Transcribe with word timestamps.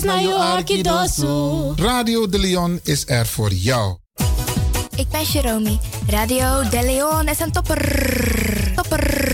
Dis 0.00 0.08
na 0.08 0.20
yo 0.20 0.36
Arkidosu. 0.36 1.72
Radio 1.76 2.28
De 2.28 2.38
Leon 2.38 2.80
is 2.82 3.04
er 3.06 3.26
voor 3.26 3.52
jou. 3.52 3.96
Ik 4.96 5.08
ben 5.08 5.22
Jerome. 5.22 5.78
Radio 6.06 6.68
De 6.68 6.82
Leon 6.82 7.28
is 7.28 7.40
een 7.40 7.52
topper. 7.52 8.72
Topper. 8.74 9.28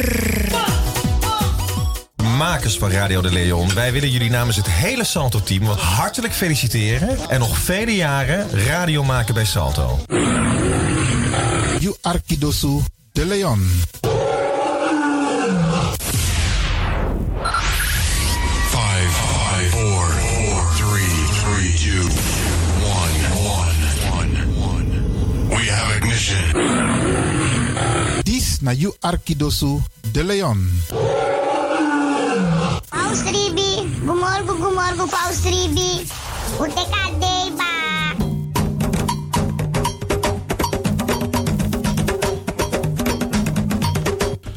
Makers 2.37 2.79
van 2.79 2.91
Radio 2.91 3.21
De 3.21 3.33
Leon, 3.33 3.75
wij 3.75 3.93
willen 3.93 4.11
jullie 4.11 4.31
namens 4.31 4.57
het 4.57 4.67
hele 4.67 5.05
Salto-team 5.05 5.65
hartelijk 5.67 6.35
feliciteren 6.35 7.19
en 7.29 7.39
nog 7.39 7.59
vele 7.59 7.95
jaren 7.95 8.51
radio 8.51 9.05
maken 9.05 9.35
bij 9.35 9.45
Salto. 9.45 9.99
You 11.79 11.95
Arkidosu 12.01 12.81
De 13.13 13.27
Leon. 13.27 13.71
Dis 28.25 28.59
na 28.63 28.73
You 28.73 28.93
Arkidosu 29.03 29.81
De 30.13 30.23
Leon. 30.23 30.59
Paus 32.91 33.21
Ribi, 33.31 33.87
gumorgo 34.03 34.55
gumorgo 34.59 35.07
Paus 35.07 35.45
Ribi. 35.45 36.03
Uteka 36.59 37.03
deba. 37.23 37.71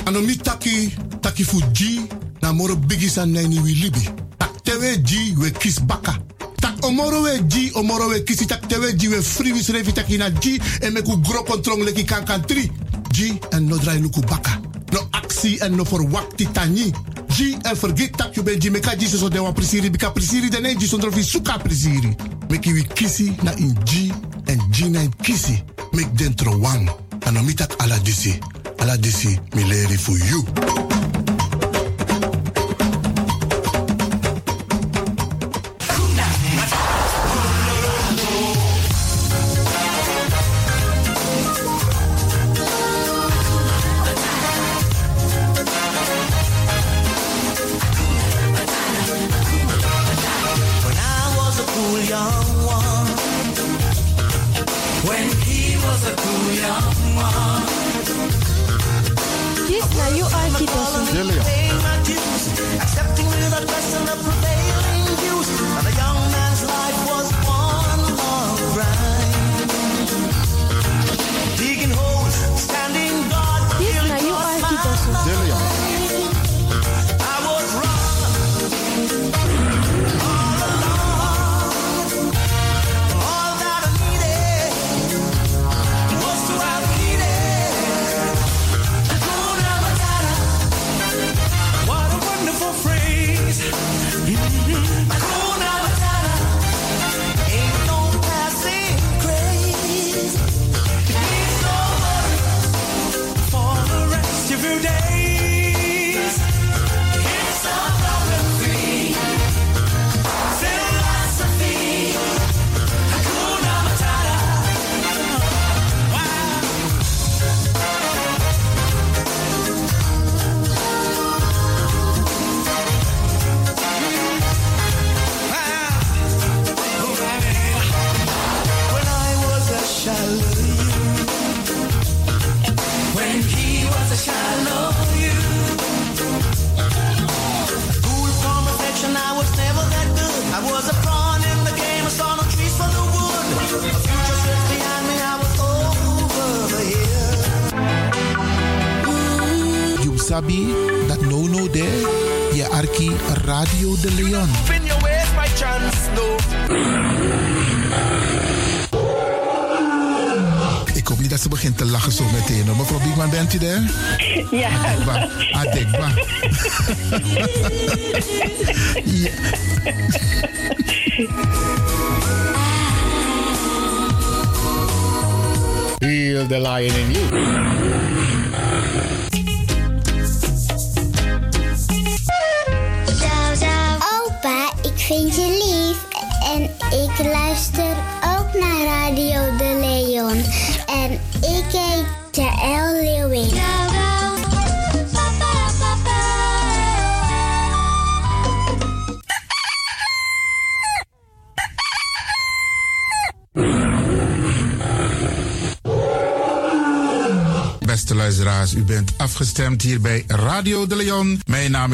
Anomi 0.05 0.37
taki, 0.37 0.89
taki 1.21 1.43
fuji, 1.43 2.01
na 2.41 2.53
moro 2.53 2.75
bigis 2.75 3.17
an 3.17 3.31
neni 3.31 3.59
wi 3.59 3.73
libi. 3.73 4.09
Tak 4.37 4.63
tewe 4.63 4.97
ji 5.03 5.35
we 5.37 5.51
kis 5.51 5.79
baka. 5.79 6.17
Tak 6.79 6.87
omoro 6.87 7.21
we 7.21 7.39
ji, 7.47 7.71
omoro 7.73 8.07
we 8.07 8.23
kisi 8.23 8.47
tak 8.47 8.61
ji 8.95 9.07
we 9.09 9.21
free 9.21 9.51
wis 9.51 9.69
revi 9.69 9.91
taki 9.91 10.17
na 10.17 10.29
ji 10.29 10.61
en 10.81 10.93
meku 10.93 11.17
gro 11.21 11.43
kontrong 11.43 11.83
leki 11.83 12.05
kan 12.05 12.23
kan 12.23 12.41
tri. 12.41 12.71
Ji 13.11 13.37
en 13.51 13.67
no 13.67 13.77
drai 13.77 13.99
luku 13.99 14.21
baka. 14.21 14.61
No 14.93 14.99
aksi 15.11 15.59
en 15.61 15.75
no 15.75 15.83
for 15.83 15.99
wakti 16.09 16.47
tani. 16.53 16.93
Ji 17.27 17.57
en 17.65 17.75
forget 17.75 18.15
tak 18.15 18.33
you 18.35 18.43
ben 18.43 18.59
ji 18.61 18.69
meka 18.69 18.95
ji 18.95 19.07
so 19.07 19.27
de 19.27 19.39
wan 19.39 19.53
prisiri 19.53 19.89
bika 19.89 20.11
prisiri 20.11 20.49
de 20.49 20.61
ne 20.61 20.75
ji 20.75 20.87
sondro 20.87 21.11
fi 21.11 21.21
suka 21.21 21.57
prisiri. 21.59 22.15
Meki 22.49 22.71
wi 22.71 22.87
kisi 22.93 23.35
na 23.43 23.51
in 23.57 23.75
ji 23.83 24.13
en 24.47 24.59
ji 24.71 24.89
na 24.89 25.01
in 25.01 25.11
kisi. 25.21 25.61
Mek 25.91 26.15
dentro 26.15 26.57
wang. 26.59 26.89
Anomi 27.25 27.55
tak 27.55 27.75
ala 27.83 27.99
disi. 27.99 28.39
Ala 28.79 28.95
disi 28.97 29.37
mi 29.53 29.63
leri 29.63 29.97
for 29.97 30.17
you. 30.17 30.98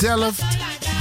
Delft, 0.00 0.42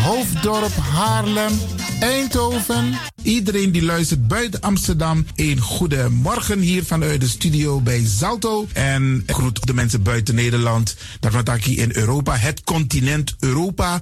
Hoofddorp, 0.03 0.75
Haarlem, 0.75 1.53
Eindhoven. 1.99 2.93
Iedereen 3.23 3.71
die 3.71 3.83
luistert 3.83 4.27
buiten 4.27 4.61
Amsterdam, 4.61 5.25
een 5.35 5.59
goede 5.59 6.09
morgen 6.09 6.59
hier 6.59 6.83
vanuit 6.83 7.21
de 7.21 7.27
studio 7.27 7.79
bij 7.81 8.05
Zalto. 8.05 8.67
En 8.73 9.23
groet 9.25 9.67
de 9.67 9.73
mensen 9.73 10.03
buiten 10.03 10.35
Nederland, 10.35 10.95
hier 11.63 11.79
in 11.79 11.95
Europa, 11.95 12.35
het 12.35 12.63
continent 12.63 13.35
Europa. 13.39 14.01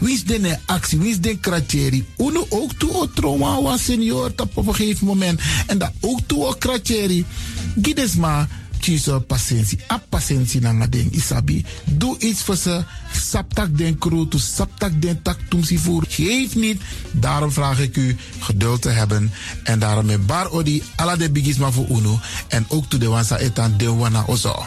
Wie 0.00 0.14
is 0.14 0.24
de 0.24 0.58
actie? 0.66 0.98
Wie 0.98 1.10
is 1.10 1.20
de 1.20 1.38
kratjeri? 1.38 2.04
Uno 2.18 2.46
ook 2.48 2.72
toe 2.72 2.92
o 2.92 3.10
trauma 3.14 3.62
was 3.62 3.84
senior 3.84 4.32
op 4.36 4.56
een 4.56 4.74
gegeven 4.74 5.06
moment. 5.06 5.40
En 5.66 5.78
dat 5.78 5.92
ook 6.00 6.20
toe 6.26 6.44
o 6.44 6.52
kratjeri. 6.58 7.24
Gides 7.82 8.14
maar 8.14 8.48
kies 8.82 9.06
patiëntie. 9.26 9.78
A 9.90 10.00
patiëntie 10.10 10.60
na 10.60 10.86
ding 10.86 11.12
isabi. 11.14 11.62
Doe 11.84 12.18
iets 12.18 12.42
voor 12.42 12.56
ze. 12.56 12.82
Saptak 13.12 13.76
den 13.78 13.98
kroto, 13.98 14.38
saptak 14.38 15.02
den 15.02 15.22
tak 15.22 15.38
tumsi 15.48 15.78
voer. 15.78 16.04
Geef 16.08 16.54
niet. 16.54 16.80
Daarom 17.10 17.52
vraag 17.52 17.80
ik 17.80 17.96
u 17.96 18.16
geduld 18.38 18.82
te 18.82 18.88
hebben. 18.88 19.30
En 19.64 19.78
daarom 19.78 20.06
met 20.06 20.26
bar 20.26 20.50
odi 20.50 20.82
ala 20.96 21.16
de 21.16 21.30
bigisma 21.30 21.70
voor 21.70 21.86
uno. 21.88 22.20
En 22.48 22.66
ook 22.68 22.88
toe 22.88 22.98
de 22.98 23.08
wansa 23.08 23.38
etan 23.38 23.74
de 23.76 23.92
wana 23.92 24.24
ozo. 24.26 24.66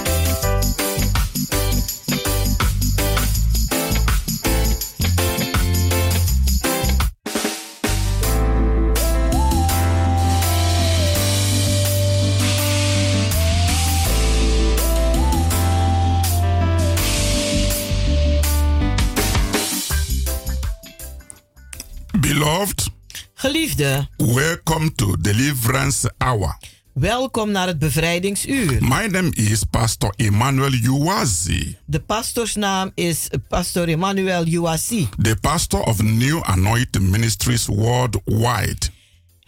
Geliefde, 23.33 24.07
welcome 24.17 24.95
to 24.95 25.15
Deliverance 25.21 26.11
Hour. 26.17 26.57
welkom 26.93 27.51
naar 27.51 27.67
het 27.67 27.79
bevrijdingsuur. 27.79 28.77
My 28.83 29.07
name 29.07 29.29
is 29.31 29.63
Pastor 29.69 30.13
Emmanuel 30.15 30.73
Uwazi, 30.73 31.77
De 31.85 31.99
pastoorsnaam 31.99 32.91
is 32.95 33.27
Pastor 33.47 33.87
Emmanuel 33.87 34.45
Uwasi. 34.47 35.09
the 35.21 35.37
pastor 35.41 35.79
of 35.79 36.01
New 36.01 36.39
Anointing 36.43 37.09
Ministries 37.09 37.65
worldwide. 37.65 38.77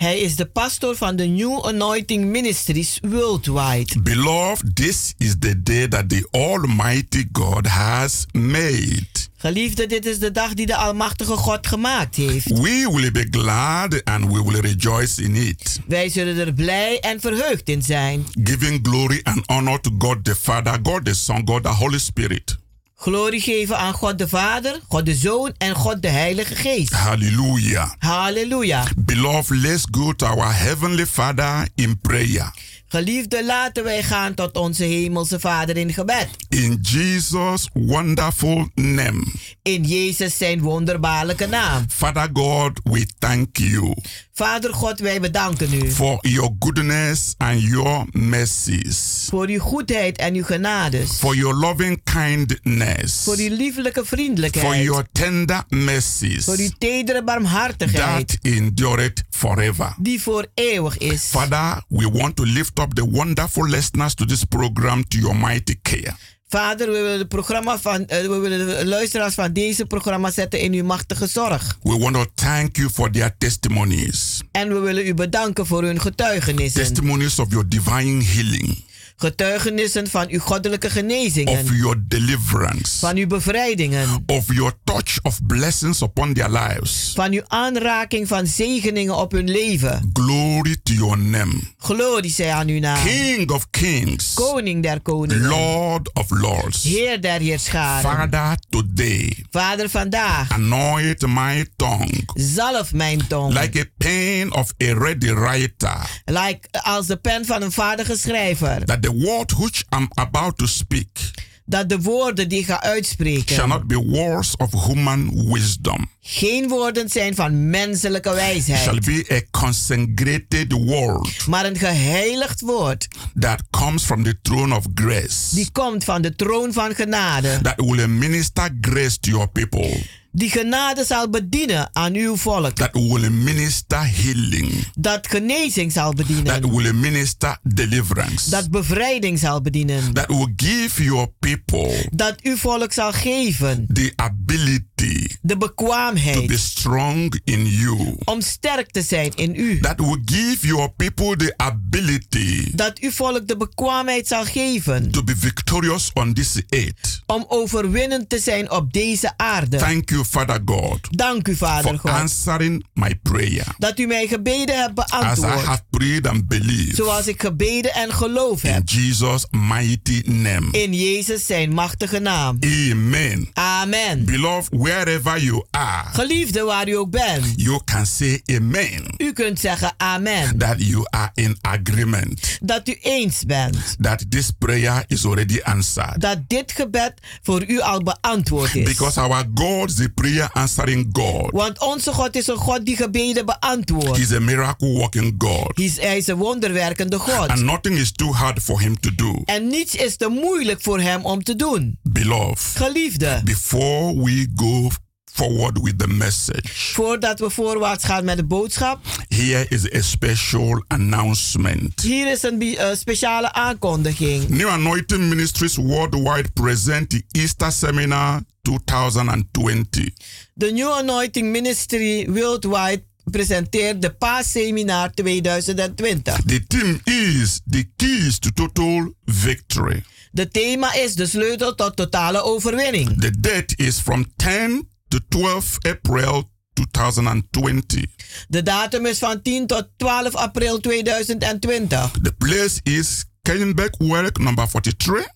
Hij 0.03 0.19
is 0.19 0.35
de 0.35 0.45
pastor 0.45 0.95
van 0.95 1.15
de 1.15 1.25
New 1.25 1.65
Anointing 1.65 2.25
Ministries 2.25 2.99
Worldwide. 3.01 4.01
Beloved, 4.01 4.75
this 4.75 5.13
is 5.17 5.35
the 5.39 5.63
day 5.63 5.87
that 5.87 6.09
the 6.09 6.27
Almighty 6.31 7.25
God 7.31 7.67
has 7.67 8.25
made. 8.31 9.07
Geliefde, 9.37 9.87
dit 9.87 10.05
is 10.05 10.19
de 10.19 10.31
dag 10.31 10.53
die 10.53 10.65
de 10.65 10.75
Almachtige 10.75 11.35
God 11.35 11.67
gemaakt 11.67 12.15
heeft. 12.15 12.47
We 12.49 12.89
will 12.93 13.11
be 13.11 13.27
glad 13.31 14.03
and 14.03 14.25
we 14.25 14.43
will 14.43 14.59
rejoice 14.59 15.21
in 15.21 15.35
it, 15.35 15.79
Wij 15.87 16.09
zullen 16.09 16.37
er 16.37 16.53
blij 16.53 16.99
en 16.99 17.19
verheugd 17.19 17.69
in 17.69 17.81
zijn. 17.81 18.25
giving 18.43 18.79
glory 18.87 19.19
and 19.23 19.41
honor 19.45 19.79
to 19.79 19.91
God 19.97 20.23
the 20.23 20.35
Father, 20.35 20.79
God 20.83 21.05
the 21.05 21.13
Son, 21.13 21.41
God 21.45 21.63
the 21.63 21.69
Holy 21.69 21.99
Spirit. 21.99 22.61
Glorie 23.03 23.41
geven 23.41 23.77
aan 23.77 23.93
God 23.93 24.17
de 24.17 24.27
Vader, 24.27 24.79
God 24.87 25.05
de 25.05 25.15
Zoon 25.15 25.53
en 25.57 25.75
God 25.75 26.01
de 26.01 26.07
Heilige 26.07 26.55
Geest. 26.55 26.93
Hallelujah. 26.93 27.89
Halleluja. 27.99 28.83
Beloved, 28.97 29.57
let's 29.57 29.83
go 29.91 30.13
to 30.13 30.25
our 30.25 30.53
Heavenly 30.53 31.05
Father 31.05 31.67
in 31.75 31.99
prayer. 31.99 32.51
Geliefde, 32.97 33.45
laten 33.45 33.83
wij 33.83 34.03
gaan 34.03 34.33
tot 34.33 34.57
onze 34.57 34.83
Hemelse 34.83 35.39
Vader 35.39 35.77
in 35.77 35.93
gebed. 35.93 36.27
In 36.49 36.77
Jesus' 36.81 37.69
wonderful 37.73 38.69
name. 38.75 39.25
In 39.61 39.83
Jezus 39.83 40.37
zijn 40.37 40.61
wonderbaarlijke 40.61 41.45
naam. 41.47 41.85
Father 41.89 42.29
God, 42.33 42.79
we 42.83 43.05
thank 43.19 43.57
you 43.57 43.93
Vader 44.35 44.73
God, 44.73 44.99
wij 44.99 45.19
bedanken 45.19 45.73
u 45.73 45.91
for 45.91 46.17
your 46.21 46.49
goodness 46.59 47.33
and 47.37 47.61
your 47.61 48.05
mercies, 48.11 49.27
voor 49.29 49.47
uw 49.47 49.59
goedheid 49.59 50.17
en 50.17 50.35
uw 50.35 50.43
genades. 50.43 51.09
for 51.11 51.35
your 51.35 51.55
loving 51.55 52.01
kindness, 52.03 53.23
Voor 53.23 53.37
uw 53.37 53.55
lieflijke 53.55 53.99
for 53.99 54.07
vriendelijkheid. 54.07 54.83
your 54.83 55.05
tender 55.11 55.63
mercies 55.69 56.43
Voor 56.45 56.57
uw 56.57 56.69
tedere 56.77 57.23
barmhartigheid. 57.23 58.27
that 58.27 58.37
endureth 58.53 59.23
forever. 59.29 59.95
Die 59.99 60.21
voor 60.21 60.47
eeuwig 60.53 60.97
is. 60.97 61.23
Father, 61.23 61.81
we 61.87 62.09
want 62.11 62.35
to 62.35 62.43
lift 62.45 62.79
up 62.79 62.82
the 62.89 63.09
wonderful 63.09 63.67
listeners 63.69 64.13
to 64.15 64.25
this 64.25 64.43
program 64.43 65.03
to 65.07 65.17
your 65.17 65.35
mighty 65.35 65.75
care. 65.81 66.15
Vader, 66.47 66.85
we 66.87 66.91
willen, 67.01 67.17
de 67.19 67.25
programma 67.27 67.79
van, 67.79 68.05
eh, 68.07 68.21
we 68.21 68.37
willen 68.37 68.67
de 68.67 68.85
luisteraars 68.85 69.33
van 69.33 69.53
deze 69.53 69.85
programma 69.85 70.31
zetten 70.31 70.59
in 70.59 70.73
uw 70.73 70.83
machtige 70.83 71.27
zorg. 71.27 71.77
We 71.83 71.97
want 71.97 72.13
to 72.15 72.25
thank 72.35 72.75
you 72.75 72.89
for 72.89 73.11
their 73.11 73.35
testimonies, 73.37 74.41
En 74.51 74.67
we 74.73 74.79
willen 74.79 75.07
u 75.07 75.13
bedanken 75.13 75.65
voor 75.65 75.83
hun 75.83 76.01
getuigenissen. 76.01 76.81
testimonies 76.81 77.39
of 77.39 77.49
your 77.49 77.67
divine 77.69 78.23
healing, 78.23 78.83
Getuigenissen 79.17 80.07
van 80.09 80.25
uw 80.29 80.39
goddelijke 80.39 80.87
of 80.87 80.93
genezingen. 80.93 81.65
your 81.65 82.03
deliverance, 82.07 82.99
Van 82.99 83.15
uw 83.17 83.27
bevrijdingen. 83.27 84.23
of 84.25 84.53
your 84.53 84.73
touch 84.83 85.19
of 85.21 85.39
blessings 85.47 86.01
upon 86.01 86.33
their 86.33 86.49
lives. 86.49 87.11
Van 87.15 87.31
uw 87.31 87.41
aanraking 87.47 88.27
van 88.27 88.47
zegeningen 88.47 89.15
op 89.15 89.31
hun 89.31 89.49
leven. 89.49 90.09
Glory 90.13 90.75
to 90.83 90.93
your 90.93 91.17
name. 91.17 91.53
Glorie 91.77 92.31
zij 92.31 92.51
aan 92.53 92.67
uw 92.67 92.79
naam. 92.79 93.05
King 93.05 93.51
of 93.51 93.69
kings, 93.69 94.33
Koning 94.33 94.83
der 94.83 95.01
koningen. 95.01 95.47
Lord 95.47 96.13
of 96.13 96.29
lords. 96.29 96.83
Heer 96.83 97.21
der 97.21 97.39
heerscharen. 97.39 98.11
Father, 98.31 98.57
today, 98.69 99.45
Vader 99.51 99.89
vandaag. 99.89 100.51
anoint 100.51 101.27
my 101.27 101.67
tongue 101.75 102.23
Zalf 102.33 102.93
mijn 102.93 103.27
tong. 103.27 103.53
like 103.59 103.79
a 103.79 103.85
pen 103.97 104.53
of 104.53 104.73
a 104.83 104.93
ready 104.93 105.33
writer, 105.33 106.21
Like, 106.25 106.59
als 106.71 107.07
de 107.07 107.17
pen 107.17 107.45
van 107.45 107.61
een 107.61 107.71
vaardige 107.71 108.17
schrijver. 108.17 108.85
that 108.85 109.02
the 109.03 109.11
word 109.13 109.51
which 109.59 109.83
I'm 109.95 110.07
about 110.13 110.57
to 110.57 110.65
speak 110.67 111.31
Dat 111.65 111.89
de 111.89 112.01
woorden 112.01 112.49
die 112.49 112.59
ik 112.59 112.65
ga 112.65 112.81
uitspreken. 112.81 113.55
shall 113.55 113.67
not 113.67 113.87
be 113.87 113.95
words 113.97 114.55
of 114.57 114.85
human 114.87 115.49
wisdom, 115.51 116.09
geen 116.21 116.67
woorden 116.67 117.09
zijn 117.09 117.35
van 117.35 117.69
menselijke 117.69 118.33
wijsheid. 118.33 118.79
shall 118.83 118.99
be 118.99 119.25
a 119.31 119.59
consecrated 119.59 120.71
word 120.71 121.47
maar 121.47 121.65
een 121.65 121.77
geheiligd 121.77 122.61
woord. 122.61 123.07
that 123.39 123.61
comes 123.69 124.03
from 124.03 124.23
the 124.23 124.35
throne 124.41 124.75
of 124.75 124.85
grace, 124.95 125.55
Die 125.55 125.71
komt 125.71 126.03
van 126.03 126.21
de 126.21 126.35
troon 126.35 126.73
van 126.73 126.95
genade. 126.95 127.59
that 127.61 127.73
will 127.85 128.07
minister 128.07 128.69
grace 128.81 129.19
to 129.19 129.29
your 129.31 129.47
people, 129.49 129.97
Die 130.35 130.49
genade 130.49 131.05
zal 131.05 131.29
bedienen 131.29 131.89
aan 131.93 132.13
uw 132.15 132.35
volk. 132.35 132.75
that 132.75 132.93
will 132.93 133.29
minister 133.29 134.09
healing, 134.15 134.87
Dat 134.95 135.27
genezing 135.27 135.91
zal 135.91 136.13
that 136.13 136.15
bedienen. 136.27 136.71
will 136.75 136.93
minister 136.93 137.57
deliverance, 137.63 138.49
Dat 138.49 138.71
bevrijding 138.71 139.39
zal 139.39 139.61
bedienen. 139.61 140.13
that 140.13 140.27
will 140.27 140.53
give 140.55 141.03
your 141.03 141.27
people 141.39 142.09
Dat 142.11 142.41
uw 142.41 142.55
volk 142.57 142.93
zal 142.93 143.11
geven. 143.11 143.87
the 143.93 144.13
ability 144.15 144.91
De 145.01 145.37
to 145.41 145.57
be 145.57 145.57
bekwaamheid. 145.57 146.59
strong 146.59 147.39
in 147.43 147.65
you, 147.65 148.15
Om 148.25 148.41
sterk 148.41 148.91
te 148.91 149.01
zijn 149.01 149.31
in 149.35 149.55
u. 149.55 149.79
that 149.79 149.99
will 149.99 150.21
give 150.25 150.67
your 150.67 150.91
people 150.93 151.35
the 151.35 151.53
ability 151.57 152.71
Dat 152.75 152.99
uw 152.99 153.11
volk 153.11 153.47
de 153.47 153.57
bekwaamheid 153.57 154.27
zal 154.27 154.45
geven. 154.45 155.11
to 155.11 155.23
be 155.23 155.35
victorious 155.37 156.11
on 156.13 156.33
this 156.33 156.61
earth. 156.69 157.21
Om 157.25 157.45
overwinnend 157.47 158.29
te 158.29 158.39
zijn 158.39 158.71
op 158.71 158.93
deze 158.93 159.33
aarde. 159.37 159.77
Thank 159.77 160.09
you, 160.09 160.22
Father 160.25 160.59
God, 160.65 160.99
Dank 161.17 161.47
u, 161.47 161.55
Vader 161.55 161.83
for 161.91 161.99
God. 161.99 162.11
answering 162.11 162.85
my 162.93 163.15
prayer. 163.23 163.65
Dat 163.77 163.99
u 163.99 164.05
mijn 164.07 164.27
gebeden 164.27 164.79
hebt 164.81 164.99
As 164.99 165.07
I 165.11 165.19
beantwoord. 165.19 165.65
have 165.65 165.81
prayed 165.89 166.27
and 166.27 166.47
believed 166.47 166.95
Zoals 166.95 167.27
ik 167.27 167.41
gebeden 167.41 167.93
en 167.93 168.13
geloof 168.13 168.63
in 168.63 168.73
heb. 168.73 168.89
Jesus' 168.89 169.45
mighty 169.51 170.21
name. 170.25 170.67
In 170.71 170.93
Jezus 170.93 171.45
zijn 171.45 171.73
machtige 171.73 172.19
naam. 172.19 172.57
Amen. 172.91 173.49
Amen. 173.53 174.25
Beloved, 174.25 174.67
wherever 174.71 175.43
you 175.43 175.65
are, 175.71 176.09
Geliefde 176.13 176.61
waar 176.63 176.87
u 176.89 176.91
ook 176.97 177.11
bent. 177.11 177.45
you 177.55 177.81
can 177.85 178.05
say 178.05 178.41
amen. 178.51 179.13
U 179.17 179.33
kunt 179.33 179.59
zeggen 179.59 179.93
amen. 179.97 180.57
That 180.57 180.75
you 180.77 181.05
are 181.09 181.31
in 181.33 181.57
agreement. 181.61 182.57
Dat 182.61 182.87
u 182.87 182.97
eens 183.01 183.43
bent. 183.45 183.77
That 184.01 184.25
this 184.31 184.51
prayer 184.59 185.03
is 185.07 185.25
already 185.25 185.59
answered. 185.63 186.21
Dat 186.21 186.37
dit 186.47 186.71
gebed 186.71 187.13
voor 187.43 187.63
u 187.67 187.79
al 187.79 188.03
beantwoord 188.03 188.75
is. 188.75 188.83
Because 188.83 189.19
our 189.19 189.45
God 189.53 189.89
is 189.99 190.07
prayer 190.13 190.49
answering 190.53 191.09
God. 191.11 191.51
Want 191.51 191.79
onze 191.81 192.13
God 192.13 192.35
is 192.35 192.47
een 192.47 192.55
God 192.57 192.85
die 192.85 192.95
gebeden 192.95 193.45
beantwoordt. 193.45 194.17
He's 194.17 194.31
a 194.31 194.39
miracle 194.39 194.87
working 194.87 195.35
God. 195.37 195.71
Hij 195.75 195.85
is- 195.85 195.99
Hij 196.01 196.17
is 196.17 196.27
een 196.27 196.35
wonderwerkende 196.37 197.17
God. 197.19 197.47
And 197.49 197.61
nothing 197.61 197.97
is 197.97 198.11
too 198.11 198.31
hard 198.31 198.59
for 198.63 198.79
him 198.81 198.99
to 198.99 199.09
do. 199.15 199.41
En 199.45 199.67
niets 199.67 199.95
is 199.95 200.15
te 200.15 200.27
moeilijk 200.27 200.81
voor 200.81 200.99
hem 200.99 201.25
om 201.25 201.43
te 201.43 201.55
doen. 201.55 201.97
Beloved, 202.03 202.59
Geliefde, 202.75 203.41
before 203.43 204.21
we 204.23 204.47
go 204.55 204.89
forward 205.33 205.81
with 205.81 205.97
the 205.97 206.07
message, 206.07 206.91
voordat 206.93 207.39
we 207.39 207.49
voorwaarts 207.49 208.03
gaan 208.03 208.25
met 208.25 208.37
de 208.37 208.43
boodschap, 208.43 208.99
here 209.27 209.65
is 209.69 209.93
a 209.93 210.01
special 210.01 210.83
announcement. 210.87 212.01
hier 212.01 212.31
is 212.31 212.43
een 212.43 212.61
eh, 212.61 212.95
speciale 212.95 213.53
aankondiging. 213.53 214.49
New 214.49 214.67
Anointing 214.67 215.29
Ministries 215.29 215.75
Worldwide 215.75 216.51
present 216.53 217.09
the 217.09 217.23
Easter 217.31 217.71
Seminar 217.71 218.41
2020. 218.61 220.13
De 220.53 220.71
New 220.71 220.91
Anointing 220.91 221.51
Ministry 221.51 222.27
Worldwide 222.31 223.03
presenteert 223.31 224.01
de 224.01 224.09
Paasseminar 224.09 225.11
2020. 225.13 226.43
The 226.45 226.63
theme 226.67 226.99
is 227.03 227.61
the 227.69 227.85
keys 227.95 228.39
to 228.39 228.49
total 228.51 229.13
victory. 229.25 230.03
De 230.31 230.47
thema 230.47 230.93
is 230.93 231.15
de 231.15 231.25
sleutel 231.25 231.75
tot 231.75 231.95
totale 231.95 232.43
overwinning. 232.43 233.19
The 233.21 233.31
date 233.39 233.75
is 233.75 233.99
from 233.99 234.25
10 234.35 234.87
to 235.13 235.19
12 235.29 235.77
April 235.81 236.49
2020. 236.73 238.07
De 238.47 238.63
datum 238.63 239.05
is 239.05 239.19
van 239.19 239.41
10 239.41 239.67
tot 239.67 239.87
12 239.97 240.35
april 240.35 240.79
2020. 240.79 242.11
The 242.21 242.33
place 242.37 242.79
is 242.83 243.25
Kenyenberg 243.41 243.95
Work 243.97 244.39
number 244.39 244.67
43 244.67 245.27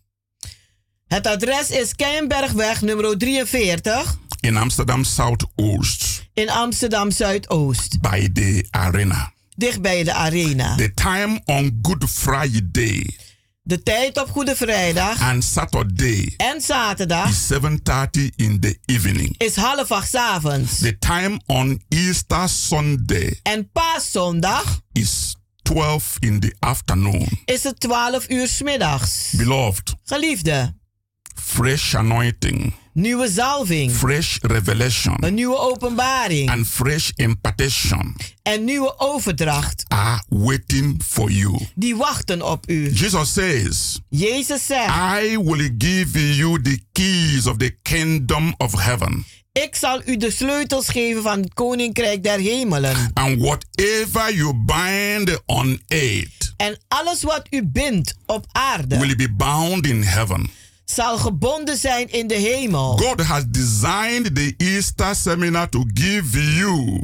Het 1.07 1.27
adres 1.27 1.69
is 1.69 1.95
Keienbergweg 1.95 2.81
nummer 2.81 3.17
43 3.17 4.17
in 4.39 4.57
Amsterdam 4.57 5.03
Southoost 5.03 6.25
in 6.33 6.49
Amsterdam 6.49 7.11
Zuidoost, 7.11 8.01
by 8.01 8.29
the 8.33 8.65
arena. 8.69 9.33
dicht 9.55 9.81
bij 9.81 10.03
de 10.03 10.13
arena. 10.13 10.75
The 10.75 10.93
time 10.93 11.41
on 11.45 11.79
Good 11.81 12.09
Friday 12.09 13.15
De 13.67 13.83
tijd 13.83 14.17
op 14.21 14.29
Goede 14.29 14.55
Vrijdag 14.55 15.21
and 15.21 15.43
Saturday 15.43 16.33
en 16.37 16.61
zaterdag 16.61 17.29
is 17.29 17.47
7:30 17.47 18.31
in 18.35 18.59
the 18.59 18.79
evening. 18.85 19.35
is 19.37 19.55
half 19.55 19.91
acht 19.91 20.15
avonds. 20.15 20.77
The 20.79 20.97
time 20.97 21.39
on 21.45 21.81
Easter 21.89 22.49
Sunday 22.49 23.39
En 23.43 23.71
paaszondag 23.71 24.79
is 24.91 25.35
12 25.61 26.15
in 26.19 26.39
the 26.39 26.55
afternoon. 26.59 27.27
is 27.45 27.63
het 27.63 27.79
12 27.79 28.29
uur 28.29 28.57
middags. 28.63 29.31
Beloved, 29.31 29.95
Geliefde, 30.03 30.75
fresh 31.41 31.95
anointing, 31.95 32.73
nieuwe 32.93 33.27
zalving, 33.31 33.91
fresh 33.91 34.37
revelation, 34.41 35.25
een 35.25 35.33
nieuwe 35.33 35.57
openbaring 35.57 36.49
and 36.49 36.67
fresh 36.67 37.09
impartation 37.15 38.15
en 38.43 38.63
nieuwe 38.63 38.99
overdracht. 38.99 39.83
are 39.87 40.23
waiting 40.29 41.01
for 41.07 41.31
you. 41.31 41.59
Die 41.75 41.95
wachten 41.95 42.41
op 42.41 42.69
u. 42.69 42.91
Jesus 42.93 43.33
says, 43.33 43.99
Jezus 44.09 44.65
zegt, 44.65 44.93
I 45.23 45.37
will 45.43 45.75
give 45.77 46.35
you 46.35 46.61
the 46.61 46.79
keys 46.91 47.47
of 47.47 47.57
the 47.57 47.77
kingdom 47.81 48.53
of 48.57 48.79
heaven. 48.83 49.25
ik 49.51 49.75
zal 49.75 50.01
u 50.05 50.17
de 50.17 50.31
sleutels 50.31 50.87
geven 50.89 51.21
van 51.21 51.39
het 51.39 51.53
koninkrijk 51.53 52.23
der 52.23 52.39
hemelen. 52.39 53.11
And 53.13 53.41
whatever 53.41 54.33
you 54.35 54.53
bind 54.65 55.41
on 55.45 55.81
earth 55.87 56.53
En 56.57 56.77
alles 56.87 57.23
wat 57.23 57.47
u 57.49 57.63
bindt 57.65 58.15
op 58.25 58.45
aarde 58.51 58.97
will 58.99 59.15
be 59.15 59.31
bound 59.31 59.87
in 59.87 60.03
heaven. 60.03 60.49
Zal 60.91 61.17
gebonden 61.17 61.77
zijn 61.77 62.11
in 62.11 62.27
de 62.27 62.35
hemel. 62.35 62.97
God 62.97 63.21
has 63.21 63.43
designed 63.47 64.35
the 64.35 64.53
Easter 64.57 65.15
seminar 65.15 65.69
to 65.69 65.83
give 65.93 66.53
you 66.55 67.03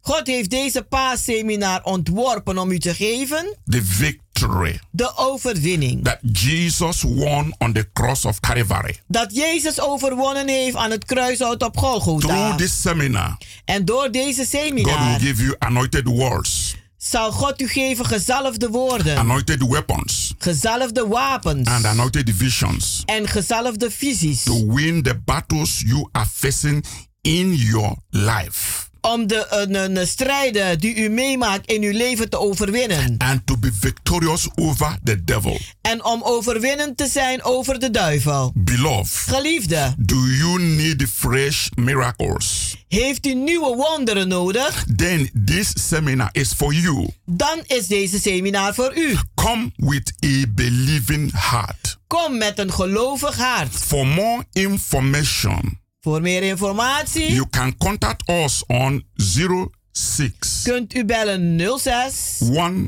God 0.00 0.26
heeft 0.26 0.50
deze 0.50 0.82
paasseminar 0.82 1.82
ontworpen 1.82 2.58
om 2.58 2.70
u 2.70 2.78
te 2.78 2.94
geven 2.94 3.56
the 3.64 3.84
victory 3.84 4.80
de 4.90 5.12
overwinning. 5.16 6.04
that 6.04 6.18
Jesus 6.32 7.02
won 7.02 7.54
on 7.58 7.72
the 7.72 7.88
cross 7.92 8.24
of 8.24 8.40
Calvary. 8.40 8.96
Dat 9.06 9.34
Jezus 9.34 9.80
overwonnen 9.80 10.48
heeft 10.48 10.76
aan 10.76 10.90
het 10.90 11.04
kruishout 11.04 11.62
op 11.62 11.76
Golgotha. 11.76 12.28
Through 12.28 12.56
this 12.56 12.80
seminar, 12.80 13.38
En 13.64 13.84
door 13.84 14.10
deze 14.10 14.40
God 14.42 14.50
will 14.50 14.60
seminar 14.68 15.20
give 15.20 15.42
you 15.42 15.54
anointed 15.58 16.06
words, 16.06 16.74
zal 16.98 17.32
God 17.32 17.60
u 17.60 17.68
geven 17.68 18.06
gezalfde 18.06 18.68
woorden, 18.68 19.16
anointed 19.18 19.62
weapons, 19.68 20.34
gezalfde 20.38 21.06
wapens 21.06 21.68
and 21.68 21.84
anointed 21.84 22.30
visions 22.36 23.02
en 23.06 23.28
gezalfde 23.28 23.90
visies. 23.90 24.42
to 24.42 24.66
win 24.74 25.02
the 25.02 25.14
battles 25.24 25.82
you 25.86 26.08
are 26.12 26.26
facing 26.34 26.84
in 27.20 27.54
your 27.54 27.96
life 28.10 28.86
Om 29.00 29.26
de 29.26 29.46
een, 29.50 29.74
een 29.96 30.06
strijden 30.06 30.78
die 30.78 30.94
u 30.96 31.08
meemaakt 31.08 31.66
in 31.66 31.82
uw 31.82 31.92
leven 31.92 32.30
te 32.30 32.38
overwinnen. 32.38 33.14
and 33.18 33.46
to 33.46 33.56
be 33.56 33.70
victorious 33.80 34.48
over 34.54 34.98
the 35.04 35.24
devil. 35.24 35.58
En 35.80 36.04
om 36.04 36.22
overwinnend 36.22 36.96
te 36.96 37.06
zijn 37.06 37.42
over 37.42 37.78
de 37.78 37.90
duivel. 37.90 38.52
Beloved, 38.54 39.08
Geliefde, 39.34 39.94
do 39.98 40.16
you 40.16 40.62
need 40.62 41.06
fresh 41.14 41.68
miracles? 41.74 42.67
Heeft 42.88 43.26
u 43.26 43.34
nieuwe 43.34 43.76
wonderen 43.76 44.28
nodig? 44.28 44.84
Then 44.96 45.30
this 45.44 45.72
seminar 45.88 46.28
is 46.32 46.52
for 46.52 46.72
you. 46.74 47.08
Dan 47.24 47.62
is 47.66 47.86
deze 47.86 48.20
seminar 48.20 48.74
voor 48.74 48.96
u. 48.96 49.16
Come 49.34 49.72
with 49.76 50.12
a 50.24 50.44
believing 50.48 51.32
heart. 51.50 51.98
Kom 52.06 52.38
met 52.38 52.58
een 52.58 52.72
gelovig 52.72 53.36
hart. 53.36 53.74
For 53.74 54.06
more 54.06 54.44
information, 54.52 55.78
Voor 56.00 56.20
meer 56.20 56.42
informatie 56.42 57.32
you 57.32 57.46
can 57.50 57.76
contact 57.76 58.28
us 58.28 58.64
on 58.66 59.04
06 59.16 60.62
kunt 60.62 60.94
u 60.94 61.04
bellen 61.04 61.60
06 61.78 62.38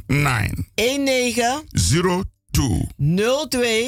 19 0.07 0.67
19 0.75 1.69
02 1.73 2.25
02 2.51 2.89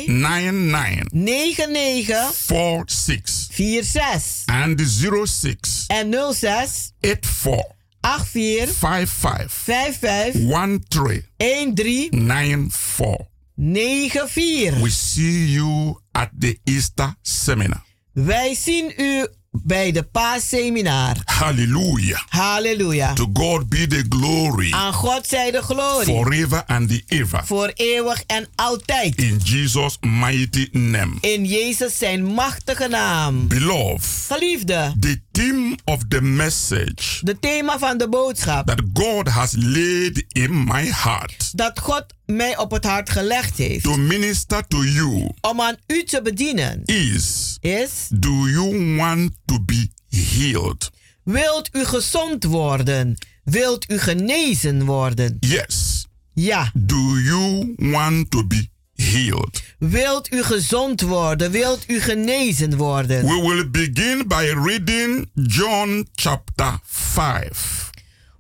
99 0.07 1.07
99 1.13 2.33
46 2.33 3.49
46 3.51 4.43
and 4.47 4.81
06 4.81 5.85
en 5.89 6.13
06 6.35 6.93
84 7.01 7.75
84 8.03 8.67
55 8.69 9.53
55 9.53 10.33
13 10.33 11.23
13 11.39 12.09
94. 12.11 13.27
94. 13.57 14.83
We 14.83 14.91
see 14.91 15.47
you 15.53 16.01
at 16.13 16.31
the 16.39 16.59
Easter 16.65 17.15
seminar. 17.23 17.85
Wij 18.13 18.55
zien 18.55 18.93
u 18.97 19.27
bij 19.53 19.93
de 19.93 20.03
paasseminar. 20.03 21.17
Hallelujah. 21.25 22.21
Halleluja. 22.29 23.13
To 23.13 23.31
God 23.33 23.69
be 23.69 23.87
the 23.87 24.05
glory 24.09 24.73
Aan 24.73 24.93
God 24.93 25.27
zij 25.27 25.51
de 25.51 25.63
glorie. 25.63 26.15
forever 26.15 26.65
and 26.67 27.03
ever. 27.07 27.41
Voor 27.45 27.71
eeuwig 27.75 28.23
en 28.27 28.49
altijd. 28.55 29.17
In 29.17 29.41
Jesus' 29.45 29.97
mighty 30.01 30.69
name. 30.73 31.13
In 31.21 31.45
Jezus 31.45 31.99
zijn 31.99 32.25
machtige 32.25 32.89
naam. 32.89 33.49
Beloved, 33.49 34.05
Geliefde, 34.27 34.93
the 35.01 35.21
theme 35.33 35.77
of 35.85 36.01
the 36.09 36.21
message 36.21 37.21
de 37.21 37.39
thema 37.39 37.79
van 37.79 37.99
de 37.99 38.09
boodschap 38.09 38.67
that 38.67 38.83
God 38.93 39.29
has 39.29 39.55
laid 39.59 40.25
in 40.29 40.65
my 40.65 40.91
heart 40.93 41.57
dat 41.57 41.79
God 41.79 42.05
mij 42.27 42.59
op 42.59 42.71
het 42.71 42.85
hart 42.85 43.11
gelegd 43.11 43.57
heeft 43.57 43.83
to 43.85 43.97
minister 43.97 44.67
to 44.67 44.85
you 44.85 45.31
om 45.41 45.61
aan 45.61 45.77
u 45.87 46.03
te 46.05 46.23
bedienen 46.23 46.85
is 46.85 47.57
is: 47.61 48.09
Do 48.11 48.49
you 48.49 48.97
want 48.97 49.31
to 49.45 49.61
be 49.65 49.91
healed? 50.09 50.91
wilt 51.23 51.69
u 51.73 51.85
gezond 51.85 52.45
worden? 52.45 53.17
Wilt 53.45 53.91
u 53.91 53.99
genezen 53.99 54.85
worden? 54.85 55.37
Yes. 55.41 56.07
Ja. 56.33 56.71
Do 56.75 57.19
you 57.19 57.75
want 57.77 58.31
to 58.31 58.47
be 58.47 58.69
healed? 58.95 59.63
Wilt 59.79 60.33
u 60.33 60.43
gezond 60.43 61.01
worden? 61.01 61.51
Wilt 61.51 61.85
u 61.87 62.01
genezen 62.01 62.77
worden? 62.77 63.27
We 63.27 63.41
will 63.49 63.71
begin 63.71 64.25
by 64.29 64.53
reading 64.65 65.31
John 65.35 66.09
chapter 66.15 66.79
5 66.85 67.91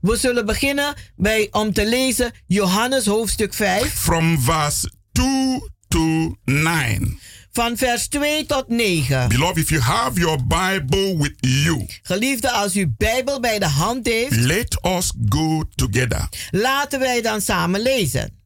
We 0.00 0.16
zullen 0.16 0.46
beginnen 0.46 0.94
bij, 1.16 1.48
om 1.50 1.72
te 1.72 1.86
lezen 1.88 2.32
Johannes 2.46 3.06
hoofdstuk 3.06 3.54
5 3.54 3.92
from 3.92 4.40
verse 4.40 4.90
2 5.12 5.60
to 5.88 6.36
9. 6.44 7.18
van 7.52 7.76
vers 7.76 8.08
2 8.08 8.46
tot 8.46 8.68
9. 8.68 9.28
Beloved, 9.28 9.56
if 9.56 9.68
you 9.68 9.80
have 9.80 10.20
your 10.20 10.38
Bible 10.46 11.16
with 11.16 11.34
you, 11.40 11.86
Geliefde, 12.02 12.50
als 12.50 12.76
u 12.76 12.88
Bijbel 12.96 13.40
bij 13.40 13.58
de 13.58 13.66
hand 13.66 14.06
heeft, 14.06 14.36
let 14.36 14.78
us 14.86 15.12
go 15.28 15.62
together. 15.74 16.28
laten 16.50 16.98
wij 16.98 17.22
dan 17.22 17.40
samen 17.40 17.80
lezen. 17.80 18.41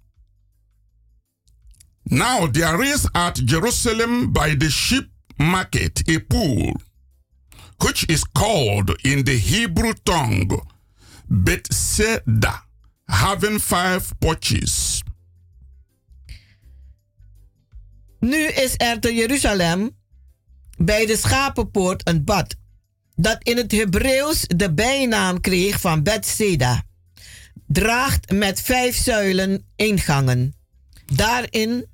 Now 2.09 2.47
there 2.47 2.83
is 2.83 3.09
at 3.13 3.35
Jerusalem 3.45 4.33
by 4.33 4.55
the 4.55 4.71
sheep 4.71 5.09
market 5.39 6.09
a 6.09 6.21
pool, 6.21 6.81
which 7.83 8.05
is 8.09 8.25
called 8.25 8.97
in 9.03 9.25
the 9.25 9.37
Hebrew 9.37 9.93
tongue 10.05 10.61
Bethesda, 11.29 12.63
having 13.09 13.59
five 13.59 14.19
porches. 14.19 15.03
Nu 18.21 18.47
is 18.47 18.75
er 18.77 19.01
te 19.01 19.15
Jeruzalem 19.15 19.91
bij 20.77 21.07
de 21.07 21.17
schapenpoort 21.17 22.09
een 22.09 22.25
bad, 22.25 22.57
dat 23.15 23.39
in 23.43 23.57
het 23.57 23.73
Hebreeuws 23.73 24.45
de 24.47 24.75
bijnaam 24.75 25.41
kreeg 25.41 25.81
van 25.81 26.03
Bethseda. 26.03 26.83
Draagt 27.67 28.33
met 28.33 28.61
vijf 28.61 28.97
zuilen 28.97 29.67
ingangen. 29.77 30.55
Daarin 31.15 31.87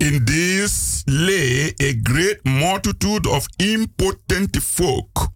In 0.00 0.24
this 0.24 1.02
lay 1.06 1.74
a 1.76 1.92
great 2.02 2.42
multitude 2.44 3.26
of 3.26 3.46
impotent 3.58 4.56
folk, 4.56 5.28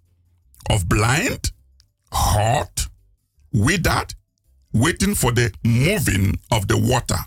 of 0.70 0.86
blind, 0.88 1.52
hot, 2.10 2.88
withered, 3.52 4.14
waiting 4.72 5.14
for 5.14 5.32
the 5.32 5.52
moving 5.62 6.40
of 6.48 6.66
the 6.66 6.80
water. 6.80 7.26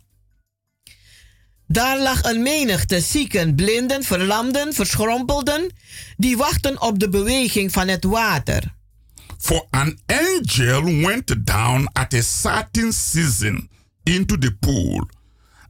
Daar 1.68 2.00
lag 2.00 2.24
een 2.24 2.42
menigte 2.44 3.02
zieken, 3.02 3.56
blinden, 3.56 4.04
verlamden, 4.04 4.74
verschrompelden, 4.74 5.72
die 6.16 6.38
wachten 6.38 6.82
op 6.82 7.00
de 7.00 7.10
beweging 7.10 7.72
van 7.72 7.88
het 7.88 8.04
water. 8.04 8.76
For 9.38 9.68
an 9.70 10.00
angel 10.06 10.84
went 10.84 11.46
down 11.46 11.90
at 11.94 12.14
a 12.14 12.22
certain 12.22 12.94
season 12.94 13.70
into 14.04 14.38
the 14.38 14.56
pool 14.60 15.08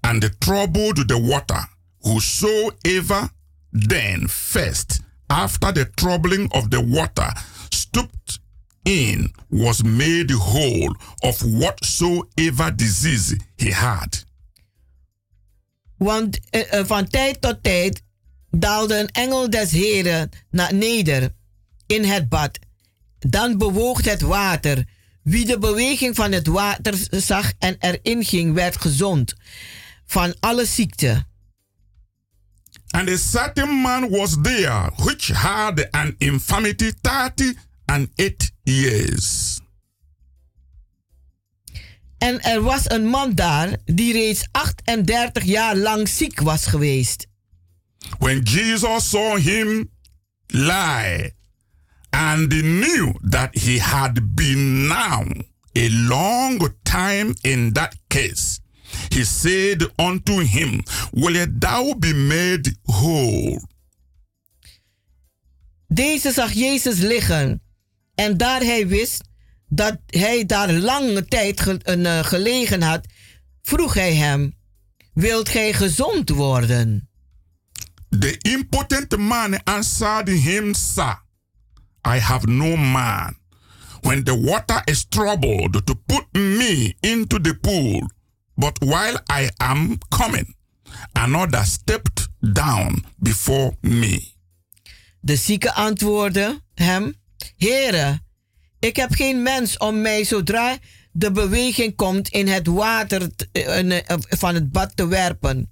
and 0.07 0.39
troubled 0.39 1.07
the 1.07 1.17
water. 1.17 1.61
Whosoever 2.01 3.29
then 3.73 4.27
first, 4.27 5.01
after 5.29 5.71
the 5.73 5.85
troubling 5.97 6.47
of 6.51 6.69
the 6.69 6.81
water, 6.81 7.29
stooped 7.71 8.39
in 8.85 9.33
was 9.49 9.83
made 9.83 10.31
whole 10.31 10.95
of 11.23 11.41
whatsoever 11.41 12.71
disease 12.71 13.35
he 13.57 13.71
had. 13.71 14.25
Want 15.97 16.39
eh, 16.49 16.85
van 16.85 17.07
tijd 17.07 17.41
tot 17.41 17.63
tijd 17.63 18.01
daalde 18.51 18.99
een 18.99 19.09
engel 19.11 19.49
des 19.49 19.71
Heren 19.71 20.29
naar 20.49 20.73
neder 20.73 21.33
in 21.87 22.03
het 22.03 22.29
bad. 22.29 22.59
Dan 23.19 23.57
bewoog 23.57 24.03
het 24.03 24.21
water. 24.21 24.85
Wie 25.23 25.45
de 25.45 25.57
beweging 25.57 26.15
van 26.15 26.31
het 26.31 26.47
water 26.47 26.93
zag 27.09 27.53
en 27.59 27.75
erin 27.79 28.23
ging, 28.23 28.53
werd 28.53 28.81
gezond 28.81 29.35
van 30.07 30.35
alle 30.39 30.65
ziekte. 30.65 31.25
And 32.91 33.09
a 33.09 33.17
certain 33.17 33.81
man 33.81 34.09
was 34.09 34.37
there 34.41 34.91
which 35.03 35.27
had 35.27 35.87
an 35.91 36.15
infirmity 36.17 36.91
thirty 37.01 37.53
and 37.85 38.09
eight 38.15 38.51
years. 38.63 39.59
En 42.17 42.41
er 42.41 42.61
was 42.61 42.89
een 42.89 43.07
man 43.07 43.35
daar 43.35 43.77
die 43.85 44.13
reeds 44.13 44.47
38 44.51 45.43
jaar 45.43 45.75
lang 45.75 46.07
ziek 46.07 46.39
was 46.39 46.65
geweest. 46.65 47.27
When 48.19 48.41
Jesus 48.43 49.09
saw 49.09 49.35
him 49.35 49.89
lie 50.47 51.31
and 52.09 52.51
he 52.51 52.61
knew 52.61 53.13
that 53.29 53.55
he 53.55 53.79
had 53.79 54.35
been 54.35 54.87
now 54.87 55.23
a 55.73 55.89
long 55.89 56.75
time 56.83 57.33
in 57.41 57.73
that 57.73 57.95
case, 58.07 58.59
he 59.13 59.23
said 59.23 59.91
unto 59.95 60.39
him, 60.39 60.83
Will 61.11 61.45
thou 61.59 61.95
be 61.99 62.13
made 62.13 62.75
whole? 62.83 63.61
Deze 65.87 66.31
zag 66.31 66.51
Jezus 66.51 66.99
liggen. 66.99 67.61
En 68.15 68.37
daar 68.37 68.61
hij 68.61 68.87
wist 68.87 69.23
dat 69.69 69.97
hij 70.05 70.45
daar 70.45 70.71
lange 70.71 71.25
tijd 71.25 71.81
eh, 71.83 72.23
gelegen 72.23 72.81
had, 72.81 73.05
vroeg 73.61 73.93
hij 73.93 74.15
hem: 74.15 74.55
Wilt 75.13 75.49
gij 75.49 75.73
gezond 75.73 76.29
worden? 76.29 77.09
The 78.09 78.37
impotent 78.37 79.17
man 79.17 79.63
answered 79.63 80.27
him, 80.27 80.73
Sir, 80.73 81.21
I 82.07 82.19
have 82.19 82.47
no 82.47 82.75
man. 82.75 83.37
When 84.01 84.23
the 84.23 84.41
water 84.41 84.81
is 84.85 85.05
troubled, 85.09 85.85
to 85.85 85.95
put 86.05 86.25
me 86.31 86.95
into 86.99 87.41
the 87.41 87.55
pool. 87.55 88.09
But 88.57 88.79
while 88.79 89.21
I 89.41 89.49
am 89.57 89.97
coming, 90.09 90.55
another 91.13 91.65
stepped 91.65 92.27
down 92.39 93.05
before 93.15 93.77
me. 93.81 94.33
De 95.19 95.35
zieke 95.35 95.73
antwoordde 95.73 96.61
hem: 96.73 97.15
Heere, 97.57 98.19
ik 98.79 98.95
heb 98.95 99.13
geen 99.13 99.43
mens 99.43 99.77
om 99.77 100.01
mij 100.01 100.23
zodra 100.23 100.77
de 101.11 101.31
beweging 101.31 101.95
komt 101.95 102.29
in 102.29 102.47
het 102.47 102.67
water 102.67 103.29
eh, 103.51 103.97
van 104.17 104.53
het 104.53 104.71
bad 104.71 104.91
te 104.95 105.07
werpen. 105.07 105.71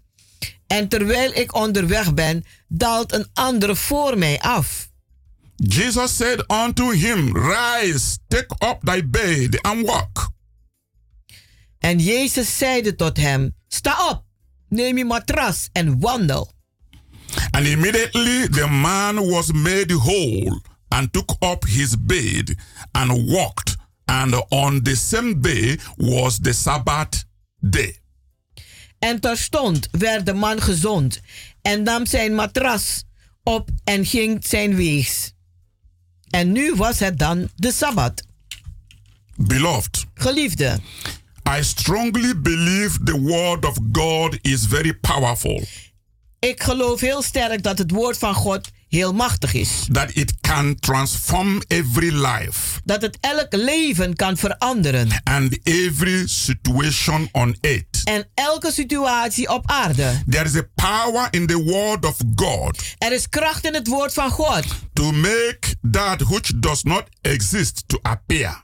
En 0.67 0.87
terwijl 0.87 1.33
ik 1.33 1.55
onderweg 1.55 2.13
ben, 2.13 2.45
daalt 2.67 3.13
een 3.13 3.27
andere 3.33 3.75
voor 3.75 4.17
mij 4.17 4.39
af. 4.39 4.89
Jesus 5.55 6.15
said 6.15 6.51
unto 6.51 6.89
him, 6.89 7.37
Rise, 7.37 8.17
take 8.27 8.55
up 8.59 8.77
thy 8.83 9.09
bed 9.09 9.61
and 9.61 9.85
walk. 9.85 10.33
En 11.85 11.99
Jezus 11.99 12.57
zeide 12.57 12.95
tot 12.95 13.17
hem: 13.17 13.55
Sta 13.67 14.09
op, 14.09 14.23
neem 14.69 14.97
je 14.97 15.05
matras 15.05 15.69
en 15.71 15.99
wandel. 15.99 16.53
And 17.51 17.65
immediately 17.65 18.47
the 18.47 18.67
man 18.67 19.29
was 19.29 19.51
made 19.51 19.93
whole 19.93 20.61
and 20.87 21.13
took 21.13 21.35
up 21.39 21.65
his 21.67 21.95
bed 21.99 22.55
and 22.91 23.29
walked. 23.31 23.75
And 24.05 24.49
on 24.49 24.81
the 24.81 24.95
same 24.95 25.39
day 25.39 25.79
was 25.95 26.39
the 26.41 26.53
Sabbath 26.53 27.25
day. 27.59 27.99
En 28.99 29.19
terstond 29.19 29.87
werd 29.91 30.25
de 30.25 30.33
man 30.33 30.61
gezond 30.61 31.19
en 31.61 31.83
nam 31.83 32.05
zijn 32.05 32.35
matras 32.35 33.03
op 33.43 33.69
en 33.83 34.05
ging 34.05 34.45
zijn 34.47 34.75
weegs. 34.75 35.33
En 36.29 36.51
nu 36.51 36.75
was 36.75 36.99
het 36.99 37.17
dan 37.17 37.49
de 37.55 37.71
Sabbat. 37.71 38.23
Beloved, 39.35 40.05
Geliefde, 40.13 40.79
I 41.47 41.61
strongly 41.63 42.33
believe 42.41 42.97
the 43.03 43.21
word 43.21 43.65
of 43.65 43.77
God 43.91 44.37
is 44.41 44.65
very 44.65 44.93
powerful, 44.93 45.63
ik 46.39 46.63
geloof 46.63 46.99
heel 46.99 47.21
sterk 47.21 47.63
dat 47.63 47.77
het 47.77 47.91
woord 47.91 48.17
van 48.17 48.33
God 48.33 48.69
heel 48.87 49.13
machtig 49.13 49.53
is. 49.53 49.69
that 49.91 50.09
it 50.15 50.33
can 50.41 50.75
transform 50.79 51.61
every 51.67 52.11
life 52.25 52.79
Dat 52.83 53.01
het 53.01 53.17
elk 53.21 53.47
leven 53.55 54.15
kan 54.15 54.37
veranderen. 54.37 55.21
and 55.23 55.57
every 55.63 56.27
situation 56.27 57.29
on 57.31 57.57
earth. 57.61 58.01
En 58.03 58.27
elke 58.33 58.71
situatie 58.71 59.49
op 59.49 59.71
aarde. 59.71 60.23
There 60.29 60.45
is 60.45 60.55
a 60.55 60.67
power 60.75 61.27
in 61.31 61.47
the 61.47 61.63
word 61.63 62.05
of 62.05 62.15
God 62.35 62.81
Er 62.97 63.11
is 63.13 63.29
kracht 63.29 63.65
in 63.65 63.73
het 63.73 63.87
woord 63.87 64.13
van 64.13 64.29
God. 64.29 64.65
to 64.93 65.11
make 65.11 65.59
that 65.91 66.21
which 66.21 66.51
does 66.55 66.83
not 66.83 67.03
exist 67.21 67.83
to 67.87 67.99
appear. 68.01 68.61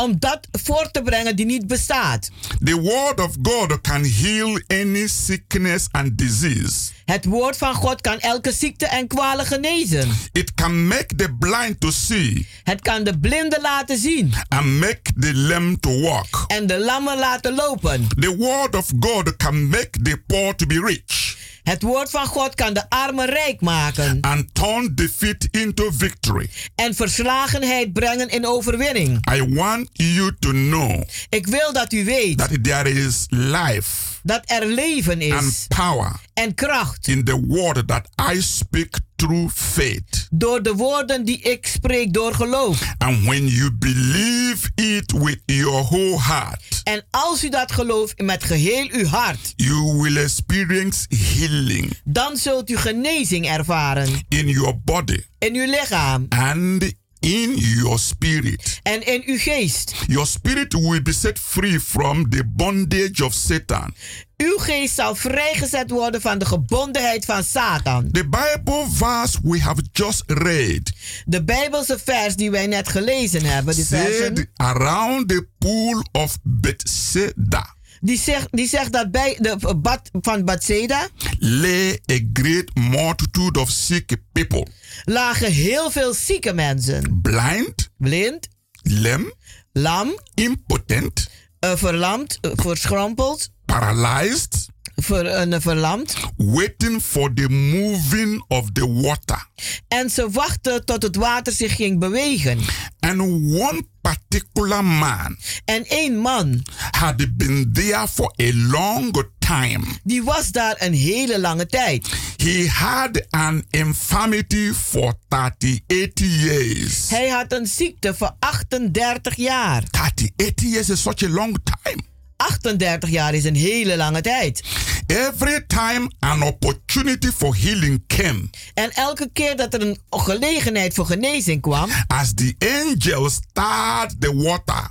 Om 0.00 0.16
dat 0.18 0.48
voor 0.52 0.90
te 0.90 1.02
brengen 1.02 1.36
die 1.36 1.46
niet 1.46 1.66
bestaat. 1.66 2.30
The 2.64 2.80
word 2.80 3.20
of 3.20 3.34
God 3.42 3.80
can 3.80 4.04
heal 4.04 4.60
any 4.66 5.06
sickness 5.06 5.86
and 5.90 6.18
disease. 6.18 6.90
Het 7.04 7.24
woord 7.24 7.56
van 7.56 7.74
God 7.74 8.00
kan 8.00 8.18
elke 8.20 8.52
ziekte 8.52 8.86
en 8.86 9.06
kwalen 9.06 9.46
genezen. 9.46 10.08
It 10.32 10.54
can 10.54 10.86
make 10.86 11.14
the 11.16 11.34
blind 11.38 11.80
to 11.80 11.90
see 11.90 12.46
Het 12.64 12.80
kan 12.80 13.04
de 13.04 13.18
blinden 13.18 13.60
laten 13.60 13.98
zien. 13.98 14.32
and 14.48 14.66
make 14.78 15.00
the 15.20 15.34
lame 15.34 15.78
to 15.80 16.00
walk. 16.00 16.44
En 16.46 16.66
de 16.66 16.78
lammen 16.78 17.18
laten 17.18 17.54
lopen. 17.54 18.06
The 18.18 18.36
word 18.36 18.74
of 18.76 18.86
God 19.00 19.36
can 19.36 19.68
make 19.68 19.90
the 20.02 20.22
poor 20.26 20.54
to 20.54 20.66
be 20.66 20.80
rich 20.84 21.38
Het 21.62 21.82
woord 21.82 22.10
van 22.10 22.26
God 22.26 22.54
kan 22.54 22.74
de 22.74 22.82
armen 22.88 23.26
rijk 23.26 23.60
maken. 23.60 24.18
and 24.20 24.54
turn 24.54 24.94
defeat 24.94 25.48
into 25.50 25.90
victory. 25.96 26.50
En 26.74 26.94
verslagenheid 26.94 27.92
brengen 27.92 28.28
in 28.28 28.46
overwinning. 28.46 29.30
I 29.32 29.54
want 29.54 29.88
you 29.92 30.36
to 30.38 30.50
know 30.50 31.02
Ik 31.28 31.46
wil 31.46 31.72
dat 31.72 31.92
u 31.92 32.04
weet 32.04 32.38
that 32.38 32.64
there 32.64 32.92
is 32.92 33.26
life 33.28 34.09
dat 34.22 34.42
er 34.46 34.66
leven 34.66 35.12
and 35.32 35.44
is. 35.44 35.64
power 35.68 36.20
En 36.34 36.54
kracht. 36.54 37.06
in 37.08 37.24
the 37.24 37.40
word 37.46 37.88
that 37.88 38.08
I 38.32 38.40
speak 38.42 38.98
through 39.16 39.50
faith. 39.54 40.26
Door 40.30 40.62
de 40.62 40.74
woorden 40.74 41.24
die 41.24 41.38
ik 41.40 41.66
spreek 41.66 42.12
door 42.12 42.34
geloof. 42.34 42.82
And 42.98 43.24
when 43.26 43.46
you 43.46 43.72
believe 43.72 44.70
it 44.74 45.12
with 45.12 45.40
your 45.46 45.82
whole 45.84 46.20
heart, 46.22 46.80
En 46.84 47.04
als 47.10 47.44
u 47.44 47.48
dat 47.48 47.72
gelooft 47.72 48.20
met 48.22 48.44
geheel 48.44 48.88
uw 48.92 49.04
hart. 49.06 49.52
you 49.56 49.98
will 50.02 50.16
experience 50.16 51.06
healing 51.16 51.92
Dan 52.04 52.36
zult 52.36 52.70
u 52.70 52.76
genezing 52.76 53.46
ervaren. 53.48 54.08
in 54.28 54.48
your 54.48 54.78
body 54.84 55.24
In 55.38 55.54
uw 55.54 55.66
lichaam. 55.66 56.26
and 56.28 56.92
in 57.20 57.54
your 57.56 57.98
spirit. 57.98 58.80
En 58.82 59.06
in 59.06 59.22
uw 59.26 59.38
geest. 59.38 59.94
Your 60.06 60.26
spirit 60.26 60.72
will 60.72 61.02
be 61.02 61.12
set 61.12 61.38
free 61.38 61.80
from 61.80 62.30
the 62.30 62.44
bondage 62.46 63.24
of 63.24 63.34
Satan. 63.34 63.94
Uw 64.36 64.58
geest 64.58 64.94
zal 64.94 65.14
vrijgezet 65.14 65.90
worden 65.90 66.20
van 66.20 66.38
de 66.38 66.46
gebondenheid 66.46 67.24
van 67.24 67.44
Satan. 67.44 68.10
The 68.10 68.28
Bible 68.28 68.86
verse 68.92 69.38
we 69.42 69.60
have 69.60 69.82
just 69.92 70.22
read 70.26 70.92
De 71.24 71.44
Bijbelse 71.44 71.98
vers 72.04 72.36
die 72.36 72.50
wij 72.50 72.66
net 72.66 72.88
gelezen 72.88 73.44
hebben, 73.44 73.74
die, 73.74 73.86
versen, 73.86 74.36
said 74.36 74.46
around 74.56 75.28
the 75.28 75.46
pool 75.58 76.04
of 76.12 76.38
Bethesda 76.42 77.78
die, 78.00 78.18
zegt, 78.18 78.48
die 78.50 78.68
zegt 78.68 78.92
dat 78.92 79.10
bij 79.10 79.36
de 79.40 79.76
bad 79.76 80.10
van 80.12 80.44
Bethsaida 80.44 81.08
lay 81.38 81.98
a 82.12 82.18
great 82.32 82.74
multitude 82.74 83.60
of 83.60 83.70
sick 83.70 84.16
people, 84.32 84.66
lagen 85.04 85.52
heel 85.52 85.90
veel 85.90 86.14
zieke 86.14 86.52
mensen. 86.52 87.18
blind, 87.22 87.90
Blind, 87.96 88.48
lame, 88.82 89.34
lam, 89.72 90.18
impotent, 90.34 91.28
verlamd, 91.60 92.38
eh, 92.40 92.50
verschrompeld, 92.54 93.50
paralyzed, 93.64 94.68
ver, 94.96 95.26
eh, 95.26 95.60
verlamd. 95.60 96.14
waiting 96.36 97.02
for 97.02 97.34
the 97.34 97.48
moving 97.48 98.44
of 98.48 98.72
the 98.72 98.92
water. 98.92 99.46
En 99.88 100.10
ze 100.10 100.30
wachten 100.30 100.84
tot 100.84 101.02
het 101.02 101.16
water 101.16 101.52
zich 101.52 101.76
ging 101.76 101.98
bewegen. 101.98 102.58
And 103.00 103.20
one 103.20 103.82
particular 104.00 104.84
man 104.84 105.36
En 105.64 105.84
één 105.86 106.18
man, 106.18 106.62
had 106.90 107.36
been 107.36 107.70
there 107.72 108.08
for 108.08 108.34
a 108.42 108.52
long 108.52 109.12
time. 109.50 109.84
die 110.02 110.22
was 110.22 110.48
daar 110.48 110.74
een 110.78 110.94
hele 110.94 111.40
lange 111.40 111.66
tijd. 111.66 112.08
He 112.36 112.68
had 112.68 113.26
an 113.30 113.64
infirmity 113.70 114.72
for 114.72 115.14
38 115.28 116.42
years. 116.42 117.10
Hij 117.10 117.28
had 117.28 117.52
een 117.52 117.66
ziekte 117.66 118.14
voor 118.14 118.36
38 118.38 119.36
jaar. 119.36 119.82
38 119.90 120.70
years 120.70 120.88
is 120.88 121.02
such 121.02 121.22
a 121.22 121.28
long 121.28 121.56
time. 121.82 122.02
38 122.36 123.10
jaar 123.10 123.34
is 123.34 123.44
een 123.44 123.56
hele 123.56 123.96
lange 123.96 124.20
tijd. 124.20 124.62
Every 125.06 125.64
time 125.66 126.10
an 126.18 126.42
opportunity 126.42 127.30
for 127.30 127.56
healing 127.56 128.02
came, 128.06 128.50
En 128.74 128.90
elke 128.90 129.30
keer 129.32 129.56
dat 129.56 129.74
er 129.74 129.80
een 129.80 129.98
gelegenheid 130.10 130.94
voor 130.94 131.06
genezing 131.06 131.60
kwam, 131.60 131.90
as 132.06 132.32
the 132.34 132.54
angel 132.58 133.30
stirred 133.30 134.20
the 134.20 134.36
water, 134.36 134.90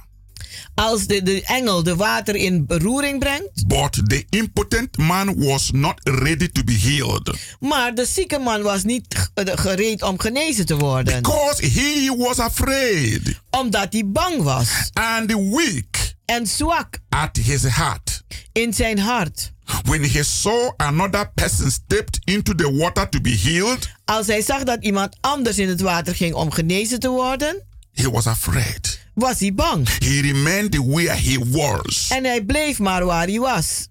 als 0.76 1.06
de, 1.08 1.24
de 1.24 1.44
engel 1.44 1.84
de 1.84 1.96
water 1.96 2.36
in 2.36 2.66
beroering 2.66 3.20
brengt, 3.20 3.68
but 3.68 4.10
the 4.10 4.26
impotent 4.30 4.98
man 4.98 5.36
was 5.46 5.72
not 5.72 6.00
ready 6.04 6.48
to 6.48 6.64
be 6.64 6.74
healed 6.74 7.38
maar 7.60 7.96
de 7.96 8.06
zieke 8.06 8.40
man 8.40 8.62
was 8.62 8.84
niet 8.84 9.30
eh, 9.34 9.46
gereed 9.58 10.02
om 10.04 10.20
genezen 10.20 10.66
te 10.66 10.78
worden, 10.78 11.22
because 11.22 11.66
he 11.66 12.16
was 12.18 12.40
afraid 12.40 13.40
omdat 13.50 13.94
hij 13.94 14.04
bang 14.06 14.42
was 14.44 14.90
and 14.94 15.32
weak 15.32 16.14
en 16.26 16.48
zwak 16.48 17.00
at 17.10 17.38
his 17.38 17.62
heart. 17.64 18.24
in 18.52 18.74
zijn 18.74 19.00
hart. 19.00 19.52
When 19.84 20.04
he 20.04 20.24
saw 20.24 20.72
another 20.78 21.32
person 21.36 21.72
stepped 21.72 22.20
into 22.24 22.56
the 22.56 22.76
water 22.76 23.10
to 23.10 23.22
be 23.22 23.38
healed, 23.44 23.90
Als 24.06 24.28
hij 24.28 24.42
zag 24.42 24.64
dat 24.64 24.84
iemand 24.84 25.18
anders 25.22 25.58
in 25.58 25.68
het 25.70 25.82
water 25.82 26.16
ging 26.16 26.34
om 26.34 26.52
genezen 26.52 27.00
te 27.00 27.10
worden, 27.10 27.64
he 27.94 28.10
was 28.12 28.28
afraid. 28.28 28.99
Was 29.20 29.40
hij 29.40 29.54
bang. 29.54 29.88
He 30.00 30.22
remained 30.22 30.76
where 30.86 31.16
he 31.22 31.38
was 31.50 32.08
En 32.10 32.24
hij 32.24 32.44
bleef 32.44 32.80
maar 32.80 33.06
waar 33.06 33.28
hij 33.28 33.40
was. 33.40 33.88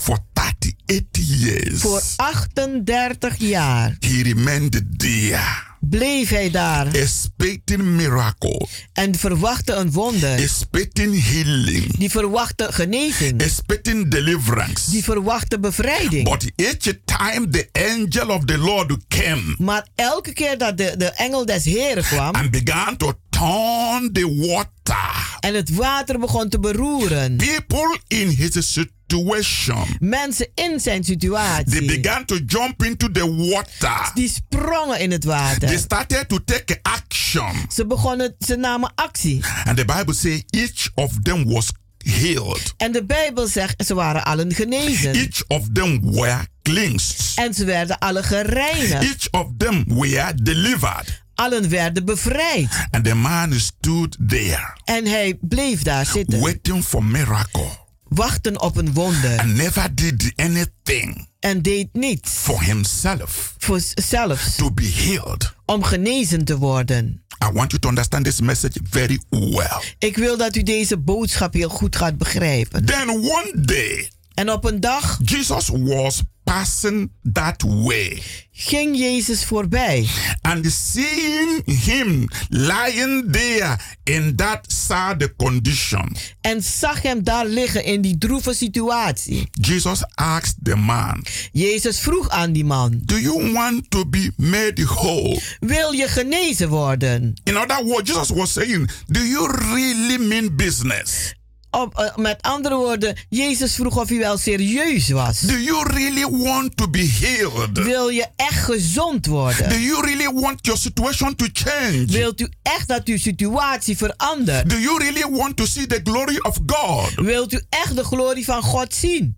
for 0.00 0.18
38 0.32 0.72
38 0.86 1.40
years, 1.40 1.80
Voor 1.80 2.02
38 2.16 3.36
jaar 3.38 3.96
he 4.00 4.22
remained 4.22 4.82
there, 4.96 5.40
bleef 5.80 6.28
hij 6.28 6.50
daar 6.50 6.86
expecting 6.94 7.82
miracle, 7.82 8.66
en 8.92 9.14
verwachtte 9.18 9.72
een 9.72 9.90
wonder. 9.92 10.38
expecting 10.38 11.24
healing, 11.24 11.96
Die 11.98 12.10
verwachtte 12.10 12.72
genezing. 12.72 13.40
expecting 13.40 14.10
deliverance. 14.10 14.90
Die 14.90 15.04
verwachtte 15.04 15.58
bevrijding. 15.60 16.24
But 16.24 16.50
each 16.56 16.94
time 17.04 17.48
the 17.50 17.68
angel 17.72 18.28
of 18.30 18.44
the 18.44 18.58
Lord 18.58 18.96
came 19.08 19.54
Maar 19.58 19.86
elke 19.94 20.32
keer 20.32 20.58
dat 20.58 20.76
de, 20.78 20.94
de 20.98 21.10
engel 21.10 21.46
des 21.46 21.64
Heren 21.64 22.04
kwam 22.04 22.34
and 22.34 22.50
began 22.50 22.96
to 22.96 23.12
turn 23.46 24.12
the 24.12 24.26
water, 24.46 25.36
en 25.40 25.54
het 25.54 25.74
water 25.74 26.18
begon 26.18 26.48
te 26.48 26.58
beroeren, 26.58 27.36
people 27.36 27.98
in 28.08 28.28
his 28.28 28.72
situation, 28.72 29.84
mensen 29.98 30.48
in 30.54 30.80
zijn 30.80 31.02
they 31.02 31.12
situatie, 31.12 31.84
began 32.00 32.24
to 32.24 32.36
jump 32.46 32.82
into 32.84 33.10
the 33.10 33.34
water. 33.36 34.10
die 34.14 34.28
sprongen 34.28 35.00
in 35.00 35.10
het 35.10 35.20
They 35.20 35.30
water. 35.30 35.78
started 35.78 36.28
to 36.28 36.38
take 36.44 36.78
action. 36.82 37.54
Ze 37.72 37.86
begonnen, 37.86 38.34
ze 38.38 38.56
namen 38.56 38.92
actie. 38.94 39.44
And 39.64 39.76
the 39.76 39.84
Bible 39.84 40.14
says 40.14 40.42
each 40.50 40.90
of 40.94 41.10
them 41.22 41.44
was 41.44 41.70
healed. 41.98 42.74
En 42.76 42.92
de 42.92 43.04
Bijbel 43.04 43.46
zegt, 43.46 43.84
ze 43.86 43.94
waren 43.94 44.24
allen 44.24 44.54
genezen. 44.54 45.14
Each 45.14 45.44
of 45.48 45.66
them 45.72 46.12
were 46.12 46.46
cleansed. 46.62 47.32
En 47.34 47.54
ze 47.54 47.64
werden 47.64 47.98
alle 47.98 48.22
gereinigd. 48.22 49.02
Each 49.02 49.30
of 49.30 49.46
them 49.56 49.84
were 49.86 50.32
delivered. 50.42 51.21
Allen 51.34 51.68
werden 51.68 52.04
bevrijd. 52.04 52.86
And 52.90 53.04
the 53.04 53.14
man 53.14 53.52
stood 53.60 54.16
there 54.28 54.72
En 54.84 55.06
hij 55.06 55.38
bleef 55.40 55.82
daar 55.82 56.06
zitten, 56.06 56.40
waiting 56.40 56.84
for 56.84 57.04
miracle 57.04 57.80
wachten 58.08 58.60
op 58.60 58.76
een 58.76 58.92
wonder. 58.92 59.38
and 59.38 59.54
never 59.56 59.94
did 59.94 60.32
anything 60.36 61.28
En 61.40 61.62
deed 61.62 61.88
niets 61.92 62.30
for 62.30 62.62
himself 62.62 63.54
voor 63.58 63.80
zelfs 63.94 64.56
to 64.56 64.70
be 64.70 64.92
healed. 64.94 65.54
om 65.66 65.82
genezen 65.84 66.44
te 66.44 66.56
worden. 66.58 67.24
I 67.44 67.52
want 67.52 67.70
you 67.70 67.78
to 67.82 67.88
understand 67.88 68.24
this 68.24 68.40
message 68.40 68.78
very 68.90 69.20
well. 69.30 69.82
Ik 69.98 70.16
wil 70.16 70.36
dat 70.36 70.56
u 70.56 70.62
deze 70.62 70.98
boodschap 70.98 71.52
heel 71.54 71.68
goed 71.68 71.96
gaat 71.96 72.18
begrijpen. 72.18 72.84
Then 72.84 73.08
one 73.10 73.52
day, 73.54 74.10
En 74.34 74.50
op 74.50 74.64
een 74.64 74.80
dag 74.80 75.18
Jesus 75.24 75.68
was 75.72 76.22
passing 76.44 77.10
that 77.32 77.62
way. 77.62 78.22
ging 78.52 78.98
Jezus 78.98 79.44
voorbij. 79.44 80.08
And 80.40 80.66
seeing 80.72 81.62
him 81.64 82.28
lying 82.48 83.32
there 83.32 83.76
in 84.04 84.36
that 84.36 84.64
sad 84.66 85.36
condition, 85.36 86.16
En 86.40 86.62
zag 86.62 87.02
hem 87.02 87.24
daar 87.24 87.46
liggen 87.46 87.84
in 87.84 88.00
die 88.00 88.18
droeve 88.18 88.54
situatie. 88.54 89.48
Jesus 89.52 90.02
asked 90.14 90.56
the 90.62 90.76
man, 90.76 91.24
Jezus 91.52 91.98
vroeg 92.00 92.28
aan 92.28 92.52
die 92.52 92.64
man: 92.64 93.00
Do 93.04 93.18
you 93.18 93.52
want 93.52 93.90
to 93.90 94.06
be 94.06 94.32
made 94.36 94.84
whole? 94.84 95.40
Wil 95.60 95.92
je 95.92 96.08
genezen 96.08 96.68
worden? 96.68 97.34
In 97.44 97.56
other 97.56 97.84
words, 97.84 98.10
Jesus 98.10 98.28
was 98.28 98.52
saying, 98.52 98.90
Do 99.06 99.20
you 99.20 99.56
really 99.56 100.18
mean 100.18 100.56
business? 100.56 101.34
Op, 101.74 101.98
eh, 101.98 102.16
met 102.16 102.42
andere 102.42 102.74
woorden, 102.76 103.16
Jezus 103.28 103.74
vroeg 103.74 103.96
of 103.96 104.08
hij 104.08 104.18
wel 104.18 104.36
serieus 104.38 105.08
was. 105.10 105.40
Do 105.40 105.56
you 105.58 105.88
really 105.92 106.30
want 106.30 106.76
to 106.76 106.88
be 106.90 107.16
healed? 107.20 107.78
Wil 107.78 108.08
je 108.08 108.26
echt 108.36 108.64
gezond 108.64 109.24
Do 109.24 109.30
worden? 109.30 109.80
you 109.80 110.00
really 110.06 110.32
want 110.40 110.58
your 110.66 110.80
situation 110.80 111.34
to 111.34 111.46
change? 111.52 112.04
Wilt 112.06 112.40
u 112.40 112.48
echt 112.62 112.88
dat 112.88 113.04
uw 113.04 113.18
situatie 113.18 113.96
verandert? 113.96 114.70
Do 114.70 114.78
you 114.78 114.98
really 114.98 115.30
want 115.30 115.56
to 115.56 115.66
see 115.66 115.86
the 115.86 116.00
glory 116.04 116.36
of 116.38 116.58
God? 116.66 117.14
Wilt 117.14 117.52
u 117.52 117.60
echt 117.68 117.96
de 117.96 118.04
glorie 118.04 118.44
van 118.44 118.62
God 118.62 118.94
zien? 118.94 119.36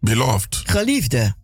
Beloved, 0.00 0.62
Geliefde, 0.64 1.34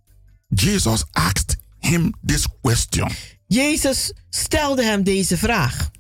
Jesus 0.49 1.05
asked 1.13 1.57
him 1.79 2.15
this 2.27 2.47
question. 2.63 3.11
Jezus 3.47 4.13
stelde 4.31 4.85
hem 4.85 5.03
deze 5.03 5.37
vraag. 5.39 5.91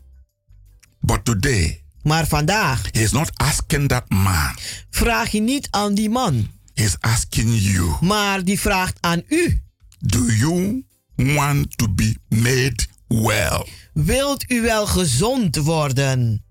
But 1.01 1.25
today, 1.25 1.83
Maar 2.09 2.27
vandaag 2.27 2.83
he 2.92 3.01
is 3.01 3.11
not 3.11 3.31
asking 3.37 3.88
that 3.88 4.09
man, 4.09 4.57
vraag 4.90 5.31
je 5.31 5.40
niet 5.40 5.68
aan 5.71 5.94
die 5.94 6.11
man, 6.11 6.49
he's 6.75 6.97
asking 7.01 7.61
you. 7.61 7.97
maar 8.01 8.44
die 8.44 8.61
vraagt 8.61 8.97
aan 9.01 9.23
u. 9.29 9.62
Do 9.99 10.33
you 10.33 10.85
want 11.16 11.79
to 11.79 11.88
be 11.88 12.16
made 12.29 12.87
well? 13.09 13.66
Wilt 13.92 14.51
u 14.51 14.61
wel 14.61 14.87
gezond 14.87 15.57
worden? 15.57 16.44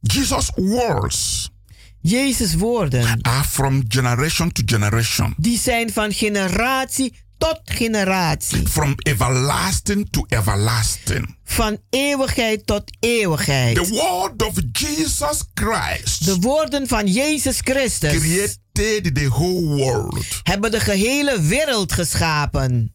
Jesus' 0.00 0.50
words 0.54 1.50
Jezus' 2.00 2.54
woorden, 2.54 3.22
are 3.22 3.44
from 3.44 3.82
generation 3.88 4.52
to 4.52 4.62
generation, 4.66 5.34
die 5.36 5.58
zijn 5.58 5.92
van 5.92 6.12
generatie 6.12 7.14
tot 7.38 7.60
generatie. 7.64 8.66
from 8.68 8.94
everlasting 8.98 10.10
to 10.10 10.24
everlasting. 10.28 11.36
Van 11.44 11.78
eeuwigheid 11.90 12.66
tot 12.66 12.82
eeuwigheid. 13.00 13.74
The 13.74 13.88
word 13.88 14.42
of 14.42 14.60
Jesus 14.72 15.42
Christ 15.54 16.24
De 16.24 16.36
woorden 16.38 16.86
van 16.88 17.06
Jezus 17.06 17.58
Christus 17.60 18.10
created 18.72 19.14
the 19.14 19.28
whole 19.28 19.66
world. 19.76 20.40
hebben 20.42 20.70
de 20.70 20.80
gehele 20.80 21.40
wereld 21.40 21.92
geschapen. 21.92 22.92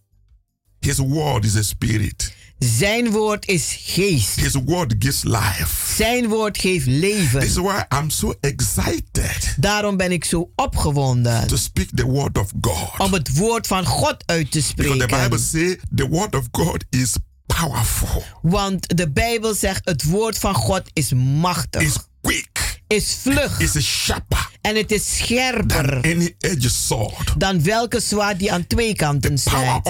His 0.80 0.98
word 0.98 1.46
is 1.46 1.56
a 1.56 1.62
spirit. 1.64 2.34
Zijn 2.64 3.12
woord 3.12 3.48
is 3.48 3.78
geest. 3.80 4.36
His 4.36 4.54
word 4.66 4.94
gives 5.00 5.24
life. 5.24 5.94
Zijn 5.96 6.28
woord 6.28 6.58
geeft 6.58 6.86
This 6.86 6.94
is 6.96 7.00
leven. 7.02 7.64
why 7.64 7.84
I'm 8.00 8.10
so 8.10 8.34
excited 8.40 9.56
Daarom 9.60 9.98
ben 9.98 10.12
ik 10.12 10.26
zo 10.26 10.52
opgewonden 10.56 11.48
to 11.48 11.56
speak 11.56 11.88
the 11.96 12.06
word 12.06 12.38
of 12.38 12.52
God. 12.62 12.90
om 13.00 13.14
het 13.14 13.38
woord 13.38 13.68
van 13.68 13.86
God 13.86 14.16
uit 14.26 14.52
te 14.52 14.64
Because 14.76 14.98
the 14.98 15.06
Bible 15.08 15.40
spreken. 15.40 15.40
says 15.40 15.76
the 15.96 16.08
word 16.08 16.36
of 16.36 16.46
God 16.52 16.84
is 16.90 17.14
powerful, 17.46 18.24
Want 18.42 18.98
de 18.98 19.10
Bijbel 19.12 19.54
zegt 19.54 19.86
het 19.86 20.04
woord 20.04 20.38
van 20.38 20.56
God 20.56 20.82
is 20.94 21.04
is 21.04 21.14
machtig, 21.14 22.08
quick, 22.22 22.73
is 22.94 23.18
vlug 23.22 23.60
is 23.60 23.82
sharper 23.82 24.50
en 24.62 24.76
het 24.76 24.92
is 24.92 25.18
scherper 25.18 25.96
any 25.96 26.36
sword. 26.60 27.34
dan 27.38 27.64
welke 27.64 28.00
zwaard 28.00 28.40
die 28.40 28.52
aan 28.52 28.68
twee 28.68 28.96
kanten 28.96 29.38
snijdt. 29.38 29.86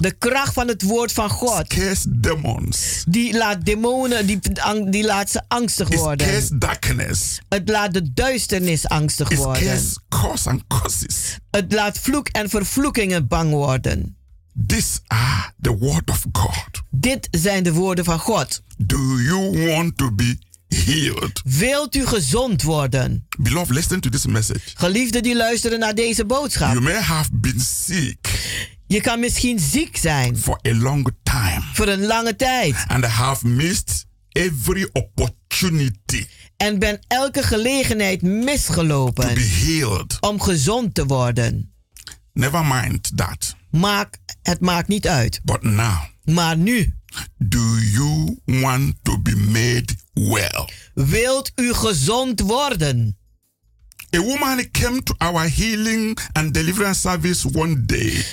De 0.00 0.14
kracht 0.18 0.52
van 0.52 0.68
het 0.68 0.82
woord 0.82 1.12
van 1.12 1.30
God, 1.30 1.74
demons. 2.08 3.04
die 3.08 3.36
laat 3.36 3.64
demonen, 3.64 4.26
die, 4.26 4.38
die 4.90 5.04
laat 5.04 5.30
ze 5.30 5.42
angstig 5.48 5.88
It 5.88 5.98
worden. 5.98 6.58
darkness. 6.58 7.38
Het 7.48 7.68
laat 7.68 7.94
de 7.94 8.12
duisternis 8.12 8.88
angstig 8.88 9.30
It 9.30 9.38
worden. 9.38 9.80
curse 10.08 10.48
and 10.50 10.62
curses. 10.68 11.38
Het 11.50 11.72
laat 11.72 11.98
vloek 11.98 12.28
en 12.28 12.48
vervloekingen 12.50 13.28
bang 13.28 13.50
worden. 13.50 14.16
These 14.66 14.98
are 15.06 15.52
the 15.60 15.76
word 15.78 16.10
of 16.10 16.24
God. 16.32 16.82
Dit 16.90 17.28
zijn 17.30 17.62
de 17.62 17.72
woorden 17.72 18.04
van 18.04 18.18
God. 18.18 18.62
Do 18.76 18.98
you 19.20 19.66
want 19.66 19.96
to 19.96 20.12
be 20.12 20.38
healed? 20.68 21.40
Wilt 21.44 21.96
u 21.96 22.06
gezond 22.06 22.62
worden? 22.62 23.26
Beloved, 23.38 23.74
listen 23.74 24.00
to 24.00 24.10
this 24.10 24.26
message. 24.26 24.60
Geliefden 24.74 25.22
die 25.22 25.36
luisteren 25.36 25.78
naar 25.78 25.94
deze 25.94 26.24
boodschap. 26.24 26.68
You 26.72 26.80
may 26.82 27.00
have 27.00 27.28
been 27.32 27.60
sick 27.60 28.28
Je 28.86 29.00
kan 29.00 29.20
misschien 29.20 29.58
ziek 29.58 29.96
zijn 29.96 30.38
for 30.38 30.60
a 30.68 30.74
long 30.74 31.08
time 31.22 31.62
voor 31.72 31.88
een 31.88 32.06
lange 32.06 32.36
tijd 32.36 32.84
and 32.86 33.04
have 33.04 33.46
missed 33.46 34.06
every 34.28 34.88
opportunity 34.92 36.26
en 36.56 36.78
ben 36.78 36.98
elke 37.06 37.42
gelegenheid 37.42 38.22
to 38.22 38.28
misgelopen 38.28 39.34
be 39.34 39.40
healed. 39.40 40.16
om 40.20 40.40
gezond 40.40 40.94
te 40.94 41.06
worden. 41.06 41.72
Never 42.32 42.64
mind 42.66 43.16
that. 43.16 43.56
Maak, 43.70 44.18
het 44.42 44.60
maakt 44.60 44.88
niet 44.88 45.08
uit. 45.08 45.40
But 45.44 45.62
now, 45.62 45.96
Maar 46.24 46.56
nu, 46.56 46.94
do 47.38 47.78
you 47.78 48.36
want 48.44 48.94
to 49.02 49.20
be 49.20 49.36
made 49.36 49.94
well? 50.12 50.68
wilt 50.94 51.52
u 51.54 51.72
gezond 51.72 52.40
worden? 52.40 53.16
A 54.16 54.20
woman 54.20 54.70
came 54.70 55.02
to 55.02 55.14
our 55.18 55.48
healing 55.48 56.18
and 56.32 56.54
deliverance 56.54 57.00
service 57.00 57.48
one 57.52 57.84
day. 57.84 58.24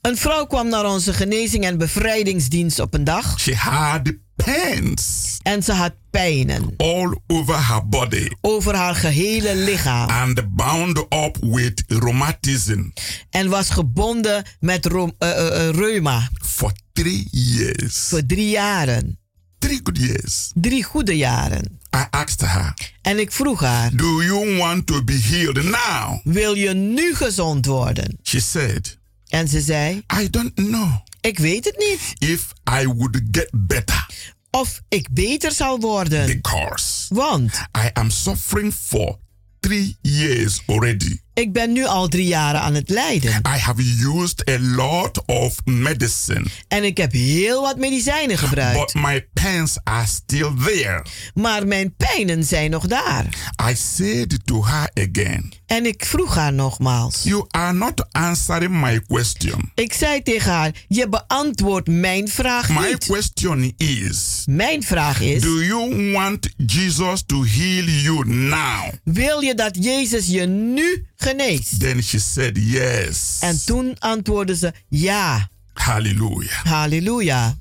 Een 0.00 0.16
vrouw 0.16 0.46
kwam 0.46 0.68
naar 0.68 0.86
onze 0.86 1.12
genezing 1.12 1.64
en 1.64 1.78
bevrijdingsdienst 1.78 2.78
op 2.78 2.94
een 2.94 3.04
dag 3.04 3.40
She 3.40 3.54
had 3.54 4.12
pains 4.44 5.38
en 5.42 5.62
ze 5.62 5.72
had 5.72 5.92
pijnen 6.10 6.74
all 6.76 7.18
over 7.26 7.66
her 7.66 7.88
body 7.88 8.28
over 8.40 8.74
haar 8.74 8.94
gehele 8.94 9.54
lichaam 9.56 10.08
and 10.08 10.54
bound 10.54 10.98
up 10.98 11.36
with 11.40 11.84
rheumatism 11.86 12.82
en 13.30 13.48
was 13.48 13.70
gebonden 13.70 14.44
met 14.60 14.86
eh, 14.86 15.08
eh, 15.18 15.74
reuma 15.74 16.28
for 16.40 16.72
three 16.98 17.28
years. 17.30 17.96
voor 18.08 18.26
drie 18.26 18.48
jaren. 18.50 19.18
Three 19.58 19.80
good 19.82 19.98
years. 19.98 20.50
Drie 20.54 20.82
goede 20.84 21.16
jaren. 21.16 21.78
I 21.96 22.04
asked 22.10 22.40
her, 22.50 22.74
En 23.02 23.18
ik 23.18 23.32
vroeg 23.32 23.60
haar, 23.60 23.96
Do 23.96 24.22
you 24.22 24.56
want 24.56 24.86
to 24.86 25.04
be 25.04 25.12
healed 25.22 25.64
now? 25.64 26.20
wil 26.34 26.54
je 26.54 26.74
nu 26.74 27.14
gezond 27.14 27.66
worden? 27.66 28.18
She 28.22 28.40
said, 28.40 28.98
En 29.28 29.48
ze 29.48 29.60
zei, 29.60 30.02
I 30.20 30.30
don't 30.30 30.54
know 30.54 30.88
ik 31.20 31.38
weet 31.38 31.64
het 31.64 31.76
niet. 31.78 32.30
if 32.30 32.52
I 32.82 32.86
would 32.86 33.20
get 33.30 33.48
better 33.52 34.06
Of 34.50 34.80
ik 34.88 35.08
beter 35.10 35.52
zal 35.52 35.80
worden. 35.80 36.26
because 36.26 37.14
Want 37.14 37.52
I 37.76 37.90
am 37.92 38.10
suffering 38.10 38.74
for 38.74 39.18
three 39.60 39.96
years 40.00 40.62
already. 40.66 41.18
Ik 41.38 41.52
ben 41.52 41.72
nu 41.72 41.84
al 41.84 42.08
drie 42.08 42.26
jaren 42.26 42.60
aan 42.60 42.74
het 42.74 42.88
lijden. 42.90 43.30
I 43.30 43.58
have 43.58 43.82
used 44.22 44.48
a 44.48 44.58
lot 44.60 45.22
of 45.26 45.54
medicine, 45.64 46.44
En 46.68 46.84
ik 46.84 46.96
heb 46.96 47.12
heel 47.12 47.62
wat 47.62 47.76
medicijnen 47.76 48.38
gebruikt. 48.38 48.92
but 48.92 49.02
my 49.02 49.26
pains 49.32 49.78
are 49.84 50.06
still 50.06 50.50
there. 50.64 51.02
Maar 51.34 51.66
mijn 51.66 51.94
pijnen 51.96 52.44
zijn 52.44 52.70
nog 52.70 52.86
daar. 52.86 53.26
I 53.70 53.74
said 53.74 54.38
to 54.44 54.64
her 54.66 54.90
again, 54.94 55.52
En 55.66 55.86
ik 55.86 56.04
vroeg 56.04 56.34
haar 56.34 56.52
nogmaals. 56.52 57.22
You 57.22 57.44
are 57.48 57.72
not 57.72 58.06
answering 58.12 58.80
my 58.80 59.00
question. 59.06 59.70
Ik 59.74 59.92
zei 59.92 60.22
tegen 60.22 60.52
haar: 60.52 60.72
Je 60.88 61.08
beantwoordt 61.08 61.88
mijn 61.88 62.28
vraag 62.28 62.68
My 62.68 62.86
niet. 62.88 63.04
question 63.06 63.74
is 63.76 64.42
Mijn 64.46 64.82
vraag 64.82 65.20
is: 65.20 65.42
Do 65.42 65.62
you 65.62 66.12
want 66.12 66.48
Jesus 66.66 67.22
to 67.26 67.44
heal 67.44 67.84
you 67.84 68.28
now? 68.28 68.92
Wil 69.04 69.40
je 69.40 69.54
dat 69.54 69.84
Jezus 69.84 70.26
je 70.26 70.46
nu 70.46 71.06
geneest? 71.18 71.80
Then 71.80 72.02
she 72.02 72.18
said, 72.18 72.56
Yes. 72.56 73.38
En 73.40 73.64
toen 73.64 73.96
antwoordde 73.98 74.56
ze: 74.56 74.72
Ja. 74.88 75.48
Hallelujah. 75.74 76.64
Halleluja. 76.64 77.56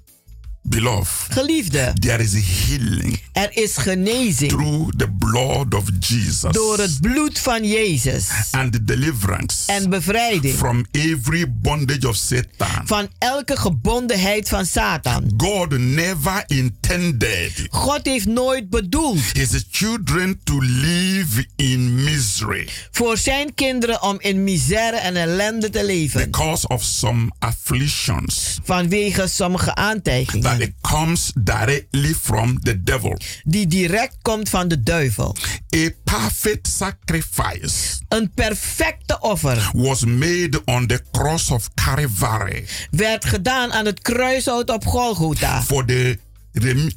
Beloved, 0.69 1.32
Geliefde, 1.34 1.93
there 1.99 2.23
is 2.23 2.34
healing 2.34 3.19
er 3.34 3.49
is 3.58 3.77
genezing. 3.77 4.49
through 4.51 4.91
the 4.97 5.08
blood 5.17 5.73
of 5.73 5.84
Jesus 5.99 6.51
door 6.51 6.77
het 6.80 7.01
bloed 7.01 7.39
van 7.39 7.63
Jezus. 7.67 8.27
and 8.51 8.88
deliverance 8.88 9.71
en 9.71 9.89
bevrijding. 9.89 10.56
from 10.56 10.86
every 10.91 11.45
bondage 11.62 12.08
of 12.08 12.15
Satan. 12.15 12.88
van 12.88 13.08
elke 13.17 13.58
gebondenheid 13.58 14.49
van 14.49 14.65
Satan. 14.65 15.34
God 15.38 15.77
never 15.77 16.43
intended. 16.47 17.67
God 17.69 18.06
heeft 18.06 18.25
nooit 18.25 18.69
bedoeld 18.69 19.19
his 19.34 19.65
children 19.71 20.39
to 20.43 20.60
live 20.62 21.45
in 21.56 22.03
misery. 22.03 22.67
voor 22.91 23.17
zijn 23.17 23.53
kinderen 23.53 24.01
om 24.01 24.15
in 24.19 24.43
misère 24.43 24.95
en 24.97 25.15
ellende 25.15 25.69
te 25.69 25.86
leven. 25.86 26.23
Because 26.32 26.67
of 26.67 26.84
some 26.84 27.32
afflictions. 27.39 28.60
Vanwege 28.63 29.27
sommige 29.27 29.75
aantijgingen 29.75 30.57
that 30.58 30.67
it 30.67 30.74
comes 30.82 31.32
directly 31.36 32.13
from 32.13 32.60
the 32.62 32.84
devil. 32.84 33.17
die 33.43 33.67
direct 33.67 34.17
komt 34.22 34.50
van 34.50 34.67
de 34.67 34.84
duivel. 34.84 35.36
A 35.76 35.89
perfect 36.04 36.67
sacrifice 36.67 38.00
Een 38.10 38.32
perfecte 38.34 39.20
offer 39.20 39.72
was 39.74 40.06
made 40.06 40.62
on 40.65 40.88
the 40.88 41.02
cross 41.12 41.52
of 41.52 41.70
Calvary 41.74 42.65
werd 42.91 43.26
gedaan 43.26 43.74
aan 43.74 43.86
het 43.86 44.02
kruishout 44.02 44.70
op 44.70 44.86
Golgotha 44.86 45.63
for 45.63 45.86
the 45.86 46.20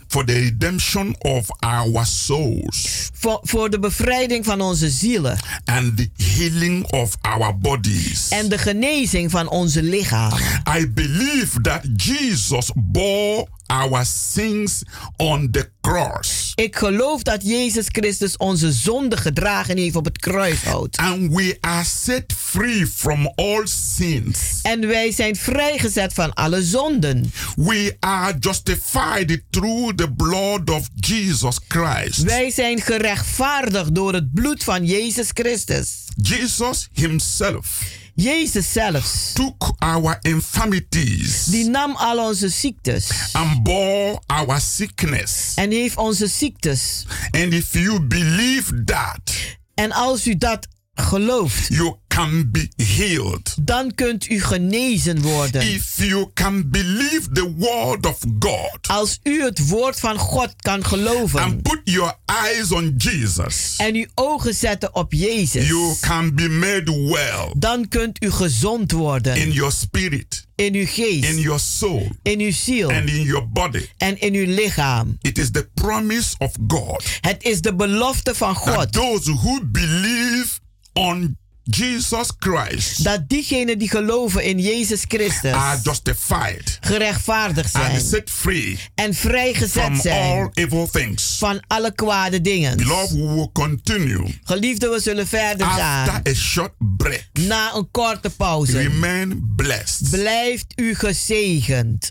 for 0.08 0.24
the 0.24 0.32
redemption 0.32 1.14
of 1.18 1.46
our 1.58 2.06
souls 2.06 3.10
voor, 3.12 3.40
voor 3.42 3.70
de 3.70 3.78
bevrijding 3.78 4.44
van 4.44 4.60
onze 4.60 4.88
zielen 4.90 5.38
and 5.64 5.96
the 5.96 6.08
healing 6.16 6.86
of 6.92 7.16
our 7.20 7.58
bodies. 7.58 8.28
en 8.28 8.48
de 8.48 8.58
genezing 8.58 9.30
van 9.30 9.48
onze 9.48 9.82
lichamen. 9.82 10.38
I 10.78 10.88
believe 10.88 11.60
that 11.60 11.80
Jesus 11.96 12.70
bore 12.74 13.46
our 13.70 14.04
sins 14.04 14.82
on 15.16 15.50
the 15.50 15.70
cross. 15.80 16.52
Ik 16.54 16.76
geloof 16.76 17.22
dat 17.22 17.46
Jezus 17.46 17.86
Christus 17.88 18.36
onze 18.36 18.72
zonde 18.72 19.16
gedragen 19.16 19.76
heeft 19.76 19.96
op 19.96 20.04
het 20.04 20.18
kruishout. 20.18 20.96
And 20.96 21.34
we 21.34 21.56
are 21.60 21.84
set 21.84 22.32
free 22.36 22.86
from 22.86 23.32
all 23.34 23.66
sins. 23.66 24.38
En 24.62 24.86
wij 24.86 25.12
zijn 25.12 25.36
vrijgezet 25.36 26.12
van 26.12 26.32
alle 26.34 26.62
zonden. 26.62 27.32
We 27.56 27.96
are 28.00 28.36
justified 28.38 29.42
through 29.50 29.94
the 29.94 30.12
blood 30.12 30.70
of 30.70 30.88
Jesus 30.94 31.58
Christ. 31.68 32.22
Wij 32.22 32.50
zijn 32.50 32.80
gerechtvaardigd 32.80 33.94
door 33.94 34.12
het 34.12 34.32
bloed 34.32 34.64
van 34.64 34.84
Jezus 34.84 35.28
Christus. 35.32 36.04
Jesus 36.16 36.88
himself 36.92 37.98
Jezus 38.20 38.72
zelfs, 38.72 39.32
took 39.32 39.72
our 39.78 40.18
infirmities 40.20 41.44
die 41.44 41.64
nam 41.70 41.96
al 41.96 42.18
onze 42.18 42.48
ziektes 42.48 43.08
and 43.32 43.62
bore 43.62 44.20
our 44.26 44.60
sickness. 44.60 45.52
en 45.54 45.70
heeft 45.70 45.96
onze 45.96 46.26
ziektes. 46.26 47.06
And 47.30 47.52
if 47.52 47.72
you 47.72 48.00
believe 48.00 48.84
that, 48.84 49.56
En 49.74 49.92
als 49.92 50.26
u 50.26 50.36
dat 50.36 50.66
gelooft, 51.02 51.68
you 51.68 51.96
can 52.08 52.50
be 52.50 52.68
healed. 52.76 53.54
dan 53.60 53.94
kunt 53.94 54.30
u 54.30 54.40
genezen 54.40 55.20
worden. 55.22 55.62
If 55.62 55.96
you 55.96 56.30
can 56.34 56.70
believe 56.70 57.28
the 57.32 57.54
word 57.56 58.06
of 58.06 58.18
God 58.38 58.78
Als 58.88 59.18
u 59.22 59.42
het 59.42 59.68
woord 59.68 60.00
van 60.00 60.18
God 60.18 60.54
kan 60.56 60.84
geloven 60.84 61.40
and 61.40 61.62
put 61.62 61.80
your 61.84 62.14
eyes 62.26 62.72
on 62.72 62.94
Jesus, 62.96 63.74
en 63.76 63.94
uw 63.94 64.06
ogen 64.14 64.54
zetten 64.54 64.94
op 64.94 65.12
Jezus, 65.12 65.68
you 65.68 65.94
can 66.00 66.34
be 66.34 66.48
made 66.48 67.08
well 67.08 67.52
dan 67.56 67.88
kunt 67.88 68.22
u 68.24 68.30
gezond 68.30 68.92
in 68.92 68.98
worden 68.98 69.52
your 69.52 69.72
spirit, 69.72 70.46
in 70.54 70.74
uw 70.74 70.80
in 70.80 70.86
geest, 70.86 71.38
your 71.38 71.60
soul, 71.60 72.08
in 72.22 72.40
uw 72.40 72.52
ziel 72.52 72.90
and 72.90 73.08
in 73.08 73.22
your 73.22 73.48
body. 73.48 73.86
en 73.96 74.20
in 74.20 74.34
uw 74.34 74.54
lichaam. 74.54 75.18
It 75.20 75.38
is 75.38 75.50
the 75.50 75.68
promise 75.74 76.34
of 76.38 76.52
God 76.68 77.04
Het 77.20 77.42
is 77.42 77.60
de 77.60 77.74
belofte 77.74 78.34
van 78.34 78.54
that 78.54 78.74
God 78.74 78.92
those 78.92 79.30
who 79.30 79.60
believe 79.64 80.58
on 81.00 81.38
Jesus 81.62 82.32
Christ 82.38 83.04
dat 83.04 83.28
diegenen 83.28 83.78
die 83.78 83.88
geloven 83.90 84.44
in 84.44 84.58
Jezus 84.58 85.04
Christus 85.08 85.52
are 85.52 85.80
justified 85.82 86.78
gerechtvaardigd 86.80 87.74
and 87.74 87.84
zijn 87.84 88.00
set 88.00 88.30
free 88.30 88.78
en 88.94 89.14
vrijgezet 89.14 89.82
from 89.82 89.92
all 89.94 90.00
zijn 90.00 90.50
evil 90.52 90.88
things. 90.90 91.36
van 91.38 91.60
alle 91.66 91.94
kwade 91.94 92.40
dingen. 92.40 92.76
Beloved, 92.76 93.10
we 93.10 93.34
will 93.34 93.50
continue 93.52 94.38
Geliefde, 94.44 94.88
we 94.88 95.00
zullen 95.00 95.26
verder 95.26 95.66
after 95.66 96.12
gaan 96.12 96.22
a 96.28 96.34
short 96.34 96.72
break. 96.78 97.28
na 97.32 97.74
een 97.74 97.88
korte 97.90 98.30
pauze. 98.30 98.78
Remain 98.82 99.52
blessed. 99.56 100.10
Blijft 100.10 100.72
u 100.76 100.94
gezegend. 100.94 102.10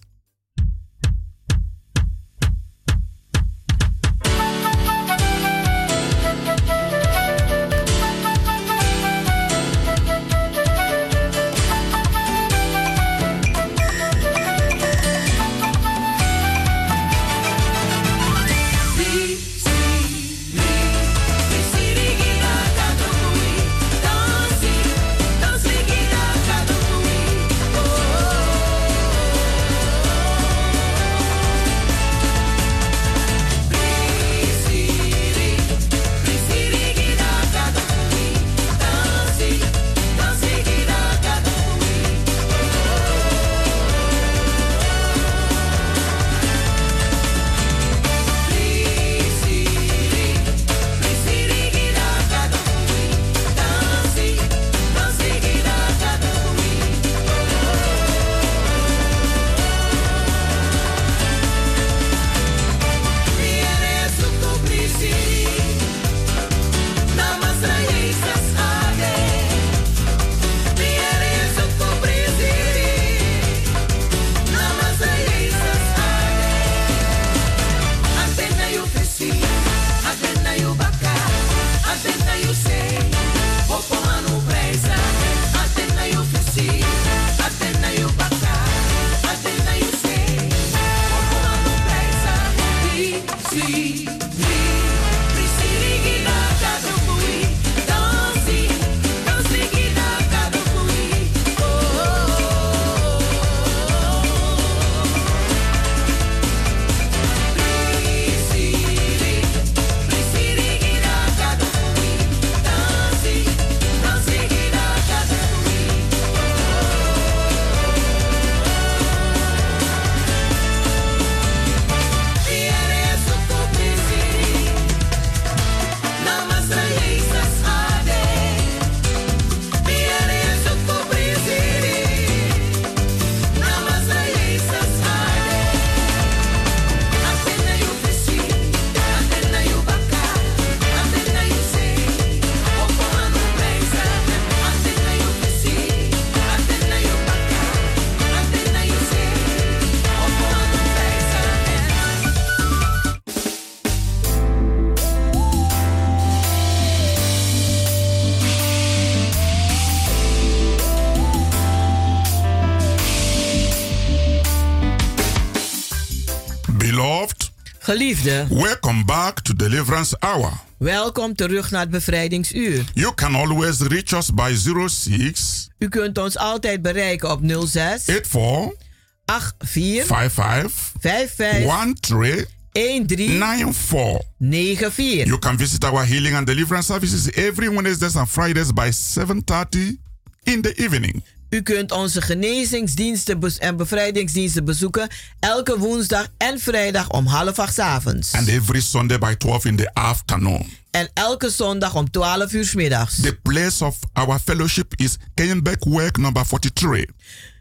Geliefde, 167.90 168.46
welcome 168.50 169.06
back 169.06 169.40
to 169.40 169.54
Deliverance 169.54 170.16
Hour. 170.20 170.52
welkom 170.78 171.36
terug 171.36 171.72
naar 171.72 171.82
het 171.82 171.90
bevrijdingsuur. 171.90 172.84
You 172.94 173.14
can 173.14 173.36
always 173.36 173.80
reach 173.80 174.12
us 174.12 174.34
by 174.34 174.56
06 174.88 175.70
U 175.78 175.88
kunt 175.88 176.18
ons 176.18 176.38
altijd 176.38 176.82
bereiken 176.82 177.32
op 177.32 177.40
06 177.44 178.04
84 178.04 179.54
84 179.60 180.06
55 180.06 180.92
55 181.00 182.48
13 182.72 183.08
13 183.08 183.28
94. 183.40 184.22
94. 184.40 185.26
You 185.26 185.40
can 185.40 185.58
visit 185.58 185.84
our 185.84 186.06
healing 186.06 186.36
and 186.36 186.48
deliverance 186.48 186.94
services 186.94 187.32
every 187.32 187.70
Wednesdays 187.70 188.16
and 188.16 188.30
Fridays 188.30 188.74
by 188.74 188.92
7:30 188.92 189.98
in 190.44 190.62
the 190.62 190.74
evening. 190.76 191.24
U 191.50 191.62
kunt 191.62 191.92
onze 191.92 192.22
genezingsdiensten 192.22 193.40
en 193.60 193.78
bevrijdingsdiensten 193.78 194.66
bezoeken 194.66 195.10
elke 195.40 195.80
woensdag 195.80 196.28
en 196.38 196.60
vrijdag 196.60 197.10
om 197.10 197.26
half 197.26 197.60
acht 197.60 197.74
's 197.74 197.80
avonds. 197.80 198.34
And 198.34 198.48
every 198.48 198.82
Sunday 198.82 199.18
by 199.18 199.36
12 199.36 199.66
in 199.66 199.76
the 199.76 199.94
afternoon. 199.94 200.70
En 200.92 201.10
elke 201.14 201.50
zondag 201.50 201.96
om 201.96 202.12
12 202.12 202.54
uur 202.54 202.66
's 202.66 202.74
middags. 202.74 203.22
The 203.22 203.40
place 203.42 203.86
of 203.86 203.98
our 204.14 204.40
fellowship 204.40 204.94
is 204.96 205.18
Kenyenbeck 205.34 205.84
Work 205.84 206.18
number 206.18 206.46
43. 206.46 207.06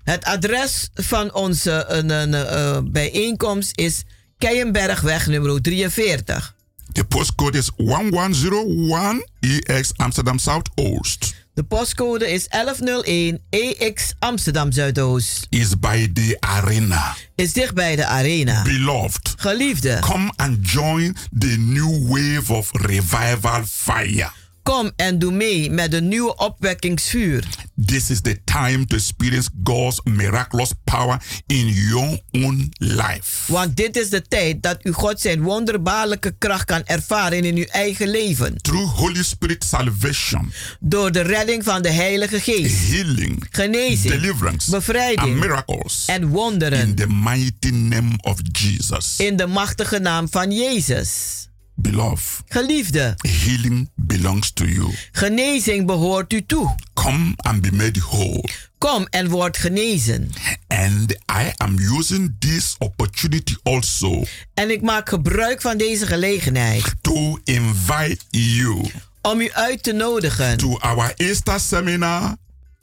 Het 0.04 0.24
adres 0.24 0.88
van 0.94 1.34
onze 1.34 1.70
eh, 1.70 2.76
eh, 2.76 2.82
bijeenkomst 2.84 3.70
is 3.74 4.02
Keienbergweg 4.38 5.26
nummer 5.26 5.62
43. 5.62 6.54
The 6.92 7.04
postcode 7.04 7.58
is 7.58 7.70
1101 7.76 9.28
EX 9.40 9.92
Amsterdam 9.96 10.38
Southoost. 10.38 11.34
De 11.58 11.64
postcode 11.64 12.30
is 12.32 12.48
1101 12.48 13.40
EX 13.50 14.14
Amsterdam 14.18 14.72
Zuidoost. 14.72 15.46
Is 15.48 15.78
by 15.78 16.10
the 16.12 16.36
arena. 16.40 17.16
Is 17.34 17.52
dicht 17.52 17.74
bij 17.74 17.96
de 17.96 18.04
arena. 18.04 18.62
Beloved, 18.62 19.34
Geliefde, 19.36 19.98
come 20.00 20.32
and 20.36 20.70
join 20.70 21.16
the 21.38 21.56
new 21.58 22.08
wave 22.08 22.52
of 22.52 22.70
revival 22.72 23.62
fire. 23.66 24.30
Kom 24.68 24.90
en 24.96 25.18
doe 25.18 25.32
mee 25.32 25.70
met 25.70 25.90
de 25.90 26.00
nieuwe 26.00 26.36
opwekkingsvuur. 26.36 27.44
This 27.86 28.10
is 28.10 28.20
the 28.20 28.40
time 28.44 28.86
to 28.86 28.96
experience 28.96 29.48
God's 29.64 30.00
miraculous 30.04 30.70
power 30.84 31.22
in 31.46 31.66
your 31.66 32.20
own 32.32 32.72
life. 32.78 33.52
Want 33.52 33.76
dit 33.76 33.96
is 33.96 34.10
de 34.10 34.22
tijd 34.22 34.62
dat 34.62 34.78
u 34.82 34.92
God 34.92 35.20
zijn 35.20 35.40
wonderbaarlijke 35.42 36.34
kracht 36.38 36.64
kan 36.64 36.82
ervaren 36.84 37.44
in 37.44 37.56
uw 37.56 37.64
eigen 37.64 38.08
leven. 38.08 38.56
Through 38.62 38.94
Holy 38.94 39.22
Spirit 39.22 39.64
salvation, 39.64 40.52
Door 40.80 41.12
de 41.12 41.20
redding 41.20 41.64
van 41.64 41.82
de 41.82 41.90
Heilige 41.90 42.40
Geest. 42.40 42.88
healing, 42.88 43.46
Genezing, 43.50 44.14
deliverance, 44.14 44.70
bevrijding 44.70 45.20
and 45.20 45.34
miracles. 45.34 46.04
en 46.06 46.28
wonderen. 46.28 46.78
In 46.80 46.94
the 46.94 47.06
mighty 47.08 47.70
name 47.70 48.10
of 48.20 48.38
Jesus. 48.52 49.14
In 49.18 49.36
de 49.36 49.46
machtige 49.46 49.98
naam 49.98 50.28
van 50.30 50.52
Jezus. 50.52 51.47
Beloved, 51.80 52.42
Geliefde, 52.46 53.14
healing 53.16 53.90
belongs 53.94 54.52
to 54.52 54.64
you. 54.64 54.94
genezing 55.12 55.86
behoort 55.86 56.32
u 56.32 56.46
toe. 56.46 56.74
Come 56.94 57.32
and 57.36 57.60
be 57.60 57.72
made 57.72 58.00
whole. 58.00 58.48
Kom 58.78 59.06
en 59.10 59.28
word 59.28 59.56
genezen. 59.56 60.30
And 60.66 61.12
I 61.12 61.52
am 61.56 61.78
using 61.98 62.36
this 62.38 62.74
opportunity 62.78 63.54
also 63.62 64.22
En 64.54 64.70
ik 64.70 64.82
maak 64.82 65.08
gebruik 65.08 65.60
van 65.60 65.76
deze 65.76 66.06
gelegenheid 66.06 66.94
to 67.00 67.38
invite 67.44 68.18
you 68.28 68.90
om 69.22 69.40
u 69.40 69.52
uit 69.52 69.82
te 69.82 69.92
nodigen 69.92 70.56
to 70.56 70.78
our 70.78 71.12
Easter 71.16 71.60
seminar 71.60 72.36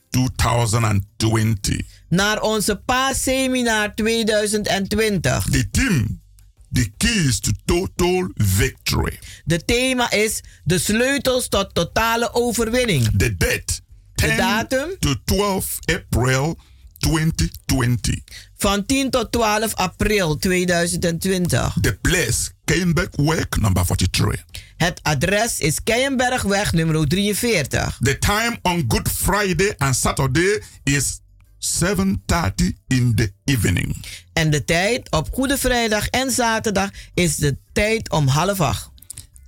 2020. 0.10 1.82
naar 2.10 2.42
onze 2.42 2.76
paasseminar 2.86 3.96
2020. 3.96 5.46
The 5.52 5.70
theme, 5.70 6.06
the 6.76 6.92
keys 6.98 7.40
to 7.40 7.52
total 7.66 8.30
victory. 8.36 9.20
De 9.46 9.66
thema 9.66 10.12
is 10.12 10.42
de 10.64 10.78
sleutels 10.78 11.48
tot 11.48 11.74
totale 11.74 12.34
overwinning. 12.34 13.18
The 13.18 13.36
date, 13.38 13.82
10 14.16 14.38
datum? 14.38 14.96
to 15.00 15.16
12 15.26 15.80
April 15.86 16.56
2020. 16.98 18.24
Van 18.58 18.86
10 18.86 19.10
tot 19.10 19.32
12 19.32 19.76
april 19.76 20.38
2020. 20.38 21.72
The 21.82 21.98
place, 22.02 22.52
Keienberg 22.66 23.16
Work 23.16 23.60
number 23.60 23.86
43. 23.86 24.44
Het 24.78 25.00
adres 25.04 25.60
is 25.60 25.84
Keienbergweg 25.84 26.74
nummer 26.74 27.08
43. 27.08 27.98
The 28.00 28.18
time 28.20 28.58
on 28.62 28.86
Good 28.88 29.10
Friday 29.12 29.74
and 29.78 29.96
Saturday 29.96 30.62
is 30.84 31.20
7:30 31.66 32.72
in 32.88 33.16
the 33.16 33.32
evening. 33.44 33.96
En 34.34 34.50
de 34.50 34.66
tijd 34.66 35.12
op 35.12 35.30
Goede 35.34 35.58
Vrijdag 35.58 36.08
en 36.08 36.32
Zaterdag 36.32 36.90
is 37.14 37.36
de 37.36 37.58
tijd 37.74 38.10
om 38.10 38.28
half 38.28 38.62
acht. 38.62 38.90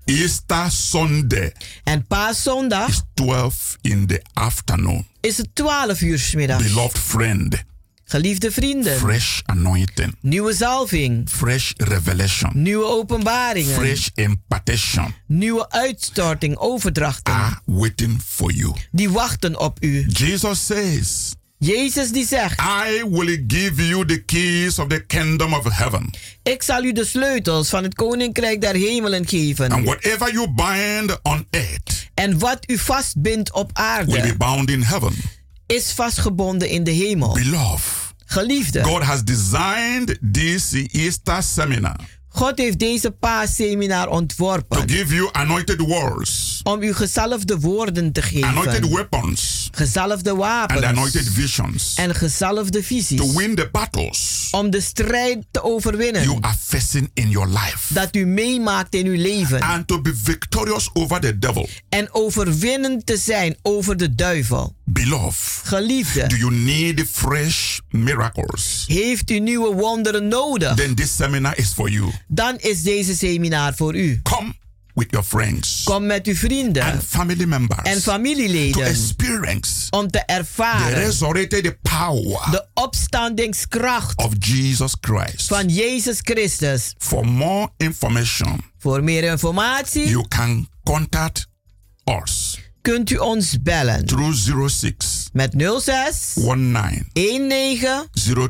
Easter 0.05 0.71
Sunday 0.71 1.53
En 1.83 2.07
paaszondag 2.07 2.87
is 2.89 3.01
12 3.13 3.77
in 3.81 4.07
the 4.07 4.21
afternoon. 4.33 5.07
is 5.21 5.37
het 5.37 5.49
12 5.53 6.01
uur 6.01 6.19
's 6.19 6.33
middags. 6.33 6.63
Beloved 6.63 6.97
friend, 6.99 7.55
Geliefde 8.09 8.51
vrienden, 8.51 8.97
fresh 8.97 9.39
anointing, 9.45 10.15
nieuwe 10.21 10.53
zalving, 10.53 11.29
fresh 11.29 11.71
revelation, 11.77 12.51
nieuwe 12.53 12.85
openbaringen, 12.85 13.73
fresh 13.75 14.07
impartation 14.15 15.13
nieuwe 15.25 15.69
uitstorting, 15.69 16.57
overdrachten. 16.57 17.33
are 17.33 17.59
waiting 17.65 18.21
for 18.25 18.51
you. 18.51 18.75
Die 18.91 19.09
wachten 19.09 19.59
op 19.59 19.83
u. 19.83 20.05
Jesus 20.07 20.65
says, 20.65 21.33
Jezus 21.59 22.11
die 22.11 22.25
zegt, 22.25 22.61
I 22.61 23.03
will 23.09 23.43
give 23.47 23.87
you 23.87 24.05
the 24.05 24.23
keys 24.25 24.79
of 24.79 24.87
the 24.87 25.05
kingdom 25.05 25.53
of 25.53 25.63
heaven. 25.73 26.13
ik 26.43 26.63
zal 26.63 26.83
u 26.83 26.91
de 26.91 27.05
sleutels 27.05 27.69
van 27.69 27.83
het 27.83 27.95
koninkrijk 27.95 28.61
der 28.61 28.73
hemelen 28.75 29.27
geven. 29.27 29.71
And 29.71 29.85
whatever 29.85 30.31
you 30.33 30.47
bind 30.53 31.19
on 31.21 31.47
earth 31.49 32.09
En 32.13 32.39
wat 32.39 32.59
u 32.69 32.77
vastbindt 32.77 33.51
op 33.51 33.65
will 33.65 34.05
be 34.05 34.21
aarde, 34.21 34.37
bound 34.37 34.69
in 34.69 34.81
heaven. 34.81 35.13
is 35.65 35.91
vastgebonden 35.91 36.69
in 36.69 36.83
de 36.83 36.91
hemel. 36.91 37.33
Beloved, 37.33 38.15
Geliefde, 38.25 38.83
God 38.83 39.03
has 39.03 39.23
designed 39.23 40.17
this 40.31 40.71
Easter 40.91 41.43
seminar 41.43 41.99
God 42.37 42.57
heeft 42.57 42.79
deze 42.79 43.11
paasseminar 43.11 44.05
to 44.05 44.11
ontworpen 44.11 44.89
give 44.89 45.15
you 45.15 45.29
anointed 45.31 45.79
words, 45.79 46.59
om 46.63 46.81
u 46.81 46.93
gezalfde 46.93 47.59
woorden 47.59 48.11
te 48.11 48.21
anointed 48.41 48.73
geven, 48.73 48.95
weapons, 48.95 49.69
gezalfde 49.71 50.29
and 50.29 50.39
wapens. 50.39 50.83
anointed 50.83 51.29
visions. 51.29 51.93
En 51.95 52.15
gezalfde 52.15 52.79
to 52.79 52.85
visies 52.85 53.33
win 53.33 53.55
the 53.55 53.69
battles. 53.71 54.47
Om 54.51 54.69
de 54.69 54.81
strijd 54.81 55.45
te 55.51 55.59
you 55.59 55.73
overwinnen 55.73 56.37
are 56.41 56.55
facing 56.59 57.09
in 57.13 57.29
your 57.29 57.47
life. 57.47 57.93
Dat 57.93 58.15
u 58.15 58.25
meemaakt 58.25 58.95
in 58.95 59.05
uw 59.05 59.21
leven. 59.21 59.59
And 59.59 59.87
to 59.87 60.01
be 60.01 60.15
victorious 60.23 60.89
over 60.93 61.19
the 61.19 61.37
devil. 61.39 61.69
en 61.89 62.13
overwinnend 62.13 63.05
te 63.05 63.17
zijn 63.17 63.57
over 63.61 63.97
de 63.97 64.15
duivel. 64.15 64.76
Beloved, 64.89 65.61
Geliefde, 65.63 66.27
do 66.27 66.35
you 66.37 66.51
need 66.51 67.05
fresh 67.11 67.79
miracles? 67.89 68.83
heeft 68.87 69.31
u 69.31 69.39
nieuwe 69.39 69.73
wonderen 69.73 70.27
nodig? 70.27 70.75
Then 70.75 70.95
this 70.95 71.15
seminar 71.15 71.57
is 71.57 71.73
for 71.73 71.89
you. 71.89 72.11
Dan 72.27 72.55
is 72.57 72.83
deze 72.83 73.15
seminar 73.15 73.73
voor 73.75 73.95
u. 73.95 74.19
Come 74.23 74.53
with 74.93 75.11
your 75.11 75.25
friends 75.25 75.83
Kom 75.83 76.05
met 76.05 76.27
uw 76.27 76.35
vrienden 76.35 76.83
and 76.83 77.03
family 77.03 77.45
members 77.45 77.83
en 77.83 77.93
to 78.01 78.11
familieleden 78.11 78.85
experience 78.85 79.89
om 79.89 80.07
te 80.11 80.17
the 80.17 80.25
ervaren 80.33 80.93
resurrected 80.93 81.77
power 81.81 82.51
de 82.51 82.65
opstandingskracht 82.73 84.17
of 84.17 84.31
Jesus 84.39 84.95
Christ. 85.01 85.47
van 85.47 85.67
Jezus 85.67 86.17
Christus. 86.21 86.93
For 86.97 87.25
more 87.27 87.69
information, 87.77 88.61
Voor 88.77 89.03
meer 89.03 89.23
informatie 89.23 90.09
you 90.09 90.27
can 90.27 90.67
contact 90.83 91.47
us 92.23 92.46
kunt 92.87 93.09
u 93.09 93.17
ons 93.17 93.61
bellen 93.61 94.05
through 94.05 94.33
06 94.69 95.29
met 95.33 95.53
06 95.79 96.33
19 96.35 97.47
19 97.47 98.07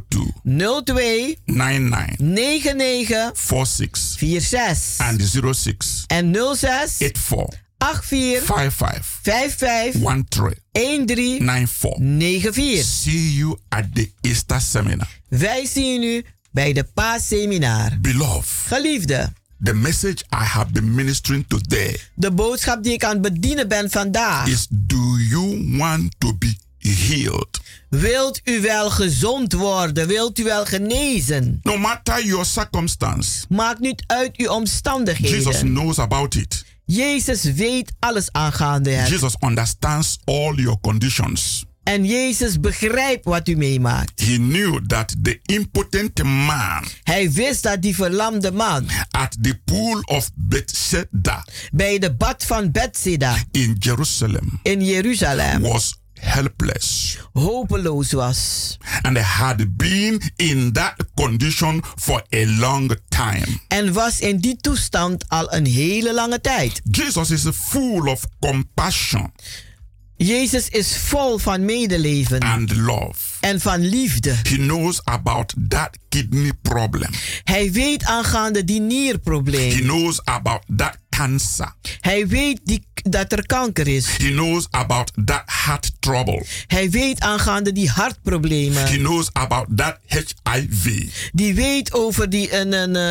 02 0.09 0.83
02 0.83 1.35
99 1.45 2.15
99 2.17 3.31
46 3.33 4.15
46 4.17 4.97
and 4.97 5.21
06 5.55 6.03
en 6.07 6.35
06 6.55 6.97
84 6.97 7.65
84 7.77 8.41
55 8.41 9.19
55 9.21 10.01
13 10.73 11.05
13 11.05 11.39
94. 11.39 11.97
94. 11.97 12.83
See 12.83 13.35
you 13.35 13.57
at 13.69 13.95
the 13.95 14.11
Easter 14.21 14.61
seminar. 14.61 15.07
Wij 15.27 15.65
zien 15.65 16.03
u 16.03 16.25
bij 16.51 16.73
de 16.73 16.83
paasseminar. 16.83 17.97
Beloved, 18.01 18.49
Geliefde, 18.65 19.33
the 19.63 19.73
message 19.73 20.23
I 20.33 20.43
have 20.43 20.71
been 20.71 20.95
ministering 20.95 21.45
today 21.47 21.99
de 22.15 22.31
boodschap 22.31 22.83
die 22.83 22.93
ik 22.93 23.03
aan 23.03 23.11
het 23.11 23.21
bedienen 23.21 23.67
ben 23.67 23.89
vandaag. 23.89 24.47
is 24.47 24.67
do 24.69 25.17
you 25.29 25.77
want 25.77 26.15
to 26.17 26.33
be 26.37 26.55
healed? 26.79 27.59
Wilt 27.89 28.41
u 28.43 28.61
wel 28.61 28.89
gezond 28.89 29.53
worden? 29.53 30.07
Wilt 30.07 30.39
u 30.39 30.43
wel 30.43 30.65
genezen? 30.65 31.59
No 31.63 31.77
matter 31.77 32.25
your 32.25 32.45
circumstance, 32.45 33.45
Maakt 33.49 33.79
niet 33.79 34.03
uit 34.07 34.27
uw 34.27 34.45
Jesus 34.45 34.55
omstandigheden. 34.55 35.61
knows 35.73 35.99
about 35.99 36.35
it. 36.35 36.65
Jezus 36.85 37.43
weet 37.43 37.91
alles 37.99 38.31
aangaande 38.31 38.89
het. 38.89 39.07
Jesus 39.09 39.35
understands 39.39 40.17
all 40.23 40.53
your 40.55 40.79
conditions. 40.81 41.65
En 41.88 42.05
Jezus 42.05 42.59
begrijpt 42.59 43.25
wat 43.25 43.47
u 43.47 43.55
meemaakt. 43.55 44.21
He 44.21 44.35
knew 44.35 44.85
that 44.88 45.15
the 45.21 45.39
impotent 45.45 46.23
man 46.23 46.85
Hij 47.03 47.31
wist 47.31 47.63
dat 47.63 47.81
die 47.81 47.95
verlamde 47.95 48.51
man 48.51 48.88
at 49.09 49.38
the 49.41 49.59
pool 49.65 50.01
of 50.05 50.29
Bethesda 50.35 51.45
bij 51.71 51.99
de 51.99 52.15
bad 52.15 52.43
van 52.45 52.71
Bethsaida 52.71 53.38
in 53.51 53.75
Jerusalem 53.79 54.59
in 54.63 54.85
Jeruzalem 54.85 55.61
was 55.61 55.95
helpless 56.13 57.17
hopeloos 57.33 58.11
was. 58.11 58.77
and 59.01 59.17
had 59.17 59.77
been 59.77 60.21
in 60.35 60.73
that 60.73 60.95
condition 61.15 61.83
for 61.95 62.23
a 62.33 62.45
long 62.45 62.95
time. 63.09 63.59
En 63.67 63.93
was 63.93 64.19
in 64.19 64.38
die 64.38 64.57
toestand 64.61 65.25
al 65.27 65.53
een 65.53 65.65
hele 65.65 66.13
lange 66.13 66.41
tijd. 66.41 66.81
Jesus 66.91 67.31
is 67.31 67.45
full 67.53 68.07
of 68.07 68.25
compassion 68.39 69.31
Jezus 70.18 70.70
is 70.70 70.97
vol 70.97 71.38
van 71.38 71.65
medeleven 71.65 72.39
and 72.39 72.76
love. 72.76 73.13
en 73.39 73.61
van 73.61 73.80
liefde. 73.89 74.36
He 74.43 74.55
knows 74.55 75.01
about 75.03 75.53
that 75.68 75.89
kidney 76.09 76.51
problem. 76.61 77.09
Hij 77.43 77.72
weet 77.72 78.03
aangaande 78.05 78.63
die 78.63 78.80
He 78.82 78.86
nierprobleem. 78.88 79.80
knows 79.82 80.22
about 80.24 80.61
that 80.76 80.97
cancer. 81.09 81.74
Hij 81.99 82.28
weet 82.28 82.59
die, 82.63 82.86
dat 82.93 83.32
er 83.32 83.45
kanker 83.45 83.88
is. 83.88 84.05
He 84.18 84.30
knows 84.30 84.68
about 84.72 85.11
that 85.26 85.43
heart 85.45 85.91
trouble. 85.99 86.45
Hij 86.68 86.89
weet 86.89 87.20
aangaande 87.20 87.72
die 87.72 87.88
He 87.89 87.93
hartproblemen. 88.01 88.86
knows 88.86 89.30
about 89.34 89.65
that 89.76 89.97
HIV. 90.05 91.03
Die 91.32 91.53
weet 91.55 91.93
over 91.93 92.30
die, 92.30 92.53
een, 92.53 92.74
een, 92.74 92.95
eh, 92.95 93.09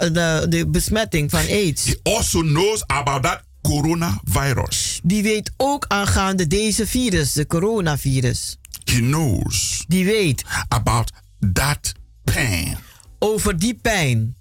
eh, 0.00 0.38
eh, 0.42 0.48
de 0.50 0.66
besmetting 0.68 1.30
van 1.30 1.40
AIDS. 1.48 1.84
He 1.84 1.98
also 2.02 2.40
knows 2.40 2.82
about 2.86 3.22
that 3.22 3.42
coronavirus. 3.62 5.00
Die 5.02 5.22
weet 5.22 5.50
ook 5.56 5.84
aangaande 5.88 6.46
deze 6.46 6.86
virus, 6.86 7.32
de 7.32 7.46
coronavirus. 7.46 8.56
He 8.84 8.96
knows 9.00 9.84
Die 9.88 10.04
weet 10.04 10.44
about 10.68 11.12
that 11.52 11.92
pain, 12.24 12.76
over 13.18 13.58
die 13.58 13.74
pijn, 13.74 14.36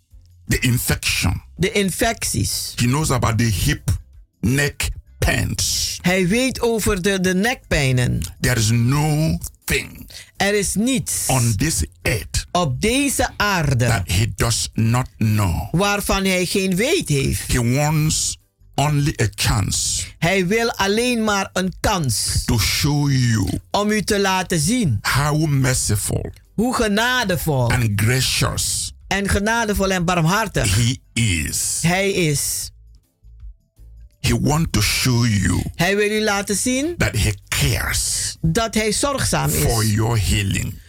the 0.48 0.60
infection. 0.60 1.42
de 1.56 1.72
infecties. 1.72 2.74
He 2.76 2.86
knows 2.86 3.10
about 3.12 3.38
the 3.38 3.44
hip, 3.44 3.90
neck 4.40 4.90
pains. 5.18 5.98
Hij 6.02 6.28
weet 6.28 6.62
over 6.62 7.02
de, 7.02 7.20
de 7.20 7.36
nekpijnen. 7.36 8.22
There 8.40 8.60
is 8.60 8.70
no 8.72 9.38
thing 9.64 10.10
Er 10.38 10.54
is 10.58 10.74
niets 10.76 11.24
on 11.28 11.54
this 11.56 11.84
earth 12.02 12.46
op 12.52 12.82
deze 12.82 13.30
aarde 13.38 13.86
that 13.88 14.12
he 14.12 14.26
does 14.36 14.70
not 14.74 15.08
know. 15.18 15.68
waarvan 15.72 16.26
hij 16.26 16.46
geen 16.46 16.76
weet 16.76 17.10
heeft. 17.10 17.52
He 17.54 17.74
wants 17.74 18.38
only 18.80 19.14
a 19.22 19.28
chance 19.36 20.04
Hij 20.20 20.48
wil 20.48 20.72
alleen 20.72 21.24
maar 21.24 21.50
een 21.54 21.74
kans 21.80 22.44
to 22.46 22.60
show 22.60 23.12
you 23.12 23.60
om 23.72 23.90
u 23.92 24.02
te 24.02 24.20
laten 24.20 24.60
zien 24.60 25.00
how 25.02 25.46
merciful 25.48 26.32
hoe 26.54 26.76
genadevol 26.76 27.72
and 27.72 27.90
gracious 27.96 28.94
en 29.08 29.30
genadevol 29.30 29.92
en 29.92 30.06
barmhartig 30.06 30.76
he 30.76 30.98
is. 31.14 31.80
hij 31.82 32.12
is. 32.12 32.72
He 34.20 34.40
wants 34.40 34.68
to 34.72 34.82
show 34.82 35.26
you 35.28 35.64
Hij 35.76 35.96
wil 35.96 36.12
u 36.12 36.24
laten 36.24 36.56
zien 36.56 36.96
that 36.98 37.18
he 37.18 37.34
cares 37.48 38.38
dat 38.42 38.74
hij 38.74 38.92
zorgzaam 38.92 39.50
for 39.50 39.84
is 39.84 39.92
your 39.94 40.20
healing. 40.30 40.80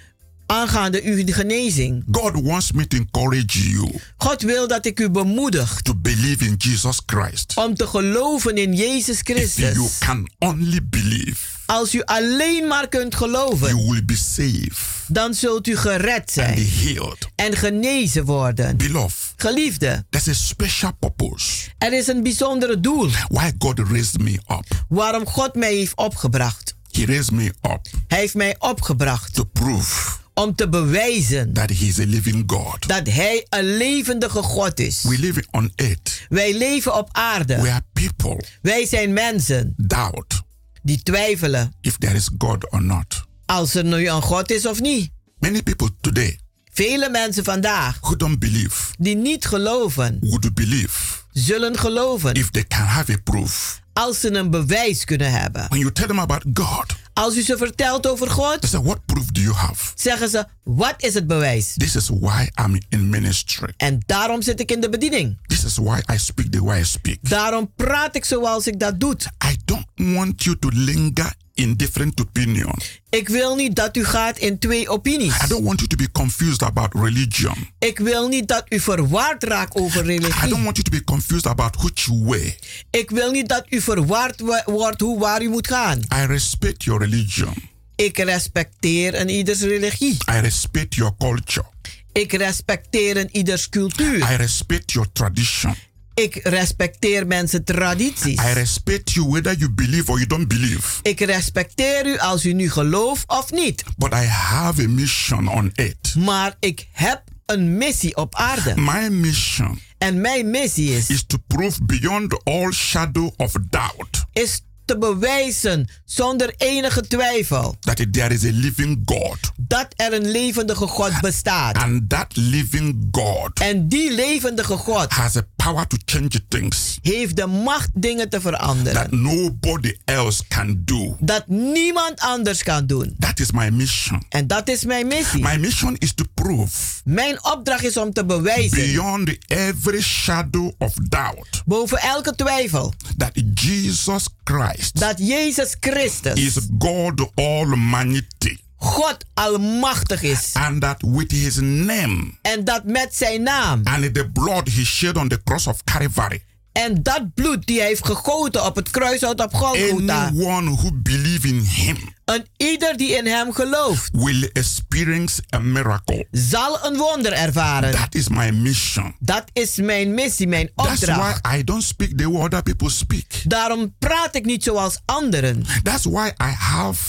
Aangaande 0.53 1.03
uw 1.05 1.23
genezing. 1.27 2.05
God 2.11 2.41
wants 2.43 2.73
me 2.73 2.87
to 2.87 2.97
encourage 2.97 3.71
you 3.71 4.01
God 4.17 4.43
wil 4.43 4.69
dat 4.69 4.87
ik 4.87 5.01
u 5.01 5.11
bemoedig 5.11 5.81
to 5.83 5.95
believe 5.97 6.45
in 6.45 6.55
Jesus 6.59 7.01
Christ. 7.07 7.53
om 7.57 7.75
te 7.75 7.87
geloven 7.87 8.57
in 8.57 8.73
Jezus 8.75 9.21
If 9.21 9.27
you 9.27 9.39
Christus. 9.39 9.99
can 9.99 10.31
only 10.39 10.79
believe, 10.91 11.37
Als 11.67 11.95
u 11.95 12.03
alleen 12.05 12.67
maar 12.67 12.89
kunt 12.89 13.13
you 13.13 13.25
geloven, 13.25 13.77
will 13.91 14.05
be 14.05 14.17
saved 14.17 14.79
dan 15.07 15.35
zult 15.35 15.67
u 15.69 15.77
gered 15.77 16.19
and 16.19 16.31
zijn 16.31 16.69
healed. 16.69 17.29
en 17.35 17.57
genezen 17.57 18.25
worden. 18.25 18.77
Beloved, 18.77 19.33
Geliefde, 19.37 20.05
there's 20.11 20.29
a 20.29 20.33
special 20.35 20.93
purpose 20.99 21.69
er 21.79 21.93
is 21.93 22.07
een 22.07 22.23
bijzondere 22.23 22.81
doel 22.81 23.09
why 23.29 23.51
God 23.59 23.79
raised 23.79 24.19
me 24.21 24.33
up. 24.33 24.85
waarom 24.89 25.27
God 25.27 25.55
mij 25.55 25.75
heeft 25.75 25.97
opgebracht. 25.97 26.77
He 26.91 27.05
raised 27.07 27.31
me 27.31 27.45
up 27.63 27.81
Hij 28.07 28.19
heeft 28.19 28.35
mij 28.35 28.57
opgebracht 28.59 29.35
to 29.35 29.45
prove 29.45 30.11
om 30.39 30.55
te 30.55 30.69
bewijzen 30.69 31.53
that 31.53 31.69
He 31.71 31.85
is 31.85 31.99
a 32.01 32.05
living 32.07 32.43
God. 32.47 32.89
dat 32.89 33.07
Hij 33.09 33.47
een 33.49 33.77
levendige 33.77 34.43
God 34.43 34.81
is. 34.81 35.03
We 35.03 35.19
live 35.19 35.45
on 35.51 35.73
earth 35.75 36.27
Wij 36.29 36.55
leven 36.59 36.97
op 36.97 37.09
aarde. 37.13 37.57
where 37.57 37.83
people 37.93 38.45
Wij 38.63 38.87
zijn 38.87 39.13
mensen 39.13 39.75
doubt 39.77 40.43
die 40.83 41.03
twijfelen 41.03 41.73
if 41.81 41.97
there 41.99 42.15
is 42.15 42.29
God 42.39 42.71
or 42.73 42.83
not. 42.83 43.25
als 43.47 43.75
er 43.75 43.85
nu 43.85 44.09
een 44.09 44.23
God 44.23 44.51
is 44.51 44.67
of 44.67 44.81
niet. 44.81 45.11
Many 45.39 45.63
people 45.63 45.91
today 46.01 46.39
Vele 46.73 47.11
mensen 47.11 47.45
vandaag 47.45 47.99
who 48.01 48.17
don't 48.17 48.39
believe 48.39 48.93
die 48.99 49.17
niet 49.17 49.45
geloven, 49.47 50.19
would 50.21 50.55
believe 50.55 50.99
zullen 51.33 51.79
geloven 51.79 52.35
if 52.35 52.51
they 52.51 52.65
can 52.67 52.85
have 52.87 53.13
a 53.13 53.17
proof. 53.25 53.81
als 53.93 54.21
ze 54.21 54.33
een 54.35 54.51
bewijs 54.51 55.05
kunnen 55.05 55.31
hebben. 55.33 55.67
When 55.69 55.81
you 55.81 55.93
tell 55.93 56.07
them 56.07 56.19
about 56.19 56.45
God, 56.55 56.95
Als 57.19 57.37
u 57.37 57.43
ze 57.43 57.57
vertelt 57.57 58.07
over 58.07 58.27
they 58.27 58.37
God, 58.37 58.69
say, 58.69 58.81
What 58.81 59.07
proof 59.07 59.27
do 59.27 59.41
you 59.41 59.55
have? 59.55 59.93
zeggen 59.95 60.29
ze: 60.29 60.45
Wat 60.65 60.95
is 60.97 61.15
het 61.15 61.27
bewijs? 61.27 61.75
This 61.77 61.97
is 61.97 62.09
why 62.09 62.49
I'm 62.65 62.81
in 62.89 63.09
ministry. 63.09 63.73
En 63.77 63.99
daarom 64.07 64.43
zit 64.43 64.61
ik 64.61 64.71
in 64.71 64.81
de 64.81 64.89
bediening. 64.89 65.39
This 65.47 65.65
is 65.65 65.77
why 65.77 66.01
I 66.13 66.19
speak 66.19 66.53
the 66.53 66.65
way 66.65 66.81
I 66.81 66.85
speak. 66.85 67.19
Daarom 67.21 67.73
praat 67.77 68.17
ik 68.17 68.25
zoals 68.25 68.67
ik 68.67 68.79
dat 68.79 69.01
doe. 69.01 69.17
I 69.53 69.57
don't 69.65 69.87
want 69.97 70.45
you 70.45 70.59
to 70.59 70.69
linger 70.73 71.35
in 71.59 71.75
different 71.77 72.21
opinions. 72.21 73.01
Ik 73.11 73.29
wil 73.29 73.55
niet 73.57 73.77
dat 73.77 73.97
u 73.97 74.05
gaat 74.05 74.39
in 74.39 74.59
twee 74.59 74.89
opinies. 74.89 75.35
I 75.45 75.47
don't 75.49 75.65
want 75.65 75.79
you 75.81 75.87
to 75.89 75.97
be 75.97 76.11
confused 76.13 76.63
about 76.63 76.95
religion. 76.95 77.69
Ik 77.79 77.99
wil 77.99 78.29
niet 78.29 78.49
dat 78.49 78.65
u 78.69 78.81
verward 78.81 79.43
raakt 79.45 79.75
over 79.75 80.05
I 80.11 80.19
don't 80.19 80.33
religie. 80.35 80.63
want 80.63 80.77
you 80.77 80.83
to 80.83 80.91
be 80.91 81.05
confused 81.05 81.47
about 81.47 81.77
which 81.77 82.07
way. 82.07 82.59
Ik 82.91 83.11
wil 83.11 83.31
niet 83.31 83.49
dat 83.49 83.65
u 83.69 83.81
verward 83.81 84.41
wo- 84.41 84.63
wordt 84.65 85.01
hoe 85.01 85.19
waar 85.19 85.43
u 85.43 85.49
moet 85.49 85.67
gaan. 85.69 85.99
I 85.99 86.27
respect 86.27 86.85
your 86.85 87.01
religion. 87.01 87.55
Ik 87.97 88.19
respecteer 88.19 89.21
een 89.21 89.29
ieders 89.29 89.61
religie. 89.61 90.13
I 90.13 90.39
respect 90.41 90.95
your 90.95 91.15
culture. 91.19 91.67
Ik 92.13 92.33
respecteer 92.33 93.17
een 93.17 93.29
ieders 93.33 93.69
cultuur. 93.69 94.17
I 94.33 94.37
respect 94.37 94.93
your 94.93 95.09
tradition. 95.13 95.75
Ik 96.19 96.41
respecteer 96.43 97.27
mensen 97.27 97.65
tradities. 97.65 98.41
I 98.41 98.53
respect 98.53 99.13
you 99.13 99.29
whether 99.29 99.57
you 99.59 99.71
believe 99.71 100.11
or 100.11 100.17
you 100.17 100.29
don't 100.29 100.49
believe. 100.49 100.99
Ik 101.03 101.21
respecteer 101.21 102.07
u 102.07 102.19
als 102.19 102.45
u 102.45 102.53
nu 102.53 102.71
gelooft 102.71 103.29
of 103.29 103.51
niet. 103.51 103.85
But 103.97 104.13
I 104.13 104.25
have 104.27 104.83
a 104.83 104.89
mission 104.89 105.49
on 105.49 105.73
earth. 105.75 106.15
Maar 106.15 106.57
ik 106.61 106.89
heb 106.93 107.23
een 107.47 107.77
missie 107.77 108.17
op 108.17 108.35
aarde. 108.35 108.75
My 108.77 109.09
mission 109.09 109.81
En 109.99 110.21
mijn 110.21 110.51
missie 110.51 110.97
is, 110.97 111.09
is 111.09 111.25
to 111.27 111.39
prove 111.47 111.85
beyond 111.85 112.45
all 112.45 112.73
shadow 112.73 113.31
of 113.37 113.53
doubt 113.71 114.25
is 114.33 114.61
te 114.89 114.99
bewijzen 114.99 115.89
zonder 116.05 116.55
enige 116.57 117.01
twijfel 117.01 117.77
that 117.81 118.13
there 118.13 118.35
is 118.35 118.45
a 118.45 118.51
living 118.53 119.03
God. 119.05 119.39
dat 119.57 119.87
er 119.97 120.13
een 120.13 120.31
levendige 120.31 120.87
God 120.87 121.21
bestaat. 121.21 121.77
And 121.77 122.09
that 122.09 122.37
living 122.37 123.09
God 123.11 123.59
En 123.61 123.89
die 123.89 124.13
levendige 124.15 124.77
God 124.77 125.11
has 125.11 125.37
a 125.37 125.47
power 125.57 125.87
to 125.87 125.97
change 126.05 126.47
things 126.49 126.99
heeft 127.03 127.37
de 127.37 127.47
macht 127.47 127.89
dingen 127.95 128.29
te 128.29 128.41
that 128.41 128.43
veranderen. 128.43 129.23
nobody 129.23 129.95
else 130.05 130.43
can 130.49 130.83
do. 130.85 131.17
Dat 131.21 131.47
niemand 131.47 132.21
anders 132.21 132.63
kan 132.63 132.87
doen. 132.87 133.17
That 133.19 133.41
is 133.41 133.51
my 133.51 133.69
mission. 133.69 134.23
En 134.29 134.47
dat 134.47 134.69
is 134.69 134.85
mijn 134.85 135.07
missie. 135.07 135.43
My 135.43 135.57
mission 135.57 135.97
is 135.99 136.15
to 136.15 136.25
prove 136.35 136.77
Mijn 137.05 137.45
opdracht 137.45 137.85
is 137.85 137.97
om 137.97 138.13
te 138.13 138.25
bewijzen, 138.25 138.79
beyond 138.79 139.37
every 139.47 140.01
shadow 140.01 140.73
of 140.79 140.93
doubt 140.95 141.63
boven 141.67 141.99
elke 141.99 142.35
twijfel, 142.35 142.93
that 143.17 143.31
Jesus 143.55 144.29
Christ 144.49 144.99
dat 145.01 145.19
Jezus 145.19 145.77
Christus 145.81 146.35
is 146.35 146.69
God 146.79 147.31
Almighty 147.35 148.59
God 148.79 149.25
almachtig 149.35 150.23
is. 150.23 150.51
and 150.53 150.81
that 150.81 151.03
with 151.03 151.31
his 151.31 151.57
name 151.61 152.39
En 152.43 152.65
dat 152.65 152.85
met 152.85 153.15
zijn 153.15 153.43
naam 153.43 153.81
and 153.85 154.15
the 154.15 154.29
blood 154.33 154.69
he 154.69 154.85
shed 154.85 155.17
on 155.17 155.29
the 155.29 155.41
cross 155.45 155.67
of 155.67 155.85
Calvary, 155.85 156.43
en 156.85 157.03
dat 157.03 157.35
bloed 157.35 157.67
die 157.67 157.79
hij 157.79 157.87
heeft 157.89 158.07
gegoten 158.07 158.65
op 158.65 158.77
het 158.77 158.91
kruishout 158.91 159.41
op 159.41 159.55
Golgotha. 159.55 160.27
anyone 160.27 160.71
who 160.71 160.91
believe 160.95 161.49
in 161.49 161.61
him 161.61 161.97
En 162.25 162.47
ieder 162.57 162.97
die 162.97 163.17
in 163.17 163.27
hem 163.27 163.53
gelooft, 163.53 164.09
will 164.13 164.51
experience 164.53 165.43
a 165.55 165.59
miracle. 165.59 166.27
zal 166.31 166.79
een 166.87 166.97
wonder 166.97 167.33
ervaren. 167.33 167.91
That 167.91 168.15
is 168.15 168.29
my 168.29 168.51
mission. 168.51 169.15
Dat 169.19 169.45
is 169.53 169.77
mijn 169.77 170.15
missie, 170.15 170.47
mijn 170.47 170.71
That's 170.75 170.91
opdracht. 171.01 171.39
why 171.47 171.59
I 171.59 171.65
don't 171.65 171.83
speak 171.83 172.19
the 172.19 172.31
way 172.31 172.43
other 172.43 172.63
people 172.63 172.91
speak. 172.91 173.25
Daarom 173.45 173.95
praat 173.99 174.35
ik 174.35 174.45
niet 174.45 174.63
zoals 174.63 174.99
anderen. 175.05 175.65
That's 175.83 176.05
why 176.05 176.27
I 176.43 176.51
have 176.59 177.03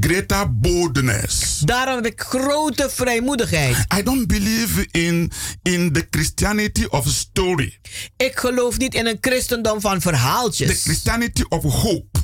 greater 0.00 0.58
boldness. 0.58 1.58
Daarom 1.58 1.94
heb 1.94 2.06
ik 2.06 2.20
grote 2.20 2.90
vrijmoedigheid. 2.90 3.76
I 3.98 4.02
don't 4.02 4.26
believe 4.26 4.86
in 4.90 5.30
in 5.62 5.92
the 5.92 6.06
Christianity 6.10 6.84
of 6.84 7.06
story. 7.08 7.78
Ik 8.16 8.38
geloof 8.38 8.78
niet 8.78 8.94
in 8.94 9.06
een 9.06 9.18
christendom 9.20 9.80
van 9.80 9.94
The 9.94 10.00
verhaaltjes. 10.00 10.82
Christianity 10.82 11.42
of 11.48 11.62
hope. 11.62 12.18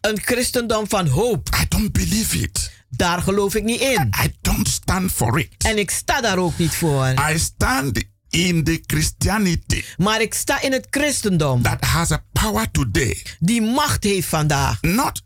Een 0.00 0.18
christendom 0.22 0.88
van 0.88 1.06
hoop. 1.06 1.48
I 1.62 1.64
don't 1.68 1.92
believe 1.92 2.38
it. 2.38 2.70
Daar 2.88 3.22
geloof 3.22 3.54
ik 3.54 3.62
niet 3.64 3.80
in. 3.80 4.12
I 4.24 4.34
don't 4.40 4.68
stand 4.68 5.12
for 5.12 5.38
it. 5.38 5.48
En 5.58 5.78
ik 5.78 5.90
sta 5.90 6.20
daar 6.20 6.38
ook 6.38 6.58
niet 6.58 6.74
voor. 6.74 7.14
I 7.30 7.38
stand 7.38 8.02
in 8.30 8.64
the 8.64 8.82
Christianity 8.86 9.84
Maar 9.96 10.20
ik 10.20 10.34
sta 10.34 10.62
in 10.62 10.72
het 10.72 10.86
christendom. 10.90 11.62
that 11.62 11.84
has 11.84 12.10
a 12.10 12.24
power 12.32 12.70
today. 12.70 13.22
Die 13.38 13.62
macht 13.62 14.04
heeft 14.04 14.28
vandaag. 14.28 14.82
Not 14.82 15.22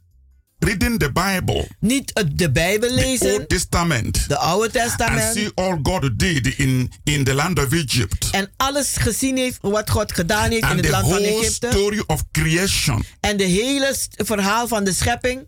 reading 0.59 0.99
the 0.99 1.13
Bible, 1.13 1.69
Niet 1.81 2.11
het- 2.15 2.39
de 2.39 2.51
Bijbel 2.51 2.89
the 2.89 2.95
lezen. 2.95 3.33
Old 3.33 3.49
Testament, 3.49 4.29
De 4.29 4.37
Oude 4.39 4.65
and 4.65 4.73
Testament. 4.73 5.35
see 5.37 5.51
all 5.55 5.79
God 5.83 6.19
did 6.19 6.47
in, 6.59 6.91
in 7.05 7.25
the 7.25 7.35
land 7.35 7.59
of 7.59 7.73
Egypt. 7.73 8.29
En 8.31 8.51
alles 8.57 8.97
gezien 8.97 9.37
heeft 9.37 9.59
wat 9.61 9.91
God 9.91 10.13
gedaan 10.13 10.51
heeft 10.51 10.63
in 10.63 10.69
And 10.69 10.77
het 10.77 10.85
the 10.85 10.91
land 10.91 11.09
van 11.09 11.23
Egypte. 11.23 11.69
story 11.71 12.03
of 12.07 12.23
creation. 12.33 13.05
En 13.21 13.37
de 13.37 13.45
hele 13.45 13.95
verhaal 14.17 14.69
van 14.69 14.85
de 14.85 14.93
schepping. 14.93 15.47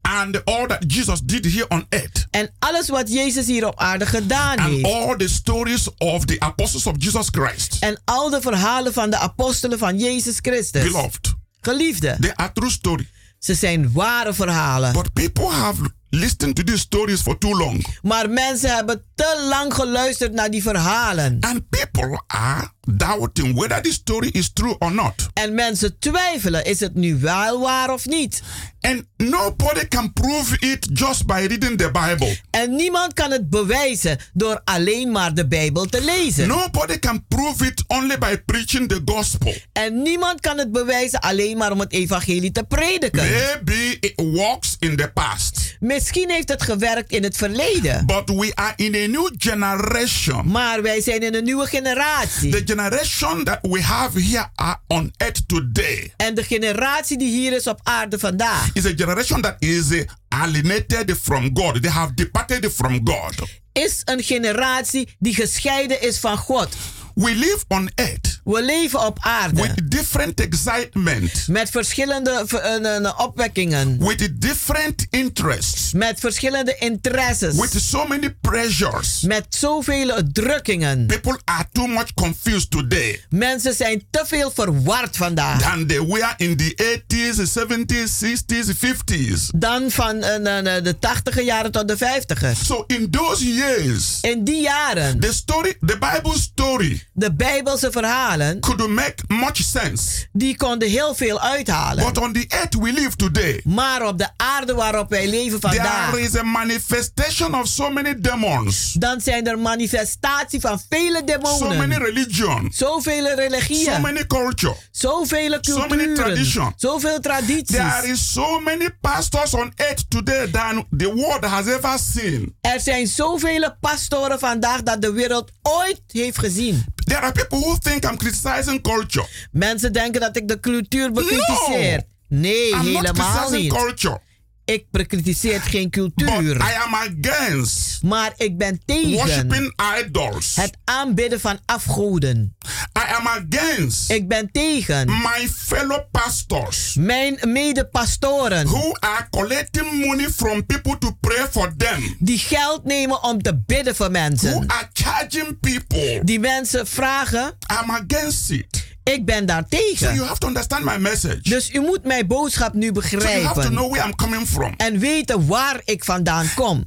And 0.00 0.44
all 0.44 0.66
that 0.66 0.84
Jesus 0.86 1.20
did 1.24 1.44
here 1.44 1.68
on 1.68 1.86
earth. 1.88 2.26
En 2.30 2.50
alles 2.58 2.88
wat 2.88 3.12
Jezus 3.12 3.46
hier 3.46 3.66
op 3.66 3.78
aarde 3.80 4.06
gedaan 4.06 4.58
And 4.58 4.68
heeft. 4.70 4.84
all 4.84 5.16
the 5.16 5.28
stories 5.28 5.88
of 5.98 6.24
the 6.24 6.36
apostles 6.40 6.86
of 6.86 6.94
Jesus 6.98 7.26
Christ. 7.30 7.76
En 7.80 8.00
al 8.04 8.30
de 8.30 8.40
verhalen 8.40 8.92
van 8.92 9.10
de 9.10 9.16
apostelen 9.18 9.78
van 9.78 9.98
Jezus 9.98 10.36
Christus. 10.40 10.82
Beloved, 10.82 11.34
Geliefde, 11.60 12.16
they 12.20 12.34
are 12.34 12.52
true 12.52 12.70
story. 12.70 13.08
Ze 13.38 13.54
zijn 13.54 13.92
ware 13.92 14.34
verhalen. 14.34 14.92
But 14.92 15.12
people 15.12 15.48
have 15.50 15.90
listened 16.10 16.56
to 16.56 16.62
these 16.62 16.78
stories 16.78 17.20
for 17.20 17.38
too 17.38 17.56
long. 17.56 17.86
Maar 18.02 18.30
mensen 18.30 18.74
hebben 18.74 19.02
te 19.14 19.46
lang 19.48 19.74
geluisterd 19.74 20.32
naar 20.32 20.50
die 20.50 20.62
verhalen. 20.62 21.36
And 21.40 21.68
people 21.68 22.22
are 22.26 22.72
doubting 22.96 23.54
whether 23.54 23.80
the 23.82 23.92
story 23.92 24.28
is 24.32 24.52
true 24.52 24.76
or 24.78 24.92
not. 24.92 25.28
En 25.32 25.54
mensen 25.54 25.98
twijfelen, 25.98 26.64
is 26.64 26.80
het 26.80 26.94
nu 26.94 27.18
wel 27.20 27.60
waar 27.60 27.92
of 27.92 28.06
niet? 28.06 28.42
And 28.80 29.04
nobody 29.16 29.88
can 29.88 30.12
prove 30.12 30.56
it 30.60 30.88
just 30.92 31.26
by 31.26 31.46
reading 31.48 31.78
the 31.78 31.90
Bible. 31.90 32.36
En 32.50 32.76
niemand 32.76 33.12
kan 33.12 33.30
het 33.30 33.50
bewijzen 33.50 34.18
door 34.32 34.60
alleen 34.64 35.12
maar 35.12 35.34
de 35.34 35.46
Bijbel 35.46 35.86
te 35.86 36.04
lezen. 36.04 36.48
Nobody 36.48 36.98
can 36.98 37.24
prove 37.28 37.66
it 37.66 37.84
only 37.86 38.18
by 38.18 38.36
preaching 38.46 38.88
the 38.88 39.02
gospel. 39.04 39.54
En 39.72 40.02
niemand 40.02 40.40
kan 40.40 40.58
het 40.58 40.72
bewijzen 40.72 41.20
alleen 41.20 41.56
maar 41.56 41.72
om 41.72 41.80
het 41.80 41.92
evangelie 41.92 42.52
te 42.52 42.62
prediken. 42.62 43.28
Maybe 43.30 43.96
it 44.00 44.12
works 44.16 44.76
in 44.78 44.96
the 44.96 45.10
past. 45.14 45.76
Misschien 45.80 46.30
heeft 46.30 46.48
het 46.48 46.62
gewerkt 46.62 47.10
in 47.10 47.22
het 47.22 47.36
verleden. 47.36 48.06
But 48.06 48.28
we 48.28 48.50
are 48.54 48.72
in 48.76 48.94
a 48.94 49.06
new 49.06 49.30
generation. 49.38 50.50
Maar 50.50 50.82
wij 50.82 51.00
zijn 51.00 51.20
in 51.20 51.34
een 51.34 51.44
nieuwe 51.44 51.66
generatie. 51.66 52.50
The 52.50 52.64
generation 52.78 53.44
that 53.44 53.58
we 53.62 53.80
have 53.80 54.20
here 54.20 54.50
are 54.54 54.80
on 54.86 55.12
earth 55.16 55.48
today 55.48 56.12
En 56.16 56.34
de 56.34 56.42
generatie 56.42 57.18
die 57.18 57.28
hier 57.28 57.52
is 57.52 57.66
op 57.66 57.80
aarde 57.82 58.18
vandaag 58.18 58.70
is 58.72 58.84
a 58.86 58.92
generation 58.96 59.40
that 59.40 59.56
is 59.58 59.90
uh, 59.90 60.02
alienated 60.28 61.16
from 61.22 61.50
God. 61.54 61.82
They 61.82 61.90
have 61.90 62.14
departed 62.14 62.72
from 62.72 63.00
God. 63.04 63.34
is 63.72 64.02
een 64.04 64.22
generatie 64.22 65.16
die 65.18 65.34
gescheiden 65.34 66.02
is 66.02 66.18
van 66.18 66.36
God. 66.36 66.68
We 67.14 67.34
live 67.34 67.64
on 67.68 67.90
earth 67.94 68.37
We 68.48 68.62
leven 68.62 69.06
op 69.06 69.18
aarde 69.20 69.62
with 69.62 69.90
different 69.90 70.40
excitement, 70.40 71.48
met 71.48 71.70
verschillende 71.70 72.44
eh, 72.62 73.18
opwekkingen, 73.18 73.98
with 73.98 74.40
different 74.40 75.06
interests, 75.10 75.92
met 75.92 76.20
verschillende 76.20 76.76
interesses, 76.78 77.54
with 77.60 77.82
so 77.82 78.06
many 78.06 78.36
pressures. 78.40 79.20
met 79.20 79.46
zoveel 79.48 80.20
drukkingen. 80.32 81.06
People 81.06 81.38
are 81.44 81.64
too 81.72 81.86
much 81.86 82.14
confused 82.14 82.70
today 82.70 83.24
Mensen 83.28 83.74
zijn 83.74 84.02
te 84.10 84.24
veel 84.26 84.50
verward 84.54 85.16
vandaag. 85.16 85.60
than 85.60 85.86
they 85.86 86.06
were 86.06 86.34
in 86.36 86.56
the 86.56 87.00
80s, 87.08 87.58
70s, 87.58 88.24
60s, 88.24 88.76
50s. 88.76 89.40
Dan 89.56 89.90
van 89.90 90.22
eh, 90.22 90.82
de 90.84 90.98
80 90.98 91.44
jaren 91.44 91.72
tot 91.72 91.88
de 91.88 91.96
50 91.96 92.56
So 92.64 92.84
in 92.86 93.10
those 93.10 93.54
years, 93.54 94.18
In 94.20 94.44
die 94.44 94.60
jaren, 94.60 95.20
the 95.20 95.32
story, 95.32 95.76
the 95.86 95.98
Bible 95.98 96.38
story, 96.38 97.06
de 97.12 97.32
Bijbelse 97.34 97.90
verhalen, 97.90 98.36
could 98.60 98.88
make 98.88 99.14
much 99.26 99.56
sense. 99.56 100.26
die 100.32 100.56
konden 100.56 100.88
heel 100.88 101.14
veel 101.14 101.40
uithalen. 101.40 102.04
But 102.04 102.18
on 102.18 102.32
the 102.32 102.44
earth 102.48 102.74
we 102.74 102.92
live 102.92 103.16
today, 103.16 103.60
Maar 103.64 104.06
op 104.06 104.18
de 104.18 104.28
aarde 104.36 104.74
waarop 104.74 105.08
wij 105.10 105.28
leven 105.28 105.60
vandaag, 105.60 106.10
there 106.10 106.22
is 106.22 106.36
a 106.36 106.42
manifestation 106.42 107.54
of 107.54 107.66
so 107.68 107.90
many 107.90 108.14
demons, 108.20 108.92
dan 108.92 109.20
zijn 109.20 109.46
er 109.46 109.58
manifestatie 109.58 110.60
van 110.60 110.80
vele 110.88 111.22
so 111.42 111.68
many 111.68 111.76
demonen. 111.76 111.98
religions, 111.98 112.76
Zoveel 112.76 113.26
so 113.26 113.34
religieën, 113.34 114.00
many 114.00 114.26
culture. 114.26 114.74
zoveel 114.90 115.58
so 115.60 115.78
many 115.78 115.88
culturen, 115.88 116.14
tradition. 116.14 116.72
zoveel 116.76 117.20
tradities. 117.20 117.76
There 117.76 118.08
is 118.08 118.32
so 118.32 118.60
many 118.60 118.88
pastors 119.00 119.54
on 119.54 119.72
earth 119.76 120.10
today 120.10 120.46
than 120.50 120.86
the 120.96 121.14
world 121.14 121.44
has 121.44 121.66
ever 121.66 121.98
seen. 121.98 122.56
Er 122.60 122.80
zijn 122.80 123.06
zoveel 123.06 123.76
pastoren 123.80 124.38
vandaag 124.38 124.82
dat 124.82 125.02
de 125.02 125.12
wereld 125.12 125.50
ooit 125.62 126.00
heeft 126.06 126.38
gezien. 126.38 126.84
There 127.08 127.20
are 127.20 127.32
people 127.32 127.58
who 127.58 127.76
think 127.78 128.04
I'm 128.04 128.16
criticizing 128.16 128.80
culture. 128.82 129.26
Mensen 129.50 129.92
denken 129.92 130.20
dat 130.20 130.36
ik 130.36 130.48
de 130.48 130.60
cultuur 130.60 131.12
bekritiseer. 131.12 132.02
Nee, 132.28 132.68
I'm 132.68 132.76
not 132.76 132.84
helemaal 132.84 133.12
criticizing 133.12 133.62
niet. 133.62 133.72
culture. 133.72 134.20
Ik 134.68 134.84
bekritiseer 134.90 135.60
geen 135.60 135.90
But 135.90 135.92
cultuur. 135.92 136.56
I 136.56 136.74
am 136.84 136.94
against 136.94 138.02
Maar 138.02 138.32
ik 138.36 138.58
ben 138.58 138.80
tegen 138.84 139.10
worshiping 139.10 139.74
idols. 140.04 140.56
het 140.56 140.76
aanbidden 140.84 141.40
van 141.40 141.58
afgoden. 141.64 142.56
I 142.98 143.12
am 143.14 143.26
against 143.26 144.10
Ik 144.10 144.28
ben 144.28 144.50
tegen 144.52 145.06
my 145.06 145.48
fellow 145.56 146.00
pastors 146.10 146.94
mijn 146.98 147.38
medepastoren 147.46 148.66
who 148.66 148.92
are 148.98 149.26
collecting 149.30 150.04
money 150.06 150.30
from 150.30 150.66
people 150.66 150.98
to 150.98 151.16
pray 151.20 151.46
for 151.50 151.76
them, 151.76 152.16
die 152.18 152.38
geld 152.38 152.84
nemen 152.84 153.22
om 153.22 153.42
te 153.42 153.58
bidden 153.66 153.96
voor 153.96 154.10
who 154.10 154.20
mensen. 154.20 154.64
are 154.66 154.88
charging 154.92 155.60
people. 155.60 156.20
Die 156.24 156.40
mensen 156.40 156.86
vragen. 156.86 157.56
I'm 157.82 157.90
against 157.90 158.50
it. 158.50 158.87
Ik 159.12 159.24
ben 159.24 159.46
daar 159.46 159.64
So 159.68 160.12
you 160.12 160.26
have 160.26 160.38
to 160.38 160.46
understand 160.46 160.84
my 160.84 160.96
message. 160.96 161.40
Dus 161.42 161.72
u 161.72 161.80
moet 161.80 162.04
mijn 162.04 162.26
boodschap 162.26 162.74
nu 162.74 162.90
So 162.92 162.92
you 162.92 163.02
have 163.02 163.10
to 163.10 163.18
begrijpen. 163.18 163.70
know 163.70 163.90
where 163.90 164.06
I'm 164.06 164.14
coming 164.14 164.48
from. 164.48 164.74
En 164.76 164.98
weten 164.98 165.46
waar 165.46 165.80
ik 165.84 166.04
vandaan 166.04 166.50
kom. 166.54 166.86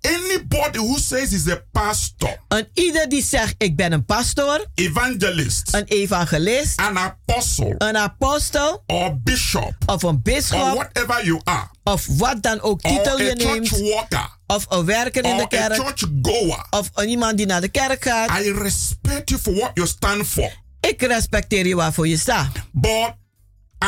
Anybody 0.00 0.78
who 0.78 0.98
says 0.98 1.32
is 1.32 1.48
a 1.48 1.62
pastor, 1.72 2.38
En 2.48 2.68
ieder 2.74 3.08
die 3.08 3.22
zegt 3.22 3.54
ik 3.58 3.76
ben 3.76 3.92
een 3.92 4.04
pastoor, 4.04 4.66
evangelist, 4.74 5.74
een 5.74 5.84
evangelist, 5.84 6.80
an 6.80 6.98
apostle, 6.98 7.74
een 7.78 7.96
apostel 7.96 8.82
or 8.86 9.20
bishop, 9.22 9.74
of 9.86 10.02
een 10.02 10.08
or 10.08 10.20
bisschop 10.20 10.74
whatever 10.74 11.24
you 11.24 11.40
are, 11.44 11.68
of 11.84 12.06
wat 12.06 12.42
dan 12.42 12.60
ook 12.60 12.84
or 12.84 12.90
titel 12.90 13.18
a 13.18 13.22
je 13.22 13.34
church 13.36 13.52
neemt 13.52 13.68
worker, 13.68 14.28
of 14.46 14.66
een 14.68 14.84
werker 14.84 15.24
in 15.24 15.30
or 15.30 15.36
de 15.36 15.42
a 15.42 15.66
kerk 15.68 15.74
church 15.74 16.04
goer, 16.22 16.66
of 16.70 16.90
iemand 17.04 17.36
die 17.36 17.46
naar 17.46 17.60
de 17.60 17.68
kerk 17.68 18.04
gaat. 18.04 18.40
I 18.40 18.52
respect 18.52 19.28
you 19.28 19.40
for 19.40 19.54
what 19.54 19.70
you 19.74 19.86
stand 19.86 20.26
for. 20.26 20.61
Ik 20.88 21.02
respecteer 21.02 21.66
je 21.66 21.74
waarvoor 21.76 22.08
je 22.08 22.16
staat. 22.16 22.52
But 22.72 23.14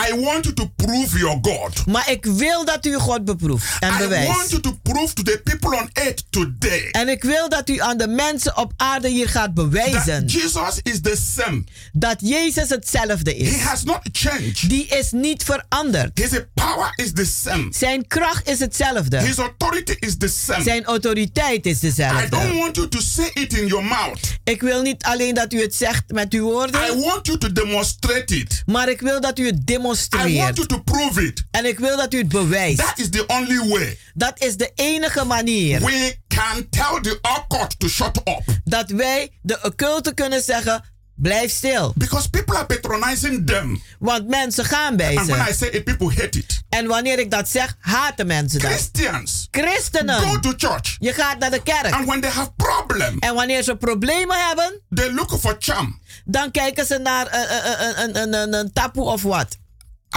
I 0.09 0.21
want 0.21 0.45
you 0.45 0.55
to 0.55 0.67
prove 0.77 1.19
your 1.19 1.39
God. 1.43 1.87
Maar 1.87 2.11
ik 2.11 2.25
wil 2.25 2.65
dat 2.65 2.87
u 2.87 2.95
God 2.95 3.25
beproeft 3.25 3.65
en 3.81 3.89
I 3.89 3.91
want 3.91 4.03
bewijst. 4.03 4.51
you 4.51 4.61
to 4.63 4.79
prove 4.83 5.13
to 5.13 5.23
the 5.23 5.41
people 5.45 5.77
on 5.79 5.89
earth 5.93 6.25
today 6.31 6.89
En 6.91 7.09
ik 7.09 7.23
wil 7.23 7.49
dat 7.49 7.69
u 7.69 7.79
aan 7.81 7.97
de 7.97 8.09
mensen 8.09 8.57
op 8.57 8.73
aarde 8.77 9.09
hier 9.09 9.29
gaat 9.29 9.55
bewijzen 9.55 10.27
that 10.27 10.33
Jesus 10.33 10.79
is 10.83 11.01
the 11.01 11.17
same. 11.37 11.65
dat 11.93 12.17
Jezus 12.21 12.69
hetzelfde 12.69 13.31
He 13.31 13.37
is. 13.37 13.61
has 13.61 13.83
not 13.85 14.01
changed. 14.13 14.69
Die 14.69 14.87
is 14.87 15.11
niet 15.13 15.43
veranderd. 15.45 16.19
His 16.19 16.31
power 16.55 16.93
is 16.95 17.13
the 17.13 17.25
same. 17.43 17.67
Zijn 17.71 18.07
kracht 18.07 18.49
is 18.49 18.59
hetzelfde. 18.59 19.21
His 19.21 19.37
authority 19.39 19.95
is 19.99 20.17
the 20.19 20.29
same. 20.29 20.63
Zijn 20.63 20.85
autoriteit 20.85 21.67
is 21.67 21.77
I 21.77 21.81
don't 21.81 21.97
dezelfde. 21.97 22.37
want 22.59 22.77
you 22.77 22.89
to 22.89 23.01
say 23.01 23.31
it 23.35 23.53
in 23.59 23.67
your 23.67 23.85
mouth. 23.85 24.19
Ik 24.45 24.61
wil 24.61 24.83
niet 24.83 25.03
alleen 25.03 25.35
dat 25.35 25.53
u 25.53 25.61
het 25.61 25.75
zegt 25.75 26.03
met 26.13 26.33
uw 26.33 26.41
I 26.49 26.53
woorden, 26.53 27.01
want 27.01 27.27
you 27.27 27.39
to 27.39 27.53
demonstrate 27.53 28.37
it. 28.37 28.63
maar 28.67 28.89
ik 28.89 29.01
wil 29.01 29.21
dat 29.21 29.39
u 29.39 29.47
het 29.47 29.67
I 29.85 29.87
want 29.87 30.11
demonstreert. 30.11 30.57
you 30.57 30.67
to 30.67 30.79
prove 30.83 31.23
it. 31.27 31.43
En 31.51 31.65
ik 31.67 31.79
wil 31.79 31.97
dat 31.97 32.15
u 32.15 32.19
het 32.19 32.29
bewijst. 32.29 32.79
That 32.79 32.99
is 32.99 33.11
the 33.11 33.27
only 33.27 33.69
way 33.69 33.99
Dat 34.15 34.43
is 34.43 34.57
de 34.57 34.71
enige 34.75 35.25
manier 35.25 35.81
we 35.81 36.17
can 36.29 36.69
tell 36.71 37.01
the 37.03 37.19
occult 37.23 37.79
to 37.79 37.89
shut 37.89 38.17
up. 38.17 38.43
dat 38.65 38.91
wij 38.91 39.31
de 39.43 39.59
occulte 39.63 40.15
kunnen 40.15 40.43
zeggen: 40.43 40.85
blijf 41.15 41.51
stil. 41.51 41.93
Because 41.97 42.31
people 42.31 42.57
are 42.57 42.67
patronizing 42.67 43.47
them. 43.47 43.83
Want 43.99 44.29
mensen 44.29 44.65
gaan 44.65 44.97
bij 44.97 45.17
And 45.17 45.27
when 45.29 45.41
I 45.41 45.45
ze. 45.53 45.55
say 45.55 45.69
it, 45.69 45.85
people 45.85 46.07
hate 46.15 46.39
it. 46.39 46.63
En 46.69 46.87
wanneer 46.87 47.19
ik 47.19 47.31
dat 47.31 47.49
zeg, 47.49 47.77
haten 47.81 48.27
mensen 48.27 48.61
dat. 48.61 48.71
Christians 48.71 49.49
go 49.51 49.61
Christenen, 49.63 50.41
to 50.41 50.53
church. 50.57 50.97
je 50.99 51.13
gaat 51.13 51.39
naar 51.39 51.51
de 51.51 51.63
kerk. 51.63 51.91
And 51.93 52.07
when 52.07 52.21
they 52.21 52.31
have 52.31 52.51
problem, 52.57 53.19
En 53.19 53.35
wanneer 53.35 53.63
ze 53.63 53.77
problemen 53.77 54.47
hebben, 54.47 54.81
they 54.95 55.13
look 55.13 55.39
for 55.41 55.57
charm. 55.59 56.01
dan 56.25 56.51
kijken 56.51 56.87
ze 56.87 56.99
naar 56.99 57.27
een, 57.31 57.55
een, 57.55 58.03
een, 58.03 58.23
een, 58.23 58.35
een, 58.43 58.55
een 58.55 58.73
tapoe 58.73 59.05
of 59.05 59.23
wat. 59.23 59.57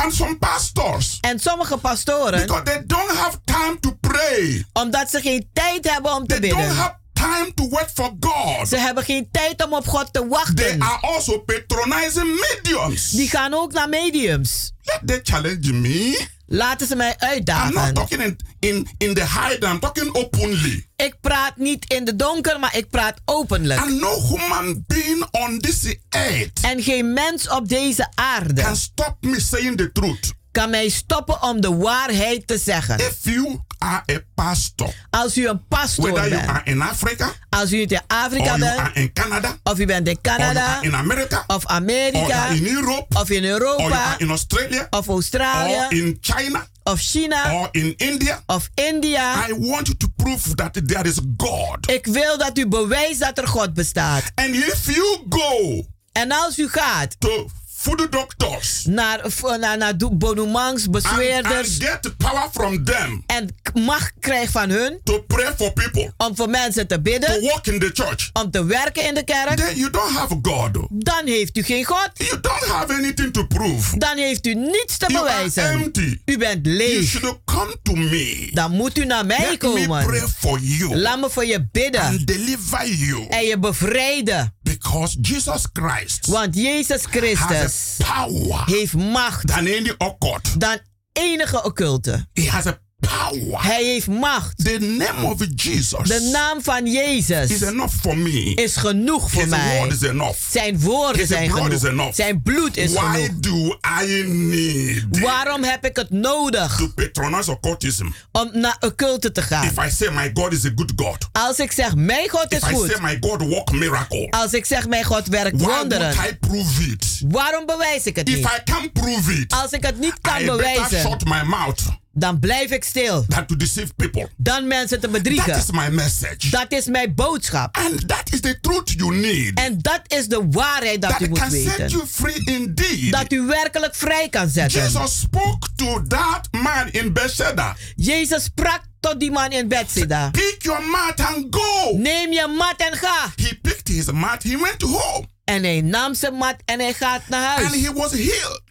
And 0.04 0.14
some 0.14 0.38
pastors, 0.38 1.18
En 1.22 1.40
sommige 1.40 1.78
pastoren, 1.78 2.40
because 2.40 2.64
they 2.64 2.84
don't 2.86 3.12
have 3.18 3.38
time 3.46 3.80
to 3.80 3.92
pray. 4.02 4.66
omdat 4.74 5.10
ze 5.10 5.22
geen 5.22 5.50
tijd 5.54 5.90
hebben 5.92 6.14
om 6.14 6.28
te 6.28 6.40
They 6.40 6.50
don't 6.50 6.62
bidden. 6.62 6.76
have 6.78 6.96
time 7.14 7.52
to 7.56 7.70
wait 7.70 7.92
for 7.94 8.12
God. 8.20 8.68
Ze 8.68 8.78
hebben 8.78 9.04
geen 9.04 9.28
tijd 9.32 9.66
om 9.66 9.74
op 9.74 9.88
God 9.88 10.14
te 10.14 10.20
They 10.20 10.28
wachten. 10.30 10.82
are 10.82 11.00
also 11.08 11.38
patronizing 11.40 12.46
mediums. 12.64 13.10
Die 13.10 13.30
gaan 13.30 13.54
ook 13.54 13.72
naar 13.74 13.90
mediums. 13.90 14.72
Let 14.84 15.02
them 15.06 15.20
challenge 15.24 15.74
me. 15.74 16.28
Laten 16.50 16.88
ze 16.88 16.96
mij 16.96 17.10
I'm 17.10 17.18
not 17.20 17.30
uitdagen. 17.30 17.94
talking 17.94 18.22
in, 18.22 18.38
in, 18.60 18.88
in 18.98 19.14
the 19.14 19.22
hide, 19.22 19.68
I'm 19.68 19.80
talking 19.80 20.16
openly. 20.16 20.88
Ik 20.96 21.16
praat 21.22 21.58
niet 21.58 21.94
in 21.94 22.06
de 22.06 22.16
donker, 22.16 22.60
maar 22.60 22.78
ik 22.78 22.90
praat 22.90 23.22
openlijk. 23.26 23.80
And 23.80 24.00
no 24.00 24.22
human 24.22 24.84
being 24.88 25.26
on 25.32 25.60
this 25.60 25.96
earth 26.10 26.60
En 26.62 26.84
geen 26.84 27.14
mens 27.14 27.50
op 27.50 27.68
deze 27.70 28.12
aarde 28.16 28.62
can 28.62 28.76
stop 28.76 29.16
me 29.20 29.42
saying 29.42 29.78
the 29.78 29.92
truth. 29.92 30.34
kan 30.52 30.70
mij 30.70 30.90
stoppen 30.90 31.42
om 31.42 31.62
de 31.62 31.76
waarheid 31.76 32.48
te 32.48 32.58
zeggen. 32.58 32.98
If 32.98 33.18
you 33.22 33.60
are 33.78 34.04
a 34.12 34.20
pastor, 34.36 34.94
Als 35.10 35.38
u 35.38 35.48
een 35.48 35.68
pastoor 35.68 36.12
whether 36.12 36.30
you 36.30 36.42
bent, 36.46 36.50
are 36.50 36.62
in 36.66 36.82
Africa, 36.82 37.34
als 37.50 37.72
u 37.72 37.82
in 37.82 38.02
Afrika 38.08 38.58
bent, 38.58 38.80
are 38.80 38.92
in 38.94 39.14
Canada, 39.14 39.58
of 39.64 39.80
u 39.80 39.86
bent 39.86 40.08
in 40.08 40.22
Canada, 40.22 40.66
are 40.66 40.86
in 40.86 40.96
America, 40.96 41.44
of 41.48 41.66
Amerika, 41.66 42.46
are 42.46 42.56
in 42.56 42.66
Europe, 42.66 43.20
of 43.20 43.30
in 43.30 43.44
Europa, 43.44 43.84
are 43.84 44.16
in 44.18 44.32
Australia, 44.32 44.88
of 44.90 45.10
Australië, 45.10 45.86
in 45.90 46.18
China, 46.22 46.68
of 46.84 47.00
China, 47.02 47.54
or 47.54 47.70
in 47.72 47.94
India, 47.98 48.44
of 48.46 48.70
India. 48.74 49.46
I 49.50 49.54
want 49.54 49.88
you 49.88 49.98
to 49.98 50.08
prove 50.16 50.56
that 50.56 50.88
there 50.88 51.08
is 51.08 51.20
God. 51.38 51.92
Ik 51.92 52.06
wil 52.06 52.38
dat 52.38 52.58
u 52.58 52.68
bewijst 52.68 53.20
dat 53.20 53.38
er 53.38 53.48
God 53.48 53.74
bestaat. 53.74 54.24
And 54.36 54.56
if 54.56 54.86
you 54.86 55.18
go 55.30 55.86
En 56.18 56.32
als 56.32 56.60
u 56.60 56.68
gaat 56.70 57.16
to 57.20 57.50
food 57.88 58.12
doctors 58.12 58.86
naar, 58.86 59.22
naar, 59.60 59.78
naar 59.78 59.98
do- 59.98 60.12
bonumans, 60.16 60.74
and, 60.74 60.82
and 60.84 60.92
bezweerders 60.92 61.78
get 61.80 62.18
power 62.18 62.48
from 62.52 62.84
them 62.86 63.24
en 63.26 63.56
macht 63.74 64.14
krijgt 64.20 64.52
van 64.52 64.70
hun 64.70 65.00
to 65.04 65.20
pray 65.28 65.54
for 65.58 65.74
people, 65.74 66.14
om 66.18 66.36
voor 66.36 66.50
mensen 66.50 66.88
te 66.88 66.96
to 66.96 67.02
bidden, 67.02 67.42
walk 67.42 67.68
in 67.68 67.80
the 67.80 67.90
church, 67.94 68.30
om 68.34 68.52
te 68.52 68.66
werken 68.66 69.08
in 69.08 69.14
de 69.14 69.24
kerk, 69.24 69.56
then 69.58 69.76
you 69.78 69.90
don't 69.92 70.12
have 70.18 70.40
God. 70.42 70.88
dan 70.90 71.26
heeft 71.26 71.58
u 71.58 71.64
geen 71.64 71.84
God. 71.86 72.10
You 72.14 72.40
don't 72.42 72.66
have 72.66 72.94
anything 72.94 73.34
to 73.34 73.46
prove. 73.46 73.98
Dan 73.98 74.18
heeft 74.18 74.46
u 74.48 74.54
niets 74.54 74.98
te 74.98 75.06
You 75.08 75.18
are 75.30 75.36
bewijzen. 75.36 75.64
empty. 75.84 76.20
U 76.26 76.38
bent 76.38 76.66
You 76.66 76.76
leeg. 76.78 77.04
should 77.10 77.38
come 77.46 77.76
to 77.84 77.94
me. 77.94 78.50
Dan 78.54 78.72
moet 78.72 78.98
u 78.98 79.06
naar 79.06 79.26
mij 79.26 79.38
Let 79.38 79.50
me 79.50 79.58
pray 79.58 79.86
komen. 79.86 80.30
for 80.40 80.60
you 80.62 80.96
Laat 80.96 81.20
me 81.20 81.30
voor 81.30 81.46
je 81.46 81.68
bidden 81.72 82.02
and 82.02 82.28
deliver 82.28 82.88
you. 82.88 83.28
en 83.30 83.46
je 83.46 83.60
bevrijden. 83.60 84.56
Because 84.68 85.18
Jesus 85.22 85.72
Christ 85.72 86.28
Want 86.28 86.56
Jezus 86.56 86.88
has 86.88 87.08
Christus 87.08 87.98
a 88.00 88.04
power 88.04 88.64
heeft 88.66 88.94
macht 88.94 89.48
than 89.48 89.68
any 89.68 89.94
occult. 89.98 90.60
dan 90.60 90.80
enige 91.14 91.64
occulte. 91.64 92.28
He 92.34 92.52
has 92.52 92.66
a 92.66 92.80
power. 93.00 93.64
Hij 93.66 93.84
heeft 93.84 94.08
macht. 94.08 94.64
The 94.66 94.78
name 94.98 95.28
of 95.28 95.40
Jesus 95.56 96.08
De 96.08 96.30
naam 96.34 96.62
van 96.64 96.86
Jezus 96.92 97.50
is 97.50 97.62
enough 97.62 97.94
for 98.02 98.18
me. 98.18 98.54
is 98.54 98.76
genoeg 98.76 99.32
voor 99.32 99.42
His 99.42 99.50
mij. 99.50 99.78
word 99.78 99.94
is 99.94 100.02
enough. 100.02 100.38
Zijn 100.52 100.80
woorden 100.80 101.20
His 101.20 101.28
zijn 101.28 101.50
blood 101.52 101.72
is 101.72 101.80
genoeg. 101.80 101.94
enough. 101.94 102.16
Zijn 102.16 102.42
bloed 102.42 102.78
is 102.78 102.94
Why 102.94 103.02
genoeg. 103.24 103.40
do 103.40 103.78
I 104.04 104.24
need 104.28 105.20
Waarom 105.20 105.64
heb 105.64 105.86
ik 105.86 105.96
het 105.96 106.10
nodig 106.10 106.76
to 106.76 106.88
patronize 106.88 107.52
occultism? 107.52 108.08
om 108.32 108.50
naar 108.54 108.78
occulte 108.80 109.32
te 109.32 109.42
gaan? 109.42 109.64
If 109.66 109.86
I 109.86 109.90
say 109.90 110.10
my 110.14 110.32
God 110.34 110.54
is 110.54 110.66
a 110.66 110.72
good 110.76 110.92
God, 110.96 111.28
Als 111.32 111.58
ik 111.60 111.72
zeg, 111.72 111.96
mijn 111.96 112.30
God 112.30 112.52
is 112.52 112.58
if 112.58 112.64
I 112.70 112.76
say 112.76 112.78
goed. 112.90 113.02
my 113.02 113.18
God 113.20 113.42
work 113.42 113.72
miracle, 113.72 114.28
Als 114.30 114.54
ik 114.54 114.66
zeg, 114.66 114.88
mijn 114.88 115.04
God 115.04 115.28
werkt 115.28 115.52
why 115.58 115.66
would 115.68 115.80
wonderen. 115.80 116.12
I 116.14 116.36
prove 116.40 116.84
it? 116.92 117.06
Waarom 117.28 117.66
bewijs 117.66 118.04
ik 118.04 118.16
het 118.16 118.30
If 118.30 118.36
niet? 118.36 118.46
I 118.46 118.64
can't 118.64 118.94
prove 118.94 119.34
it, 119.34 119.54
Als 119.54 119.72
ik 119.72 119.84
het 119.86 120.00
niet 120.00 120.16
kan 120.22 120.42
I 120.42 120.46
bewijzen, 120.46 121.00
shut 121.00 121.24
my 121.26 121.42
mouth 121.44 121.82
dan 122.18 122.40
blijf 122.40 122.72
ik 122.72 122.84
stil. 122.84 123.26
than 123.28 123.46
to 123.46 123.56
deceive 123.56 123.94
people. 123.96 124.30
Dan 124.38 124.68
mensen 124.68 125.00
te 125.00 125.10
That 125.10 125.12
bedriegen. 125.24 125.56
is 125.58 125.72
my 125.72 125.88
message. 125.90 126.50
Dat 126.50 126.72
is 126.72 126.86
mijn 126.86 127.16
boodschap. 127.16 127.78
And 127.78 128.08
that 128.08 128.24
is 128.34 128.40
the 128.42 128.60
truth 128.62 128.92
you 128.98 129.16
need. 129.16 129.52
En 129.60 129.78
dat 129.82 130.02
is 130.08 130.28
de 130.28 130.48
waarheid 130.52 131.02
dat 131.02 131.12
u 131.12 131.14
That 131.18 131.30
moet 131.30 131.40
can 131.40 131.52
set 131.52 131.64
weten. 131.64 131.88
you 131.90 132.06
free 132.08 132.42
indeed. 132.46 133.12
Dat 133.12 133.32
u 133.32 133.42
werkelijk 133.42 133.96
vrij 133.96 134.30
kan 134.30 134.50
zetten. 134.50 134.82
Jesus 134.82 135.20
spoke 135.20 135.68
to 135.76 136.04
that 136.08 136.48
man 136.52 136.88
in 136.92 137.14
Bethesda. 137.14 137.76
Jezus 137.96 138.44
sprak 138.44 138.82
tot 139.00 139.20
die 139.20 139.32
man 139.32 139.52
in 139.52 139.68
Bethsaida. 139.68 140.30
Pick 140.32 140.56
your 140.60 140.84
mat 140.90 141.20
and 141.20 141.46
go. 141.50 141.98
Neem 141.98 142.32
je 142.32 142.48
mat 142.58 142.76
en 142.78 142.98
ga. 142.98 143.34
He 143.36 143.60
picked 143.62 143.88
his 143.88 144.12
mat. 144.12 144.44
He 144.44 144.58
went 144.58 144.82
home. 144.82 145.28
En 145.44 145.64
hij 145.64 145.82
nam 145.82 146.14
zijn 146.14 146.34
mat 146.34 146.56
en 146.66 146.80
hij 146.80 146.94
gaat 146.94 147.22
naar 147.28 147.56
And 147.58 147.66
huis. 147.68 147.82
he 147.86 147.94
was 147.94 148.12
healed. 148.12 148.62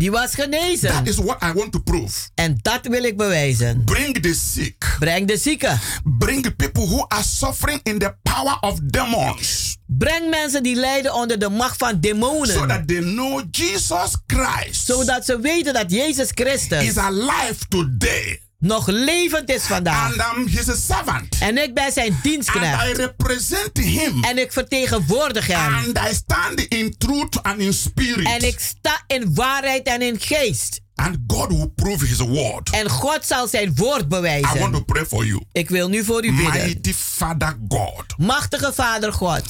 Die 0.00 0.10
was 0.10 0.30
That 0.30 0.40
genezen. 0.44 1.04
is 1.06 1.16
what 1.16 1.42
I 1.42 1.52
want 1.52 1.72
to 1.72 1.78
prove. 1.78 2.28
En 2.34 2.58
dat 2.62 2.86
wil 2.86 3.04
ik 3.04 3.16
bewijzen. 3.16 3.84
Bring 3.84 4.20
the 4.22 4.34
sick. 4.34 4.96
Breng 4.98 5.26
de 5.26 5.36
zieken. 5.36 5.80
Bring 6.18 6.42
the 6.42 6.50
people 6.54 6.86
who 6.86 7.04
are 7.08 7.22
suffering 7.22 7.80
in 7.82 7.98
the 7.98 8.14
power 8.22 8.56
of 8.60 8.78
demons. 8.82 9.76
Breng 9.86 10.30
mensen 10.30 10.62
die 10.62 10.76
lijden 10.76 11.14
onder 11.14 11.38
de 11.38 11.48
macht 11.48 11.76
van 11.76 11.90
So 11.90 11.98
demonen. 12.00 12.68
that 12.68 12.88
they 12.88 13.00
know 13.00 13.42
Jesus 13.50 14.16
Christ 14.26 14.86
Zodat 14.86 15.24
ze 15.24 15.40
weten 15.40 15.72
dat 15.74 15.90
Jezus 15.90 16.28
Christus 16.34 16.82
is 16.84 16.96
alive 16.96 17.54
today. 17.68 18.40
Nog 18.60 18.86
levend 18.86 19.50
is 19.50 19.62
vandaag. 19.62 20.18
And 20.18 20.36
I'm 20.38 20.46
his 20.46 20.64
servant. 20.86 21.36
En 21.40 21.62
ik 21.62 21.74
ben 21.74 21.92
zijn 21.92 22.12
And 22.12 22.18
I 22.24 22.28
dienstknecht. 22.28 22.96
represent 22.96 23.76
him. 23.78 24.24
En 24.24 24.38
ik 24.38 24.52
vertegenwoordig 24.52 25.46
hem. 25.46 25.74
And 25.74 25.98
I 26.10 26.14
stand 26.14 26.60
in 26.60 26.94
truth 26.98 27.42
and 27.42 27.58
in 27.58 27.72
spirit. 27.72 28.26
En 28.26 28.46
ik 28.46 28.60
sta 28.60 29.02
in 29.06 29.34
waarheid 29.34 29.86
en 29.86 30.02
in 30.02 30.20
geest. 30.20 30.80
And 30.94 31.16
God 31.26 31.48
will 31.48 31.72
prove 31.74 32.06
his 32.06 32.18
word. 32.18 32.70
En 32.70 32.90
God 32.90 33.18
zal 33.26 33.48
zijn 33.48 33.74
woord 33.74 34.00
I 34.00 34.06
want 34.08 34.10
to 34.12 34.20
bewijzen. 34.20 34.84
pray 34.84 35.06
for 35.06 35.26
you. 35.26 35.42
Ik 35.52 35.68
wil 35.68 35.88
nu 35.88 36.04
voor 36.04 36.24
u 36.24 36.32
bidden. 36.36 36.62
Mighty 36.66 36.94
Father 36.94 37.56
God, 37.68 38.04
Machtige 38.16 38.72
Vader 38.72 39.12
God, 39.12 39.42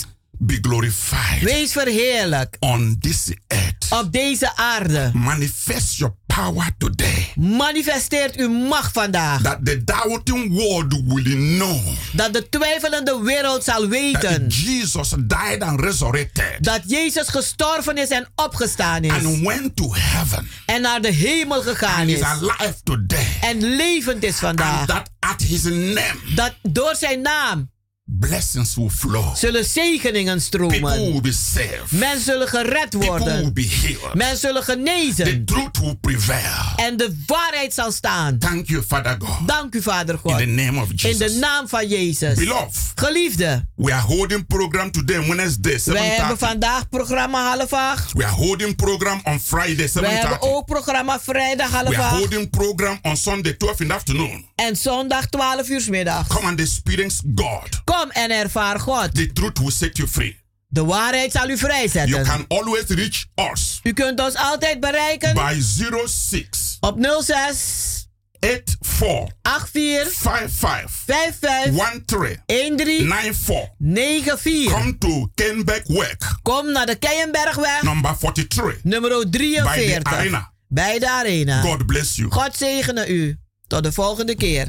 be 0.43 0.59
glorified 0.63 1.43
wees 1.43 1.73
verheerlijk 1.73 2.57
on 2.61 2.97
this 3.01 3.29
earth. 3.49 3.87
op 3.91 4.13
deze 4.13 4.57
aarde. 4.57 5.11
Manifest 5.15 5.97
your 5.97 6.15
power 6.27 6.71
today. 6.79 7.33
Manifesteert 7.37 8.37
uw 8.37 8.49
macht 8.49 8.93
vandaag. 8.93 9.43
That 9.43 9.59
the 9.65 9.85
doubting 9.85 10.53
world 10.53 10.93
will 11.07 11.57
know 11.57 11.81
Dat 12.13 12.33
de 12.33 12.49
twijfelende 12.49 13.21
wereld 13.23 13.65
zal 13.65 13.81
that 13.81 13.89
weten 13.89 14.47
Jesus 14.47 15.09
died 15.09 15.63
and 15.63 15.81
resurrected 15.81 16.57
dat 16.65 16.81
Jezus 16.87 17.29
gestorven 17.29 17.97
is 17.97 18.09
en 18.09 18.29
opgestaan 18.35 19.03
is. 19.05 19.11
and 19.13 19.41
went 19.47 19.77
to 19.77 19.95
heaven 19.95 20.49
En 20.67 20.81
naar 20.83 21.01
de 21.01 21.11
hemel 21.13 21.63
gegaan 21.63 22.01
and 22.01 22.09
is 22.09 22.23
alive 22.23 22.75
today. 22.85 23.27
En 23.41 23.63
levend 23.77 24.23
is 24.23 24.31
And 24.31 24.39
vandaag. 24.41 24.87
that 24.87 25.11
at 25.19 25.43
his 25.43 25.63
name 25.63 26.15
Dat 26.35 26.55
door 26.63 26.95
zijn 26.99 27.21
naam 27.21 27.70
blessings 28.19 28.75
will 28.75 28.89
flow. 28.91 29.35
zullen 29.37 29.65
zegeningen 29.65 30.39
People 30.51 30.69
stromen. 30.69 31.13
will 31.13 31.21
be 31.21 31.33
saved. 31.33 31.91
Men 31.91 32.21
zullen 32.21 32.49
gered 32.49 32.89
People 32.91 32.99
will 32.99 33.09
worden. 33.19 33.53
be 33.53 33.69
healed. 33.83 34.15
Men 34.15 34.37
zullen 34.37 34.65
The 34.65 34.71
genezen. 34.73 35.45
truth 35.45 35.79
will 35.79 35.95
prevail. 36.01 36.73
En 36.77 36.97
de 36.97 37.17
waarheid 37.27 37.75
zal 37.75 37.93
staan. 37.93 38.39
Thank 38.39 38.69
you, 38.69 38.83
Father 38.83 39.17
God. 39.19 39.49
Dank 39.49 39.75
u, 39.75 39.83
Vader 39.83 40.15
In 40.15 40.21
God. 40.21 40.39
the 40.39 40.45
name 40.45 40.81
of 40.81 40.89
In 40.91 40.95
Jesus. 40.97 41.33
de 41.33 41.39
naam 41.39 41.69
van 41.69 41.89
Jezus. 41.89 42.35
Beloved, 42.35 42.93
Geliefde, 42.95 43.67
we 43.77 43.93
are 43.93 44.03
holding 44.07 44.47
program 44.47 44.91
today, 44.91 45.27
Wednesday, 45.27 45.81
wij 45.85 46.07
hebben 46.09 46.37
7.30. 46.37 46.39
vandaag 46.49 46.89
programma 46.89 47.57
half 47.57 47.73
acht. 47.73 48.13
We 48.13 48.25
are 48.25 48.35
holding 48.35 48.77
program 48.77 49.21
on 49.25 49.41
Friday, 49.41 49.89
Wij 49.93 50.11
hebben 50.15 50.39
7.30. 50.39 50.39
ook 50.41 50.67
programma 50.67 51.21
vrijdag 51.21 51.71
half 51.71 51.89
We 51.89 51.95
are 51.97 52.03
acht. 52.03 52.17
holding 52.19 52.51
program 52.51 52.99
on 53.03 53.17
Sunday, 53.17 53.53
12 53.53 53.81
in 53.81 53.87
the 53.89 53.95
afternoon. 53.95 54.45
En 54.55 54.77
zondag 54.77 55.27
12 55.27 55.69
uur 55.69 55.85
middag. 55.91 56.27
Come 56.27 56.47
and 56.49 56.61
experience 56.61 57.23
God. 57.35 57.81
Kom 57.85 58.00
en 58.09 58.31
ervaar 58.31 58.81
God. 58.81 59.15
The 59.15 59.33
truth 59.33 59.59
will 59.59 59.71
set 59.71 59.97
you 59.97 60.09
free. 60.09 60.39
De 60.69 60.85
waarheid 60.85 61.33
zal 61.33 61.45
u 61.45 61.47
You 61.47 61.59
vrijzetten. 61.59 62.25
can 62.25 62.45
always 62.49 62.85
reach 62.87 63.25
us 63.53 63.81
U 63.83 63.93
kunt 63.93 64.21
ons 64.21 64.35
altijd 64.35 64.81
bereiken 64.81 65.35
by 65.35 65.61
06 66.07 66.77
op 66.81 66.97
06 67.23 68.09
84 68.41 69.29
84 69.43 70.13
55 70.13 70.91
55 71.07 72.37
13 72.47 72.77
13 72.77 73.07
94. 73.07 73.69
94. 73.79 74.73
Come 74.73 74.99
to 74.99 75.31
Kom 76.43 76.73
naar 76.73 76.87
de 76.87 76.95
Keienbergweg, 76.95 77.83
number 77.83 78.17
43, 78.19 78.85
nummer 78.85 79.11
by 79.11 79.23
the 79.23 79.29
43. 79.31 80.13
arena. 80.13 80.53
Bij 80.69 80.99
de 80.99 81.11
arena. 81.11 81.61
God 81.63 81.87
bless 81.87 82.17
you. 82.17 82.31
God 82.31 82.57
zegene 82.57 83.09
u. 83.09 83.39
Tot 83.67 83.83
de 83.83 83.93
volgende 83.93 84.35
keer. 84.35 84.69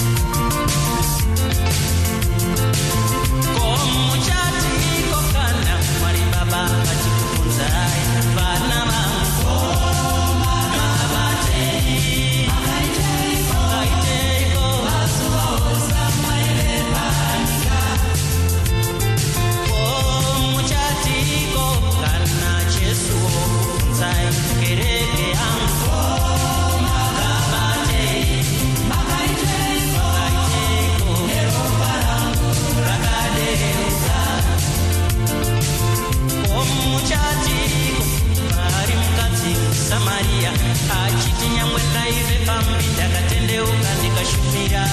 nikapambida 42.51 43.07
katendeuka 43.09 43.93
nikashukia 44.03 44.87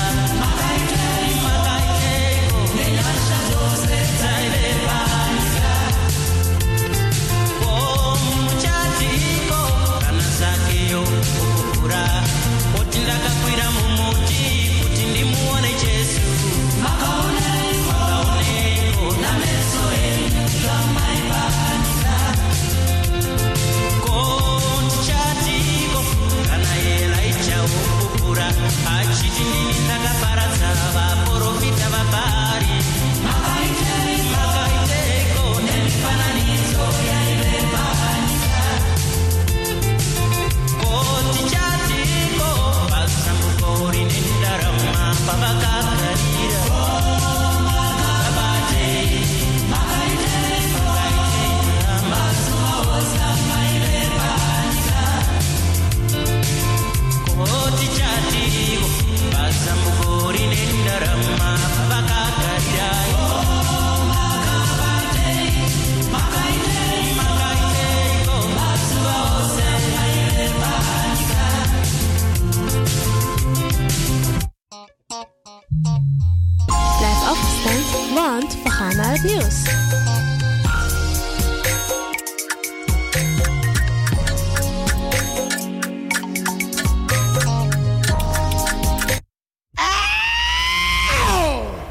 nieuws. 79.22 79.62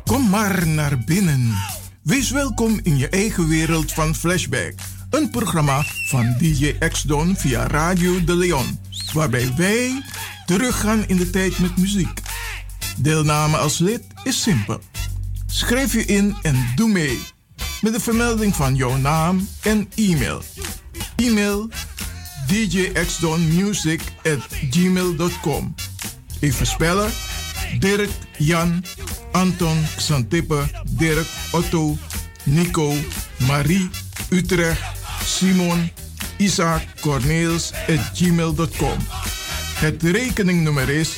Kom 0.06 0.30
maar 0.30 0.68
naar 0.68 1.00
binnen. 1.06 1.54
Wees 2.04 2.32
welkom 2.32 2.80
in 2.84 2.98
je 2.98 3.10
eigen 3.10 3.48
wereld 3.48 3.92
van 3.92 4.16
Flashback. 4.16 4.74
Een 5.10 5.30
programma 5.30 5.84
van 6.10 6.36
DJ 6.38 6.78
X-Don 6.90 7.36
via 7.36 7.68
Radio 7.68 8.24
De 8.24 8.36
Leon. 8.36 8.80
Waarbij 9.14 9.54
wij 9.58 10.04
teruggaan 10.46 11.08
in 11.08 11.18
de 11.18 11.30
tijd 11.30 11.60
met 11.60 11.78
muziek. 11.78 12.22
Deelname 12.98 13.58
als 13.58 13.78
lid 13.78 14.04
is 14.24 14.42
simpel. 14.42 14.80
Schrijf 15.58 15.94
je 15.94 16.06
in 16.06 16.36
en 16.42 16.72
doe 16.76 16.90
mee. 16.90 17.20
Met 17.82 17.94
de 17.94 18.00
vermelding 18.00 18.56
van 18.56 18.76
jouw 18.76 18.96
naam 18.96 19.48
en 19.62 19.90
e-mail. 19.96 20.42
E-mail 21.16 21.70
djxdonmusic 22.48 24.02
at 24.24 24.48
gmail.com 24.70 25.76
Even 26.40 26.68
spellen. 26.68 27.12
Dirk, 27.80 28.10
Jan, 28.38 28.84
Anton, 29.32 29.84
Xantippe, 29.96 30.64
Dirk, 30.90 31.28
Otto, 31.52 31.98
Nico, 32.44 32.94
Marie, 33.48 33.90
Utrecht, 34.30 34.82
Simon, 35.24 35.92
Isaac, 36.38 36.82
Corneels 37.02 37.72
at 37.74 38.12
gmail.com. 38.14 38.98
Het 39.74 40.04
rekeningnummer 40.04 40.90
is 40.90 41.18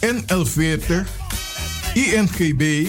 NL40 0.00 1.06
INGB 1.94 2.88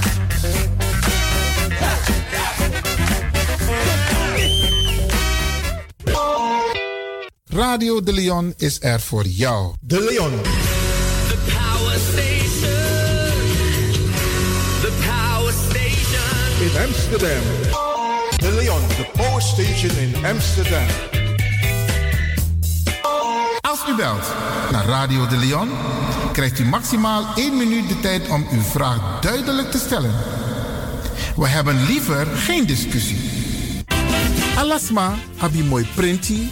Radio 7.53 8.01
De 8.01 8.13
Leon 8.13 8.53
is 8.57 8.77
er 8.81 9.01
voor 9.01 9.25
jou. 9.25 9.73
De 9.79 9.99
Leon. 9.99 10.31
The 11.27 11.37
power 11.45 11.99
station. 11.99 12.71
The 14.81 14.91
power 15.05 15.53
station. 15.53 16.61
In 16.61 16.87
Amsterdam. 16.87 17.41
De 18.37 18.51
Leon, 18.51 18.81
de 18.87 19.05
Power 19.13 19.41
Station 19.41 19.97
in 19.97 20.25
Amsterdam. 20.25 20.85
Als 23.61 23.79
u 23.89 23.95
belt 23.95 24.33
naar 24.71 24.85
Radio 24.85 25.27
De 25.27 25.37
Leon, 25.37 25.69
krijgt 26.33 26.59
u 26.59 26.65
maximaal 26.65 27.25
1 27.35 27.57
minuut 27.57 27.89
de 27.89 27.99
tijd 27.99 28.29
om 28.29 28.47
uw 28.51 28.61
vraag 28.61 29.19
duidelijk 29.21 29.71
te 29.71 29.77
stellen. 29.77 30.13
We 31.35 31.47
hebben 31.47 31.85
liever 31.85 32.25
geen 32.25 32.65
discussie. 32.65 33.19
Alasma 34.55 35.15
abi 35.37 35.63
mooi 35.63 35.87
printi 35.95 36.51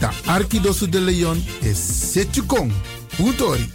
Da 0.00 0.10
Arkidosu 0.24 0.88
de 0.88 1.00
Leon 1.00 1.44
is 1.60 2.10
Setjukong. 2.12 2.72
Utori. 3.18 3.70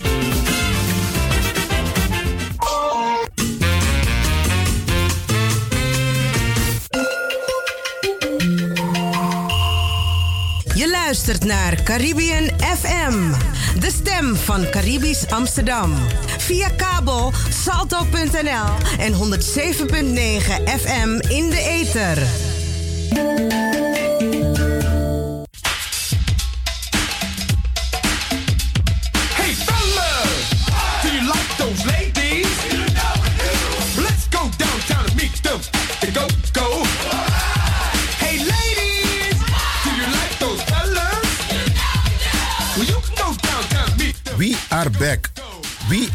Je 10.73 10.89
luistert 10.91 11.43
naar 11.43 11.83
Caribbean 11.83 12.49
FM, 12.59 13.31
de 13.79 13.91
stem 13.91 14.35
van 14.35 14.69
Caribisch 14.69 15.27
Amsterdam. 15.29 15.93
Via 16.37 16.69
kabel 16.69 17.33
salto.nl 17.49 18.97
en 18.97 19.13
107.9 19.13 19.19
FM 20.79 21.09
in 21.27 21.49
de 21.49 21.83
ether. 21.83 22.23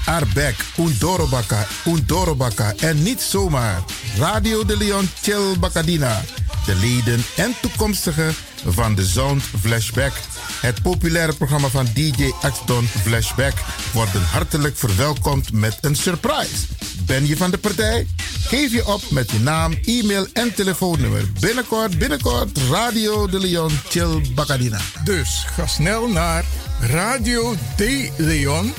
Arbek, 0.05 0.57
Undorobaka, 0.79 1.67
Undorobaka 1.87 2.75
en 2.77 3.03
niet 3.03 3.21
zomaar. 3.21 3.83
Radio 4.19 4.65
de 4.65 4.77
Leon 4.77 5.09
Chill 5.23 5.59
Bacadina. 5.59 6.23
De 6.67 6.75
leden 6.75 7.25
en 7.37 7.55
toekomstigen 7.61 8.35
van 8.67 8.95
de 8.95 9.05
Sound 9.05 9.43
Flashback. 9.61 10.13
Het 10.61 10.83
populaire 10.83 11.33
programma 11.33 11.69
van 11.69 11.87
DJ 11.95 12.31
Axdon 12.43 12.87
Flashback 13.03 13.55
worden 13.93 14.23
hartelijk 14.23 14.77
verwelkomd 14.77 15.53
met 15.53 15.79
een 15.81 15.97
surprise. 15.97 16.67
Ben 17.07 17.27
je 17.27 17.37
van 17.37 17.51
de 17.51 17.59
partij? 17.59 18.07
Geef 18.47 18.73
je 18.73 18.87
op 18.87 19.11
met 19.11 19.31
je 19.31 19.39
naam, 19.39 19.73
e-mail 19.85 20.27
en 20.33 20.55
telefoonnummer. 20.55 21.25
Binnenkort, 21.41 21.99
binnenkort, 21.99 22.59
Radio 22.71 23.27
de 23.27 23.39
Leon 23.39 23.79
Chill 23.89 24.33
Bacadina. 24.35 24.81
Dus 25.05 25.45
ga 25.55 25.67
snel 25.67 26.09
naar 26.09 26.45
radio 26.81 27.55
de 27.77 28.11
Leon 28.17 28.73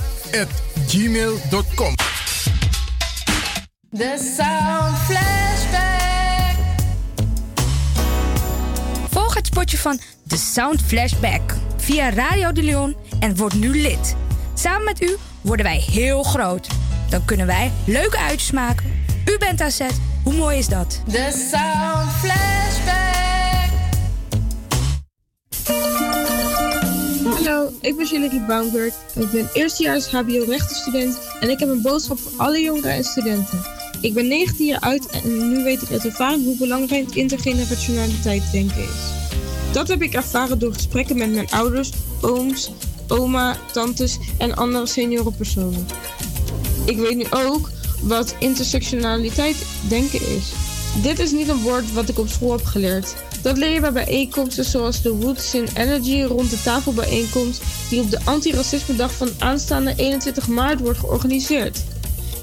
gmail.com. 0.88 1.96
The 3.98 4.34
Sound 4.38 4.98
Flashback. 4.98 6.56
Volg 9.10 9.34
het 9.34 9.46
spotje 9.46 9.78
van 9.78 10.00
The 10.28 10.38
Sound 10.38 10.82
Flashback 10.82 11.42
via 11.78 12.10
Radio 12.10 12.52
de 12.52 12.64
Leon 12.64 12.96
en 13.20 13.36
word 13.36 13.54
nu 13.54 13.82
lid. 13.82 14.16
Samen 14.54 14.84
met 14.84 15.02
u 15.02 15.18
worden 15.42 15.66
wij 15.66 15.78
heel 15.78 16.24
groot. 16.24 16.68
Dan 17.10 17.26
kunnen 17.26 17.46
wij 17.46 17.72
leuke 17.86 18.18
uitjes 18.18 18.52
maken. 18.52 19.04
U 19.26 19.38
bent 19.38 19.62
aan 19.62 19.72
zet. 19.72 20.00
Hoe 20.24 20.34
mooi 20.34 20.58
is 20.58 20.68
dat? 20.68 21.02
The 21.08 21.48
Sound 21.52 22.12
Flashback. 22.12 23.22
Hallo, 27.44 27.72
ik 27.82 27.96
ben 27.96 28.06
Julie 28.06 28.46
Baumberg. 28.46 28.94
Ik 29.16 29.32
ben 29.32 29.50
eerstejaars 29.54 30.08
HBO-rechtenstudent 30.08 31.20
en 31.40 31.50
ik 31.50 31.60
heb 31.60 31.70
een 31.70 31.82
boodschap 31.82 32.20
voor 32.20 32.32
alle 32.38 32.62
jongeren 32.62 32.92
en 32.92 33.04
studenten. 33.04 33.62
Ik 34.02 34.14
ben 34.14 34.28
19 34.28 34.66
jaar 34.66 34.80
oud 34.80 35.06
en 35.06 35.50
nu 35.50 35.64
weet 35.64 35.82
ik 35.82 35.92
uit 35.92 36.06
ervaring 36.06 36.44
hoe 36.44 36.58
belangrijk 36.58 37.16
intergenerationaliteit 37.16 38.52
denken 38.52 38.84
is. 38.84 39.12
Dat 39.72 39.88
heb 39.88 40.02
ik 40.02 40.14
ervaren 40.14 40.60
door 40.60 40.74
gesprekken 40.74 41.18
met 41.18 41.34
mijn 41.34 41.52
ouders, 41.52 41.92
ooms, 42.22 42.72
oma, 43.08 43.58
tantes 43.72 44.18
en 44.38 44.56
andere 44.56 44.86
seniorenpersonen. 44.86 45.86
Ik 46.86 46.98
weet 46.98 47.16
nu 47.16 47.26
ook 47.30 47.70
wat 48.02 48.36
intersectionaliteit 48.40 49.66
denken 49.90 50.22
is. 50.36 50.52
Dit 51.02 51.20
is 51.20 51.32
niet 51.32 51.48
een 51.48 51.62
woord 51.62 51.94
wat 51.94 52.10
ik 52.10 52.20
op 52.20 52.28
school 52.28 52.52
heb 52.52 52.66
geleerd. 52.66 53.16
Dat 53.42 53.58
leer 53.58 53.74
je 53.74 53.80
bij 53.80 53.92
bijeenkomsten 53.92 54.66
zoals 54.66 55.02
de 55.02 55.12
Woods 55.12 55.54
in 55.54 55.68
Energy 55.74 56.22
rond 56.22 56.50
de 56.50 56.62
tafelbijeenkomst 56.62 57.62
die 57.90 58.02
op 58.02 58.12
de 58.12 58.20
Antiracisme 58.24 58.96
Dag 58.96 59.12
van 59.14 59.30
aanstaande 59.40 59.94
21 59.96 60.48
maart 60.48 60.80
wordt 60.80 61.00
georganiseerd. 61.00 61.84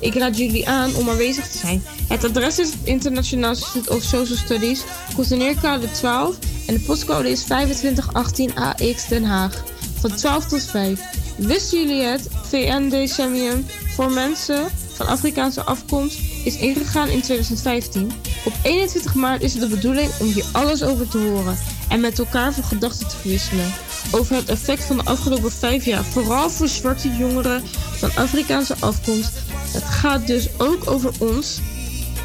Ik 0.01 0.15
raad 0.15 0.39
jullie 0.39 0.69
aan 0.69 0.95
om 0.95 1.09
aanwezig 1.09 1.49
te 1.49 1.59
zijn. 1.59 1.83
Het 2.09 2.25
adres 2.25 2.59
is 2.59 2.71
het 2.71 2.79
Internationaal 2.83 3.51
Institute 3.51 3.95
of 3.95 4.03
Social 4.03 4.39
Studies, 4.39 4.83
Containerkade 5.15 5.91
12 5.91 6.39
en 6.67 6.75
de 6.75 6.81
postcode 6.81 7.31
is 7.31 7.43
2518 7.43 8.55
AX 8.55 9.09
Den 9.09 9.25
Haag. 9.25 9.65
Van 10.01 10.17
12 10.17 10.47
tot 10.47 10.63
5. 10.63 11.01
Wisten 11.37 11.79
jullie 11.79 12.03
het? 12.03 12.29
VN 12.43 12.89
Decemium 12.89 13.67
voor 13.95 14.11
mensen 14.11 14.67
van 14.99 15.07
Afrikaanse 15.07 15.63
afkomst 15.63 16.19
is 16.45 16.57
ingegaan 16.57 17.09
in 17.09 17.21
2015. 17.21 18.13
Op 18.45 18.53
21 18.63 19.15
maart 19.15 19.43
is 19.43 19.53
het 19.53 19.63
de 19.63 19.69
bedoeling 19.69 20.11
om 20.21 20.27
hier 20.27 20.45
alles 20.53 20.83
over 20.83 21.09
te 21.09 21.19
horen 21.19 21.59
en 21.89 22.01
met 22.01 22.19
elkaar 22.19 22.53
van 22.53 22.65
gedachten 22.65 23.09
te 23.09 23.17
verwisselen. 23.17 23.73
Over 24.11 24.37
het 24.37 24.49
effect 24.49 24.85
van 24.85 24.97
de 24.97 25.05
afgelopen 25.05 25.53
vijf 25.53 25.85
jaar, 25.85 26.05
vooral 26.05 26.51
voor 26.51 26.69
zwarte 26.69 27.17
jongeren 27.17 27.63
van 27.97 28.11
Afrikaanse 28.15 28.75
afkomst. 28.81 29.33
Het 29.73 29.85
gaat 29.85 30.27
dus 30.27 30.49
ook 30.59 30.91
over 30.91 31.13
ons, 31.19 31.61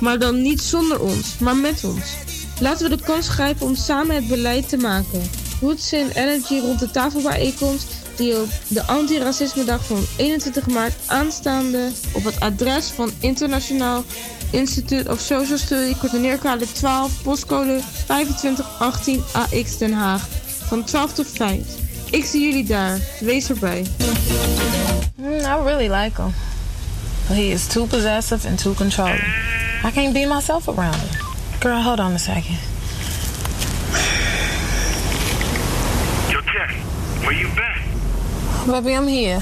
maar 0.01 0.19
dan 0.19 0.41
niet 0.41 0.61
zonder 0.61 0.99
ons, 0.99 1.37
maar 1.39 1.55
met 1.55 1.83
ons. 1.83 2.15
Laten 2.59 2.89
we 2.89 2.95
de 2.95 3.03
kans 3.03 3.29
grijpen 3.29 3.65
om 3.65 3.75
samen 3.75 4.15
het 4.15 4.27
beleid 4.27 4.69
te 4.69 4.77
maken. 4.77 5.21
Roots 5.61 5.93
in 5.93 6.09
Energy 6.09 6.59
rond 6.59 6.79
de 6.79 6.91
tafelbijeenkomst 6.91 8.02
die 8.15 8.41
op 8.41 8.49
de 8.67 8.83
Antiracisme 8.83 9.63
Dag 9.63 9.85
van 9.85 10.05
21 10.17 10.67
maart 10.67 10.93
aanstaande 11.05 11.91
op 12.11 12.23
het 12.23 12.39
adres 12.39 12.89
van 12.89 13.11
Internationaal 13.19 14.03
Institute 14.51 15.11
of 15.11 15.19
Social 15.19 15.57
Study, 15.57 15.95
coördineerkade 15.99 16.71
12, 16.71 17.21
postcode 17.23 17.79
2518 18.05 19.23
AX 19.31 19.77
Den 19.77 19.93
Haag. 19.93 20.27
Van 20.67 20.83
12 20.83 21.13
tot 21.13 21.27
5. 21.27 21.59
Ik 22.09 22.25
zie 22.25 22.45
jullie 22.45 22.65
daar. 22.65 22.99
Wees 23.19 23.49
erbij. 23.49 23.85
Mm, 25.15 25.33
I 25.33 25.63
really 25.63 25.89
like 25.89 26.21
him. 26.21 26.33
But 27.27 27.37
he 27.37 27.43
is 27.43 27.67
too 27.67 27.85
possessive 27.85 28.47
and 28.47 28.61
too 28.61 28.73
controlling. 28.73 29.23
I 29.83 29.91
can't 29.91 30.13
be 30.13 30.25
myself 30.25 30.67
around 30.67 30.95
him. 30.95 31.09
Girl, 31.59 31.81
hold 31.81 31.99
on 31.99 32.13
a 32.13 32.17
second. 32.17 32.57
Yo, 36.29 36.41
Tess, 36.41 36.75
where 37.21 37.39
you 37.39 37.47
been? 37.55 37.62
Baby, 38.65 38.95
I'm 38.95 39.07
here. 39.07 39.41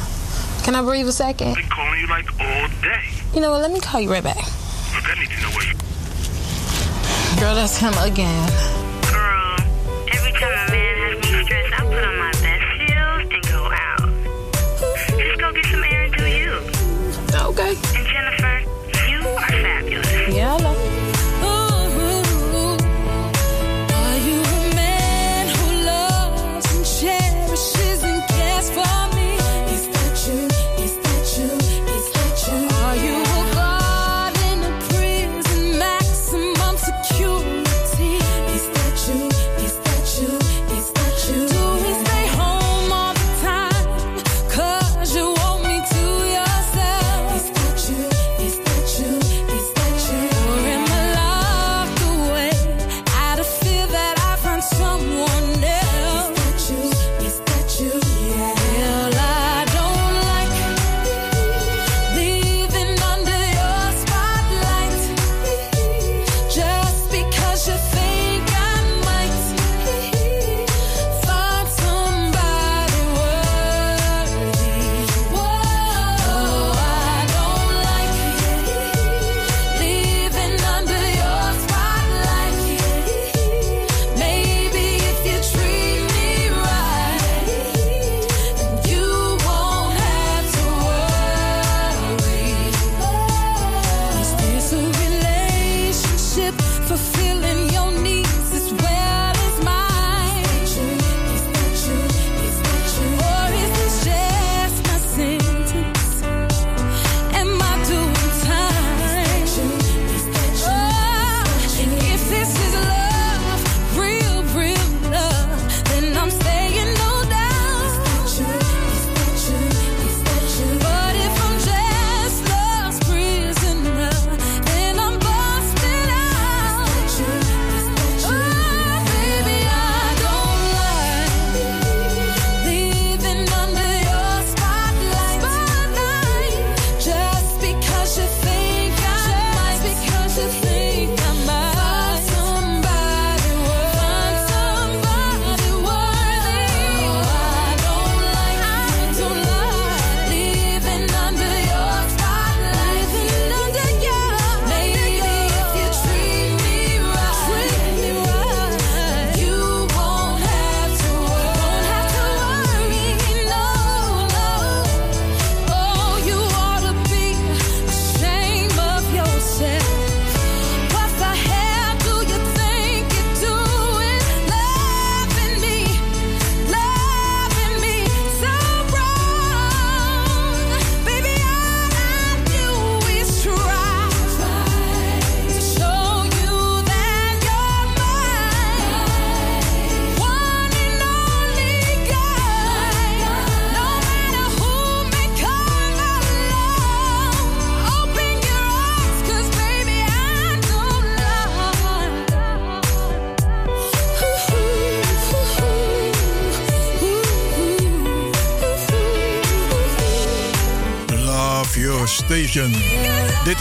Can 0.63 0.73
I 0.73 0.81
breathe 0.81 1.07
a 1.07 1.11
second? 1.11 1.49
I've 1.49 1.55
Been 1.55 1.65
calling 1.67 1.99
you 1.99 2.07
like 2.07 2.27
all 2.41 2.67
day. 2.81 3.03
You 3.35 3.41
know 3.41 3.51
what? 3.51 3.61
Let 3.61 3.71
me 3.71 3.79
call 3.79 4.01
you 4.01 4.11
right 4.11 4.23
back. 4.23 4.35
Look, 4.35 5.05
I 5.07 5.19
need 5.19 5.29
to 5.29 5.41
know 5.41 5.49
where 5.49 5.67
you. 5.67 5.75
Girl, 7.39 7.53
that's 7.53 7.77
him 7.77 7.93
again. 8.01 8.49
Girl, 9.13 9.57
every 10.11 10.31
time 10.33 10.51
a 10.51 10.71
man 10.71 10.97
has 10.97 11.31
me 11.31 11.43
stressed, 11.43 11.73
I 11.79 11.83
put 11.83 12.03
on 12.03 12.17
my 12.17 12.31
best 12.31 12.65
heels 12.81 13.29
and 13.31 13.43
go 13.45 13.69
out. 13.71 14.09
Just 15.19 15.39
go 15.39 15.51
get 15.53 15.65
some 15.65 15.83
air 15.83 16.01
and 16.01 16.13
do 16.13 16.25
you. 16.25 16.53
Okay. 17.45 17.90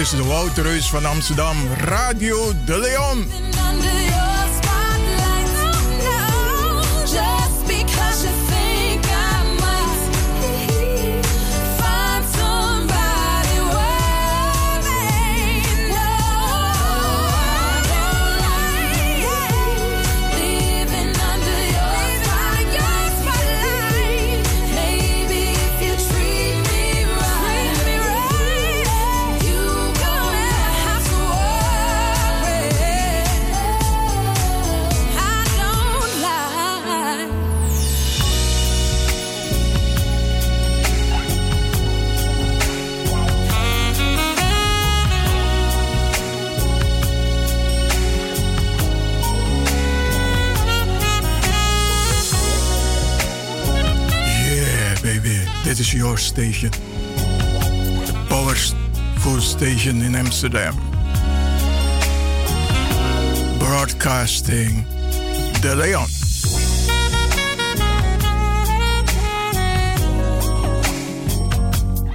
Is 0.01 0.11
de 0.11 0.25
Wouterreus 0.25 0.91
van 0.91 1.05
Amsterdam, 1.05 1.57
Radio 1.79 2.53
De 2.65 2.79
Leon. 2.79 3.40
Amsterdam. 60.31 60.77
Broadcasting 63.59 64.87
De 65.61 65.75
Leon. 65.75 66.07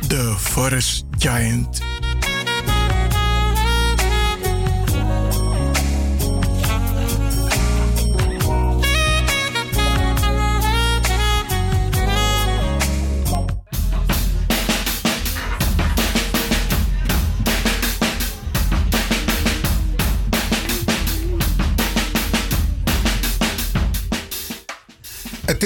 The 0.07 0.33
forest 0.39 1.05
giant. 1.17 1.84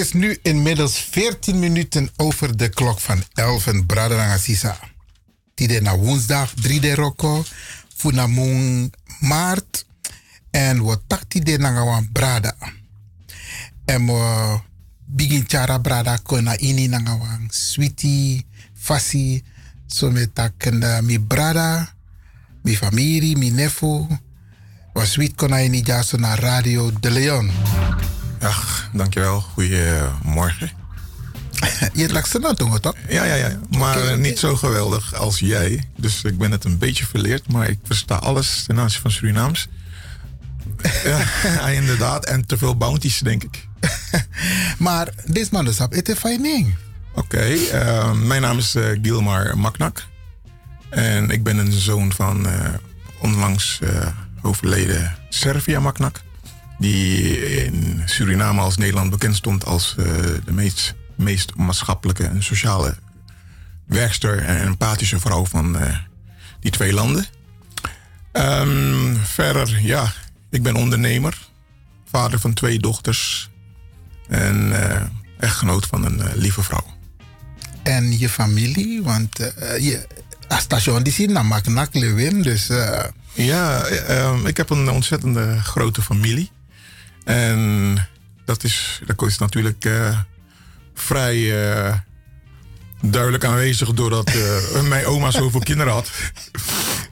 Is 0.10 0.16
nu 0.16 0.38
inmiddels 0.42 0.98
14 0.98 1.60
minuten 1.60 2.10
over 2.16 2.58
de 2.58 2.70
klok 2.70 3.00
van 3.00 3.24
11 3.34 3.72
en 3.72 3.86
Braderanga 3.86 4.38
Sisa. 4.38 4.80
Tide 5.54 5.82
na 5.82 5.98
woensdag 5.98 6.54
3 6.54 6.80
de 6.80 6.96
roko, 6.96 7.44
funamung 7.96 8.94
maart 9.20 9.86
en 10.52 10.86
we 10.86 10.98
takti 11.08 11.40
de 11.40 11.58
nangawan 11.58 12.10
brada. 12.12 12.56
En 13.86 14.06
we 14.06 14.60
begin 15.06 15.44
chara 15.48 15.80
brada 15.80 16.18
kona 16.18 16.58
ini 16.58 16.88
nangawan 16.88 17.48
sweetie, 17.50 18.46
fasi, 18.74 19.44
so 19.88 20.12
me 20.12 20.28
mi 21.02 21.20
brada, 21.20 21.96
mi 22.64 22.76
familie, 22.76 23.38
mi 23.38 23.50
nefu. 23.50 24.08
Was 24.94 25.12
sweet 25.12 25.36
kona 25.36 25.62
ini 25.62 25.82
jaso 25.82 26.18
na 26.18 26.36
Radio 26.36 26.92
De 27.00 27.10
Leon. 27.10 27.52
Ach, 28.40 28.90
dankjewel. 28.94 29.42
Goedemorgen. 29.42 30.72
Je 31.94 32.02
het 32.02 32.12
lakse 32.12 32.40
nou 32.40 32.56
toch? 32.56 32.94
Ja, 33.10 33.24
ja, 33.24 33.36
ja. 33.36 33.60
Maar 33.70 34.18
niet 34.18 34.40
zo 34.40 34.56
geweldig 34.56 35.14
als 35.14 35.40
jij. 35.40 35.90
Dus 35.98 36.24
ik 36.24 36.38
ben 36.38 36.52
het 36.52 36.64
een 36.64 36.78
beetje 36.78 37.06
verleerd, 37.06 37.52
maar 37.52 37.70
ik 37.70 37.80
versta 37.84 38.16
alles 38.16 38.64
ten 38.68 38.80
aanzien 38.80 39.02
van 39.02 39.12
Surinaams. 39.12 39.68
ja, 41.04 41.68
inderdaad. 41.82 42.26
En 42.26 42.46
te 42.46 42.58
veel 42.58 42.78
bounties, 42.78 43.20
denk 43.20 43.44
ik. 43.44 43.68
maar 44.78 45.10
dit 45.26 45.52
man 45.52 45.66
dus 45.66 45.80
op 45.80 45.92
het 45.92 46.16
fijn 46.18 46.78
Oké, 47.14 47.38
eh, 47.38 48.14
mijn 48.14 48.42
naam 48.42 48.58
is 48.58 48.76
eh, 48.76 49.00
Gilmar 49.02 49.58
Maknak. 49.58 50.08
En 50.90 51.30
ik 51.30 51.44
ben 51.44 51.58
een 51.58 51.72
zoon 51.72 52.14
van 52.14 52.48
eh, 52.48 52.74
onlangs 53.22 53.80
eh, 53.82 54.08
overleden 54.42 55.16
Servia 55.30 55.80
Maknak. 55.80 56.22
Die 56.80 57.40
in 57.66 58.02
Suriname 58.06 58.62
als 58.62 58.78
Nederland 58.78 59.10
bekend 59.10 59.36
stond 59.36 59.66
als 59.66 59.96
eh, 59.98 60.06
de 60.46 60.52
meest, 60.52 60.96
meest 61.16 61.56
maatschappelijke 61.56 62.24
en 62.24 62.44
sociale 62.44 62.96
werkster 63.86 64.38
en 64.38 64.62
empathische 64.62 65.20
vrouw 65.20 65.46
van 65.46 65.78
eh, 65.78 65.96
die 66.60 66.72
twee 66.72 66.94
landen. 66.94 67.26
Ehm, 68.32 69.16
verder, 69.16 69.80
ja, 69.82 70.14
ik 70.50 70.64
ben 70.64 70.76
ondernemer, 70.76 71.38
vader 72.10 72.40
van 72.40 72.54
twee 72.54 72.80
dochters 72.80 73.50
en 74.28 74.82
eh, 74.82 75.02
echtgenoot 75.40 75.86
van 75.86 76.06
een 76.06 76.22
lieve 76.36 76.64
vrouw. 76.64 76.86
En 77.84 78.20
je 78.20 78.30
familie, 78.30 79.04
want 79.04 79.38
je, 79.80 80.08
station 80.48 81.04
die 81.04 81.14
zien, 81.14 81.34
dan 81.34 81.48
maak 81.48 81.68
nak 81.68 81.94
lewin, 81.94 82.42
dus... 82.42 82.68
Ja, 83.34 83.84
ehm, 83.84 84.46
ik 84.46 84.58
heb 84.58 84.70
een 84.70 84.90
ontzettende 84.90 85.60
grote 85.60 86.02
familie. 86.02 86.52
En 87.30 87.96
dat 88.46 88.64
is, 88.64 89.02
dat 89.06 89.22
is 89.28 89.38
natuurlijk 89.38 89.86
eh, 89.86 90.20
vrij 90.94 91.64
eh, 91.72 91.96
duidelijk 93.02 93.44
aanwezig 93.44 93.94
doordat 93.94 94.28
eh, 94.28 94.82
mijn 94.94 95.06
oma 95.06 95.32
zoveel 95.32 95.60
kinderen 95.60 95.94
had. 95.94 96.12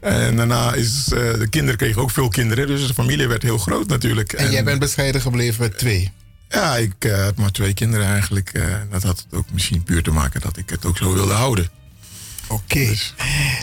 En 0.01 0.35
daarna 0.35 0.73
is 0.73 1.03
de 1.03 1.47
kinderen 1.49 1.77
kregen 1.77 2.01
ook 2.01 2.11
veel 2.11 2.29
kinderen, 2.29 2.67
dus 2.67 2.87
de 2.87 2.93
familie 2.93 3.27
werd 3.27 3.43
heel 3.43 3.57
groot 3.57 3.87
natuurlijk. 3.87 4.33
en 4.33 4.51
jij 4.51 4.63
bent 4.63 4.79
bescheiden 4.79 5.21
gebleven 5.21 5.61
met 5.61 5.77
twee. 5.77 6.11
Ja, 6.49 6.75
ik 6.75 6.93
had 7.25 7.35
maar 7.35 7.51
twee 7.51 7.73
kinderen 7.73 8.05
eigenlijk. 8.05 8.51
dat 8.91 9.03
had 9.03 9.25
ook 9.31 9.51
misschien 9.51 9.83
puur 9.83 10.03
te 10.03 10.11
maken 10.11 10.41
dat 10.41 10.57
ik 10.57 10.69
het 10.69 10.85
ook 10.85 10.97
zo 10.97 11.13
wilde 11.13 11.33
houden. 11.33 11.69
Oké. 12.47 12.93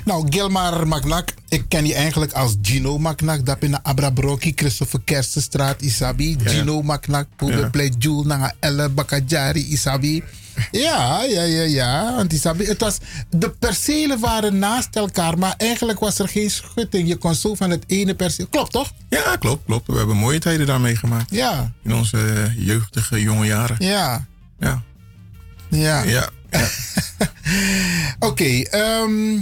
Nou, 0.04 0.26
Gilmar 0.30 0.88
Magnak, 0.88 1.28
ik 1.48 1.64
ken 1.68 1.86
je 1.86 1.94
eigenlijk 1.94 2.32
als 2.32 2.56
Gino 2.62 2.98
Magnak. 2.98 3.46
Dat 3.46 3.56
in 3.60 3.70
de 3.70 3.82
Abrabroki, 3.82 4.52
Christopher 4.54 5.00
Kerstenstraat, 5.04 5.82
Isabi. 5.82 6.36
Ja. 6.38 6.50
Gino 6.50 6.82
Magnak, 6.82 7.26
Poebe 7.36 7.58
Ja. 7.58 7.68
Play 7.68 7.92
Jul, 7.98 8.22
Nanga 8.22 8.54
Elle 8.60 8.88
Bakajari, 8.88 9.60
Isabi. 9.60 10.22
Ja, 10.70 11.22
ja, 11.22 11.42
ja, 11.42 11.62
ja. 11.62 12.14
Want 12.16 12.32
Isabi, 12.32 12.64
het 12.64 12.80
was, 12.80 12.98
de 13.30 13.50
percelen 13.50 14.20
waren 14.20 14.58
naast 14.58 14.96
elkaar, 14.96 15.38
maar 15.38 15.54
eigenlijk 15.56 16.00
was 16.00 16.18
er 16.18 16.28
geen 16.28 16.50
schutting. 16.50 17.08
Je 17.08 17.16
kon 17.16 17.34
zo 17.34 17.54
van 17.54 17.70
het 17.70 17.84
ene 17.86 18.14
perceel. 18.14 18.46
Klopt 18.50 18.72
toch? 18.72 18.92
Ja, 19.08 19.36
klopt, 19.36 19.64
klopt. 19.66 19.86
We 19.86 19.96
hebben 19.96 20.16
mooie 20.16 20.38
tijden 20.38 20.66
daar 20.66 20.80
meegemaakt. 20.80 21.30
Ja. 21.30 21.72
In 21.82 21.94
onze 21.94 22.18
eh, 22.18 22.66
jeugdige 22.66 23.20
jonge 23.20 23.46
jaren. 23.46 23.76
Ja. 23.78 24.26
Ja. 24.58 24.82
Ja. 25.68 26.02
Ja. 26.02 26.28
Oké, 28.28 28.62
ehm, 28.62 29.38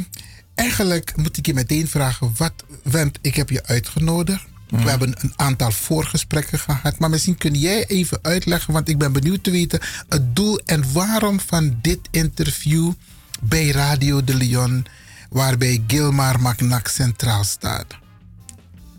eigenlijk 0.55 1.17
moet 1.17 1.37
ik 1.37 1.47
je 1.47 1.55
meteen 1.55 1.89
vragen, 1.89 2.33
wat, 2.37 2.53
want 2.83 3.19
ik 3.21 3.35
heb 3.35 3.51
je 3.51 3.67
uitgenodigd. 3.67 4.45
We 4.69 4.91
hebben 4.91 5.15
een 5.19 5.33
aantal 5.37 5.71
voorgesprekken 5.71 6.59
gehad, 6.59 6.99
maar 6.99 7.11
misschien 7.11 7.39
kun 7.39 7.55
jij 7.55 7.87
even 7.87 8.19
uitleggen, 8.23 8.73
want 8.73 8.89
ik 8.89 8.99
ben 8.99 9.13
benieuwd 9.13 9.45
te 9.45 9.51
weten 9.51 9.81
het 10.09 10.37
doel 10.37 10.59
en 10.65 10.93
waarom 10.93 11.41
van 11.41 11.79
dit 11.83 11.99
interview 12.11 12.93
bij 13.41 13.71
Radio 13.71 14.25
de 14.25 14.35
Leon, 14.35 14.87
waarbij 15.31 15.85
Gilmar 15.87 16.41
Magnac 16.41 16.89
centraal 16.89 17.45
staat. 17.45 17.87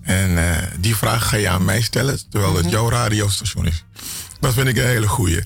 En 0.02 0.38
eh, 0.38 0.68
die 0.80 0.96
vraag 0.96 1.30
ga 1.30 1.38
je 1.38 1.50
aan 1.50 1.66
mij 1.66 1.82
stellen, 1.82 2.20
terwijl 2.30 2.56
het 2.56 2.70
jouw 2.70 2.90
radiostation 2.90 3.68
is. 3.68 3.86
Dat 4.40 4.54
vind 4.54 4.68
ik 4.68 4.78
een 4.78 4.86
hele 4.86 5.08
goeie. 5.08 5.44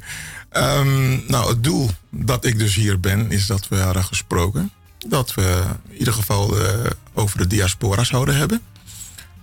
Ehm, 0.50 1.20
nou, 1.28 1.50
het 1.50 1.64
doel 1.64 1.90
dat 2.10 2.46
ik 2.46 2.60
dus 2.60 2.76
hier 2.76 3.00
ben, 3.00 3.32
is 3.32 3.46
dat 3.46 3.68
we 3.68 3.76
hadden 3.76 4.04
gesproken. 4.04 4.72
Dat 5.08 5.34
we 5.34 5.64
in 5.90 5.98
ieder 5.98 6.14
geval 6.14 6.60
eh, 6.60 6.92
over 7.14 7.38
de 7.38 7.48
diaspora 7.48 8.04
zouden 8.04 8.36
hebben. 8.36 8.62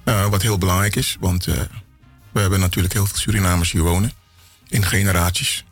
Eh, 0.04 0.26
wat 0.26 0.42
heel 0.42 0.58
belangrijk 0.58 0.96
is, 0.96 1.16
want 1.20 1.46
eh, 1.46 1.60
we 2.32 2.40
hebben 2.40 2.60
natuurlijk 2.60 2.94
heel 2.94 3.06
veel 3.06 3.18
Surinamers 3.18 3.72
hier 3.72 3.82
wonen. 3.82 4.12
In 4.68 4.84
generaties. 4.84 5.64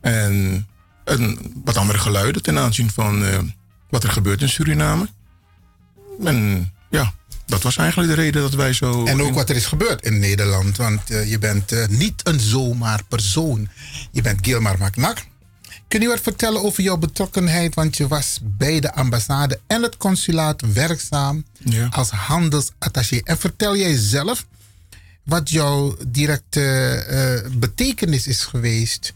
En 0.00 0.66
een, 1.04 1.52
wat 1.64 1.76
andere 1.76 1.98
geluiden 1.98 2.42
ten 2.42 2.58
aanzien 2.58 2.90
van 2.90 3.24
wat 3.90 4.04
er 4.04 4.10
gebeurt 4.10 4.42
in 4.42 4.48
Suriname. 4.48 5.08
En 6.24 6.70
ja, 6.90 7.12
dat 7.50 7.62
was 7.62 7.76
eigenlijk 7.76 8.08
de 8.14 8.22
reden 8.22 8.42
dat 8.42 8.54
wij 8.54 8.72
zo... 8.72 9.04
En 9.06 9.20
ook 9.20 9.28
in- 9.28 9.34
wat 9.34 9.50
er 9.50 9.56
is 9.56 9.66
gebeurd 9.66 10.04
in 10.04 10.18
Nederland. 10.18 10.76
Want 10.76 11.10
eh, 11.10 11.30
je 11.30 11.38
bent 11.38 11.72
eh, 11.72 11.86
niet 11.88 12.20
een 12.28 12.40
zomaar 12.40 13.00
persoon. 13.08 13.68
Je 14.10 14.22
bent 14.22 14.38
Gilmar 14.46 14.78
Magnac. 14.78 15.18
Kun 15.88 16.00
je 16.00 16.08
wat 16.08 16.20
vertellen 16.20 16.62
over 16.62 16.82
jouw 16.82 16.96
betrokkenheid? 16.96 17.74
Want 17.74 17.96
je 17.96 18.08
was 18.08 18.38
bij 18.42 18.80
de 18.80 18.94
ambassade 18.94 19.60
en 19.66 19.82
het 19.82 19.96
consulaat 19.96 20.62
werkzaam 20.72 21.44
Ja. 21.58 21.86
als 21.90 22.10
handelsattaché. 22.10 23.20
En 23.24 23.38
vertel 23.38 23.76
jij 23.76 23.96
zelf 23.96 24.46
wat 25.24 25.50
jouw 25.50 25.96
directe 26.08 26.60
eh, 26.94 27.50
betekenis 27.58 28.26
is 28.26 28.42
geweest 28.42 29.12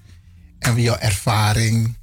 en 0.58 0.80
jouw 0.82 0.96
ervaring 0.96 1.96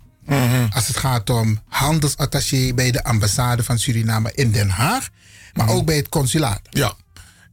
als 0.74 0.88
het 0.88 0.98
gaat 0.98 1.30
om 1.30 1.60
handelsattaché 1.68 2.74
bij 2.74 2.92
de 2.92 3.04
ambassade 3.04 3.64
van 3.64 3.80
Suriname 3.80 4.32
in 4.34 4.52
Den 4.52 4.70
Haag, 4.70 5.10
maar 5.54 5.70
ook 5.70 5.86
bij 5.86 5.96
het 5.96 6.10
consulaat. 6.10 6.62
Ja, 6.70 6.94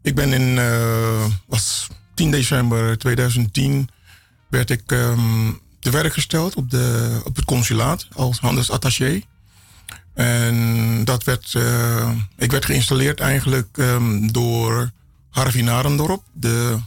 ik 0.02 0.14
ben 0.14 0.32
in 0.32 0.58
eh, 0.58 1.24
was 1.46 1.86
10 2.14 2.30
december 2.30 2.98
2010 2.98 3.88
werd 4.48 4.70
ik 4.70 4.92
ehm, 4.92 5.50
te 5.80 5.90
werk 5.90 6.12
gesteld 6.12 6.54
op, 6.54 6.70
de, 6.70 7.20
op 7.24 7.36
het 7.36 7.44
consulaat 7.44 8.08
als 8.12 8.38
handelsattaché. 8.38 9.22
En 10.14 11.04
dat 11.04 11.24
werd, 11.24 11.54
eh, 11.54 12.10
ik 12.36 12.50
werd 12.50 12.64
geïnstalleerd 12.64 13.20
eigenlijk 13.20 13.78
ehm, 13.78 14.26
door 14.26 14.90
Harvey 15.30 15.62
Narendorp, 15.62 16.22
de 16.32 16.78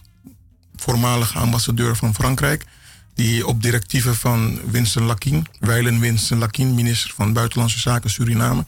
voormalige 0.75 1.37
ambassadeur 1.37 1.95
van 1.95 2.13
Frankrijk. 2.13 2.65
Die 3.13 3.47
op 3.47 3.61
directieven 3.61 4.15
van 4.15 4.59
Winston 4.71 5.03
Lakin, 5.03 5.45
Weilen 5.59 5.99
Winston 5.99 6.37
Lakin, 6.37 6.75
minister 6.75 7.13
van 7.15 7.33
Buitenlandse 7.33 7.79
Zaken 7.79 8.09
Suriname. 8.09 8.65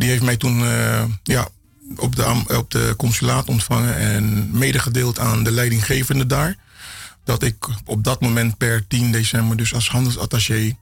Die 0.00 0.08
heeft 0.08 0.22
mij 0.22 0.36
toen 0.36 0.64
eh, 0.64 1.04
ja, 1.22 1.48
op, 1.96 2.16
de, 2.16 2.44
op 2.56 2.70
de 2.70 2.94
consulaat 2.96 3.48
ontvangen 3.48 3.96
en 3.96 4.48
medegedeeld 4.58 5.18
aan 5.18 5.42
de 5.42 5.50
leidinggevende 5.50 6.26
daar. 6.26 6.56
Dat 7.24 7.42
ik 7.42 7.68
op 7.84 8.04
dat 8.04 8.20
moment 8.20 8.56
per 8.56 8.86
10 8.86 9.12
december 9.12 9.56
dus 9.56 9.74
als 9.74 9.90
handelsattaché 9.90 10.76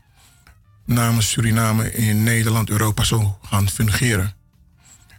namens 0.84 1.30
Suriname 1.30 1.92
in 1.92 2.22
Nederland, 2.22 2.70
Europa 2.70 3.04
zou 3.04 3.28
gaan 3.42 3.68
fungeren. 3.68 4.34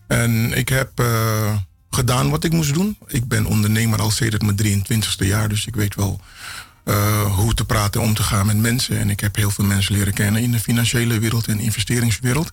En 0.08 0.54
ik 0.58 0.70
heb 0.70 1.00
eh, 1.00 1.56
gedaan 1.90 2.30
wat 2.30 2.44
ik 2.44 2.52
moest 2.52 2.74
doen. 2.74 2.98
Ik 3.08 3.28
ben 3.28 3.46
ondernemer 3.46 4.02
al 4.02 4.12
sedert 4.12 4.42
mijn 4.42 4.84
23ste 4.84 5.26
jaar, 5.26 5.50
dus 5.50 5.66
ik 5.66 5.76
weet 5.76 5.96
wel 5.96 6.22
eh, 6.84 7.36
hoe 7.36 7.54
te 7.54 7.66
praten 7.66 8.02
en 8.02 8.08
om 8.08 8.14
te 8.14 8.24
gaan 8.24 8.46
met 8.46 8.58
mensen. 8.58 9.00
En 9.00 9.10
ik 9.10 9.20
heb 9.20 9.36
heel 9.36 9.52
veel 9.52 9.66
mensen 9.66 9.96
leren 9.96 10.14
kennen 10.14 10.42
in 10.42 10.52
de 10.52 10.60
financiële 10.60 11.20
wereld 11.20 11.48
en 11.48 11.60
investeringswereld. 11.60 12.52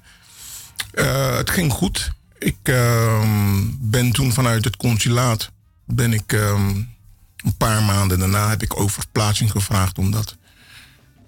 Eh, 0.91 1.37
het 1.37 1.51
ging 1.51 1.73
goed. 1.73 2.11
Ik 2.39 2.57
ehm, 2.63 3.65
ben 3.79 4.13
toen 4.13 4.33
vanuit 4.33 4.65
het 4.65 4.77
consulaat 4.77 5.51
ben 5.85 6.13
ik 6.13 6.33
ehm, 6.33 6.69
een 7.37 7.57
paar 7.59 7.83
maanden 7.83 8.19
daarna 8.19 8.49
heb 8.49 8.63
ik 8.63 8.81
over 8.81 9.01
verplaatsing 9.01 9.51
gevraagd 9.51 9.99
omdat 9.99 10.37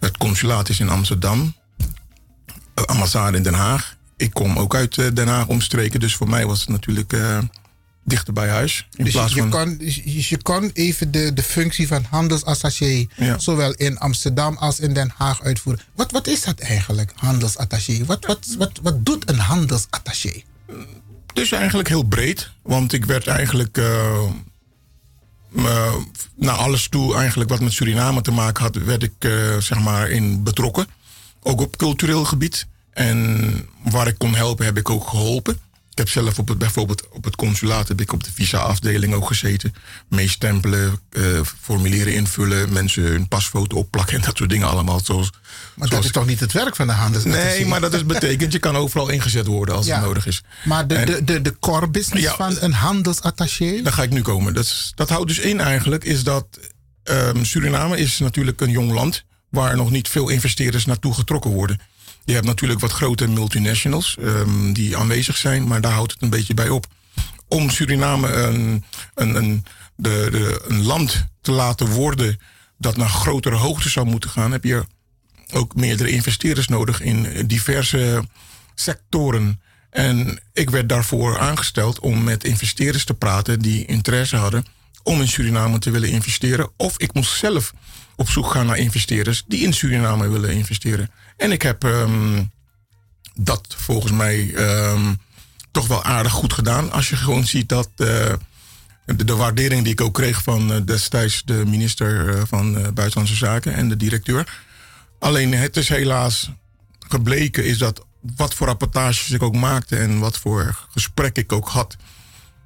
het 0.01 0.17
consulaat 0.17 0.69
is 0.69 0.81
in 0.81 0.89
Amsterdam, 0.89 1.55
eh, 2.75 2.85
ambassade 2.85 3.37
in 3.37 3.43
Den 3.43 3.55
Haag. 3.55 3.97
Ik 4.17 4.33
kom 4.33 4.59
ook 4.59 4.75
uit 4.75 4.99
eh, 4.99 5.07
Den 5.15 5.29
Haag 5.29 5.47
omstreken, 5.47 6.01
dus 6.01 6.17
voor 6.17 6.29
mij 6.29 6.47
was 6.47 6.61
het 6.61 6.69
natuurlijk 6.69 7.13
dichter 8.09 8.33
bij 8.33 8.49
huis. 8.49 8.87
In 8.97 9.05
Dus 9.05 9.13
plaats 9.13 9.35
je, 9.35 9.41
van 9.41 9.51
kon, 9.51 9.77
je, 9.81 10.29
je 10.29 10.43
kon 10.43 10.71
even 10.73 11.11
de, 11.11 11.33
de 11.33 11.43
functie 11.43 11.87
van 11.87 12.07
handelsattaché, 12.11 13.07
zowel 13.37 13.73
in 13.73 13.99
Amsterdam 13.99 14.57
als 14.57 14.81
in 14.81 14.93
Den 14.93 15.13
Haag 15.17 15.43
uitvoeren. 15.43 15.83
Wat, 15.95 16.11
wat 16.11 16.27
is 16.27 16.43
dat 16.43 16.59
eigenlijk, 16.59 17.13
handelsattaché? 17.15 18.05
Wat, 18.05 18.27
wat, 18.27 18.47
wat, 18.59 18.79
wat 18.83 19.07
doet 19.07 19.29
een 19.29 19.39
handelsattaché? 19.39 20.43
Dus 21.33 21.53
eigenlijk 21.53 21.89
heel 21.89 22.03
breed. 22.03 22.51
Want 22.63 22.93
ik 22.93 23.05
werd 23.05 23.27
eigenlijk 23.27 23.79
eh, 23.79 24.23
naar 26.37 26.57
alles 26.57 26.89
toe, 26.89 27.17
eigenlijk 27.17 27.51
wat 27.51 27.61
met 27.61 27.73
Suriname 27.73 28.21
te 28.21 28.31
maken 28.31 28.63
had, 28.63 28.77
werd 28.77 29.03
ik 29.03 29.13
eh, 29.19 29.57
zeg 29.57 29.79
maar 29.79 30.11
in 30.11 30.43
betrokken. 30.43 30.87
Ook 31.43 31.61
op 31.61 31.77
cultureel 31.77 32.25
gebied. 32.25 32.67
En 32.91 33.69
waar 33.91 34.07
ik 34.07 34.19
kon 34.19 34.35
helpen, 34.35 34.65
heb 34.65 34.77
ik 34.77 34.91
ook 34.91 35.09
geholpen. 35.09 35.59
Ik 35.99 36.05
heb 36.05 36.13
zelf 36.25 36.39
op 36.39 36.49
het, 36.49 36.59
bijvoorbeeld 36.59 37.09
op 37.09 37.25
het 37.25 37.37
consulaat 37.37 37.89
heb 37.89 38.01
ik 38.01 38.13
op 38.13 38.25
de 38.25 38.31
visa-afdeling 38.35 39.15
ook 39.15 39.27
gezeten. 39.27 39.75
Meestempelen, 40.09 41.01
eh 41.11 41.23
formulieren 41.61 42.15
invullen, 42.15 42.73
mensen 42.73 43.03
hun 43.03 43.29
pasfoto 43.29 43.77
opplakken 43.77 44.17
en 44.17 44.23
dat 44.23 44.37
soort 44.37 44.51
dingen 44.51 44.69
allemaal. 44.69 45.01
Zoals, 45.05 45.31
Maar 45.75 45.89
dat 45.89 46.05
is 46.05 46.11
toch 46.11 46.27
niet 46.27 46.41
het 46.41 46.53
werk 46.53 46.77
van 46.77 46.87
de 46.87 46.93
handelsattaché? 46.93 47.45
Nee, 47.57 47.67
maar 47.67 47.81
dat 47.81 47.95
is 47.95 48.07
betekent, 48.07 48.53
je 48.53 48.59
kan 48.59 48.77
overal 48.77 49.09
ingezet 49.09 49.47
worden 49.47 49.75
als 49.75 49.87
Ja. 49.87 49.97
het 49.97 50.05
nodig 50.05 50.27
is. 50.27 50.43
Maar 50.65 50.87
de, 50.87 50.95
En- 50.95 51.07
de, 51.07 51.25
de, 51.25 51.43
de 51.43 51.59
core 51.59 51.89
business 51.89 52.25
Ja. 52.25 52.35
van 52.37 52.57
een 52.61 52.73
handelsattaché? 52.73 53.83
Daar 53.83 53.93
ga 53.93 54.03
ik 54.03 54.11
nu 54.11 54.23
komen. 54.23 54.55
Dat, 54.55 54.93
dat 54.95 55.09
houdt 55.09 55.29
dus 55.29 55.39
in 55.39 55.61
eigenlijk, 55.61 56.05
is 56.05 56.23
dat 56.23 56.47
ehm, 57.03 57.45
Suriname 57.45 57.99
is 57.99 58.19
natuurlijk 58.19 58.61
een 58.61 58.71
jong 58.71 58.93
land 58.93 59.25
waar 59.49 59.77
nog 59.77 59.91
niet 59.91 60.09
veel 60.09 60.29
investeerders 60.29 60.85
naartoe 60.87 61.15
getrokken 61.15 61.51
worden. 61.51 61.81
Je 62.29 62.35
hebt 62.35 62.47
natuurlijk 62.47 62.81
wat 62.81 62.93
grote 62.93 63.29
multinationals 63.29 64.17
ehm, 64.21 64.73
die 64.73 64.97
aanwezig 64.97 65.37
zijn, 65.37 65.67
maar 65.67 65.81
daar 65.81 65.93
houdt 65.93 66.13
het 66.13 66.23
een 66.23 66.31
beetje 66.31 66.55
bij 66.55 66.69
op. 66.69 66.87
Om 67.47 67.71
Suriname 67.71 68.33
een, 68.33 68.85
een, 69.15 69.35
een, 69.35 69.65
de, 69.97 70.29
de, 70.31 70.63
een 70.67 70.83
land 70.83 71.27
te 71.41 71.53
laten 71.53 71.87
worden 71.87 72.41
dat 72.79 72.97
naar 72.97 73.09
grotere 73.09 73.55
hoogte 73.55 73.89
zou 73.89 74.07
moeten 74.07 74.31
gaan, 74.31 74.53
heb 74.53 74.65
je 74.65 74.87
ook 75.53 75.75
meerdere 75.75 76.11
investeerders 76.11 76.69
nodig 76.69 77.01
in 77.01 77.47
diverse 77.47 78.25
sectoren. 78.75 79.61
En 79.91 80.41
ik 80.53 80.71
werd 80.71 80.89
daarvoor 80.89 81.39
aangesteld 81.39 81.99
om 81.99 82.25
met 82.25 82.45
investeerders 82.45 83.05
te 83.05 83.15
praten 83.15 83.61
die 83.61 83.85
interesse 83.87 84.37
hadden 84.37 84.65
om 85.03 85.21
in 85.21 85.29
Suriname 85.29 85.79
te 85.79 85.91
willen 85.91 86.11
investeren. 86.11 86.71
Of 86.77 86.99
ik 86.99 87.15
moest 87.15 87.39
zelf 87.39 87.73
op 88.19 88.31
zoek 88.31 88.51
gaan 88.51 88.67
naar 88.67 88.79
investeerders 88.79 89.45
die 89.47 89.63
in 89.63 89.73
Suriname 89.73 90.29
willen 90.29 90.51
investeren. 90.51 91.11
En 91.37 91.53
ik 91.53 91.63
heb 91.63 91.85
ehm, 91.85 92.43
dat 93.35 93.75
volgens 93.79 94.13
mij 94.13 94.55
ehm, 94.55 95.15
toch 95.71 95.87
wel 95.87 96.05
aardig 96.05 96.33
goed 96.33 96.53
gedaan. 96.53 96.93
Als 96.93 97.09
je 97.09 97.17
gewoon 97.17 97.47
ziet 97.47 97.69
dat 97.69 97.89
eh, 97.97 98.33
de, 99.05 99.25
de 99.25 99.37
waardering 99.37 99.83
die 99.83 99.93
ik 99.93 100.01
ook 100.01 100.15
kreeg 100.15 100.43
van 100.43 100.73
eh, 100.73 100.81
destijds 100.85 101.43
de 101.45 101.63
minister 101.67 102.37
eh, 102.37 102.43
van 102.47 102.73
Buitenlandse 102.73 103.35
Zaken 103.35 103.75
en 103.75 103.89
de 103.89 103.97
directeur. 103.97 104.63
Alleen 105.19 105.53
het 105.55 105.77
is 105.77 105.89
helaas 105.89 106.51
gebleken 106.99 107.65
is 107.65 107.79
dat 107.79 108.07
wat 108.37 108.55
voor 108.55 108.67
rapportages 108.67 109.31
ik 109.31 109.43
ook 109.43 109.55
maakte 109.55 109.97
en 109.97 110.19
wat 110.19 110.39
voor 110.39 110.87
gesprek 110.91 111.37
ik 111.37 111.53
ook 111.53 111.69
had. 111.69 111.97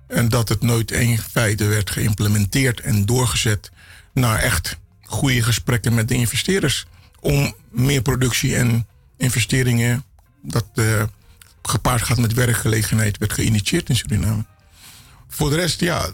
En 0.09 0.29
dat 0.29 0.49
het 0.49 0.63
nooit 0.63 0.91
in 0.91 1.19
feite 1.19 1.65
werd 1.65 1.91
geïmplementeerd 1.91 2.81
en 2.81 3.07
doorgezet 3.07 3.71
naar 4.13 4.39
echt 4.39 4.81
goede 5.13 5.43
gesprekken 5.43 5.95
met 5.95 6.09
de 6.09 6.15
investeerders. 6.15 6.87
Om 7.21 7.55
meer 7.71 8.03
productie 8.03 8.57
en 8.57 8.87
investeringen, 9.17 10.05
dat 10.43 10.67
eh, 10.75 11.03
gepaard 11.63 12.03
gaat 12.03 12.19
met 12.19 12.33
werkgelegenheid, 12.33 13.19
werd 13.19 13.33
geïnitieerd 13.33 13.89
in 13.89 13.97
Suriname. 13.97 14.45
Voor 15.29 15.51
de 15.51 15.57
rest, 15.57 15.81
ja, 15.81 16.11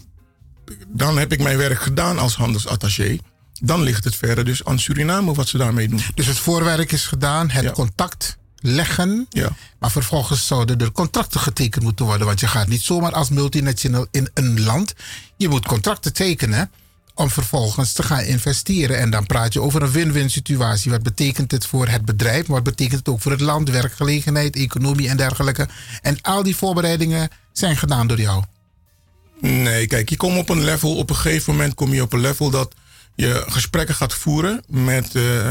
dan 0.87 1.19
heb 1.19 1.33
ik 1.33 1.43
mijn 1.43 1.57
werk 1.57 1.81
gedaan 1.83 2.19
als 2.19 2.37
handelsattaché. 2.37 3.19
Dan 3.61 3.83
ligt 3.83 4.05
het 4.05 4.17
verder 4.17 4.45
dus 4.45 4.65
aan 4.65 4.79
Suriname 4.79 5.35
wat 5.35 5.49
ze 5.49 5.59
daarmee 5.59 5.89
doen. 5.89 6.01
Dus 6.15 6.27
het 6.27 6.39
voorwerk 6.39 6.93
is 6.93 7.05
gedaan, 7.05 7.51
het 7.51 7.71
contact 7.71 8.39
leggen. 8.61 9.27
Ja. 9.31 9.49
Maar 9.79 9.91
vervolgens 9.91 10.47
zouden 10.47 10.79
er 10.79 10.93
contracten 10.93 11.41
getekend 11.41 11.85
moeten 11.85 12.05
worden. 12.05 12.27
Want 12.27 12.41
je 12.41 12.47
gaat 12.47 12.69
niet 12.69 12.83
zomaar 12.83 13.13
als 13.13 13.29
multinational 13.29 14.07
in 14.11 14.29
een 14.35 14.61
land. 14.61 14.95
Je 15.37 15.49
moet 15.49 15.67
contracten 15.67 16.13
tekenen 16.13 16.71
om 17.19 17.31
vervolgens 17.31 17.93
te 17.93 18.03
gaan 18.03 18.21
investeren. 18.21 18.99
En 18.99 19.11
dan 19.11 19.27
praat 19.27 19.53
je 19.53 19.63
over 19.63 19.83
een 19.83 19.91
win-win 19.91 20.31
situatie. 20.31 20.91
Wat 20.91 21.03
betekent 21.03 21.51
het 21.51 21.67
voor 21.67 21.89
het 21.89 22.05
bedrijf? 22.05 22.47
Maar 22.47 22.57
wat 22.57 22.77
betekent 22.77 22.99
het 22.99 23.09
ook 23.09 23.21
voor 23.21 23.33
het 23.33 23.41
land? 23.41 23.71
Werkgelegenheid, 23.71 24.57
economie 24.57 25.09
en 25.09 25.17
dergelijke. 25.17 25.69
En 26.03 26.21
al 26.21 26.43
die 26.43 26.57
voorbereidingen 26.57 27.29
zijn 27.53 27.77
gedaan 27.77 28.07
door 28.07 28.21
jou. 28.21 28.45
Nee, 29.41 29.87
kijk, 29.87 30.09
je 30.09 30.17
komt 30.17 30.39
op 30.39 30.49
een 30.49 30.65
level, 30.65 30.97
op 30.97 31.11
een 31.11 31.17
gegeven 31.17 31.53
moment 31.53 31.75
kom 31.75 31.95
je 31.95 32.03
op 32.03 32.13
een 32.13 32.21
level 32.21 32.51
dat 32.51 32.75
je 33.15 33.45
gesprekken 33.47 33.95
gaat 33.95 34.15
voeren 34.15 34.63
met 34.67 35.15
eh, 35.15 35.51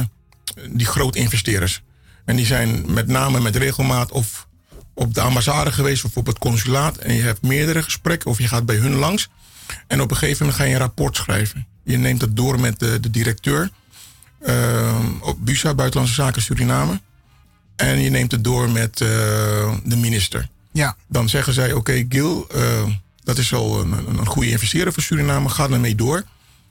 die 0.69 0.85
grote 0.85 1.19
investeerders. 1.19 1.81
En 2.25 2.35
die 2.35 2.45
zijn 2.45 2.93
met 2.93 3.07
name 3.07 3.39
met 3.39 3.55
regelmaat 3.55 4.11
of 4.11 4.47
op 4.93 5.13
de 5.13 5.21
ambassade 5.21 5.71
geweest 5.71 6.03
of 6.03 6.17
op 6.17 6.25
het 6.25 6.37
consulaat. 6.37 6.97
En 6.97 7.13
je 7.13 7.21
hebt 7.21 7.41
meerdere 7.41 7.83
gesprekken 7.83 8.29
of 8.29 8.37
je 8.37 8.47
gaat 8.47 8.65
bij 8.65 8.75
hun 8.75 8.95
langs. 8.95 9.29
En 9.87 10.01
op 10.01 10.11
een 10.11 10.17
gegeven 10.17 10.45
moment 10.45 10.61
ga 10.61 10.67
je 10.67 10.73
een 10.73 10.79
rapport 10.79 11.15
schrijven. 11.15 11.67
Je 11.83 11.97
neemt 11.97 12.21
het 12.21 12.35
door 12.35 12.59
met 12.59 12.79
de, 12.79 12.99
de 12.99 13.09
directeur 13.09 13.69
eh, 14.39 15.05
op 15.21 15.45
BUSA, 15.45 15.73
Buitenlandse 15.73 16.15
Zaken 16.15 16.41
Suriname. 16.41 17.01
En 17.75 17.99
je 18.01 18.09
neemt 18.09 18.31
het 18.31 18.43
door 18.43 18.69
met 18.69 19.01
eh, 19.01 19.07
de 19.83 19.95
minister. 19.95 20.49
Ja. 20.71 20.95
Dan 21.07 21.29
zeggen 21.29 21.53
zij, 21.53 21.73
oké 21.73 22.05
Gil, 22.09 22.47
eh, 22.47 22.83
dat 23.23 23.37
is 23.37 23.53
al 23.53 23.81
een, 23.81 23.91
een, 23.91 24.25
goede 24.25 24.49
investeerder 24.49 24.93
voor 24.93 25.03
Suriname, 25.03 25.49
ga 25.49 25.69
ermee 25.69 25.95
door. 25.95 26.23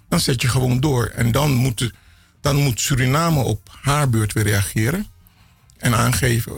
Dan 0.08 0.20
zet 0.20 0.42
je 0.42 0.48
gewoon 0.48 0.80
door. 0.80 1.06
En 1.06 1.32
dan 1.32 1.52
moet, 1.52 1.78
de- 1.78 1.92
dan 2.40 2.56
moet 2.56 2.80
Suriname 2.80 3.40
op 3.40 3.78
haar 3.80 4.10
beurt 4.10 4.32
weer 4.32 4.44
reageren. 4.44 5.06
En 5.76 5.94
aangeven 5.94 6.52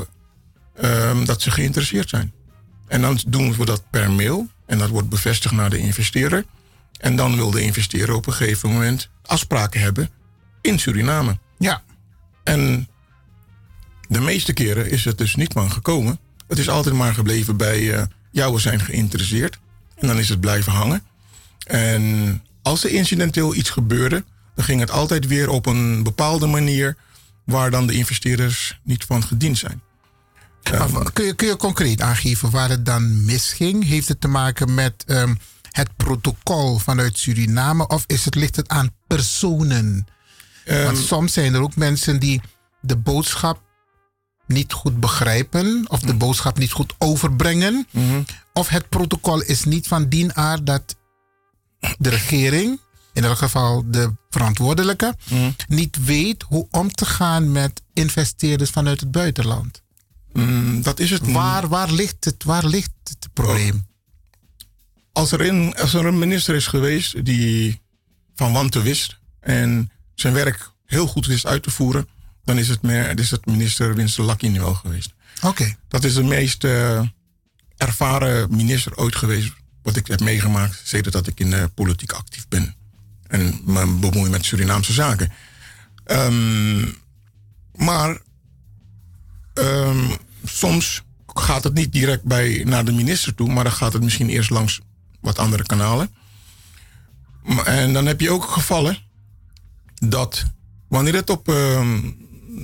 ehm, 0.77 1.24
dat 1.24 1.43
ze 1.43 1.51
geïnteresseerd 1.51 2.09
zijn. 2.09 2.32
En 2.89 3.01
dan 3.01 3.20
doen 3.27 3.55
we 3.55 3.65
dat 3.65 3.82
per 3.90 4.10
mail. 4.10 4.48
En 4.69 4.78
dat 4.78 4.89
wordt 4.89 5.09
bevestigd 5.09 5.55
naar 5.55 5.70
de 5.70 5.78
investeerder. 5.78 6.45
En 6.99 7.16
dan 7.16 7.36
wil 7.36 7.51
de 7.51 7.62
investeerder 7.62 8.15
op 8.15 8.27
een 8.27 8.32
gegeven 8.32 8.69
moment 8.73 9.09
afspraken 9.23 9.81
hebben 9.81 10.11
in 10.61 10.78
Suriname. 10.78 11.39
Ja. 11.59 11.82
En 12.45 12.89
De 14.09 14.20
meeste 14.20 14.53
keren 14.53 14.90
is 14.90 15.05
het 15.05 15.19
dus 15.19 15.35
niet 15.35 15.53
van 15.53 15.70
gekomen. 15.73 16.19
Het 16.47 16.59
is 16.59 16.69
altijd 16.69 16.95
maar 16.95 17.15
gebleven 17.15 17.57
bij, 17.57 18.07
ja, 18.31 18.53
we 18.53 18.59
zijn 18.59 18.81
geïnteresseerd. 18.81 19.59
En 19.95 20.07
dan 20.07 20.19
is 20.19 20.28
het 20.28 20.40
blijven 20.40 20.73
hangen. 20.73 21.03
En 21.66 22.43
als 22.62 22.85
er 22.85 22.90
incidenteel 22.90 23.55
iets 23.55 23.70
gebeurde, 23.70 24.24
dan 24.55 24.65
ging 24.65 24.81
het 24.81 24.90
altijd 24.90 25.27
weer 25.27 25.49
op 25.49 25.66
een 25.66 26.03
bepaalde 26.03 26.47
manier 26.47 26.97
waar 27.45 27.70
dan 27.70 27.86
de 27.86 27.93
investeerders 27.93 28.81
niet 28.82 29.05
van 29.05 29.23
gediend 29.23 29.59
zijn. 29.59 29.82
Maar 30.70 31.12
kun, 31.12 31.24
je, 31.24 31.35
kun 31.35 31.47
je 31.47 31.57
concreet 31.57 32.01
aangeven 32.01 32.51
waar 32.51 32.69
het 32.69 32.86
dan 32.86 33.24
misging? 33.24 33.85
Heeft 33.85 34.09
het 34.09 34.20
te 34.20 34.28
maken 34.28 34.74
met 34.74 35.05
ehm, 35.07 35.35
het 35.70 35.97
protocol 35.97 36.78
vanuit 36.78 37.19
Suriname 37.19 37.86
of 37.86 38.05
is 38.07 38.24
het, 38.24 38.35
ligt 38.35 38.57
het 38.57 38.69
aan 38.69 38.90
personen? 39.07 40.07
Want 40.66 40.99
soms 40.99 41.32
zijn 41.32 41.55
er 41.55 41.61
ook 41.61 41.77
mensen 41.77 42.20
die 42.20 42.40
de 42.81 42.97
boodschap 42.97 43.61
niet 44.47 44.73
goed 44.73 45.01
begrijpen 45.01 45.85
of 45.89 46.01
de 46.01 46.15
boodschap 46.15 46.59
niet 46.59 46.73
goed 46.73 46.95
overbrengen. 46.99 47.86
Of 48.53 48.69
het 48.69 48.89
protocol 48.89 49.43
is 49.43 49.65
niet 49.65 49.86
van 49.89 50.09
dien 50.09 50.36
aard 50.36 50.66
dat 50.66 50.97
de 51.99 52.09
regering, 52.09 52.81
in 53.12 53.24
elk 53.24 53.39
geval 53.39 53.85
de 53.86 54.12
verantwoordelijke, 54.31 55.15
niet 55.69 56.05
weet 56.05 56.43
hoe 56.43 56.66
om 56.70 56.90
te 56.90 57.05
gaan 57.07 57.53
met 57.53 57.82
investeerders 57.93 58.70
vanuit 58.70 59.01
het 59.01 59.11
buitenland. 59.11 59.82
Mm, 60.33 60.83
dat 60.83 61.01
is 61.01 61.11
het. 61.11 61.33
Waar, 61.33 61.69
waar, 61.69 61.93
ligt 61.93 62.25
het, 62.25 62.45
waar 62.45 62.67
ligt 62.67 62.91
het 63.03 63.29
probleem? 63.33 63.87
Als 65.13 65.33
er, 65.33 65.41
een, 65.41 65.75
als 65.75 65.95
er 65.95 66.07
een 66.07 66.19
minister 66.19 66.55
is 66.55 66.67
geweest 66.67 67.25
die 67.25 67.81
van 68.35 68.53
wanten 68.53 68.83
wist 68.83 69.19
en 69.41 69.91
zijn 70.15 70.35
werk 70.35 70.71
heel 70.85 71.07
goed 71.07 71.27
wist 71.27 71.47
uit 71.47 71.63
te 71.63 71.71
voeren, 71.71 72.09
dan 72.45 72.59
is 72.59 72.69
het, 72.69 72.83
meer, 72.83 73.19
is 73.19 73.31
het 73.31 73.47
minister 73.47 73.95
Winston 73.95 74.27
Lucky 74.27 74.53
wel 74.53 74.75
geweest. 74.75 75.15
Oké. 75.43 75.75
Dat 75.89 76.05
is 76.05 76.15
de 76.15 76.23
meest 76.23 76.65
eh, 76.65 77.01
ervaren 77.77 78.57
minister 78.57 78.97
ooit 78.97 79.17
geweest 79.17 79.53
wat 79.83 79.97
ik 79.97 80.07
heb 80.07 80.21
meegemaakt 80.21 80.81
sedert 80.85 81.13
dat 81.13 81.27
ik 81.27 81.41
in 81.41 81.51
de 81.51 81.71
politiek 81.75 82.13
actief 82.13 82.49
ben. 82.49 82.75
En 83.27 83.61
me 83.65 83.87
bemoei 83.87 84.31
met 84.31 84.45
Surinaamse 84.45 84.93
zaken. 84.93 85.33
Ehm, 86.05 86.89
maar 87.73 88.21
ehm, 89.59 90.10
soms 90.44 91.02
gaat 91.26 91.64
het 91.64 91.74
niet 91.74 91.93
direct 91.93 92.24
bij, 92.24 92.62
naar 92.64 92.85
de 92.85 92.93
minister 92.93 93.35
toe, 93.35 93.52
maar 93.52 93.64
dan 93.64 93.72
gaat 93.72 93.93
het 93.93 94.02
misschien 94.02 94.28
eerst 94.28 94.51
langs 94.51 94.80
wat 95.20 95.39
andere 95.39 95.62
kanalen. 95.62 96.10
En 97.64 97.93
dan 97.93 98.06
heb 98.06 98.20
je 98.20 98.30
ook 98.30 98.44
gevallen 98.44 98.98
dat 99.94 100.44
wanneer 100.89 101.14
het 101.14 101.30
op 101.30 101.48
ehm, 101.48 101.98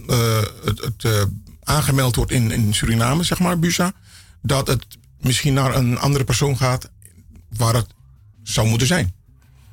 eh, 0.09 0.43
het, 0.65 0.81
het, 0.81 1.05
eh, 1.05 1.23
aangemeld 1.63 2.17
wordt 2.17 2.33
in, 2.33 2.51
in 2.51 2.75
Suriname, 2.75 3.23
zeg 3.23 3.39
maar, 3.39 3.59
BUSA, 3.59 3.93
dat 4.43 4.67
het 4.67 4.87
misschien 5.21 5.55
naar 5.55 5.75
een 5.75 5.99
andere 5.99 6.25
persoon 6.25 6.57
gaat 6.57 6.91
waar 7.57 7.75
het 7.75 7.87
zou 8.43 8.69
moeten 8.69 8.87
zijn. 8.87 9.15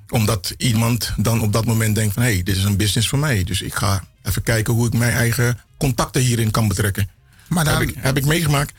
Omdat 0.10 0.54
iemand 0.58 1.14
dan 1.18 1.42
op 1.42 1.54
dat 1.54 1.66
moment 1.66 1.96
denkt 1.96 2.14
van 2.14 2.24
hé, 2.24 2.34
hey, 2.34 2.44
dit 2.44 2.56
is 2.56 2.64
een 2.64 2.78
business 2.78 3.08
voor 3.08 3.20
mij. 3.20 3.44
Dus 3.44 3.62
ik 3.62 3.74
ga 3.74 4.04
even 4.24 4.44
kijken 4.44 4.74
hoe 4.74 4.88
ik 4.88 4.94
mijn 4.94 5.14
eigen 5.14 5.60
contacten 5.78 6.22
hierin 6.22 6.52
kan 6.52 6.68
betrekken. 6.68 7.10
Maar 7.48 7.64
dan- 7.64 7.74
heb, 7.74 7.90
ik, 7.90 7.96
heb 8.00 8.18
ik 8.18 8.26
meegemaakt. 8.26 8.74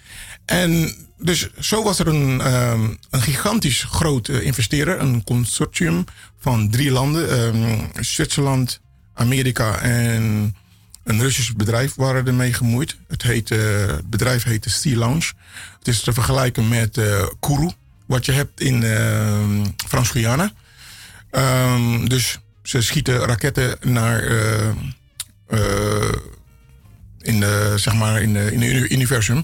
En 0.44 0.94
dus 1.18 1.48
zo 1.58 1.82
was 1.82 1.98
er 1.98 2.06
een, 2.06 2.40
ehm, 2.40 2.88
een 3.10 3.22
gigantisch 3.22 3.82
groot 3.82 4.28
eh, 4.28 4.40
investeerder, 4.40 5.00
een 5.00 5.24
consortium 5.24 6.04
van 6.38 6.70
drie 6.70 6.90
landen, 6.90 7.30
ehm, 7.30 8.02
Zwitserland, 8.04 8.80
Amerika 9.14 9.78
en 9.78 10.54
een 11.04 11.20
Russisch 11.20 11.52
bedrijf 11.52 11.94
waren 11.94 12.26
ermee 12.26 12.52
gemoeid. 12.52 12.96
Het, 13.08 13.22
heet, 13.22 13.48
het 13.48 14.10
bedrijf 14.10 14.42
heette 14.42 14.70
Sea 14.70 14.96
Lounge. 14.96 15.32
Het 15.78 15.88
is 15.88 16.00
te 16.00 16.12
vergelijken 16.12 16.68
met 16.68 16.98
eh 16.98 17.26
Kourou, 17.40 17.72
wat 18.06 18.24
je 18.24 18.32
hebt 18.32 18.60
in 18.60 18.82
ehm, 18.82 19.64
Frans-Guyana. 19.88 20.52
Dus 22.04 22.38
ze 22.62 22.82
schieten 22.82 23.18
raketten 23.18 23.78
naar 23.80 24.22
in 27.22 27.40
de, 27.40 27.72
zeg 27.76 27.94
maar 27.94 28.22
in, 28.22 28.32
de, 28.32 28.52
in 28.52 28.62
het 28.62 28.90
universum. 28.90 29.42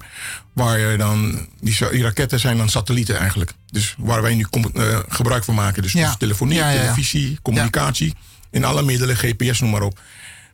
Waar 0.52 0.78
je 0.78 0.96
dan, 0.96 1.48
die, 1.60 2.02
raketten 2.02 2.40
zijn 2.40 2.56
dan 2.56 2.68
satellieten 2.68 3.16
eigenlijk. 3.18 3.52
Dus 3.66 3.94
waar 3.98 4.22
wij 4.22 4.34
nu 4.34 4.46
eh, 4.74 4.98
gebruik 5.08 5.44
van 5.44 5.54
maken. 5.54 5.82
Dus, 5.82 5.92
Ja. 5.92 6.06
dus 6.06 6.16
telefonie, 6.16 6.56
Ja, 6.58 6.68
ja, 6.68 6.74
ja. 6.74 6.80
televisie, 6.80 7.38
communicatie. 7.42 8.14
In 8.50 8.64
alle 8.64 8.82
middelen, 8.82 9.16
GPS, 9.16 9.60
noem 9.60 9.70
maar 9.70 9.82
op. 9.82 10.00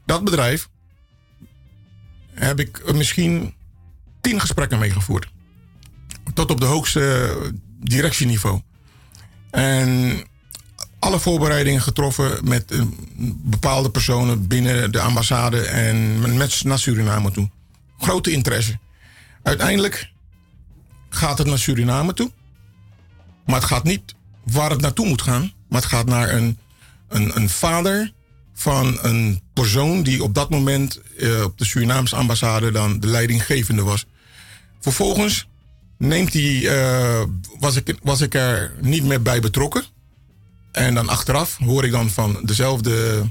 Dat 0.07 0.25
bedrijf 0.25 0.69
heb 2.35 2.61
ik 2.61 2.79
eh, 2.79 2.95
misschien 2.95 3.55
tien 4.21 4.41
gesprekken 4.41 4.79
mee 4.79 4.91
gevoerd. 4.91 5.29
Tot 6.35 6.51
op 6.51 6.61
de 6.61 6.67
hoogste 6.67 7.35
directieniveau. 7.81 8.61
En 9.51 10.23
alle 11.05 11.21
voorbereidingen 11.21 11.81
getroffen 11.81 12.49
met 12.49 12.71
eh, 12.71 12.83
bepaalde 13.37 13.91
personen 13.91 14.47
binnen 14.47 14.93
de 14.93 15.01
ambassade 15.01 15.61
en 15.61 16.21
met 16.37 16.65
naar 16.65 16.79
Suriname 16.79 17.31
toe. 17.31 17.51
Grote 17.99 18.31
interesse. 18.31 18.79
Uiteindelijk 19.43 20.11
gaat 21.09 21.39
het 21.39 21.47
naar 21.47 21.59
Suriname 21.59 22.15
toe. 22.15 22.31
Maar 23.47 23.57
het 23.57 23.65
gaat 23.65 23.85
niet 23.85 24.15
waar 24.45 24.71
het 24.71 24.81
naartoe 24.81 25.07
moet 25.07 25.23
gaan. 25.23 25.53
Maar 25.69 25.81
het 25.81 25.91
gaat 25.91 26.07
naar 26.07 26.33
een, 26.33 26.59
een, 27.09 27.37
een 27.37 27.49
vader 27.49 28.13
van 28.55 28.99
een 29.03 29.41
persoon 29.53 30.03
die 30.03 30.23
op 30.23 30.35
dat 30.35 30.51
moment 30.51 31.01
eh, 31.19 31.43
op 31.43 31.59
de 31.59 31.65
Surinaamse 31.65 32.17
ambassade 32.17 32.71
dan 32.71 33.01
de 33.01 33.07
leidinggevende 33.07 33.83
was. 33.83 34.07
Vervolgens 34.81 35.49
neemt 35.99 36.33
hij, 36.33 36.69
eh, 36.69 37.23
was, 37.59 37.77
ik, 37.77 37.99
was 38.03 38.21
ik 38.21 38.35
er 38.35 38.75
niet 38.81 39.05
meer 39.05 39.23
bij 39.23 39.41
betrokken. 39.41 39.85
En 40.75 40.95
dan 40.95 41.09
achteraf 41.09 41.57
hoor 41.57 41.85
ik 41.85 41.91
dan 41.91 42.11
van 42.11 42.41
dezelfde 42.43 43.23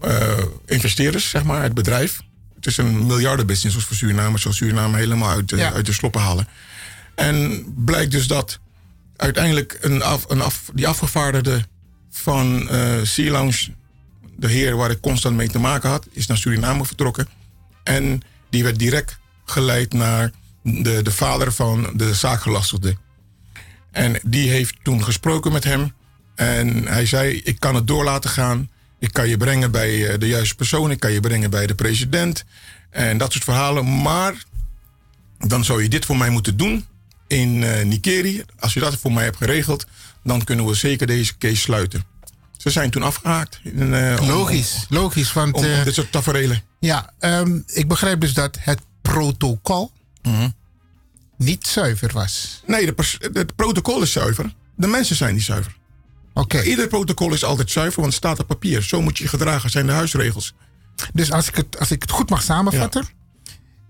eh, 0.00 0.38
investeerders, 0.66 1.28
zeg 1.28 1.44
maar, 1.44 1.62
het 1.62 1.74
bedrijf. 1.74 2.20
Het 2.54 2.66
is 2.66 2.76
een 2.76 3.06
miljardenbusiness 3.06 3.84
voor 3.84 3.96
Suriname. 3.96 4.38
Zal 4.38 4.52
Suriname 4.52 4.96
helemaal 4.96 5.30
uit 5.30 5.48
de, 5.48 5.72
uit 5.72 5.86
de 5.86 5.92
sloppen 5.92 6.20
halen. 6.20 6.48
En 7.14 7.64
blijkt 7.76 8.10
dus 8.10 8.26
dat 8.26 8.58
uiteindelijk 9.16 9.78
een 9.80 10.02
af, 10.02 10.24
een 10.28 10.40
af, 10.40 10.70
die 10.74 10.88
afgevaardigde 10.88 11.66
van 12.10 12.68
eh 12.68 13.02
Sea 13.02 13.30
Lounge, 13.30 13.74
de 14.36 14.48
heer 14.48 14.76
waar 14.76 14.90
ik 14.90 15.00
constant 15.00 15.36
mee 15.36 15.48
te 15.48 15.58
maken 15.58 15.90
had, 15.90 16.06
is 16.10 16.26
naar 16.26 16.36
Suriname 16.36 16.84
vertrokken. 16.84 17.28
En 17.82 18.22
die 18.50 18.62
werd 18.62 18.78
direct 18.78 19.18
geleid 19.44 19.92
naar 19.92 20.30
de, 20.62 21.02
de 21.02 21.12
vader 21.12 21.52
van 21.52 21.90
de 21.94 22.14
zaakgelastigde. 22.14 22.96
En 23.90 24.20
die 24.22 24.50
heeft 24.50 24.74
toen 24.82 25.04
gesproken 25.04 25.52
met 25.52 25.64
hem. 25.64 25.92
En 26.34 26.86
hij 26.86 27.06
zei: 27.06 27.36
Ik 27.44 27.60
kan 27.60 27.74
het 27.74 27.86
door 27.86 28.04
laten 28.04 28.30
gaan. 28.30 28.70
Ik 28.98 29.12
kan 29.12 29.28
je 29.28 29.36
brengen 29.36 29.70
bij 29.70 30.08
eh, 30.08 30.18
de 30.18 30.26
juiste 30.28 30.54
persoon. 30.54 30.90
Ik 30.90 31.00
kan 31.00 31.12
je 31.12 31.20
brengen 31.20 31.50
bij 31.50 31.66
de 31.66 31.74
president. 31.74 32.44
En 32.90 33.18
dat 33.18 33.32
soort 33.32 33.44
verhalen. 33.44 34.02
Maar 34.02 34.44
dan 35.38 35.64
zou 35.64 35.82
je 35.82 35.88
dit 35.88 36.04
voor 36.04 36.16
mij 36.16 36.30
moeten 36.30 36.56
doen 36.56 36.86
in 37.26 37.62
eh 37.64 37.84
Nikeri. 37.84 38.44
Als 38.58 38.72
je 38.74 38.80
dat 38.80 38.96
voor 38.96 39.12
mij 39.12 39.24
hebt 39.24 39.36
geregeld, 39.36 39.86
dan 40.24 40.44
kunnen 40.44 40.66
we 40.66 40.74
zeker 40.74 41.06
deze 41.06 41.38
case 41.38 41.56
sluiten. 41.56 42.04
Ze 42.56 42.70
zijn 42.70 42.90
toen 42.90 43.02
afgehaakt. 43.02 43.60
In, 43.64 43.94
eh, 43.94 44.20
om- 44.20 44.28
Logisch, 44.28 44.86
logisch. 44.88 45.32
Want, 45.32 45.54
om, 45.54 45.62
dit 45.84 45.94
soort 45.94 46.12
tafereelen. 46.12 46.62
Ja, 46.80 47.12
ehm, 47.18 47.58
ik 47.66 47.88
begrijp 47.88 48.20
dus 48.20 48.32
dat 48.34 48.56
het 48.60 48.80
protocol 49.02 49.92
niet 51.36 51.66
zuiver 51.66 52.10
was. 52.12 52.62
Nee, 52.66 52.92
het 53.32 53.56
protocol 53.56 54.02
is 54.02 54.12
zuiver. 54.12 54.54
De 54.76 54.86
mensen 54.86 55.16
zijn 55.16 55.34
niet 55.34 55.42
zuiver. 55.42 55.76
Oké. 56.34 56.62
Ieder 56.62 56.88
protocol 56.88 57.32
is 57.32 57.44
altijd 57.44 57.70
zuiver, 57.70 58.00
want 58.00 58.12
het 58.12 58.22
staat 58.22 58.38
op 58.38 58.46
papier. 58.46 58.82
Zo 58.82 59.02
moet 59.02 59.18
je 59.18 59.28
gedragen, 59.28 59.70
zijn 59.70 59.86
de 59.86 59.92
huisregels. 59.92 60.54
Dus 61.12 61.32
als 61.32 61.48
ik 61.48 61.54
het, 61.56 61.78
als 61.78 61.90
ik 61.90 62.02
het 62.02 62.10
goed 62.10 62.30
mag 62.30 62.42
samenvatten. 62.42 63.06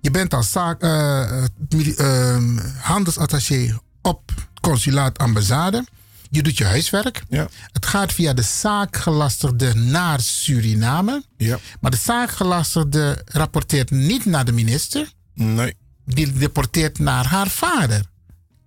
Je 0.00 0.10
bent 0.10 0.34
als 0.34 0.50
zaak, 0.50 0.82
ehm, 0.82 2.58
handelsattaché 2.80 3.78
op 4.02 4.30
consulaat 4.60 5.18
ambassade. 5.18 5.84
Je 6.30 6.42
doet 6.42 6.58
je 6.58 6.64
huiswerk. 6.64 7.22
Ja. 7.28 7.48
Het 7.72 7.86
gaat 7.86 8.12
via 8.12 8.32
de 8.32 8.42
zaakgelastigde 8.42 9.74
naar 9.74 10.20
Suriname. 10.20 11.24
Ja. 11.36 11.58
Maar 11.80 11.90
de 11.90 11.96
zaakgelastigde 11.96 13.22
rapporteert 13.24 13.90
niet 13.90 14.24
naar 14.24 14.44
de 14.44 14.52
minister. 14.52 15.12
Nee. 15.34 15.74
Die 16.04 16.32
rapporteert 16.38 16.98
naar 16.98 17.26
haar 17.26 17.48
vader. 17.48 18.04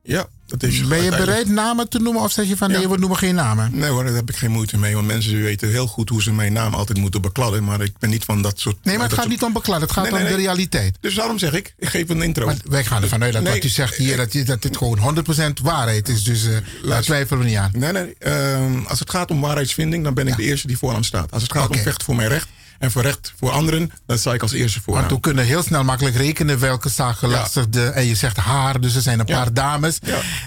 Ja, 0.04 0.28
dat 0.48 0.64
is 0.64 0.88
Ben 0.88 1.04
je 1.04 1.10
bereid 1.10 1.48
namen 1.48 1.90
te 1.90 2.00
noemen 2.00 2.22
of 2.22 2.32
zeg 2.32 2.48
je 2.48 2.58
van 2.58 2.72
nee, 2.72 2.82
Ja. 2.82 2.90
we 2.90 2.98
noemen 2.98 3.18
geen 3.18 3.36
namen? 3.36 3.70
Nee 3.74 3.90
hoor, 3.90 4.04
daar 4.04 4.14
heb 4.14 4.30
ik 4.30 4.36
geen 4.36 4.52
moeite 4.52 4.78
mee. 4.78 4.94
Want 4.96 5.08
mensen 5.08 5.42
weten 5.42 5.70
heel 5.70 5.88
goed 5.88 6.10
hoe 6.10 6.22
ze 6.22 6.32
mijn 6.34 6.54
naam 6.54 6.74
altijd 6.74 6.98
moeten 6.98 7.22
bekladden. 7.22 7.64
Maar 7.64 7.82
ik 7.82 7.98
ben 8.00 8.10
niet 8.10 8.24
van 8.26 8.42
dat 8.42 8.60
soort... 8.60 8.76
Nee, 8.84 8.94
maar 8.96 9.04
het 9.04 9.14
gaat 9.14 9.24
soort- 9.24 9.34
niet 9.36 9.44
om 9.44 9.54
bekladden, 9.54 9.84
het 9.88 9.98
gaat 9.98 10.12
Nee, 10.12 10.22
om 10.22 10.28
de 10.28 10.36
realiteit. 10.36 10.98
Dus 11.02 11.16
daarom 11.16 11.38
zeg 11.38 11.54
ik, 11.54 11.74
ik 11.78 11.88
geef 11.88 12.10
een 12.10 12.22
intro. 12.22 12.46
Maar 12.46 12.58
wij 12.70 12.86
gaan 12.86 13.02
ervan 13.04 13.24
uit 13.24 13.34
dat 13.34 13.44
wat 13.44 13.64
u 13.64 13.68
zegt 13.68 13.96
hier, 13.96 14.18
dat, 14.18 14.46
dat 14.46 14.62
dit 14.62 14.78
gewoon 14.78 15.26
100% 15.60 15.62
waarheid 15.62 16.10
is. 16.10 16.24
Dus 16.24 16.46
eh 16.48 16.58
daar 16.88 17.02
twijfelen 17.02 17.40
we 17.44 17.46
niet 17.50 17.58
aan. 17.58 17.72
Nee, 17.74 17.92
nee. 17.92 18.16
ehm, 18.20 18.86
als 18.88 19.00
het 19.00 19.10
gaat 19.10 19.32
om 19.32 19.42
waarheidsvinding, 19.42 20.04
dan 20.04 20.14
ben 20.14 20.28
ik 20.28 20.36
de 20.36 20.44
eerste 20.44 20.68
die 20.68 20.78
vooraan 20.78 21.04
staat. 21.04 21.32
Als 21.32 21.44
het 21.44 21.52
gaat 21.52 21.70
om 21.70 21.78
vechten 21.78 22.06
voor 22.06 22.16
mijn 22.16 22.30
recht 22.30 22.48
En 22.86 22.92
voor 22.92 23.02
recht 23.02 23.34
voor 23.38 23.52
anderen, 23.52 23.92
dat 24.06 24.20
sta 24.20 24.34
ik 24.34 24.42
als 24.42 24.52
eerste 24.52 24.82
voor. 24.82 24.94
Want 24.94 25.12
we 25.12 25.20
kunnen 25.20 25.46
heel 25.46 25.64
snel 25.64 25.84
makkelijk 25.84 26.16
rekenen 26.16 26.60
welke 26.60 26.90
zaakgelastigde. 26.90 27.86
En 27.86 28.06
je 28.06 28.16
zegt 28.16 28.38
haar, 28.38 28.82
dus 28.82 28.96
er 28.96 29.02
zijn 29.02 29.20
een 29.20 29.26
paar 29.26 29.54
dames. 29.54 30.00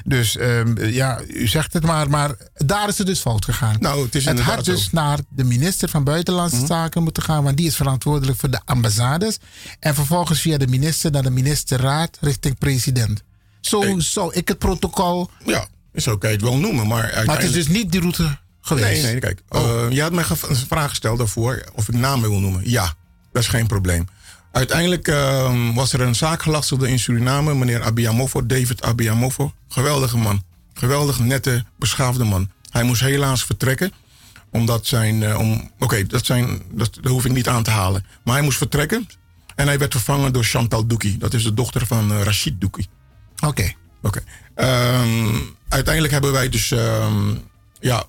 Dus 0.05 0.37
ehm, 0.37 0.85
ja, 0.85 1.21
u 1.29 1.47
zegt 1.47 1.73
het 1.73 1.83
maar, 1.83 2.11
maar 2.11 2.35
daar 2.55 2.89
is 2.89 2.99
het 2.99 3.07
dus 3.07 3.21
fout 3.21 3.45
gegaan. 3.45 3.77
Nou, 3.79 4.05
het 4.05 4.15
is 4.15 4.25
het 4.25 4.41
had 4.41 4.65
dus 4.65 4.91
naar 4.91 5.19
de 5.29 5.45
minister 5.45 5.89
van 5.89 6.05
Buitenlandse 6.05 6.57
Mhm. 6.57 6.67
Zaken 6.67 7.03
moeten 7.03 7.23
gaan, 7.23 7.43
want 7.43 7.57
die 7.57 7.67
is 7.67 7.77
verantwoordelijk 7.77 8.39
voor 8.39 8.51
de 8.51 8.61
ambassades. 8.65 9.39
En 9.81 9.95
vervolgens 9.95 10.41
via 10.41 10.59
de 10.59 10.67
minister 10.67 11.11
naar 11.11 11.23
de 11.23 11.31
ministerraad 11.31 12.19
richting 12.21 12.59
president. 12.59 13.23
Zo 13.61 13.95
zou 13.99 14.35
ik 14.35 14.49
het 14.49 14.59
protocol. 14.59 15.31
Ja, 15.45 15.67
zo 15.95 16.19
kan 16.19 16.31
je 16.31 16.37
het 16.37 16.45
wel 16.45 16.57
noemen, 16.57 16.87
maar 16.87 17.03
uiteindelijk... 17.03 17.27
Maar 17.41 17.49
het 17.49 17.57
is 17.57 17.65
dus 17.67 17.77
niet 17.77 17.93
die 17.93 18.01
route 18.01 18.39
geweest. 18.69 19.03
Nee, 19.03 19.11
nee, 19.13 19.21
kijk. 19.21 19.41
eh, 19.49 19.87
je 19.91 20.03
had 20.03 20.13
mij 20.13 20.25
een 20.49 20.57
vraag 20.57 20.89
gesteld 20.89 21.19
daarvoor 21.19 21.65
of 21.75 21.89
ik 21.89 21.95
namen 21.95 22.31
wil 22.31 22.41
noemen. 22.41 22.71
Ja, 22.71 22.95
dat 23.33 23.43
is 23.43 23.49
geen 23.49 23.67
probleem. 23.67 24.07
Uiteindelijk 24.53 25.09
ehm, 25.09 25.73
was 25.75 25.93
er 25.93 26.01
een 26.01 26.15
zaakgelastigde 26.15 26.89
in 26.91 26.99
Suriname, 26.99 27.55
meneer 27.55 27.83
Abiamofo, 27.83 28.47
David 28.47 28.83
Abiamofo. 28.83 29.53
Geweldige 29.69 30.17
man. 30.17 30.43
Geweldig, 30.75 31.19
nette, 31.19 31.65
beschaafde 31.79 32.25
man. 32.25 32.51
Hij 32.71 32.83
moest 32.83 33.01
helaas 33.01 33.45
vertrekken, 33.45 33.93
omdat 34.51 34.87
zijn... 34.87 35.23
eh, 35.23 35.39
om, 35.39 35.71
Oké, 35.79 36.07
dat, 36.07 36.27
zijn, 36.27 36.63
dat, 36.71 36.95
dat 37.01 37.13
hoef 37.13 37.25
ik 37.25 37.33
niet 37.33 37.49
aan 37.49 37.63
te 37.63 37.71
halen. 37.71 38.05
Maar 38.25 38.35
hij 38.35 38.43
moest 38.43 38.59
vertrekken 38.59 39.09
en 39.55 39.67
hij 39.67 39.79
werd 39.79 39.93
vervangen 39.93 40.33
door 40.33 40.45
Chantal 40.45 40.87
Douki. 40.87 41.19
Dat 41.19 41.35
is 41.35 41.43
de 41.43 41.55
dochter 41.55 41.87
van 41.87 42.13
eh, 42.13 42.23
Rachid 42.23 42.61
Douki. 42.61 42.87
Oké. 43.47 43.73
Oké. 44.03 44.21
Ehm, 44.55 45.37
uiteindelijk 45.69 46.13
hebben 46.13 46.33
wij 46.33 46.49
dus... 46.49 46.71
ehm, 46.71 47.35
ja, 47.81 48.05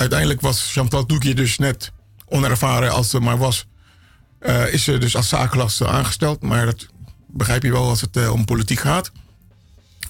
uiteindelijk 0.00 0.40
was 0.40 0.72
Chantal 0.72 1.06
Douki 1.06 1.34
dus 1.34 1.58
net 1.58 1.92
onervaren 2.28 2.92
als 2.92 3.10
ze 3.10 3.20
maar 3.20 3.38
was. 3.38 3.66
eh, 4.38 4.72
is 4.72 4.84
ze 4.84 4.98
dus 4.98 5.16
als 5.16 5.28
zaakgelaste 5.28 5.88
aangesteld. 5.88 6.42
Maar 6.42 6.66
dat 6.66 6.86
begrijp 7.26 7.62
je 7.62 7.72
wel 7.72 7.88
als 7.88 8.00
het 8.00 8.16
eh, 8.16 8.32
om 8.32 8.44
politiek 8.44 8.78
gaat. 8.78 9.12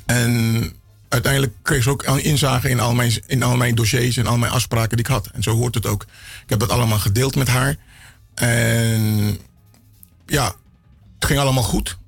En 0.06 0.72
uiteindelijk 1.08 1.52
kreeg 1.62 1.82
ze 1.82 1.90
ook 1.90 2.02
inzage 2.04 2.68
in 2.68 2.80
al, 2.80 2.94
mijn, 2.94 3.22
in 3.26 3.42
al 3.42 3.56
mijn 3.56 3.74
dossiers 3.74 4.16
en 4.16 4.26
al 4.26 4.38
mijn 4.38 4.52
afspraken 4.52 4.96
die 4.96 5.06
ik 5.06 5.12
had. 5.12 5.26
En 5.26 5.42
zo 5.42 5.54
hoort 5.56 5.74
het 5.74 5.86
ook. 5.86 6.02
Ik 6.42 6.50
heb 6.50 6.58
dat 6.58 6.70
allemaal 6.70 6.98
gedeeld 6.98 7.36
met 7.36 7.48
haar. 7.48 7.76
En 8.34 9.38
ja, 10.26 10.44
het 11.14 11.24
ging 11.24 11.38
allemaal 11.38 11.62
goed. 11.62 11.98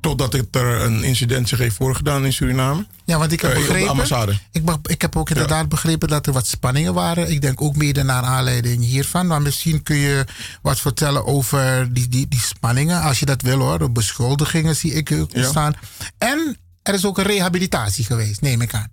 Totdat 0.00 0.34
er 0.50 0.80
een 0.80 1.02
incident 1.04 1.48
zich 1.48 1.58
heeft 1.58 1.76
voorgedaan 1.76 2.24
in 2.24 2.32
Suriname. 2.32 2.86
Ja, 3.04 3.18
want 3.18 3.32
ik 3.32 3.40
heb 3.40 3.50
Eh, 3.50 3.56
begrepen. 3.58 3.88
ambassade. 3.88 4.38
Ik, 4.52 4.62
ik 4.82 5.02
heb 5.02 5.16
ook 5.16 5.28
inderdaad 5.30 5.68
begrepen 5.68 6.08
dat 6.08 6.26
er 6.26 6.32
wat 6.32 6.46
spanningen 6.46 6.94
waren. 6.94 7.30
Ik 7.30 7.40
denk 7.40 7.60
ook 7.62 7.76
mede 7.76 8.02
naar 8.02 8.22
aanleiding 8.22 8.84
hiervan. 8.84 9.26
Maar 9.26 9.42
misschien 9.42 9.82
kun 9.82 9.96
je 9.96 10.24
wat 10.62 10.80
vertellen 10.80 11.26
over 11.26 11.92
die, 11.92 12.08
die, 12.08 12.28
die 12.28 12.40
spanningen, 12.40 13.00
als 13.02 13.18
je 13.18 13.26
dat 13.26 13.42
wil 13.42 13.58
hoor. 13.58 13.78
De 13.78 13.90
beschuldigingen 13.90 14.76
zie 14.76 14.92
ik 14.92 15.12
ook 15.12 15.30
Ja. 15.32 15.48
staan. 15.48 15.74
En 16.18 16.56
er 16.82 16.94
is 16.94 17.04
ook 17.04 17.18
een 17.18 17.24
rehabilitatie 17.24 18.04
geweest, 18.04 18.40
neem 18.40 18.60
ik 18.60 18.74
aan. 18.74 18.88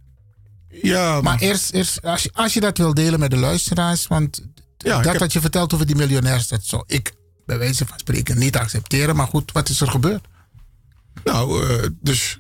Ja, 0.82 1.22
maar, 1.22 1.40
eerst, 1.40 1.72
eerst 1.72 2.02
als, 2.02 2.24
je, 2.24 2.30
als 2.34 2.54
je 2.54 2.60
dat 2.60 2.78
wil 2.78 2.94
delen 2.94 3.20
met 3.20 3.30
de 3.32 3.38
luisteraars, 3.38 4.08
want 4.08 4.42
Ja, 4.78 4.96
dat 4.96 5.06
heb- 5.06 5.20
wat 5.20 5.34
je 5.34 5.42
vertelt 5.42 5.74
over 5.74 5.86
die 5.86 5.96
miljonairs, 5.96 6.48
dat 6.48 6.64
zou 6.64 6.84
ik 6.88 7.14
bij 7.46 7.58
wijze 7.58 7.86
van 7.86 8.00
spreken 8.00 8.38
niet 8.38 8.56
accepteren. 8.58 9.16
Maar 9.16 9.28
goed, 9.28 9.52
wat 9.52 9.70
is 9.70 9.82
er 9.82 9.90
gebeurd? 9.90 10.26
Nou, 11.24 11.68
eh, 11.68 11.90
dus 12.02 12.38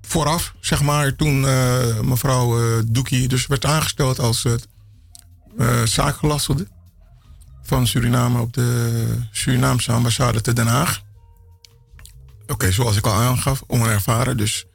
vooraf, 0.00 0.54
zeg 0.60 0.82
maar, 0.82 1.16
toen 1.16 1.46
eh, 1.46 2.00
mevrouw 2.00 2.60
eh 2.60 2.82
Doekie 2.86 3.28
dus 3.28 3.46
werd 3.46 3.64
aangesteld 3.64 4.18
als 4.18 4.46
zaakgelastigde 5.84 6.68
van 7.62 7.86
Suriname 7.86 8.40
op 8.40 8.52
de 8.52 9.04
Surinaamse 9.30 9.92
ambassade 9.92 10.40
te 10.40 10.52
Den 10.52 10.66
Haag. 10.66 11.02
Oké, 12.46 12.72
zoals 12.72 12.96
ik 12.96 13.06
al 13.06 13.12
aangaf, 13.12 13.62
onervaren. 13.66 14.36
Dus 14.36 14.66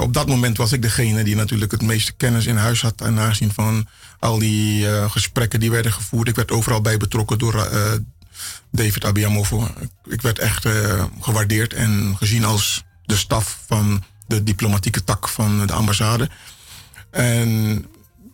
op 0.00 0.14
dat 0.14 0.26
moment 0.26 0.56
was 0.56 0.72
ik 0.72 0.82
degene 0.82 1.24
die 1.24 1.36
natuurlijk 1.36 1.70
het 1.70 1.82
meeste 1.82 2.12
kennis 2.12 2.46
in 2.46 2.56
huis 2.56 2.82
had. 2.82 3.00
En 3.00 3.18
aanzien 3.18 3.52
van 3.52 3.86
al 4.18 4.38
die 4.38 4.86
gesprekken 5.08 5.60
die 5.60 5.70
werden 5.70 5.92
gevoerd. 5.92 6.28
Ik 6.28 6.36
werd 6.36 6.50
overal 6.50 6.80
bij 6.80 6.96
betrokken 6.96 7.38
door 7.38 7.68
David 8.70 9.04
Abiamofo. 9.04 9.68
Ik 10.04 10.20
werd 10.22 10.38
echt 10.38 10.64
eh, 10.64 11.04
gewaardeerd 11.20 11.74
en 11.74 12.16
gezien 12.18 12.44
als 12.44 12.84
de 13.04 13.16
staf 13.16 13.58
van 13.66 14.04
de 14.26 14.42
diplomatieke 14.42 15.04
tak 15.04 15.28
van 15.28 15.66
de 15.66 15.72
ambassade. 15.72 16.28
En 17.10 17.86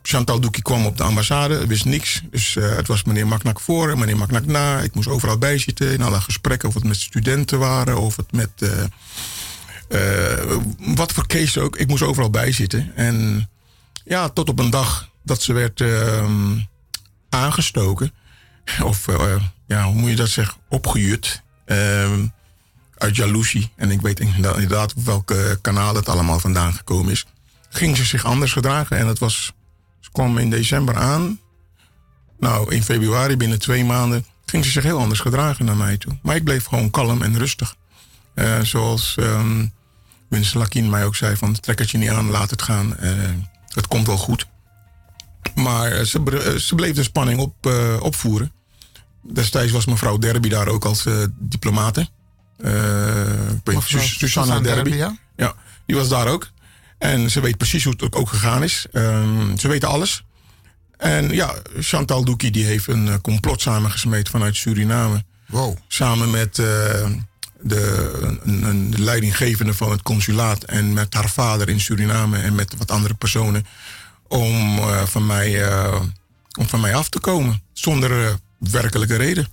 Chantal 0.03 0.41
Douki 0.41 0.63
kwam 0.63 0.87
op 0.87 0.97
de 0.97 1.03
ambassade, 1.03 1.67
wist 1.67 1.85
niks. 1.85 2.23
Dus 2.31 2.57
eh, 2.57 2.77
het 2.77 2.87
was 2.87 3.05
meneer 3.05 3.27
Maknak 3.27 3.61
voor 3.61 3.91
en 3.91 3.99
meneer 3.99 4.17
Maknak 4.17 4.47
na. 4.47 4.81
Ik 4.81 4.95
moest 4.95 5.09
overal 5.09 5.39
bijzitten 5.39 5.93
in 5.93 6.03
alle 6.03 6.21
gesprekken, 6.21 6.69
of 6.69 6.75
het 6.75 6.85
met 6.85 6.97
studenten 6.97 7.59
waren, 7.59 8.01
of 8.01 8.17
het 8.17 8.33
met. 8.33 8.51
eh, 9.89 10.57
wat 10.79 11.13
voor 11.13 11.27
case 11.27 11.61
ook. 11.61 11.77
Ik 11.77 11.89
moest 11.89 12.03
overal 12.03 12.31
bijzitten. 12.31 12.93
En 12.97 13.49
ja, 14.05 14.29
tot 14.29 14.49
op 14.49 14.59
een 14.59 14.71
dag 14.71 15.09
dat 15.23 15.43
ze 15.43 15.53
werd 15.53 15.81
ehm, 15.81 16.59
aangestoken. 17.29 18.13
Of 18.83 19.07
ja, 19.67 19.85
hoe 19.85 19.95
moet 19.95 20.11
je 20.11 20.17
dat 20.17 20.29
zeggen? 20.29 20.61
Opgejut. 20.69 21.43
ehm, 21.65 22.27
uit 22.99 23.17
jaloezie. 23.17 23.73
En 23.77 23.91
ik 23.91 24.01
weet 24.01 24.21
inderdaad 24.21 24.95
op 24.95 25.05
welke 25.05 25.59
kanaal 25.61 25.95
het 25.95 26.09
allemaal 26.09 26.39
vandaan 26.39 26.73
gekomen 26.73 27.13
is. 27.13 27.27
Ging 27.69 27.97
ze 27.97 28.05
zich 28.05 28.25
anders 28.25 28.53
gedragen. 28.53 28.97
En 28.99 29.07
het 29.07 29.19
was, 29.19 29.53
ze 30.01 30.11
kwam 30.13 30.39
in 30.39 30.51
december 30.51 30.97
aan. 30.97 31.41
Nou, 32.39 32.75
in 32.75 32.83
februari, 32.83 33.37
binnen 33.37 33.59
twee 33.59 33.85
maanden, 33.85 34.27
ging 34.47 34.65
ze 34.65 34.71
zich 34.71 34.83
heel 34.83 34.99
anders 34.99 35.21
gedragen 35.21 35.65
naar 35.65 35.77
mij 35.77 35.97
toe. 35.97 36.19
Maar 36.23 36.37
ik 36.37 36.45
bleef 36.45 36.65
gewoon 36.65 36.91
kalm 36.91 37.23
en 37.23 37.39
rustig. 37.39 37.77
Eh, 38.35 38.61
zoals 38.61 39.15
ehm 39.17 39.67
Winston 40.29 40.61
Lakien 40.61 40.91
mij 40.91 41.05
ook 41.05 41.17
zei: 41.17 41.37
van 41.37 41.61
trek 41.61 41.79
het 41.79 41.91
je 41.91 41.99
niet 41.99 42.11
aan, 42.11 42.31
laat 42.31 42.51
het 42.51 42.63
gaan. 42.63 42.97
Eh, 42.97 43.11
het 43.69 43.87
komt 43.87 44.07
wel 44.07 44.17
goed. 44.17 44.47
Maar 45.55 45.93
eh, 45.93 46.05
ze, 46.05 46.55
ze 46.59 46.75
bleef 46.75 46.95
de 46.95 47.03
spanning 47.03 47.41
op, 47.41 47.67
opvoeren. 48.01 48.53
Destijds 49.33 49.73
was 49.73 49.85
mevrouw 49.87 50.19
Derby 50.19 50.49
daar 50.49 50.69
ook 50.69 50.85
als 50.85 51.07
eh, 51.07 51.15
diplomate. 51.39 52.09
Weet, 52.57 53.83
Sus- 53.83 54.19
Susanna 54.19 54.19
Susanna 54.19 54.61
Derby. 54.61 54.91
Derby, 54.91 54.97
ja? 54.97 55.17
ja, 55.37 55.55
die 55.87 55.97
was 55.97 56.09
daar 56.09 56.27
ook. 56.29 56.51
En 56.99 57.31
ze 57.31 57.41
weet 57.41 57.57
precies 57.57 57.85
hoe 57.85 57.93
het 57.99 58.15
ook 58.15 58.29
gegaan 58.29 58.63
is. 58.63 58.87
Ehm, 58.93 59.57
ze 59.57 59.69
weten 59.69 59.89
alles. 59.89 60.25
En 60.97 61.31
ja, 61.31 61.55
Chantal 61.79 62.25
Douki 62.25 62.51
die 62.51 62.65
heeft 62.65 62.87
een 62.87 63.09
eh, 63.09 63.15
complot 63.23 63.61
samengesmeed 63.61 64.29
vanuit 64.29 64.57
Suriname. 64.57 65.25
Wow. 65.47 65.77
Samen 65.89 66.31
met 66.31 66.55
de, 66.55 67.19
een, 68.43 68.63
een 68.63 68.91
de 68.91 69.01
leidinggevende 69.03 69.75
van 69.75 69.91
het 69.91 70.03
consulaat 70.03 70.63
en 70.63 70.93
met 70.93 71.15
haar 71.15 71.29
vader 71.29 71.69
in 71.69 71.81
Suriname 71.81 72.39
en 72.39 72.55
met 72.55 72.75
wat 72.77 72.91
andere 72.91 73.15
personen. 73.15 73.67
Om, 74.29 74.79
van, 75.05 75.27
mij, 75.27 75.79
om 76.59 76.69
van 76.69 76.81
mij 76.81 76.95
af 76.95 77.09
te 77.09 77.19
komen. 77.19 77.63
Zonder 77.73 78.39
werkelijke 78.59 79.17
reden. 79.17 79.47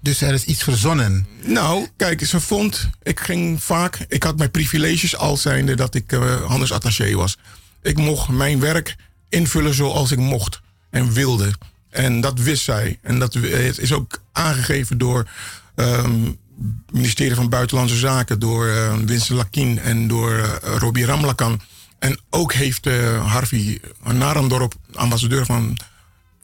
Dus 0.00 0.20
er 0.20 0.32
is 0.32 0.44
iets 0.44 0.62
verzonnen. 0.62 1.26
Nou, 1.42 1.88
kijk, 1.96 2.26
ze 2.26 2.40
vond, 2.40 2.88
ik 3.02 3.20
ging 3.20 3.62
vaak, 3.62 4.04
ik 4.08 4.22
had 4.22 4.38
mijn 4.38 4.50
privileges 4.50 5.16
als 5.16 5.42
zijnde 5.42 5.74
dat 5.74 5.94
ik 5.94 6.12
eh 6.12 6.42
handelsattaché 6.42 7.14
was. 7.14 7.38
Ik 7.82 7.96
mocht 7.96 8.28
mijn 8.28 8.60
werk 8.60 8.96
invullen 9.28 9.74
zoals 9.74 10.10
ik 10.10 10.18
mocht 10.18 10.60
en 10.90 11.12
wilde. 11.12 11.52
En 11.90 12.20
dat 12.20 12.38
wist 12.38 12.64
zij. 12.64 12.98
En 13.02 13.18
dat 13.18 13.34
het 13.34 13.78
is 13.78 13.92
ook 13.92 14.18
aangegeven 14.32 14.98
door 14.98 15.28
ehm, 15.74 16.24
het 16.24 16.92
ministerie 16.92 17.34
van 17.34 17.48
Buitenlandse 17.48 17.96
Zaken, 17.96 18.38
door 18.38 18.68
eh 18.68 18.96
Winston 18.96 19.36
Lakien 19.36 19.78
en 19.78 20.08
door 20.08 20.32
eh, 20.32 20.76
Robbie 20.76 21.06
Ramlakan. 21.06 21.60
En 21.98 22.18
ook 22.30 22.52
heeft 22.52 22.86
eh, 22.86 23.32
Harvey 23.32 23.80
Narendorp, 24.02 24.74
ambassadeur 24.94 25.46
van 25.46 25.76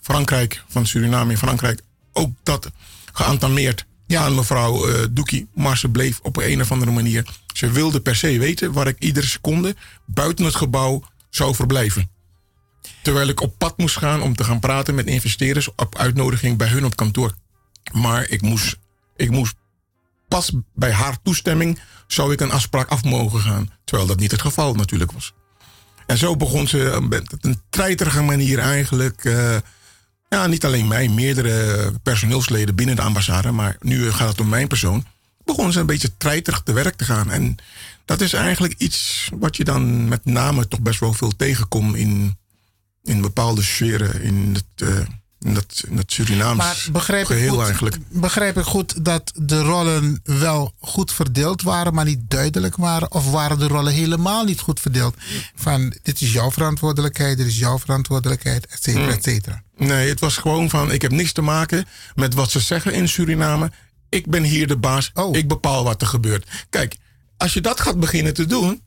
Frankrijk, 0.00 0.64
van 0.68 0.86
Suriname 0.86 1.30
in 1.30 1.38
Frankrijk, 1.38 1.80
ook 2.12 2.30
dat 2.42 2.70
geantameerd 3.12 3.84
aan 4.08 4.34
mevrouw 4.34 4.88
eh 4.88 5.06
Doekie. 5.10 5.48
Maar 5.54 5.78
ze 5.78 5.88
bleef 5.88 6.18
op 6.22 6.36
een 6.36 6.60
of 6.60 6.72
andere 6.72 6.90
manier. 6.90 7.26
Ze 7.54 7.70
wilde 7.70 8.00
per 8.00 8.16
se 8.16 8.38
weten 8.38 8.72
waar 8.72 8.86
ik 8.86 8.98
iedere 8.98 9.26
seconde 9.26 9.76
buiten 10.06 10.44
het 10.44 10.54
gebouw 10.54 11.02
zou 11.30 11.54
verblijven. 11.54 12.10
Terwijl 13.02 13.28
ik 13.28 13.40
op 13.40 13.58
pad 13.58 13.78
moest 13.78 13.96
gaan 13.96 14.22
om 14.22 14.36
te 14.36 14.44
gaan 14.44 14.60
praten 14.60 14.94
met 14.94 15.06
investeerders 15.06 15.74
op 15.74 15.98
uitnodiging 15.98 16.58
bij 16.58 16.68
hun 16.68 16.84
op 16.84 16.96
kantoor. 16.96 17.34
Maar 17.92 18.28
ik 18.28 18.42
moest, 18.42 18.76
ik 19.16 19.30
moest 19.30 19.54
pas 20.28 20.52
bij 20.74 20.92
haar 20.92 21.16
toestemming 21.22 21.78
zou 22.06 22.32
ik 22.32 22.40
een 22.40 22.50
afspraak 22.50 22.88
af 22.88 23.04
mogen 23.04 23.40
gaan. 23.40 23.70
Terwijl 23.84 24.08
dat 24.08 24.18
niet 24.18 24.30
het 24.30 24.40
geval 24.40 24.74
natuurlijk 24.74 25.12
was. 25.12 25.32
En 26.06 26.18
zo 26.18 26.36
begon 26.36 26.68
ze 26.68 27.06
met 27.08 27.36
een 27.40 27.60
treiterige 27.70 28.22
manier 28.22 28.58
eigenlijk. 28.58 29.24
eh, 29.24 29.56
ja, 30.30 30.46
niet 30.46 30.64
alleen 30.64 30.88
mij, 30.88 31.08
meerdere 31.08 31.92
personeelsleden 32.02 32.74
binnen 32.74 32.96
de 32.96 33.02
ambassade. 33.02 33.50
Maar 33.50 33.76
nu 33.80 34.12
gaat 34.12 34.28
het 34.28 34.40
om 34.40 34.48
mijn 34.48 34.68
persoon. 34.68 35.04
Begonnen 35.44 35.72
ze 35.72 35.80
een 35.80 35.86
beetje 35.86 36.16
treiterig 36.16 36.62
te 36.62 36.72
werk 36.72 36.96
te 36.96 37.04
gaan. 37.04 37.30
En 37.30 37.56
dat 38.04 38.20
is 38.20 38.32
eigenlijk 38.32 38.74
iets 38.78 39.28
wat 39.34 39.56
je 39.56 39.64
dan 39.64 40.08
met 40.08 40.24
name 40.24 40.68
toch 40.68 40.80
best 40.80 41.00
wel 41.00 41.12
veel 41.12 41.36
tegenkomt 41.36 41.96
in, 41.96 42.36
in 43.02 43.20
bepaalde 43.20 43.62
sferen 43.62 44.22
in 44.22 44.54
het, 44.54 44.88
eh, 44.88 45.06
In 45.44 45.54
dat, 45.54 45.82
in 45.88 45.96
dat 45.96 46.12
Surinaams 46.12 46.58
Maar 46.58 46.86
begrijp 46.92 47.26
geheel 47.26 47.54
goed, 47.54 47.64
eigenlijk. 47.64 47.96
begrijp 48.08 48.56
ik 48.58 48.64
goed 48.64 49.04
dat 49.04 49.32
de 49.34 49.60
rollen 49.60 50.20
wel 50.24 50.74
goed 50.80 51.12
verdeeld 51.12 51.62
waren, 51.62 51.94
maar 51.94 52.04
niet 52.04 52.20
duidelijk 52.28 52.76
waren? 52.76 53.12
Of 53.12 53.30
waren 53.30 53.58
de 53.58 53.66
rollen 53.68 53.92
helemaal 53.92 54.44
niet 54.44 54.60
goed 54.60 54.80
verdeeld? 54.80 55.14
Van 55.54 55.94
dit 56.02 56.20
is 56.20 56.32
jouw 56.32 56.50
verantwoordelijkheid, 56.50 57.36
dit 57.36 57.46
is 57.46 57.58
jouw 57.58 57.78
verantwoordelijkheid, 57.78 58.66
et 58.66 58.82
cetera, 58.82 59.04
Hmm. 59.04 59.12
et 59.12 59.22
cetera. 59.22 59.62
Nee, 59.76 60.08
het 60.08 60.20
was 60.20 60.36
gewoon 60.36 60.70
van: 60.70 60.92
ik 60.92 61.02
heb 61.02 61.10
niks 61.10 61.32
te 61.32 61.42
maken 61.42 61.84
met 62.14 62.34
wat 62.34 62.50
ze 62.50 62.60
zeggen 62.60 62.92
in 62.92 63.08
Suriname. 63.08 63.70
Ik 64.08 64.26
ben 64.26 64.42
hier 64.42 64.66
de 64.66 64.76
baas. 64.76 65.10
Oh. 65.14 65.36
Ik 65.36 65.48
bepaal 65.48 65.84
wat 65.84 66.00
er 66.00 66.06
gebeurt. 66.06 66.48
Kijk, 66.70 66.96
als 67.36 67.52
je 67.54 67.60
dat 67.60 67.80
gaat 67.80 68.00
beginnen 68.00 68.34
te 68.34 68.46
doen. 68.46 68.82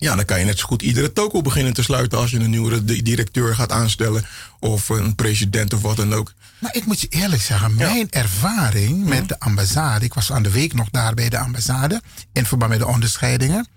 Ja, 0.00 0.14
dan 0.16 0.24
kan 0.24 0.38
je 0.38 0.44
net 0.44 0.58
zo 0.58 0.66
goed 0.66 0.82
iedere 0.82 1.12
toko 1.12 1.42
beginnen 1.42 1.72
te 1.72 1.82
sluiten 1.82 2.18
als 2.18 2.30
je 2.30 2.38
een 2.38 2.50
nieuwe 2.50 2.84
di- 2.84 3.02
directeur 3.02 3.54
gaat 3.54 3.72
aanstellen. 3.72 4.24
Of 4.60 4.88
een 4.88 5.14
president 5.14 5.72
of 5.74 5.82
wat 5.82 5.96
dan 5.96 6.14
ook. 6.14 6.32
Maar 6.58 6.74
ik 6.76 6.84
moet 6.86 7.00
je 7.00 7.06
eerlijk 7.08 7.42
zeggen, 7.42 7.74
mijn 7.74 8.10
ervaring 8.10 9.04
met 9.04 9.28
de 9.28 9.40
ambassade. 9.40 10.04
Ik 10.04 10.14
was 10.14 10.32
aan 10.32 10.42
de 10.42 10.50
week 10.50 10.72
nog 10.74 10.90
daar 10.90 11.14
bij 11.14 11.28
de 11.28 11.38
ambassade. 11.38 12.02
In 12.32 12.46
verband 12.46 12.70
met 12.70 12.78
de 12.80 12.86
onderscheidingen. 12.86 13.68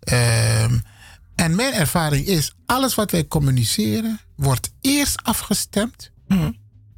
Ehm, 0.00 0.78
en 1.34 1.54
mijn 1.54 1.72
ervaring 1.74 2.26
is: 2.26 2.54
alles 2.66 2.94
wat 2.94 3.10
wij 3.10 3.26
communiceren. 3.26 4.20
wordt 4.36 4.70
eerst 4.80 5.20
afgestemd. 5.22 6.10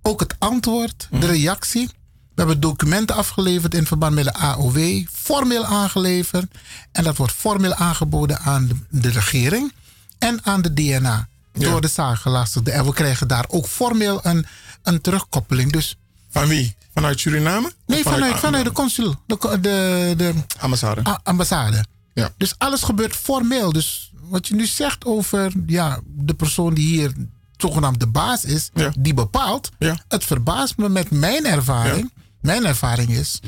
Ook 0.02 0.20
het 0.20 0.34
antwoord, 0.38 1.08
de 1.10 1.26
reactie. 1.26 1.90
We 2.36 2.42
hebben 2.42 2.60
documenten 2.60 3.16
afgeleverd 3.16 3.74
in 3.74 3.86
verband 3.86 4.14
met 4.14 4.24
de 4.24 4.32
AOW. 4.34 5.04
Formeel 5.12 5.64
aangeleverd. 5.64 6.46
En 6.92 7.04
dat 7.04 7.16
wordt 7.16 7.32
formeel 7.32 7.74
aangeboden 7.74 8.38
aan 8.38 8.66
de, 8.66 9.00
de 9.00 9.08
regering. 9.10 9.72
En 10.18 10.40
aan 10.44 10.62
de 10.62 10.74
DNA. 10.74 11.28
Door 11.52 11.80
de 11.80 11.88
zaakgelastigde. 11.88 12.70
En 12.70 12.84
we 12.84 12.92
krijgen 12.92 13.28
daar 13.28 13.44
ook 13.48 13.66
formeel 13.66 14.20
een, 14.22 14.46
een 14.82 15.00
terugkoppeling. 15.00 15.72
Dus, 15.72 15.96
Van 16.30 16.46
wie? 16.48 16.76
Vanuit 16.94 17.20
Suriname? 17.20 17.72
nee, 17.86 18.02
vanuit, 18.02 18.36
vanuit 18.38 18.64
de 18.64 18.72
consul. 18.72 19.14
De, 19.26 19.58
de, 19.60 20.14
de 20.16 20.34
ambassade. 20.58 21.08
a- 21.08 21.20
ambassade. 21.22 21.84
Ja. 22.14 22.30
Dus 22.36 22.54
alles 22.58 22.82
gebeurt 22.82 23.16
formeel. 23.16 23.72
Dus 23.72 24.12
wat 24.20 24.48
je 24.48 24.54
nu 24.54 24.66
zegt 24.66 25.04
over 25.04 25.52
ja, 25.66 26.00
de 26.04 26.34
persoon 26.34 26.74
die 26.74 26.86
hier 26.86 27.12
zogenaamd 27.56 28.00
de 28.00 28.06
baas 28.06 28.44
is, 28.44 28.70
die 28.98 29.14
bepaalt. 29.14 29.68
Het 30.08 30.24
verbaast 30.24 30.76
me 30.76 30.88
met 30.88 31.10
mijn 31.10 31.44
ervaring. 31.46 32.12
Mijn 32.46 32.64
ervaring 32.64 33.10
is, 33.10 33.40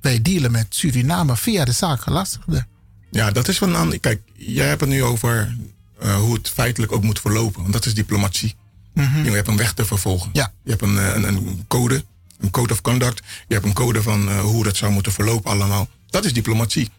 wij 0.00 0.22
dealen 0.22 0.50
met 0.50 0.66
Suriname 0.68 1.36
via 1.36 1.64
de 1.64 1.72
zaakgelastigde. 1.72 2.66
Ja, 3.10 3.30
dat 3.30 3.48
is 3.48 3.58
van. 3.58 3.98
Kijk, 4.00 4.20
jij 4.32 4.68
hebt 4.68 4.80
het 4.80 4.90
nu 4.90 5.02
over 5.02 5.56
eh, 6.00 6.16
hoe 6.16 6.34
het 6.34 6.48
feitelijk 6.48 6.92
ook 6.92 7.02
moet 7.02 7.20
verlopen. 7.20 7.60
Want 7.60 7.72
dat 7.72 7.86
is 7.86 7.94
diplomatie. 7.94 8.54
Mhm. 8.94 9.24
Je 9.24 9.30
hebt 9.30 9.48
een 9.48 9.56
weg 9.56 9.72
te 9.72 9.84
vervolgen. 9.84 10.30
Ja. 10.32 10.52
Je 10.64 10.70
hebt 10.70 10.82
een, 10.82 10.98
eh, 10.98 11.14
een, 11.14 11.24
een 11.24 11.64
code, 11.68 12.04
een 12.40 12.50
code 12.50 12.72
of 12.72 12.80
conduct. 12.80 13.22
Je 13.48 13.54
hebt 13.54 13.66
een 13.66 13.72
code 13.72 14.02
van 14.02 14.28
eh, 14.28 14.40
hoe 14.40 14.64
dat 14.64 14.76
zou 14.76 14.92
moeten 14.92 15.12
verlopen 15.12 15.50
allemaal. 15.50 15.88
Dat 16.10 16.24
is 16.24 16.32
diplomatie. 16.32 16.90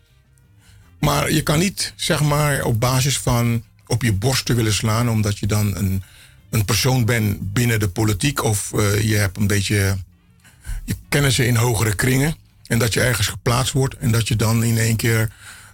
Maar 1.00 1.32
je 1.32 1.42
kan 1.42 1.60
niet, 1.60 1.94
zeg 1.96 2.22
maar, 2.22 2.64
op 2.64 2.80
basis 2.80 3.20
van 3.20 3.64
op 3.88 4.02
je 4.02 4.14
borst 4.14 4.46
te 4.46 4.54
willen 4.54 4.74
slaan... 4.74 5.10
omdat 5.10 5.38
je 5.38 5.48
dan 5.48 5.76
een, 5.76 6.04
een 6.50 6.66
persoon 6.66 7.06
bent 7.06 7.54
binnen 7.54 7.80
de 7.80 7.90
politiek... 7.90 8.44
of 8.44 8.72
je 9.02 9.16
hebt 9.16 9.38
een 9.38 9.48
beetje 9.48 9.98
je 10.86 10.96
kennissen 11.10 11.48
in 11.48 11.56
hogere 11.56 11.96
kringen... 11.96 12.36
en 12.68 12.80
dat 12.80 12.94
je 12.94 13.02
ergens 13.02 13.28
geplaatst 13.28 13.74
wordt... 13.74 13.98
en 13.98 14.12
dat 14.12 14.28
je 14.28 14.36
dan 14.36 14.64
in 14.64 14.78
één 14.78 14.96
keer 14.96 15.32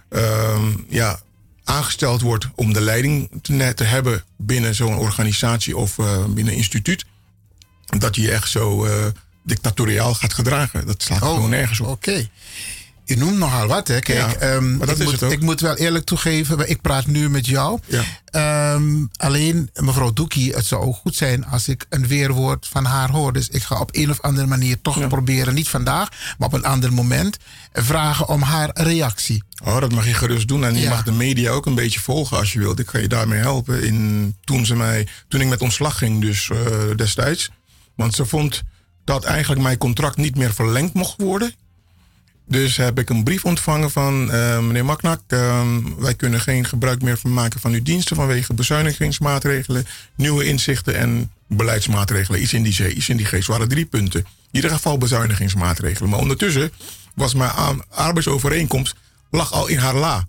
ehm, 0.08 0.72
ja, 0.88 1.20
aangesteld 1.64 2.20
wordt 2.20 2.48
om 2.54 2.72
de 2.72 2.80
leiding 2.80 3.30
te, 3.42 3.72
te 3.74 3.84
hebben 3.84 4.24
binnen 4.36 4.74
zo'n 4.74 4.96
organisatie 4.96 5.76
of 5.76 5.98
eh, 5.98 6.24
binnen 6.24 6.52
een 6.52 6.58
instituut. 6.58 7.04
Dat 7.98 8.16
je 8.16 8.22
je 8.22 8.32
echt 8.32 8.50
zo 8.50 8.84
eh, 8.84 9.06
dictatoriaal 9.42 10.14
gaat 10.14 10.32
gedragen. 10.32 10.86
Dat 10.86 11.02
slaat 11.02 11.18
gewoon 11.18 11.50
nergens 11.50 11.80
op. 11.80 11.86
Oh, 11.86 11.92
Oké. 11.92 12.28
Je 13.12 13.18
noemt 13.18 13.38
nogal 13.38 13.66
wat, 13.66 13.88
hè? 13.88 13.98
Kijk, 13.98 14.18
Ja, 14.18 14.34
ehm, 14.34 14.76
maar 14.76 14.86
dat 14.86 14.96
ik, 14.96 15.02
is 15.02 15.04
moet, 15.04 15.12
het 15.12 15.22
ook. 15.22 15.30
ik 15.32 15.40
moet 15.40 15.60
wel 15.60 15.74
eerlijk 15.76 16.04
toegeven, 16.04 16.70
ik 16.70 16.80
praat 16.80 17.06
nu 17.06 17.30
met 17.30 17.46
jou. 17.46 17.78
Ja. 17.86 18.02
Ehm, 18.24 19.04
alleen, 19.16 19.70
mevrouw 19.74 20.12
Doekie, 20.12 20.52
het 20.52 20.66
zou 20.66 20.82
ook 20.82 20.96
goed 20.96 21.14
zijn 21.14 21.46
als 21.46 21.68
ik 21.68 21.86
een 21.88 22.06
weerwoord 22.06 22.66
van 22.70 22.84
haar 22.84 23.10
hoor. 23.10 23.32
Dus 23.32 23.48
ik 23.48 23.62
ga 23.62 23.78
op 23.78 23.88
een 23.96 24.10
of 24.10 24.20
andere 24.20 24.46
manier 24.46 24.80
toch 24.82 25.08
proberen, 25.08 25.54
niet 25.54 25.68
vandaag, 25.68 26.08
maar 26.38 26.48
op 26.48 26.54
een 26.54 26.64
ander 26.64 26.92
moment, 26.92 27.36
vragen 27.72 28.28
om 28.28 28.42
haar 28.42 28.70
reactie. 28.74 29.42
Oh, 29.64 29.80
dat 29.80 29.92
mag 29.92 30.06
je 30.06 30.14
gerust 30.14 30.48
doen. 30.48 30.64
En 30.64 30.78
je 30.78 30.88
mag 30.88 31.02
de 31.02 31.12
media 31.12 31.50
ook 31.50 31.66
een 31.66 31.74
beetje 31.74 32.00
volgen 32.00 32.36
als 32.36 32.52
je 32.52 32.58
wilt. 32.58 32.78
Ik 32.78 32.86
kan 32.86 33.00
je 33.00 33.08
daarmee 33.08 33.40
helpen. 33.40 33.84
In, 33.84 34.36
toen, 34.44 34.66
ze 34.66 34.74
mij, 34.76 35.06
toen 35.28 35.40
ik 35.40 35.48
met 35.48 35.60
ontslag 35.60 35.98
ging, 35.98 36.20
dus 36.20 36.50
eh, 36.50 36.56
destijds. 36.96 37.50
Want 37.94 38.14
ze 38.14 38.26
vond 38.26 38.62
dat 39.04 39.24
eigenlijk 39.24 39.60
mijn 39.60 39.78
contract 39.78 40.16
niet 40.16 40.36
meer 40.36 40.54
verlengd 40.54 40.94
mocht 40.94 41.20
worden. 41.20 41.54
Dus 42.52 42.76
heb 42.76 42.98
ik 42.98 43.10
een 43.10 43.24
brief 43.24 43.44
ontvangen 43.44 43.90
van 43.90 44.30
eh, 44.30 44.58
meneer 44.58 44.84
Maknak. 44.84 45.20
eh, 45.26 45.66
wij 45.98 46.14
kunnen 46.14 46.40
geen 46.40 46.64
gebruik 46.64 47.02
meer 47.02 47.18
van 47.18 47.32
maken 47.32 47.60
van 47.60 47.72
uw 47.72 47.82
diensten 47.82 48.16
vanwege 48.16 48.54
bezuinigingsmaatregelen, 48.54 49.86
nieuwe 50.14 50.44
inzichten 50.44 50.96
en 50.96 51.32
beleidsmaatregelen. 51.46 52.42
Iets 52.42 52.52
in 52.52 52.62
die 52.62 52.72
zee, 52.72 52.92
iets 52.92 53.08
in 53.08 53.16
die 53.16 53.26
geest. 53.26 53.46
waren 53.46 53.68
drie 53.68 53.86
punten. 53.86 54.20
In 54.20 54.26
ieder 54.50 54.70
geval 54.70 54.98
bezuinigingsmaatregelen. 54.98 56.10
Maar 56.10 56.18
ondertussen 56.18 56.72
was 57.14 57.34
mijn 57.34 57.50
arbeidsovereenkomst 57.88 58.94
lag 59.30 59.52
al 59.52 59.66
in 59.66 59.78
haar 59.78 59.94
la. 59.94 60.26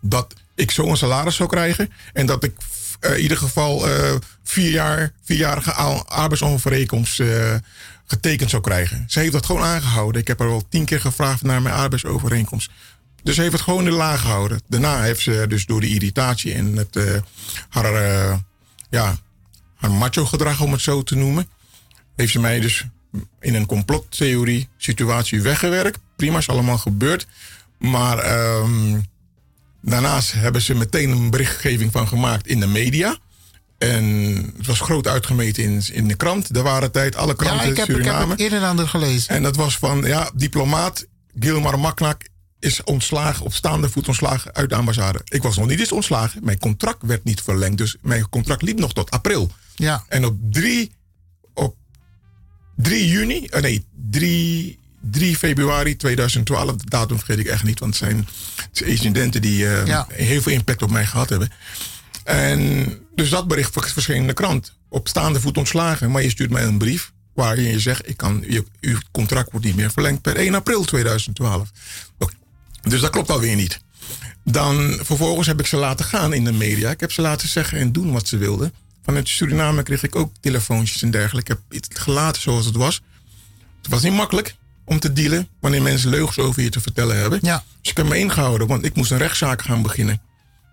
Dat 0.00 0.34
ik 0.54 0.70
zo 0.70 0.86
een 0.86 0.96
salaris 0.96 1.36
zou 1.36 1.48
krijgen 1.48 1.92
en 2.12 2.26
dat 2.26 2.44
ik 2.44 2.52
eh, 3.00 3.16
in 3.16 3.20
ieder 3.20 3.36
geval 3.36 3.88
eh, 3.88 4.14
vier 4.44 4.70
jaar, 4.70 5.12
vierjarige 5.24 5.72
arbeidsovereenkomst 6.06 7.22
getekend 8.10 8.50
zou 8.50 8.62
krijgen. 8.62 9.04
Ze 9.06 9.18
heeft 9.18 9.32
dat 9.32 9.46
gewoon 9.46 9.62
aangehouden. 9.62 10.20
Ik 10.20 10.28
heb 10.28 10.38
haar 10.38 10.48
al 10.48 10.64
tien 10.68 10.84
keer 10.84 11.00
gevraagd 11.00 11.42
naar 11.42 11.62
mijn 11.62 11.74
arbeidsovereenkomst. 11.74 12.70
Dus 13.22 13.34
ze 13.34 13.40
heeft 13.40 13.52
het 13.52 13.62
gewoon 13.62 13.84
in 13.84 13.90
de 13.90 13.96
laag 13.96 14.20
gehouden. 14.20 14.60
Daarna 14.68 15.02
heeft 15.02 15.20
ze 15.20 15.44
dus 15.48 15.66
door 15.66 15.80
de 15.80 15.88
irritatie 15.88 16.54
en 16.54 16.76
het, 16.76 16.96
eh, 16.96 17.16
haar, 17.68 17.94
eh, 17.94 18.36
ja, 18.90 19.16
haar 19.74 19.90
macho 19.90 20.24
gedrag, 20.24 20.60
om 20.60 20.72
het 20.72 20.80
zo 20.80 21.02
te 21.02 21.14
noemen, 21.16 21.48
heeft 22.16 22.32
ze 22.32 22.40
mij 22.40 22.60
dus 22.60 22.84
in 23.40 23.54
een 23.54 23.66
complottheorie 23.66 24.68
situatie 24.76 25.42
weggewerkt. 25.42 25.98
Prima, 26.16 26.38
is 26.38 26.48
allemaal 26.48 26.78
gebeurd. 26.78 27.26
Maar 27.78 28.18
ehm, 28.18 29.00
daarnaast 29.82 30.32
hebben 30.32 30.62
ze 30.62 30.74
meteen 30.74 31.10
een 31.10 31.30
berichtgeving 31.30 31.92
van 31.92 32.08
gemaakt 32.08 32.46
in 32.46 32.60
de 32.60 32.66
media. 32.66 33.18
En 33.88 34.04
het 34.56 34.66
was 34.66 34.80
groot 34.80 35.06
uitgemeten 35.06 35.62
in, 35.62 35.82
in 35.92 36.08
de 36.08 36.14
krant. 36.14 36.54
De 36.54 36.62
ware 36.62 36.90
tijd, 36.90 37.16
alle 37.16 37.34
kranten 37.34 37.64
ja, 37.64 37.70
ik 37.70 37.76
heb, 37.76 37.88
ik 37.88 38.04
heb 38.04 38.28
het 38.28 38.40
een 38.40 38.52
en 38.52 38.62
ander 38.62 38.88
gelezen. 38.88 39.34
En 39.34 39.42
dat 39.42 39.56
was 39.56 39.76
van, 39.78 40.02
ja, 40.02 40.30
diplomaat 40.34 41.06
Gilmar 41.38 41.78
Maknak 41.78 42.22
is 42.58 42.84
ontslagen, 42.84 43.44
op 43.44 43.54
staande 43.54 43.88
voet 43.90 44.08
ontslagen 44.08 44.54
uit 44.54 44.68
de 44.68 44.74
ambassade. 44.74 45.20
Ik 45.24 45.42
was 45.42 45.56
nog 45.56 45.66
niet 45.66 45.78
eens 45.80 45.92
ontslagen. 45.92 46.44
Mijn 46.44 46.58
contract 46.58 47.02
werd 47.02 47.24
niet 47.24 47.40
verlengd. 47.40 47.78
Dus 47.78 47.96
mijn 48.02 48.28
contract 48.28 48.62
liep 48.62 48.78
nog 48.78 48.92
tot 48.92 49.10
april. 49.10 49.50
Ja. 49.74 50.04
En 50.08 50.24
op 50.24 50.36
3, 50.50 50.92
op 51.54 51.76
3 52.76 53.08
juni, 53.08 53.46
eh, 53.46 53.62
nee, 53.62 53.84
3, 54.10 54.78
3 55.00 55.36
februari 55.36 55.96
2012, 55.96 56.76
de 56.76 56.88
datum 56.90 57.16
vergeet 57.16 57.38
ik 57.38 57.46
echt 57.46 57.64
niet, 57.64 57.78
want 57.78 57.98
het 57.98 58.08
zijn, 58.08 58.28
incidenten 58.88 59.42
die 59.42 59.68
eh, 59.68 59.86
Ja. 59.86 60.06
heel 60.08 60.42
veel 60.42 60.52
impact 60.52 60.82
op 60.82 60.90
mij 60.90 61.06
gehad 61.06 61.28
hebben. 61.28 61.50
En 62.30 62.92
dus 63.14 63.30
dat 63.30 63.48
bericht 63.48 63.72
verscheen 63.72 64.16
in 64.16 64.26
de 64.26 64.32
krant. 64.32 64.74
Op 64.88 65.08
staande 65.08 65.40
voet 65.40 65.56
ontslagen. 65.56 66.10
Maar 66.10 66.22
je 66.22 66.30
stuurt 66.30 66.50
mij 66.50 66.64
een 66.64 66.78
brief 66.78 67.12
waarin 67.34 67.64
je 67.64 67.80
zegt: 67.80 68.08
ik 68.08 68.16
kan, 68.16 68.44
je, 68.48 68.64
uw 68.80 68.98
contract 69.10 69.50
wordt 69.50 69.66
niet 69.66 69.76
meer 69.76 69.90
verlengd 69.90 70.22
per 70.22 70.36
1 70.36 70.54
april 70.54 70.84
2012. 70.84 71.70
Oké. 72.18 72.34
Dus 72.82 73.00
dat 73.00 73.10
klopt 73.10 73.30
alweer 73.30 73.56
niet. 73.56 73.80
Dan 74.44 74.98
vervolgens 75.02 75.46
heb 75.46 75.60
ik 75.60 75.66
ze 75.66 75.76
laten 75.76 76.04
gaan 76.04 76.32
in 76.32 76.44
de 76.44 76.52
media. 76.52 76.90
Ik 76.90 77.00
heb 77.00 77.12
ze 77.12 77.20
laten 77.20 77.48
zeggen 77.48 77.78
en 77.78 77.92
doen 77.92 78.12
wat 78.12 78.28
ze 78.28 78.36
wilden. 78.36 78.72
Vanuit 79.04 79.28
Suriname 79.28 79.82
kreeg 79.82 80.02
ik 80.02 80.16
ook 80.16 80.32
telefoontjes 80.40 81.02
en 81.02 81.10
dergelijke. 81.10 81.52
Ik 81.52 81.58
heb 81.70 81.82
het 81.82 81.98
gelaten 81.98 82.42
zoals 82.42 82.66
het 82.66 82.76
was. 82.76 83.02
Het 83.82 83.90
was 83.90 84.02
niet 84.02 84.12
makkelijk 84.12 84.54
om 84.84 85.00
te 85.00 85.12
dealen 85.12 85.48
wanneer 85.60 85.82
mensen 85.82 86.10
leugens 86.10 86.38
over 86.38 86.62
je 86.62 86.70
te 86.70 86.80
vertellen 86.80 87.16
hebben. 87.16 87.38
Ja. 87.42 87.64
Dus 87.80 87.90
ik 87.90 87.96
heb 87.96 88.08
me 88.08 88.18
ingehouden, 88.18 88.66
want 88.66 88.84
ik 88.84 88.94
moest 88.94 89.10
een 89.10 89.18
rechtszaak 89.18 89.62
gaan 89.62 89.82
beginnen. 89.82 90.20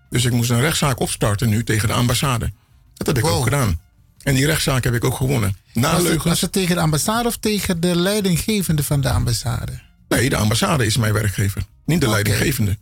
Dus 0.09 0.25
ik 0.25 0.31
moest 0.31 0.49
een 0.49 0.59
rechtszaak 0.59 0.99
opstarten 0.99 1.49
nu 1.49 1.63
tegen 1.63 1.87
de 1.87 1.93
ambassade. 1.93 2.51
Dat 2.93 3.07
heb 3.07 3.17
ik 3.17 3.25
ook 3.25 3.43
gedaan. 3.43 3.79
En 4.23 4.35
die 4.35 4.45
rechtszaak 4.45 4.83
heb 4.83 4.93
ik 4.93 5.03
ook 5.03 5.15
gewonnen. 5.15 5.57
Na 5.73 5.81
Was 5.81 5.91
het, 5.91 6.01
leugens. 6.01 6.23
was 6.23 6.41
het 6.41 6.51
tegen 6.51 6.75
de 6.75 6.81
ambassade 6.81 7.27
of 7.27 7.37
tegen 7.37 7.79
de 7.79 7.95
leidinggevende 7.95 8.83
van 8.83 9.01
de 9.01 9.09
ambassade? 9.09 9.79
Nee, 10.07 10.29
de 10.29 10.35
ambassade 10.35 10.85
is 10.85 10.97
mijn 10.97 11.13
werkgever, 11.13 11.61
niet 11.85 12.01
de 12.01 12.09
leidinggevende. 12.09 12.77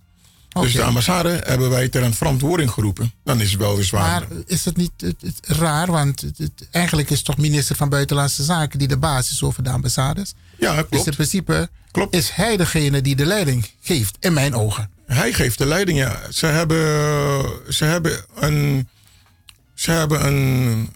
Dus 0.61 0.73
de 0.73 0.83
ambassade 0.83 1.41
hebben 1.45 1.69
wij 1.69 1.89
ter 1.89 2.03
een 2.03 2.13
verantwoording 2.13 2.71
geroepen. 2.71 3.11
Dan 3.23 3.41
is 3.41 3.51
het 3.51 3.59
wel 3.59 3.75
weer 3.75 3.83
zwaar. 3.85 4.01
Maar 4.27 4.27
is 4.45 4.65
het 4.65 4.77
niet 4.77 4.91
het- 4.97 5.21
het 5.21 5.39
raar? 5.57 5.91
Want 5.91 6.21
het- 6.21 6.67
eigenlijk 6.71 7.09
is 7.09 7.21
toch 7.21 7.37
minister 7.37 7.75
van 7.75 7.89
Buitenlandse 7.89 8.43
Zaken 8.43 8.79
die 8.79 8.87
de 8.87 8.97
baas 8.97 9.31
is 9.31 9.43
over 9.43 9.63
de 9.63 9.69
ambassades? 9.69 10.33
Ja, 10.59 10.73
klopt. 10.73 10.91
Dus 10.91 11.03
in 11.05 11.13
principe 11.13 11.69
is 12.09 12.29
hij 12.29 12.57
degene 12.57 13.01
die 13.01 13.15
de 13.15 13.25
leiding 13.25 13.69
geeft, 13.81 14.17
in 14.19 14.33
mijn 14.33 14.55
ogen. 14.55 14.89
Hij 15.05 15.33
geeft 15.33 15.57
de 15.57 15.65
leiding, 15.65 15.97
ja. 15.97 16.21
Ze 16.29 16.45
hebben, 16.45 16.83
ze 17.73 17.85
hebben 17.85 18.25
een. 18.35 18.87
Ze 19.73 19.91
hebben 19.91 20.25
een. 20.25 20.89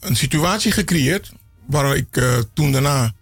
een 0.00 0.16
situatie 0.16 0.72
gecreëerd 0.72 1.32
waar 1.66 1.96
ik 1.96 2.16
eh, 2.16 2.38
toen 2.54 2.72
daarna 2.72 3.12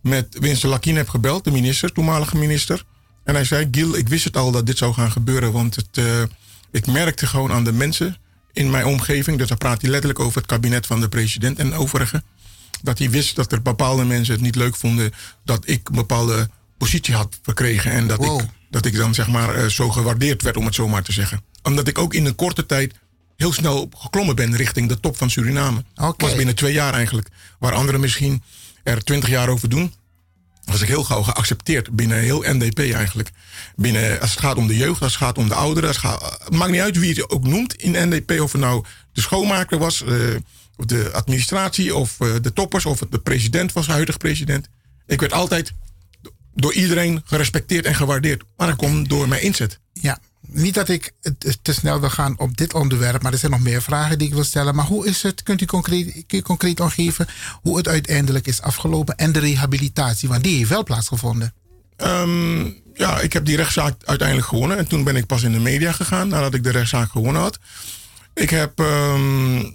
met 0.00 0.26
Winston 0.40 0.70
Lakien 0.70 0.96
heb 0.96 1.08
gebeld, 1.08 1.44
de 1.44 1.50
minister, 1.50 1.92
toenmalige 1.92 2.36
minister. 2.36 2.84
En 3.24 3.34
hij 3.34 3.44
zei, 3.44 3.68
Gil, 3.70 3.96
ik 3.96 4.08
wist 4.08 4.24
het 4.24 4.36
al 4.36 4.50
dat 4.50 4.66
dit 4.66 4.78
zou 4.78 4.94
gaan 4.94 5.12
gebeuren, 5.12 5.52
want 5.52 5.76
het, 5.76 5.88
eh, 5.92 6.22
ik 6.70 6.86
merkte 6.86 7.26
gewoon 7.26 7.52
aan 7.52 7.64
de 7.64 7.72
mensen 7.72 8.16
in 8.52 8.70
mijn 8.70 8.86
omgeving, 8.86 9.38
dus 9.38 9.48
dan 9.48 9.58
praat 9.58 9.80
hij 9.80 9.90
letterlijk 9.90 10.20
over 10.20 10.36
het 10.36 10.46
kabinet 10.46 10.86
van 10.86 11.00
de 11.00 11.08
president 11.08 11.58
en 11.58 11.74
overigen, 11.74 12.24
dat 12.82 12.98
hij 12.98 13.10
wist 13.10 13.36
dat 13.36 13.52
er 13.52 13.62
bepaalde 13.62 14.04
mensen 14.04 14.34
het 14.34 14.42
niet 14.42 14.56
leuk 14.56 14.76
vonden 14.76 15.12
dat 15.44 15.68
ik 15.68 15.88
een 15.88 15.94
bepaalde 15.94 16.50
positie 16.78 17.14
had 17.14 17.38
verkregen 17.42 17.90
en 17.90 18.06
dat, 18.06 18.24
ik, 18.24 18.48
dat 18.70 18.86
ik 18.86 18.96
dan 18.96 19.14
zeg 19.14 19.28
maar 19.28 19.54
eh, 19.54 19.66
zo 19.66 19.90
gewaardeerd 19.90 20.42
werd, 20.42 20.56
om 20.56 20.64
het 20.64 20.74
zo 20.74 20.88
maar 20.88 21.02
te 21.02 21.12
zeggen. 21.12 21.40
Omdat 21.62 21.88
ik 21.88 21.98
ook 21.98 22.14
in 22.14 22.26
een 22.26 22.34
korte 22.34 22.66
tijd 22.66 22.94
heel 23.36 23.52
snel 23.52 23.88
geklommen 23.96 24.36
ben 24.36 24.56
richting 24.56 24.88
de 24.88 25.00
top 25.00 25.16
van 25.16 25.30
Suriname. 25.30 25.84
Was 26.16 26.34
binnen 26.34 26.54
twee 26.54 26.72
jaar 26.72 26.94
eigenlijk. 26.94 27.28
Waar 27.58 27.72
anderen 27.72 28.00
misschien 28.00 28.42
er 28.82 29.04
twintig 29.04 29.28
jaar 29.28 29.48
over 29.48 29.68
doen. 29.68 29.92
Was 30.64 30.80
ik 30.80 30.88
heel 30.88 31.04
gauw 31.04 31.22
geaccepteerd 31.22 31.90
binnen 31.90 32.18
heel 32.18 32.44
NDP 32.46 32.78
eigenlijk. 32.78 33.30
Binnen, 33.76 34.20
als 34.20 34.30
het 34.30 34.40
gaat 34.40 34.56
om 34.56 34.66
de 34.66 34.76
jeugd, 34.76 35.02
als 35.02 35.12
het 35.12 35.22
gaat 35.22 35.38
om 35.38 35.48
de 35.48 35.54
ouderen. 35.54 35.88
Als 35.88 36.02
het, 36.02 36.50
maakt 36.50 36.70
niet 36.70 36.80
uit 36.80 36.98
wie 36.98 37.10
het 37.10 37.30
ook 37.30 37.46
noemt 37.46 37.74
in 37.74 38.08
NDP. 38.08 38.40
Of 38.40 38.52
het 38.52 38.60
nou 38.60 38.84
de 39.12 39.20
schoonmaker 39.20 39.78
was, 39.78 40.02
eh, 40.02 40.16
of 40.76 40.84
de 40.84 41.10
administratie, 41.12 41.94
of 41.94 42.20
eh, 42.20 42.34
de 42.42 42.52
toppers, 42.52 42.86
of 42.86 43.00
het 43.00 43.12
de 43.12 43.18
president 43.18 43.72
was, 43.72 43.86
huidige 43.86 44.18
president. 44.18 44.68
Ik 45.06 45.20
werd 45.20 45.32
altijd 45.32 45.72
door 46.54 46.72
iedereen 46.72 47.22
gerespecteerd 47.24 47.84
en 47.84 47.94
gewaardeerd. 47.94 48.42
Maar 48.56 48.66
dat 48.66 48.76
komt 48.76 49.08
door 49.08 49.28
mijn 49.28 49.42
inzet. 49.42 49.80
Ja, 49.92 50.18
niet 50.52 50.74
dat 50.74 50.88
ik 50.88 51.12
te 51.62 51.72
snel 51.72 52.00
wil 52.00 52.10
gaan 52.10 52.38
op 52.38 52.56
dit 52.56 52.74
onderwerp, 52.74 53.22
maar 53.22 53.32
er 53.32 53.38
zijn 53.38 53.52
nog 53.52 53.60
meer 53.60 53.82
vragen 53.82 54.18
die 54.18 54.28
ik 54.28 54.34
wil 54.34 54.44
stellen. 54.44 54.74
Maar 54.74 54.86
hoe 54.86 55.06
is 55.06 55.22
het, 55.22 55.42
kunt 55.42 55.60
u 55.60 55.64
concreet, 55.64 56.12
kun 56.12 56.38
je 56.38 56.42
concreet 56.42 56.80
aangeven 56.80 57.26
hoe 57.62 57.76
het 57.76 57.88
uiteindelijk 57.88 58.46
is 58.46 58.62
afgelopen 58.62 59.16
en 59.16 59.32
de 59.32 59.38
rehabilitatie? 59.38 60.28
Want 60.28 60.44
die 60.44 60.56
heeft 60.56 60.70
wel 60.70 60.84
plaatsgevonden. 60.84 61.54
Ehm, 61.96 62.64
ja, 62.94 63.20
ik 63.20 63.32
heb 63.32 63.44
die 63.44 63.56
rechtszaak 63.56 63.94
uiteindelijk 64.04 64.48
gewonnen. 64.48 64.78
En 64.78 64.88
toen 64.88 65.04
ben 65.04 65.16
ik 65.16 65.26
pas 65.26 65.42
in 65.42 65.52
de 65.52 65.58
media 65.58 65.92
gegaan 65.92 66.28
nadat 66.28 66.54
ik 66.54 66.62
de 66.62 66.70
rechtszaak 66.70 67.10
gewonnen 67.10 67.42
had. 67.42 67.58
Ik 68.34 68.50
heb 68.50 68.80
ehm, 68.80 69.70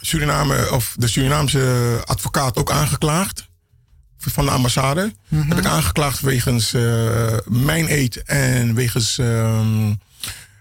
Suriname, 0.00 0.70
of 0.70 0.94
de 0.98 1.08
Surinaamse 1.08 2.02
advocaat 2.04 2.56
ook 2.56 2.70
aangeklaagd. 2.70 3.48
Van 4.32 4.44
de 4.44 4.50
ambassade. 4.50 5.12
Heb 5.28 5.58
ik 5.58 5.64
aangeklaagd 5.64 6.20
wegens 6.20 6.74
eh, 6.74 7.36
mijn 7.44 7.90
eet 7.90 8.22
en 8.22 8.74
wegens 8.74 9.18
ehm, 9.18 9.92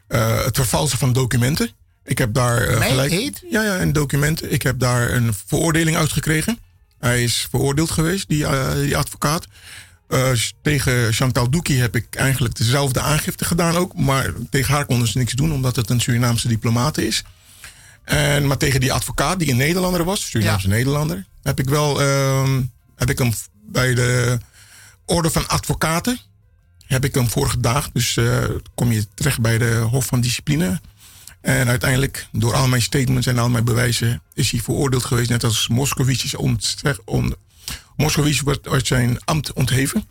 eh, 0.08 0.44
het 0.44 0.56
vervalsen 0.56 0.98
van 0.98 1.14
documenten. 1.14 1.70
Ik 2.04 2.18
heb 2.18 2.34
daar 2.34 2.62
eh, 2.62 2.78
Mijn 2.78 2.90
gelijk. 2.92 3.12
eed? 3.12 3.44
Ja, 3.50 3.64
ja, 3.64 3.78
en 3.78 3.94
documenten. 3.94 4.52
Ik 4.52 4.62
heb 4.62 4.80
daar 4.80 5.12
een 5.12 5.34
veroordeling 5.46 5.98
uitgekregen. 5.98 6.60
Hij 7.00 7.24
is 7.24 7.48
veroordeeld 7.50 7.92
geweest, 7.92 8.28
die, 8.28 8.46
die 8.82 8.98
advocaat. 8.98 9.48
Tegen 10.62 11.14
Chantal 11.14 11.50
Douki 11.50 11.80
heb 11.80 11.96
ik 11.96 12.16
eigenlijk 12.16 12.56
dezelfde 12.56 13.02
aangifte 13.02 13.46
gedaan 13.46 13.76
ook. 13.76 13.96
Maar 13.96 14.32
tegen 14.50 14.74
haar 14.74 14.86
konden 14.86 15.08
ze 15.08 15.18
niks 15.18 15.34
doen, 15.34 15.54
omdat 15.54 15.76
het 15.76 15.90
een 15.90 16.00
Surinaamse 16.00 16.48
diplomate 16.48 17.08
is. 17.08 17.24
En, 18.04 18.48
maar 18.48 18.58
tegen 18.58 18.80
die 18.80 18.94
advocaat, 18.94 19.40
die 19.40 19.50
een 19.50 19.58
Nederlander 19.58 20.04
was, 20.04 20.30
Surinaamse 20.30 20.68
Nederlander, 20.68 21.26
heb 21.44 21.60
ik 21.60 21.70
wel 21.70 22.02
ehm, 22.02 22.62
heb 22.96 23.10
ik 23.10 23.18
hem 23.18 23.34
bij 23.66 23.94
de 23.94 24.38
Orde 25.06 25.30
van 25.30 25.48
Advocaten 25.48 26.20
heb 26.86 27.06
ik 27.06 27.16
hem 27.16 27.30
voor 27.30 27.50
gedaagd. 27.50 27.90
Dus 27.94 28.18
eh, 28.18 28.44
kom 28.76 28.92
je 28.92 29.08
terecht 29.14 29.40
bij 29.42 29.58
de 29.58 29.76
Hof 29.76 30.06
van 30.06 30.22
Discipline. 30.22 30.82
En 31.42 31.68
uiteindelijk, 31.68 32.28
door 32.32 32.54
al 32.54 32.68
mijn 32.68 32.82
statements 32.82 33.28
en 33.28 33.40
al 33.40 33.50
mijn 33.50 33.66
bewijzen, 33.66 34.22
is 34.34 34.52
hij 34.52 34.60
veroordeeld 34.60 35.04
geweest. 35.04 35.30
Net 35.30 35.44
als 35.44 35.68
Moskowitz 35.68 36.24
is 36.24 36.36
on, 36.36 37.36
Moskowitz 37.96 38.40
wordt 38.42 38.68
uit 38.68 38.88
zijn 38.88 39.24
ambt 39.26 39.54
ontheven. 39.54 40.08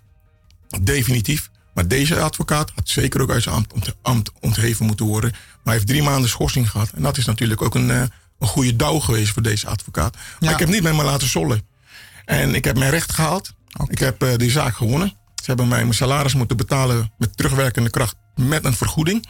Definitief. 0.80 1.50
Maar 1.74 1.88
deze 1.88 2.20
advocaat 2.20 2.72
had 2.74 2.88
zeker 2.88 3.20
ook 3.20 3.30
uit 3.30 3.42
zijn 3.42 3.54
ambt, 3.54 3.72
ont- 3.72 3.94
ambt 4.02 4.30
ontheven 4.40 4.86
moeten 4.86 5.06
worden. 5.06 5.30
Maar 5.30 5.40
hij 5.62 5.72
heeft 5.74 5.86
drie 5.86 6.02
maanden 6.02 6.30
schorsing 6.30 6.70
gehad. 6.70 6.90
En 6.90 7.02
dat 7.02 7.16
is 7.16 7.24
natuurlijk 7.24 7.62
ook 7.62 7.74
een, 7.74 7.90
eh, 7.90 8.02
een 8.38 8.46
goede 8.48 8.76
douw 8.76 8.98
geweest 8.98 9.32
voor 9.32 9.42
deze 9.42 9.66
advocaat. 9.66 10.16
Maar 10.40 10.52
ik 10.52 10.58
heb 10.58 10.68
niet 10.68 10.82
met 10.82 10.94
me 10.94 11.02
laten 11.04 11.28
sollen. 11.28 11.62
En 12.24 12.54
ik 12.54 12.64
heb 12.64 12.78
mijn 12.78 12.90
recht 12.90 13.12
gehaald. 13.12 13.52
Ik 13.88 13.98
heb 13.98 14.22
eh, 14.22 14.36
die 14.36 14.50
zaak 14.50 14.76
gewonnen. 14.76 15.08
Ze 15.34 15.44
hebben 15.44 15.68
mij 15.68 15.80
mijn 15.82 15.94
salaris 15.94 16.34
moeten 16.34 16.56
betalen 16.56 17.12
met 17.18 17.36
terugwerkende 17.36 17.90
kracht 17.90 18.14
met 18.36 18.64
een 18.64 18.74
vergoeding. 18.74 19.26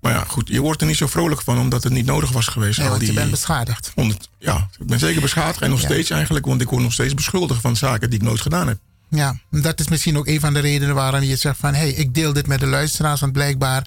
Maar 0.00 0.12
ja, 0.12 0.24
goed, 0.24 0.48
je 0.48 0.60
wordt 0.60 0.80
er 0.80 0.86
niet 0.86 0.96
zo 0.96 1.06
vrolijk 1.06 1.42
van 1.42 1.58
omdat 1.58 1.82
het 1.84 1.92
niet 1.92 2.06
nodig 2.06 2.30
was 2.32 2.46
geweest. 2.46 2.78
Nee, 2.78 2.88
want 2.88 3.06
je 3.06 3.12
bent 3.12 3.30
beschadigd. 3.30 3.92
100 3.94 4.28
ja, 4.38 4.68
ik 4.78 4.86
ben 4.86 4.98
zeker 4.98 5.20
beschadigd 5.20 5.60
en 5.62 5.70
nog 5.70 5.80
Ja. 5.80 5.84
steeds 5.86 6.10
eigenlijk, 6.10 6.46
want 6.46 6.60
ik 6.60 6.68
word 6.68 6.82
nog 6.82 6.92
steeds 6.92 7.14
beschuldigd 7.14 7.60
van 7.60 7.76
zaken 7.76 8.10
die 8.10 8.18
ik 8.18 8.24
nooit 8.24 8.40
gedaan 8.40 8.68
heb. 8.68 8.78
Ja, 9.10 9.36
dat 9.50 9.80
is 9.80 9.88
misschien 9.88 10.18
ook 10.18 10.26
een 10.26 10.40
van 10.40 10.52
de 10.54 10.58
redenen 10.60 10.94
waarom 10.94 11.22
je 11.22 11.36
zegt 11.36 11.58
van... 11.58 11.74
hé, 11.74 11.78
hey, 11.80 11.90
ik 11.90 12.14
deel 12.14 12.32
dit 12.32 12.46
met 12.46 12.60
de 12.60 12.66
luisteraars, 12.66 13.20
want 13.20 13.32
blijkbaar 13.32 13.86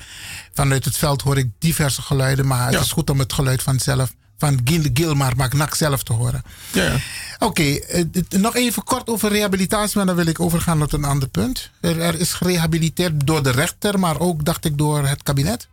vanuit 0.53 0.85
het 0.85 0.97
veld 0.97 1.21
hoor 1.21 1.37
ik 1.37 1.49
diverse 1.59 2.01
geluiden... 2.01 2.47
maar 2.47 2.65
het 2.65 2.73
Ja. 2.73 2.79
is 2.79 2.91
goed 2.91 3.09
om 3.09 3.19
het 3.19 3.33
geluid 3.33 3.63
van 3.63 3.79
zelf, 3.79 4.13
van 4.41 4.59
Gil, 4.63 4.83
Gilmar 4.93 5.35
Magnak 5.35 5.75
zelf 5.75 6.03
te 6.03 6.13
horen. 6.13 6.43
Ja, 6.73 6.83
ja. 6.83 6.97
Oké, 7.39 7.63
eh, 7.63 8.03
nog 8.29 8.55
even 8.55 8.83
kort 8.83 9.07
over 9.07 9.29
rehabilitatie, 9.31 9.97
maar 9.97 10.05
dan 10.05 10.15
wil 10.15 10.25
ik 10.25 10.39
overgaan 10.39 10.79
tot 10.79 10.93
een 10.93 11.03
ander 11.03 11.27
punt. 11.27 11.69
Er, 11.81 11.99
er 12.01 12.19
is 12.19 12.33
gerehabiliteerd 12.33 13.27
door 13.27 13.43
de 13.43 13.51
rechter, 13.51 13.99
maar 13.99 14.19
ook, 14.19 14.45
dacht 14.45 14.65
ik, 14.65 14.77
door 14.77 15.07
het 15.07 15.23
kabinet. 15.23 15.67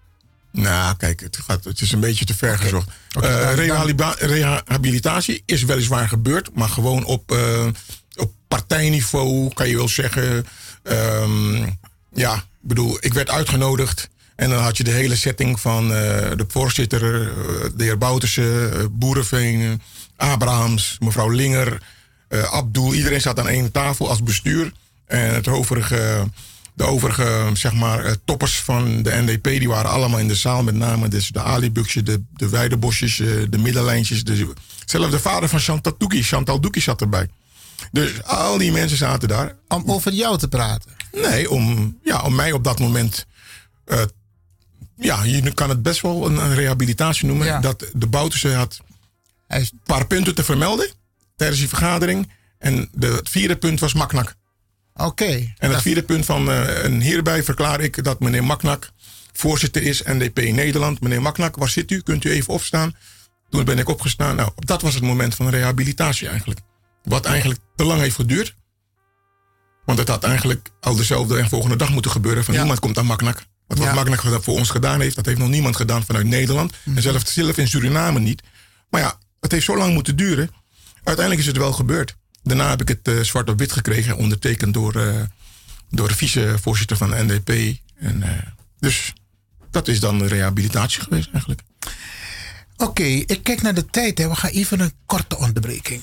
Nou, 0.50 0.96
kijk, 0.96 1.20
het, 1.20 1.36
gaat, 1.46 1.64
het 1.64 1.80
is 1.80 1.92
een 1.92 2.00
beetje 2.00 2.24
te 2.24 2.34
ver 2.36 2.58
gezocht. 2.58 2.88
Oké, 3.16 3.26
Eh, 3.26 3.66
dan- 3.96 4.14
rehabilitatie 4.18 5.42
is 5.46 5.62
weliswaar 5.64 6.08
gebeurd, 6.08 6.50
maar 6.54 6.68
gewoon 6.68 7.04
op, 7.04 7.32
eh, 7.32 7.66
op 8.16 8.32
partijniveau, 8.48 9.52
kan 9.54 9.68
je 9.68 9.76
wel 9.76 9.88
zeggen. 9.88 10.46
Ehm, 10.82 11.54
ja, 12.14 12.34
ik 12.34 12.42
bedoel, 12.60 12.96
ik 13.00 13.14
werd 13.14 13.30
uitgenodigd. 13.30 14.08
En 14.38 14.50
dan 14.50 14.62
had 14.62 14.76
je 14.76 14.84
de 14.84 14.90
hele 14.90 15.16
setting 15.16 15.60
van 15.60 15.82
eh, 15.82 16.30
de 16.36 16.44
voorzitter, 16.48 17.22
eh, 17.22 17.30
de 17.76 17.84
heer 17.84 17.98
Bouterse, 17.98 18.68
eh, 18.68 18.84
Boerenveen, 18.90 19.82
Abrahams, 20.16 20.96
mevrouw 21.00 21.28
Linger, 21.28 21.82
Abdul. 22.50 22.94
Iedereen 22.94 23.20
zat 23.20 23.38
aan 23.38 23.48
één 23.48 23.72
tafel 23.72 24.08
als 24.08 24.22
bestuur. 24.22 24.72
En 25.06 25.34
het 25.34 25.48
overige, 25.48 26.28
de 26.74 26.84
overige 26.84 27.50
zeg 27.52 27.72
maar, 27.72 28.16
toppers 28.24 28.60
van 28.60 29.02
de 29.02 29.10
NDP 29.10 29.44
die 29.44 29.68
waren 29.68 29.90
allemaal 29.90 30.18
in 30.18 30.28
de 30.28 30.34
zaal. 30.34 30.62
Met 30.62 30.74
name 30.74 31.08
dus 31.08 31.28
de 31.28 31.42
Alibuxje, 31.42 32.02
de, 32.02 32.22
de 32.32 32.48
Weidebosjes, 32.48 33.16
de 33.50 33.58
Middenlijntjes. 33.58 34.24
De, 34.24 34.52
zelfs 34.84 35.10
de 35.10 35.18
vader 35.18 35.48
van 35.48 35.60
Chantal 35.60 35.94
Douki, 35.98 36.22
Chantal 36.22 36.60
zat 36.72 37.00
erbij. 37.00 37.28
Dus 37.92 38.24
al 38.24 38.58
die 38.58 38.72
mensen 38.72 38.98
zaten 38.98 39.28
daar. 39.28 39.54
Om 39.68 39.82
over 39.86 40.12
jou 40.12 40.38
te 40.38 40.48
praten? 40.48 40.90
Nee, 41.12 41.50
om, 41.50 41.96
ja, 42.04 42.20
om 42.20 42.34
mij 42.34 42.52
op 42.52 42.64
dat 42.64 42.78
moment... 42.78 43.26
eh, 43.84 44.02
ja, 44.98 45.24
je 45.24 45.54
kan 45.54 45.68
het 45.68 45.82
best 45.82 46.00
wel 46.00 46.26
een, 46.26 46.36
een 46.36 46.54
rehabilitatie 46.54 47.26
noemen. 47.26 47.62
Dat 47.62 47.90
de 47.92 48.06
Bouterse 48.06 48.52
had 48.54 48.80
een 49.48 49.70
paar 49.84 50.06
punten 50.06 50.34
te 50.34 50.44
vermelden 50.44 50.90
tijdens 51.36 51.60
die 51.60 51.68
vergadering. 51.68 52.32
En 52.58 52.88
de, 52.92 53.06
het 53.06 53.28
vierde 53.28 53.56
punt 53.56 53.80
was 53.80 53.94
Maknak. 53.94 54.34
Oké. 54.94 55.54
En 55.58 55.70
het 55.70 55.82
vierde 55.82 56.02
punt 56.02 56.24
van, 56.24 56.50
en 56.52 57.00
hierbij 57.00 57.42
verklaar 57.42 57.80
ik 57.80 58.04
dat 58.04 58.20
meneer 58.20 58.44
Maknak 58.44 58.90
voorzitter 59.32 59.82
is 59.82 60.02
NDP 60.02 60.36
Nederland. 60.36 61.00
Meneer 61.00 61.22
Maknak, 61.22 61.56
waar 61.56 61.68
zit 61.68 61.90
u? 61.90 62.00
Kunt 62.00 62.24
u 62.24 62.30
even 62.30 62.54
opstaan? 62.54 62.96
Toen 63.50 63.64
ben 63.64 63.78
ik 63.78 63.88
opgestaan. 63.88 64.36
Nou, 64.36 64.50
dat 64.54 64.82
was 64.82 64.94
het 64.94 65.02
moment 65.02 65.34
van 65.34 65.48
rehabilitatie 65.48 66.28
eigenlijk. 66.28 66.60
Wat 67.02 67.24
eigenlijk 67.24 67.60
te 67.76 67.84
lang 67.84 68.00
heeft 68.00 68.14
geduurd. 68.14 68.54
Want 69.84 69.98
het 69.98 70.08
had 70.08 70.24
eigenlijk 70.24 70.70
al 70.80 70.96
dezelfde 70.96 71.38
en 71.38 71.48
volgende 71.48 71.76
dag 71.76 71.90
moeten 71.90 72.10
gebeuren. 72.10 72.44
Van 72.44 72.54
niemand 72.54 72.78
komt 72.78 72.98
aan 72.98 73.06
Maknak. 73.06 73.44
Wat, 73.68 73.78
wat 73.78 73.86
Ja. 73.86 74.16
Gedaan- 74.16 74.42
voor 74.42 74.54
ons 74.58 74.70
gedaan 74.70 75.00
heeft, 75.00 75.16
dat 75.16 75.26
heeft 75.26 75.38
nog 75.38 75.48
niemand 75.48 75.76
gedaan 75.76 76.04
vanuit 76.04 76.26
Nederland. 76.26 76.72
En 76.94 77.02
zelfs 77.02 77.32
zelf 77.32 77.56
in 77.56 77.68
Suriname 77.68 78.20
niet. 78.20 78.42
Maar 78.90 79.00
ja, 79.00 79.18
het 79.40 79.52
heeft 79.52 79.64
zo 79.64 79.76
lang 79.76 79.94
moeten 79.94 80.16
duren. 80.16 80.50
Uiteindelijk 80.94 81.40
is 81.40 81.46
het 81.46 81.56
wel 81.56 81.72
gebeurd. 81.72 82.16
Daarna 82.42 82.68
heb 82.68 82.80
ik 82.80 82.88
het 82.88 83.08
eh, 83.08 83.20
zwart 83.20 83.48
op 83.48 83.58
wit 83.58 83.72
gekregen, 83.72 84.16
ondertekend 84.16 84.74
door, 84.74 84.94
eh, 84.94 85.20
door 85.90 86.08
de 86.08 86.16
vicevoorzitter 86.16 86.96
van 86.96 87.10
de 87.10 87.16
NDP. 87.24 87.78
En, 87.98 88.22
eh, 88.22 88.46
dus 88.78 89.12
dat 89.70 89.88
is 89.88 90.00
dan 90.00 90.18
de 90.18 90.26
rehabilitatie 90.26 91.00
geweest 91.02 91.28
eigenlijk. 91.32 91.62
Oké, 92.76 93.02
ik 93.02 93.40
kijk 93.42 93.62
naar 93.62 93.74
de 93.74 93.86
tijd. 93.86 94.18
Hè. 94.18 94.28
We 94.28 94.34
gaan 94.34 94.50
even 94.50 94.80
een 94.80 94.92
korte 95.06 95.36
onderbreking. 95.38 96.02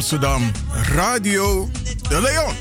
Amsterdam, 0.00 0.50
Radio 0.94 1.68
de 2.08 2.20
Leon. 2.20 2.54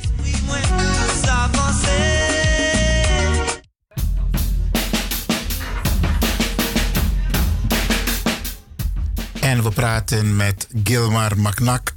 En 9.41 9.63
we 9.63 9.69
praten 9.69 10.35
met 10.35 10.67
Gilmar 10.83 11.39
Macnak, 11.39 11.95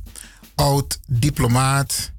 oud 0.55 0.99
diplomaat, 1.07 2.11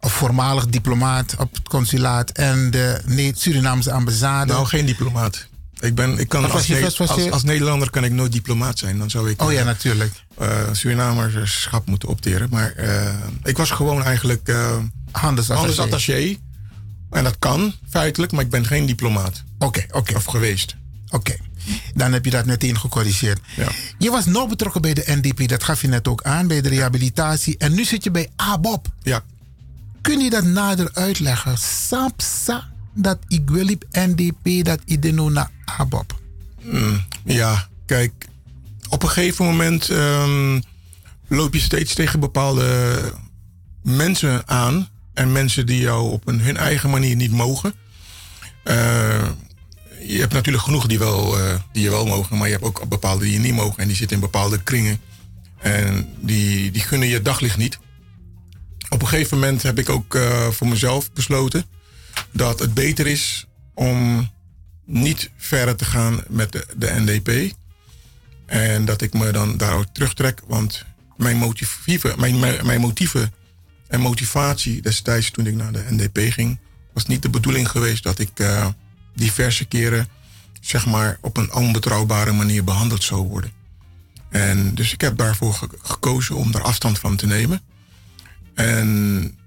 of 0.00 0.12
voormalig 0.12 0.66
diplomaat 0.66 1.34
op 1.38 1.54
het 1.54 1.68
consulaat 1.68 2.30
en 2.30 2.70
de 2.70 3.00
Surinaamse 3.34 3.92
ambassade. 3.92 4.52
Nou, 4.52 4.66
geen 4.66 4.86
diplomaat. 4.86 5.46
Ik, 5.80 5.94
ben, 5.94 6.18
ik 6.18 6.28
kan 6.28 6.50
als, 6.50 6.66
je- 6.66 6.84
als, 7.06 7.30
als 7.30 7.42
Nederlander 7.42 7.90
kan 7.90 8.04
ik 8.04 8.12
nooit 8.12 8.32
diplomaat 8.32 8.78
zijn. 8.78 8.98
Dan 8.98 9.10
zou 9.10 9.30
ik 9.30 9.42
Oh 9.42 9.52
ja, 9.52 9.58
eh, 9.58 9.64
natuurlijk. 9.64 10.26
Surinamerschap 10.72 11.86
moeten 11.86 12.08
opteren. 12.08 12.48
Maar 12.50 12.72
eh, 12.72 13.14
ik 13.42 13.56
was 13.56 13.70
gewoon 13.70 14.02
eigenlijk 14.02 14.48
eh 14.48 14.76
Handelsattaché. 15.10 15.68
handelsattaché. 15.68 16.36
En 17.10 17.24
dat 17.24 17.38
kan 17.38 17.72
feitelijk, 17.88 18.32
maar 18.32 18.44
ik 18.44 18.50
ben 18.50 18.66
geen 18.66 18.86
diplomaat. 18.86 19.42
Oké, 19.58 19.86
oké. 19.90 20.14
Of 20.14 20.24
geweest. 20.24 20.76
Oké, 21.10 21.36
dan 21.94 22.12
heb 22.12 22.24
je 22.24 22.30
dat 22.30 22.44
meteen 22.46 22.78
gecorrigeerd. 22.78 23.40
Je 23.98 24.10
was 24.10 24.26
nauw 24.26 24.46
betrokken 24.46 24.80
bij 24.80 24.94
de 24.94 25.02
NDP, 25.06 25.48
dat 25.48 25.62
gaf 25.64 25.82
je 25.82 25.88
net 25.88 26.08
ook 26.08 26.22
aan, 26.22 26.46
bij 26.46 26.60
de 26.60 26.68
rehabilitatie. 26.68 27.58
En 27.58 27.74
nu 27.74 27.84
zit 27.84 28.04
je 28.04 28.10
bij 28.10 28.28
ABOP. 28.36 28.86
Ja. 29.02 29.22
Kun 30.00 30.20
je 30.20 30.30
dat 30.30 30.44
nader 30.44 30.90
uitleggen? 30.92 31.58
Sapsa 31.58 32.68
dat 32.94 33.18
ik 33.28 33.50
wil 33.50 33.76
NDP, 33.90 34.64
dat 34.64 34.80
ik 34.84 35.02
nu 35.02 35.30
naar 35.30 35.50
ABOP. 35.64 36.20
Mm, 36.62 37.04
ja, 37.24 37.68
kijk, 37.86 38.26
op 38.88 39.02
een 39.02 39.08
gegeven 39.08 39.44
moment 39.44 39.88
ehm, 39.88 40.60
loop 41.28 41.54
je 41.54 41.60
steeds 41.60 41.94
tegen 41.94 42.20
bepaalde 42.20 42.98
mensen 43.82 44.48
aan. 44.48 44.88
En 45.14 45.32
mensen 45.32 45.66
die 45.66 45.80
jou 45.80 46.10
op 46.10 46.26
een, 46.28 46.40
hun 46.40 46.56
eigen 46.56 46.90
manier 46.90 47.16
niet 47.16 47.32
mogen. 47.32 47.74
Eh, 48.64 49.28
je 50.02 50.18
hebt 50.18 50.32
natuurlijk 50.32 50.64
genoeg 50.64 50.86
die, 50.86 50.98
wel, 50.98 51.38
eh, 51.38 51.54
die 51.72 51.82
je 51.82 51.90
wel 51.90 52.06
mogen, 52.06 52.36
maar 52.36 52.46
je 52.46 52.52
hebt 52.52 52.64
ook 52.64 52.88
bepaalde 52.88 53.24
die 53.24 53.32
je 53.32 53.38
niet 53.38 53.54
mogen. 53.54 53.78
En 53.78 53.86
die 53.86 53.96
zitten 53.96 54.16
in 54.16 54.22
bepaalde 54.22 54.62
kringen. 54.62 55.00
En 55.58 56.08
die, 56.20 56.70
die 56.70 56.82
gunnen 56.82 57.08
je 57.08 57.22
daglicht 57.22 57.56
niet. 57.56 57.78
Op 58.88 59.02
een 59.02 59.08
gegeven 59.08 59.38
moment 59.38 59.62
heb 59.62 59.78
ik 59.78 59.88
ook 59.88 60.14
eh, 60.14 60.48
voor 60.48 60.68
mezelf 60.68 61.12
besloten 61.12 61.64
dat 62.32 62.58
het 62.58 62.74
beter 62.74 63.06
is 63.06 63.46
om 63.74 64.30
niet 64.84 65.30
verder 65.36 65.76
te 65.76 65.84
gaan 65.84 66.20
met 66.28 66.52
de, 66.52 66.66
de 66.76 66.94
NDP. 66.96 67.56
En 68.48 68.84
dat 68.84 69.02
ik 69.02 69.12
me 69.12 69.30
dan 69.30 69.56
daaruit 69.56 69.94
terugtrek. 69.94 70.40
Want 70.46 70.84
mijn 71.16 71.36
motieven, 71.36 72.20
mijn, 72.20 72.38
mijn, 72.66 72.80
motieven 72.80 73.32
en 73.88 74.00
motivatie 74.00 74.82
destijds 74.82 75.30
toen 75.30 75.46
ik 75.46 75.54
naar 75.54 75.72
de 75.72 75.84
NDP 75.88 76.18
ging... 76.32 76.58
was 76.92 77.06
niet 77.06 77.22
de 77.22 77.30
bedoeling 77.30 77.68
geweest 77.68 78.02
dat 78.02 78.18
ik 78.18 78.30
eh, 78.34 78.66
diverse 79.14 79.64
keren... 79.64 80.08
zeg 80.60 80.86
maar 80.86 81.18
op 81.20 81.36
een 81.36 81.52
onbetrouwbare 81.52 82.32
manier 82.32 82.64
behandeld 82.64 83.02
zou 83.02 83.28
worden. 83.28 83.52
En 84.30 84.74
dus 84.74 84.92
ik 84.92 85.00
heb 85.00 85.16
daarvoor 85.16 85.54
ge- 85.54 85.78
gekozen 85.82 86.36
om 86.36 86.52
daar 86.52 86.62
afstand 86.62 86.98
van 86.98 87.16
te 87.16 87.26
nemen. 87.26 87.60
En 88.54 89.38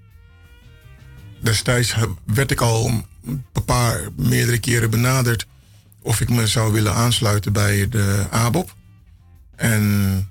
destijds 1.40 1.94
werd 2.24 2.50
ik 2.50 2.60
al 2.60 3.04
een 3.24 3.44
paar 3.64 4.00
meerdere 4.16 4.58
keren 4.58 4.90
benaderd 4.90 5.46
of 6.02 6.20
ik 6.20 6.28
me 6.28 6.46
zou 6.46 6.72
willen 6.72 6.94
aansluiten 6.94 7.52
bij 7.52 7.88
de 7.88 8.26
ABOP. 8.30 8.74
En 9.62 10.28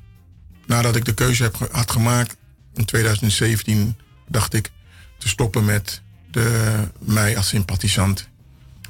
nadat 0.65 0.95
ik 0.95 1.05
de 1.05 1.13
keuze 1.13 1.43
heb, 1.43 1.67
had 1.71 1.91
gemaakt 1.91 2.37
in 2.73 2.85
2017, 2.85 3.95
dacht 4.27 4.53
ik 4.53 4.71
te 5.17 5.27
stoppen 5.27 5.65
met 5.65 6.01
de, 6.31 6.73
mij 6.99 7.37
als 7.37 7.47
sympathisant 7.47 8.29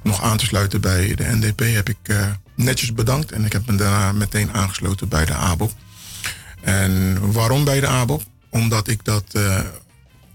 nog 0.03 0.21
aan 0.23 0.37
te 0.37 0.45
sluiten 0.45 0.81
bij 0.81 1.15
de 1.15 1.23
NDP, 1.23 1.59
heb 1.59 1.89
ik 1.89 1.97
eh, 2.03 2.31
netjes 2.55 2.93
bedankt 2.93 3.31
en 3.31 3.45
ik 3.45 3.51
heb 3.51 3.67
me 3.67 3.75
daarna 3.75 4.11
meteen 4.11 4.51
aangesloten 4.51 5.07
bij 5.07 5.25
de 5.25 5.33
ABOP. 5.33 5.71
En 6.61 7.31
waarom 7.31 7.63
bij 7.63 7.79
de 7.79 7.87
ABOP? 7.87 8.23
Omdat 8.49 8.87
ik 8.87 9.05
dat 9.05 9.23
eh, 9.31 9.59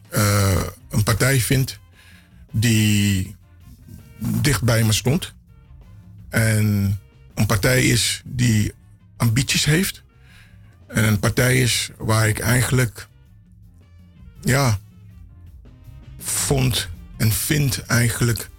eh, 0.09 0.63
een 0.91 1.03
partij 1.03 1.41
vind 1.41 1.79
die 2.53 3.37
dicht 4.19 4.63
bij 4.63 4.85
me 4.85 4.93
stond. 4.93 5.35
En 6.29 6.99
een 7.35 7.47
partij 7.47 7.85
is 7.87 8.23
die 8.25 8.75
ambities 9.17 9.65
heeft. 9.65 10.03
En 10.89 11.05
een 11.05 11.19
partij 11.19 11.61
is 11.61 11.91
waar 11.99 12.29
ik 12.29 12.39
eigenlijk, 12.39 13.09
ja, 14.41 14.79
vond 16.19 16.89
en 17.17 17.33
vind 17.33 17.83
eigenlijk 17.83 18.51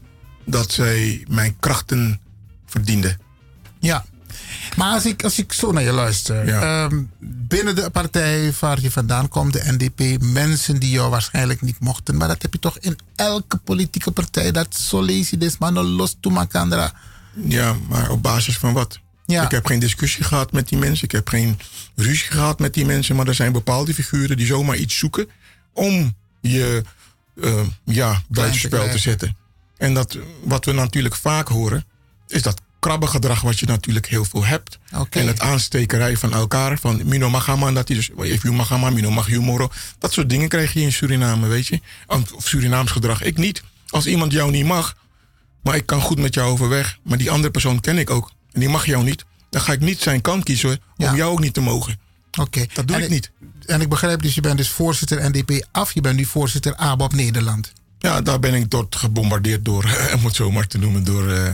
dat 0.46 0.72
zij 0.72 1.26
mijn 1.30 1.60
krachten 1.60 2.20
verdiende. 2.66 3.18
Ja. 3.80 4.06
Maar 4.76 4.94
als 4.94 5.06
ik, 5.06 5.24
als 5.24 5.40
ik 5.40 5.54
zo 5.54 5.72
naar 5.72 5.84
je 5.84 5.92
luister. 5.92 6.48
ehm, 6.48 7.04
binnen 7.20 7.76
de 7.76 7.90
partij 7.90 8.54
waar 8.60 8.82
je 8.82 8.92
vandaan 8.92 9.30
komt, 9.30 9.54
de 9.54 9.64
NDP, 9.78 10.22
mensen 10.24 10.80
die 10.80 10.90
jou 10.90 11.10
waarschijnlijk 11.10 11.62
niet 11.62 11.80
mochten. 11.80 12.18
Maar 12.18 12.28
dat 12.28 12.42
heb 12.42 12.54
je 12.54 12.60
toch 12.60 12.78
in 12.80 12.98
elke 13.16 13.58
politieke 13.58 14.12
partij. 14.12 14.52
Dat 14.52 14.76
dus, 15.38 15.58
maar 15.58 15.72
no 15.72 15.84
los 15.84 16.18
to 16.20 16.30
makandra. 16.30 16.94
Ja, 17.34 17.76
maar 17.90 18.10
op 18.10 18.22
basis 18.22 18.58
van 18.58 18.74
wat? 18.74 19.00
Ja. 19.28 19.44
Ik 19.44 19.52
heb 19.52 19.66
geen 19.66 19.80
discussie 19.80 20.24
gehad 20.24 20.52
met 20.52 20.70
die 20.70 20.78
mensen. 20.78 21.06
Ik 21.06 21.12
heb 21.12 21.30
geen 21.30 21.60
ruzie 21.96 22.32
gehad 22.32 22.60
met 22.60 22.74
die 22.74 22.86
mensen. 22.86 23.16
Maar 23.16 23.28
er 23.28 23.36
zijn 23.36 23.52
bepaalde 23.52 23.94
figuren 23.94 24.38
die 24.38 24.46
zomaar 24.46 24.76
iets 24.76 24.98
zoeken 24.98 25.30
om 25.74 26.16
je 26.42 26.84
eh, 27.42 27.60
ja, 27.84 28.22
buitenspel 28.28 28.90
te 28.90 28.98
zetten. 28.98 29.38
En 29.78 29.94
dat, 29.94 30.18
wat 30.44 30.66
we 30.66 30.72
natuurlijk 30.72 31.16
vaak 31.16 31.48
horen, 31.48 31.86
is 32.28 32.42
dat 32.42 32.62
krabbengedrag 32.80 33.42
wat 33.42 33.60
je 33.60 33.66
natuurlijk 33.66 34.08
heel 34.08 34.26
veel 34.26 34.46
hebt. 34.46 34.80
En 35.10 35.28
het 35.28 35.40
aanstekerij 35.40 36.18
van 36.18 36.34
elkaar. 36.34 36.80
Van 36.80 37.02
Mino 37.06 37.30
Magama, 37.30 37.72
dat 37.72 37.88
hij 37.88 37.98
dus, 37.98 38.10
if 38.10 38.42
you 38.42 38.54
Magama, 38.54 38.90
Mino 38.90 39.12
mag 39.12 39.30
moro. 39.30 39.70
Dat 40.00 40.14
soort 40.14 40.30
dingen 40.30 40.50
krijg 40.50 40.74
je 40.74 40.82
in 40.82 40.92
Suriname, 40.92 41.48
weet 41.48 41.68
je. 41.68 41.80
Of 42.08 42.48
Surinaams 42.48 42.92
gedrag. 42.92 43.22
Ik 43.22 43.38
niet. 43.38 43.64
Als 43.90 44.06
iemand 44.06 44.32
jou 44.32 44.52
niet 44.52 44.66
mag, 44.66 44.96
maar 45.64 45.76
ik 45.76 45.86
kan 45.86 46.02
goed 46.02 46.20
met 46.20 46.34
jou 46.34 46.52
overweg. 46.52 46.98
Maar 47.04 47.18
die 47.18 47.32
andere 47.32 47.52
persoon 47.52 47.80
ken 47.80 47.98
ik 47.98 48.10
ook. 48.10 48.32
En 48.58 48.64
die 48.64 48.72
mag 48.72 48.86
jou 48.86 49.04
niet. 49.04 49.26
Dan 49.50 49.62
ga 49.62 49.72
ik 49.72 49.80
niet 49.80 50.00
zijn 50.00 50.22
kant 50.22 50.44
kiezen 50.44 50.80
om 50.98 51.16
jou 51.16 51.32
ook 51.32 51.40
niet 51.40 51.54
te 51.54 51.62
mogen. 51.62 52.00
Oké. 52.40 52.66
Dat 52.74 52.88
doe 52.88 52.96
En 52.96 53.04
ik 53.04 53.10
niet. 53.10 53.32
En 53.66 53.82
ik 53.82 53.90
begrijp 53.90 54.22
dus, 54.22 54.36
je 54.36 54.42
bent 54.42 54.58
dus 54.58 54.70
voorzitter 54.70 55.30
NDP 55.30 55.68
af. 55.72 55.92
Je 55.92 56.02
bent 56.02 56.16
nu 56.16 56.26
voorzitter 56.26 56.76
ABOP 56.76 57.14
Nederland. 57.14 57.74
Ja, 58.00 58.22
daar 58.22 58.40
ben 58.40 58.54
ik 58.54 58.70
tot 58.70 58.96
gebombardeerd 58.96 59.66
door, 59.66 59.84
om 60.18 60.26
het 60.26 60.36
zo 60.36 60.52
maar 60.52 60.68
te 60.68 60.78
noemen, 60.78 61.04
door 61.04 61.32
eh 61.32 61.50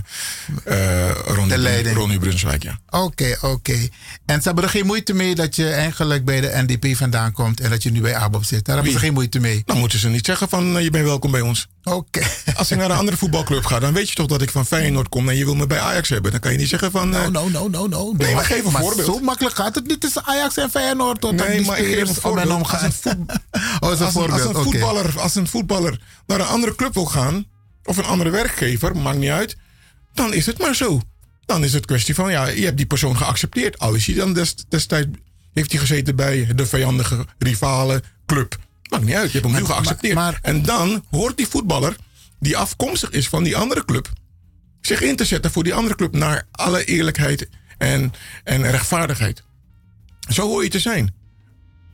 eh, 0.64 1.10
Ronnie. 1.26 1.94
Ronnie 1.94 2.20
Brunswijk. 2.20 2.64
Ja. 2.64 2.80
Oké, 2.90 3.38
oké. 3.42 3.88
En 4.26 4.38
ze 4.42 4.48
hebben 4.48 4.64
er 4.64 4.70
geen 4.70 4.86
moeite 4.86 5.14
mee 5.14 5.36
dat 5.36 5.56
je 5.56 5.70
eigenlijk 5.70 6.26
bij 6.26 6.42
de 6.42 6.52
NDP 6.68 6.96
vandaan 6.98 7.32
komt 7.32 7.60
en 7.60 7.70
dat 7.70 7.84
je 7.84 7.92
nu 7.92 8.02
bij 8.02 8.16
ABOP 8.16 8.44
zit. 8.46 8.66
Daar 8.66 8.76
hebben 8.76 8.94
ze 8.94 9.00
geen 9.00 9.14
moeite 9.14 9.40
mee. 9.40 9.62
Dan 9.66 9.78
moeten 9.78 10.00
ze 10.00 10.10
niet 10.10 10.26
zeggen 10.26 10.50
van 10.50 10.78
eh, 10.78 10.84
je 10.84 10.90
bent 10.90 11.06
welkom 11.06 11.32
bij 11.32 11.42
ons. 11.42 11.68
Oké. 11.84 12.22
Als 12.56 12.72
ik 12.72 12.78
naar 12.78 12.90
een 12.90 12.98
andere 12.98 13.18
voetbalclub 13.18 13.66
ga, 13.66 13.80
dan 13.80 13.94
weet 13.94 14.10
je 14.10 14.16
toch 14.16 14.28
dat 14.28 14.42
ik 14.42 14.50
van 14.52 14.66
Feyenoord 14.66 15.10
kom 15.10 15.30
en 15.30 15.36
je 15.36 15.46
wil 15.46 15.56
me 15.56 15.68
bij 15.68 15.80
Ajax 15.80 16.10
hebben. 16.10 16.32
Dan 16.32 16.40
kan 16.40 16.52
je 16.52 16.58
niet 16.58 16.70
zeggen 16.70 16.92
van... 16.92 17.16
eh, 17.16 17.28
No, 17.28 17.50
no, 17.50 17.68
no, 17.68 17.88
no. 17.88 18.14
Nee, 18.18 18.36
maar 18.36 18.46
geef 18.46 18.66
een 18.66 18.72
maar 18.72 18.82
voorbeeld. 18.82 19.06
Zo 19.08 19.20
makkelijk 19.20 19.56
gaat 19.56 19.76
het 19.76 19.88
niet 19.88 20.02
tussen 20.02 20.26
Ajax 20.26 20.58
en 20.58 20.70
Feyenoord. 20.70 21.22
Tot 21.22 21.36
Nee, 21.36 21.66
maar 21.66 21.78
ik 21.80 21.86
geef 21.94 22.10
een 22.10 22.16
voorbeeld. 22.16 22.72
Als 22.72 22.82
een, 23.04 23.28
Oh, 23.80 23.92
is 23.92 24.00
een 24.00 24.06
als, 24.06 24.16
een, 24.16 24.32
als, 24.32 24.42
voorbeeld. 24.42 24.56
een 24.56 24.64
voetballer, 24.64 25.20
als 25.20 25.36
een 25.36 25.48
voetballer 25.48 26.00
naar 26.38 26.48
een 26.48 26.54
andere 26.54 26.76
club 26.76 26.94
wil 26.94 27.06
gaan, 27.06 27.46
of 27.84 27.98
een 27.98 28.04
andere 28.06 28.30
werkgever, 28.30 28.98
maakt 28.98 29.18
niet 29.18 29.30
uit, 29.30 29.58
dan 30.14 30.34
is 30.34 30.46
het 30.46 30.60
maar 30.60 30.76
zo. 30.76 31.02
Dan 31.46 31.64
is 31.64 31.74
het 31.74 31.86
kwestie 31.86 32.16
van, 32.16 32.32
ja, 32.32 32.48
je 32.48 32.66
hebt 32.66 32.78
die 32.78 32.86
persoon 32.86 33.18
geaccepteerd. 33.18 33.80
Al 33.80 33.94
is 33.94 34.06
hij 34.06 34.16
dan 34.16 34.34
des- 34.34 34.56
destijds, 34.70 35.08
heeft 35.54 35.72
hij 35.72 35.80
gezeten 35.80 36.16
bij 36.16 36.56
de 36.56 36.66
vijandige 36.66 37.26
rivale 37.38 38.04
club. 38.26 38.58
Maakt 38.90 39.04
niet 39.04 39.16
uit, 39.16 39.32
je 39.32 39.40
hebt 39.40 39.52
hem 39.52 39.62
nu 39.62 39.66
geaccepteerd. 39.74 40.16
en 40.42 40.62
dan 40.64 41.06
hoort 41.10 41.38
die 41.38 41.48
voetballer, 41.48 41.96
die 42.40 42.58
afkomstig 42.58 43.10
is 43.10 43.30
van 43.30 43.44
die 43.44 43.58
andere 43.58 43.86
club, 43.86 44.10
zich 44.82 45.02
in 45.02 45.16
te 45.16 45.26
zetten 45.26 45.52
voor 45.52 45.64
die 45.64 45.74
andere 45.74 45.96
club 45.96 46.14
naar 46.14 46.48
alle 46.52 46.86
eerlijkheid 46.86 47.50
en, 47.78 48.14
en 48.44 48.72
rechtvaardigheid. 48.72 49.44
Zo 50.30 50.48
hoor 50.48 50.64
je 50.64 50.70
te 50.70 50.80
zijn. 50.80 51.14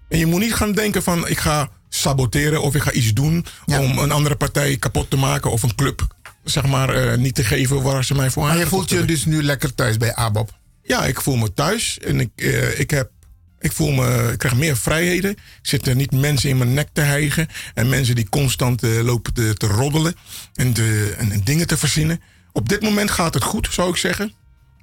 En 0.09 0.17
je 0.17 0.25
moet 0.25 0.39
niet 0.39 0.53
gaan 0.53 0.71
denken 0.71 1.03
van 1.03 1.27
ik 1.27 1.37
ga 1.37 1.69
saboteren 1.89 2.61
of 2.61 2.75
ik 2.75 2.81
ga 2.81 2.91
iets 2.91 3.13
doen 3.13 3.45
om 3.65 3.97
een 3.97 4.11
andere 4.11 4.35
partij 4.35 4.77
kapot 4.77 5.09
te 5.09 5.17
maken 5.17 5.51
of 5.51 5.63
een 5.63 5.75
club 5.75 6.07
zeg 6.43 6.65
maar 6.65 6.89
eh, 6.89 7.17
niet 7.17 7.35
te 7.35 7.43
geven 7.43 7.81
waar 7.81 8.05
ze 8.05 8.15
mij 8.15 8.29
voor 8.29 8.43
Maar 8.43 8.57
je 8.57 8.67
voelt 8.67 8.89
je 8.89 9.05
dus 9.05 9.25
nu 9.25 9.43
lekker 9.43 9.75
thuis 9.75 9.97
bij 9.97 10.15
ABOP. 10.15 10.57
Ja, 10.83 11.05
ik 11.05 11.21
voel 11.21 11.35
me 11.35 11.53
thuis 11.53 11.99
en 11.99 12.19
ik, 12.19 12.29
eh, 12.35 12.79
ik, 12.79 12.89
heb, 12.89 13.11
ik 13.59 13.71
voel 13.71 13.91
me, 13.91 14.29
ik 14.31 14.37
krijg 14.37 14.55
meer 14.55 14.77
vrijheden. 14.77 15.31
Ik 15.31 15.39
zit 15.61 15.87
er 15.87 15.95
niet 15.95 16.11
mensen 16.11 16.49
in 16.49 16.57
mijn 16.57 16.73
nek 16.73 16.89
te 16.93 17.01
hijgen 17.01 17.47
en 17.73 17.89
mensen 17.89 18.15
die 18.15 18.29
constant 18.29 18.83
eh, 18.83 19.01
lopen 19.01 19.33
te, 19.33 19.53
te 19.53 19.67
roddelen 19.67 20.15
en, 20.53 20.73
en, 21.17 21.31
en 21.31 21.41
dingen 21.43 21.67
te 21.67 21.77
verzinnen. 21.77 22.21
Op 22.51 22.69
dit 22.69 22.81
moment 22.81 23.11
gaat 23.11 23.33
het 23.33 23.43
goed, 23.43 23.67
zou 23.71 23.89
ik 23.89 23.95
zeggen. 23.95 24.33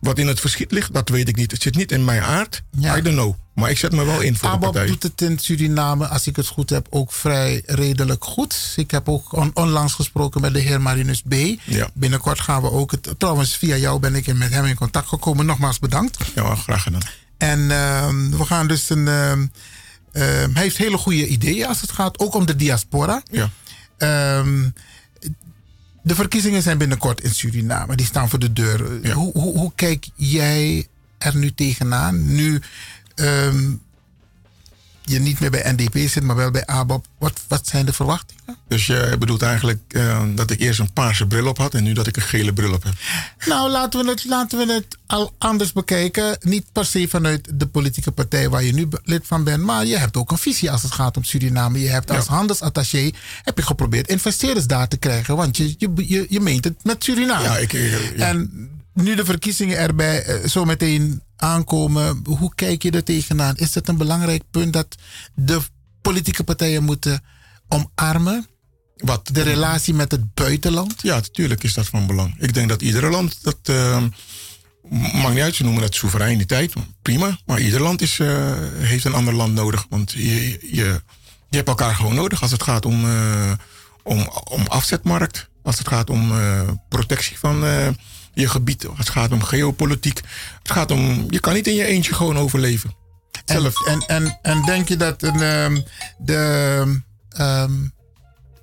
Wat 0.01 0.19
in 0.19 0.27
het 0.27 0.41
verschiet 0.41 0.71
ligt, 0.73 0.93
dat 0.95 1.09
weet 1.09 1.29
ik 1.29 1.37
niet. 1.37 1.51
Het 1.51 1.63
zit 1.63 1.75
niet 1.77 1.93
in 1.93 2.05
mijn 2.05 2.23
aard. 2.23 2.63
I 2.97 3.03
don't 3.03 3.17
know. 3.17 3.35
Maar 3.55 3.71
ik 3.71 3.79
zet 3.79 3.93
me 3.93 4.05
wel 4.05 4.21
in 4.21 4.37
voor 4.37 4.49
de 4.49 4.55
ABAP 4.55 4.73
partij. 4.73 4.87
doet 4.87 5.03
het 5.03 5.21
in 5.21 5.39
Suriname, 5.39 6.07
als 6.09 6.27
ik 6.27 6.37
het 6.37 6.47
goed 6.47 6.71
heb, 6.71 6.87
ook 6.91 7.13
vrij 7.13 7.63
redelijk 7.67 8.25
goed. 8.25 8.73
Ik 8.77 8.91
heb 8.91 9.09
ook 9.09 9.33
on- 9.33 9.51
onlangs 9.55 9.93
gesproken 9.95 10.41
met 10.41 10.53
de 10.55 10.61
heer 10.61 10.81
Marinus 10.81 11.23
B. 11.29 11.35
Ja. 11.65 11.89
Binnenkort 11.95 12.41
gaan 12.41 12.63
we 12.63 12.71
ook 12.71 12.91
het. 12.91 13.15
Trouwens, 13.19 13.57
via 13.57 13.77
jou 13.77 14.01
ben 14.01 14.15
ik 14.15 14.35
met 14.35 14.51
hem 14.53 14.65
in 14.65 14.75
contact 14.75 15.09
gekomen. 15.09 15.47
Nogmaals 15.47 15.79
bedankt. 15.79 16.17
Ja, 16.35 16.55
graag 16.55 16.83
gedaan. 16.83 17.01
En 17.39 17.71
ehm, 17.71 18.31
we 18.31 18.45
gaan 18.45 18.67
dus 18.69 18.91
een. 18.91 19.09
ehm, 19.09 19.47
ehm, 20.13 20.51
hij 20.53 20.63
heeft 20.63 20.77
hele 20.77 20.97
goede 20.99 21.27
ideeën 21.27 21.67
als 21.67 21.81
het 21.81 21.93
gaat 21.93 22.19
ook 22.19 22.35
om 22.35 22.47
de 22.47 22.57
diaspora. 22.57 23.23
Ja. 23.31 23.51
De 26.07 26.15
verkiezingen 26.15 26.63
zijn 26.63 26.79
binnenkort 26.79 27.21
in 27.21 27.35
Suriname. 27.35 27.97
Die 27.97 28.07
staan 28.07 28.29
voor 28.29 28.39
de 28.39 28.53
deur. 28.53 29.13
Hoe, 29.13 29.33
hoe, 29.33 29.59
hoe 29.59 29.73
kijk 29.75 30.09
jij 30.15 30.87
er 31.19 31.37
nu 31.37 31.53
tegenaan? 31.55 32.35
Nu 32.35 32.61
ehm, 33.15 33.73
je 35.07 35.19
niet 35.19 35.41
meer 35.41 35.51
bij 35.51 35.73
NDP 35.73 36.09
zit, 36.09 36.23
maar 36.23 36.37
wel 36.37 36.51
bij 36.51 36.67
ABAP. 36.67 37.07
Wat, 37.19 37.41
wat 37.49 37.67
zijn 37.69 37.87
de 37.87 37.93
verwachtingen? 37.93 38.35
Dus 38.69 38.87
je 38.87 39.17
bedoelt 39.19 39.43
eigenlijk 39.43 39.81
eh, 39.89 40.23
dat 40.35 40.51
ik 40.51 40.61
eerst 40.61 40.79
een 40.81 40.93
paarse 40.93 41.27
bril 41.27 41.47
op 41.47 41.59
had 41.59 41.75
en 41.75 41.83
nu 41.83 41.93
dat 41.93 42.07
ik 42.07 42.17
een 42.17 42.23
gele 42.23 42.53
bril 42.53 42.73
op 42.73 42.83
heb. 42.83 42.93
Nou, 43.47 43.71
laten 43.71 44.05
we, 44.05 44.11
het, 44.11 44.25
laten 44.25 44.59
we 44.67 44.73
het 44.73 44.97
al 45.07 45.35
anders 45.39 45.73
bekijken. 45.73 46.37
Niet 46.41 46.65
per 46.73 46.85
se 46.85 47.07
vanuit 47.09 47.49
de 47.55 47.67
politieke 47.67 48.11
partij 48.11 48.49
waar 48.49 48.63
je 48.65 48.73
nu 48.73 48.89
lid 49.05 49.23
van 49.27 49.45
bent. 49.45 49.63
Maar 49.63 49.87
je 49.87 49.97
hebt 49.99 50.17
ook 50.17 50.31
een 50.31 50.39
visie 50.39 50.71
als 50.71 50.83
het 50.83 50.93
gaat 50.93 51.17
om 51.17 51.25
Suriname. 51.25 51.81
Je 51.81 51.89
hebt 51.89 52.11
als 52.11 52.27
handelsattaché 52.27 53.11
heb 53.43 53.57
je 53.59 53.63
geprobeerd 53.65 54.09
investeerders 54.09 54.67
daar 54.67 54.89
te 54.89 54.97
krijgen. 54.97 55.37
Want 55.37 55.57
je, 55.57 55.75
je, 55.79 55.93
je, 55.97 56.27
je 56.29 56.41
meent 56.41 56.65
het 56.65 56.85
met 56.85 57.05
Suriname. 57.05 57.45
Ja, 57.45 57.57
ik, 57.57 57.73
ik- 57.73 58.13
ja. 58.17 58.27
En 58.29 58.71
nu 58.97 59.15
de 59.15 59.25
verkiezingen 59.25 59.79
erbij 59.79 60.23
eh, 60.25 60.49
zo 60.49 60.65
meteen 60.65 61.23
aankomen. 61.37 62.21
Hoe 62.25 62.55
kijk 62.55 62.83
je 62.83 62.91
er 62.91 63.05
tegenaan? 63.05 63.57
Is 63.57 63.75
het 63.75 63.89
een 63.89 63.97
belangrijk 63.97 64.43
punt 64.51 64.73
dat 64.73 64.97
de 65.35 65.61
politieke 66.03 66.45
partijen 66.45 66.85
moeten 66.85 67.23
omarmen? 67.69 68.47
Wat? 68.97 69.29
De 69.33 69.43
relatie 69.43 69.95
met 69.95 70.11
het 70.11 70.35
buitenland? 70.35 70.95
Ja, 71.03 71.15
natuurlijk 71.15 71.63
is 71.63 71.75
dat 71.75 71.87
van 71.87 72.07
belang. 72.07 72.35
Ik 72.39 72.55
denk 72.55 72.69
dat 72.69 72.83
iedere 72.83 73.09
land 73.11 73.39
dat. 73.43 73.59
eh, 73.63 74.03
maakt 74.91 75.35
niet 75.35 75.43
uit, 75.43 75.55
ze 75.55 75.63
noemen 75.63 75.83
het 75.83 75.95
soevereiniteit. 75.95 76.73
Prima. 77.03 77.39
Maar 77.47 77.61
ieder 77.61 77.81
land 77.81 78.03
is, 78.03 78.19
eh, 78.19 78.53
heeft 78.75 79.05
een 79.05 79.15
ander 79.15 79.35
land 79.35 79.55
nodig. 79.55 79.87
Want 79.89 80.13
je, 80.13 80.59
je, 80.61 81.01
je 81.49 81.57
hebt 81.57 81.69
elkaar 81.69 81.95
gewoon 81.95 82.15
nodig 82.15 82.43
als 82.43 82.51
het 82.51 82.63
gaat 82.63 82.87
om, 82.87 83.05
om, 84.03 84.29
om 84.45 84.67
afzetmarkt. 84.67 85.49
Als 85.63 85.79
het 85.79 85.89
gaat 85.89 86.11
om 86.11 86.33
protectie 86.89 87.39
van 87.39 87.65
je 88.41 88.49
gebied. 88.49 88.87
Als 88.87 88.99
het 88.99 89.11
gaat 89.11 89.33
om 89.33 89.43
geopolitiek. 89.43 90.21
Het 90.63 90.71
gaat 90.71 90.91
om. 90.91 91.27
Je 91.31 91.41
kan 91.41 91.55
niet 91.55 91.67
in 91.67 91.75
je 91.75 91.85
eentje 91.85 92.15
gewoon 92.15 92.39
overleven. 92.39 92.95
Zelf. 93.45 93.87
En, 93.87 94.05
en, 94.07 94.39
en 94.43 94.63
denk 94.63 94.89
je 94.89 94.97
dat 94.97 95.23
een, 95.23 95.43
ehm, 95.43 95.81
de, 96.19 97.03
ehm, 97.29 97.73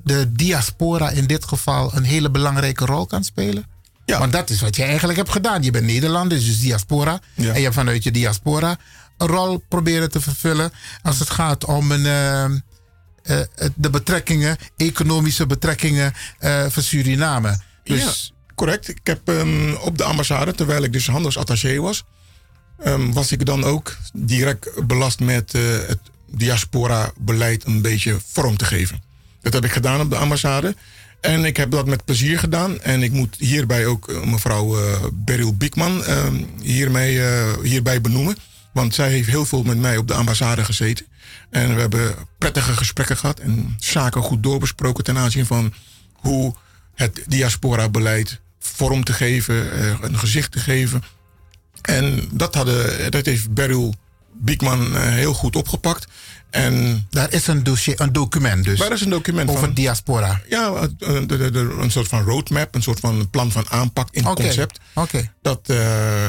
de 0.03 0.31
diaspora 0.31 1.09
in 1.09 1.27
dit 1.27 1.45
geval 1.45 1.95
een 1.95 2.03
hele 2.03 2.29
belangrijke 2.29 2.85
rol 2.85 3.05
kan 3.05 3.23
spelen? 3.23 3.65
Ja. 4.05 4.19
Want 4.19 4.31
dat 4.31 4.49
is 4.49 4.61
wat 4.61 4.75
je 4.75 4.83
eigenlijk 4.83 5.17
hebt 5.17 5.31
gedaan. 5.31 5.63
Je 5.63 5.71
bent 5.71 5.85
Nederlander, 5.85 6.37
dus 6.37 6.59
diaspora. 6.59 7.19
En 7.35 7.43
je 7.43 7.63
hebt 7.63 7.75
vanuit 7.75 8.03
je 8.03 8.11
diaspora 8.11 8.77
een 9.17 9.27
rol 9.27 9.63
proberen 9.69 10.11
te 10.11 10.21
vervullen 10.21 10.71
als 11.01 11.19
het 11.19 11.29
gaat 11.29 11.65
om 11.65 11.91
een, 11.91 12.05
ehm, 12.05 12.59
eh, 13.23 13.39
eh, 13.39 13.47
de 13.75 13.89
betrekkingen, 13.89 14.57
economische 14.77 15.45
betrekkingen 15.45 16.13
eh 16.39 16.65
voor 16.69 16.83
Suriname. 16.83 17.59
Dus 17.83 18.31
ja, 18.31 18.32
correct. 18.55 18.87
Ik 18.87 18.99
heb 19.03 19.29
ehm, 19.29 19.73
op 19.73 19.97
de 19.97 20.03
ambassade, 20.03 20.53
terwijl 20.53 20.83
ik 20.83 20.93
dus 20.93 21.07
handelsattaché 21.07 21.79
was, 21.79 22.03
ehm, 22.79 23.11
was 23.11 23.31
ik 23.31 23.45
dan 23.45 23.63
ook 23.63 23.97
direct 24.13 24.87
belast 24.87 25.19
met 25.19 25.53
eh, 25.53 25.61
het 25.87 25.99
diaspora-beleid 26.31 27.65
een 27.65 27.81
beetje 27.81 28.17
vorm 28.25 28.57
te 28.57 28.65
geven. 28.65 29.01
Dat 29.41 29.53
heb 29.53 29.65
ik 29.65 29.71
gedaan 29.71 29.99
op 29.99 30.09
de 30.09 30.15
ambassade. 30.15 30.75
En 31.21 31.45
ik 31.45 31.57
heb 31.57 31.71
dat 31.71 31.85
met 31.85 32.05
plezier 32.05 32.39
gedaan. 32.39 32.81
En 32.81 33.03
ik 33.03 33.11
moet 33.11 33.35
hierbij 33.39 33.85
ook 33.85 34.09
eh, 34.09 34.23
mevrouw 34.23 34.77
eh 34.77 35.03
Beryl 35.13 35.55
Biekman 35.55 36.03
ehm, 36.03 36.43
hiermee, 36.61 37.21
hierbij 37.61 38.01
benoemen. 38.01 38.37
Want 38.73 38.93
zij 38.93 39.09
heeft 39.09 39.29
heel 39.29 39.45
veel 39.45 39.63
met 39.63 39.77
mij 39.77 39.97
op 39.97 40.07
de 40.07 40.13
ambassade 40.13 40.65
gezeten. 40.65 41.05
En 41.49 41.75
we 41.75 41.81
hebben 41.81 42.15
prettige 42.37 42.77
gesprekken 42.77 43.17
gehad 43.17 43.39
en 43.39 43.75
zaken 43.79 44.21
goed 44.21 44.43
doorbesproken 44.43 45.03
ten 45.03 45.17
aanzien 45.17 45.45
van 45.45 45.73
hoe 46.13 46.55
het 46.95 47.23
diaspora-beleid 47.27 48.39
vorm 48.63 49.03
te 49.03 49.13
geven, 49.13 49.71
eh, 49.71 49.95
een 50.01 50.17
gezicht 50.17 50.51
te 50.51 50.59
geven. 50.59 51.03
En 51.81 52.29
dat, 52.31 52.55
hadden, 52.55 53.11
dat 53.11 53.25
heeft 53.25 53.53
Beryl 53.53 53.93
Biekman 54.33 54.95
eh, 54.95 55.01
heel 55.01 55.33
goed 55.33 55.55
opgepakt. 55.55 56.07
En 56.49 57.07
daar 57.09 57.33
is 57.33 57.47
een, 57.47 57.63
dossier, 57.63 58.01
een 58.01 58.13
document 58.13 58.63
dus. 58.65 58.79
Daar 58.79 58.91
is 58.91 59.01
een 59.01 59.09
document 59.09 59.49
over 59.49 59.61
van. 59.63 59.73
diaspora. 59.73 60.41
Ja, 60.49 60.73
eh, 60.73 60.81
de- 60.97 61.25
de- 61.25 61.51
de- 61.51 61.75
een 61.79 61.91
soort 61.91 62.07
van 62.07 62.23
roadmap, 62.23 62.75
een 62.75 62.81
soort 62.81 62.99
van 62.99 63.29
plan 63.29 63.51
van 63.51 63.69
aanpak 63.69 64.07
in 64.11 64.23
concept. 64.23 64.79
Oké. 64.93 65.31
Dat 65.41 65.67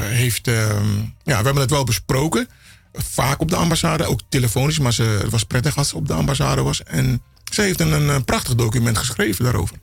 heeft. 0.03 0.49
ehm, 0.49 0.97
ja, 1.25 1.39
we 1.39 1.45
hebben 1.45 1.57
het 1.57 1.71
wel 1.71 1.85
besproken. 1.85 2.49
Vaak 2.93 3.41
op 3.41 3.51
de 3.51 3.57
ambassade, 3.57 4.05
ook 4.05 4.21
telefonisch, 4.29 4.79
maar 4.79 4.93
ze, 4.93 5.03
het 5.03 5.31
was 5.31 5.45
prettig 5.45 5.77
als 5.77 5.89
ze 5.89 5.97
op 5.97 6.07
de 6.07 6.13
ambassade 6.15 6.63
was. 6.63 6.83
En 6.83 7.23
ze 7.53 7.63
heeft 7.63 7.81
een, 7.81 8.09
een, 8.09 8.25
prachtig 8.25 8.55
document 8.55 8.99
geschreven 8.99 9.45
daarover. 9.45 9.77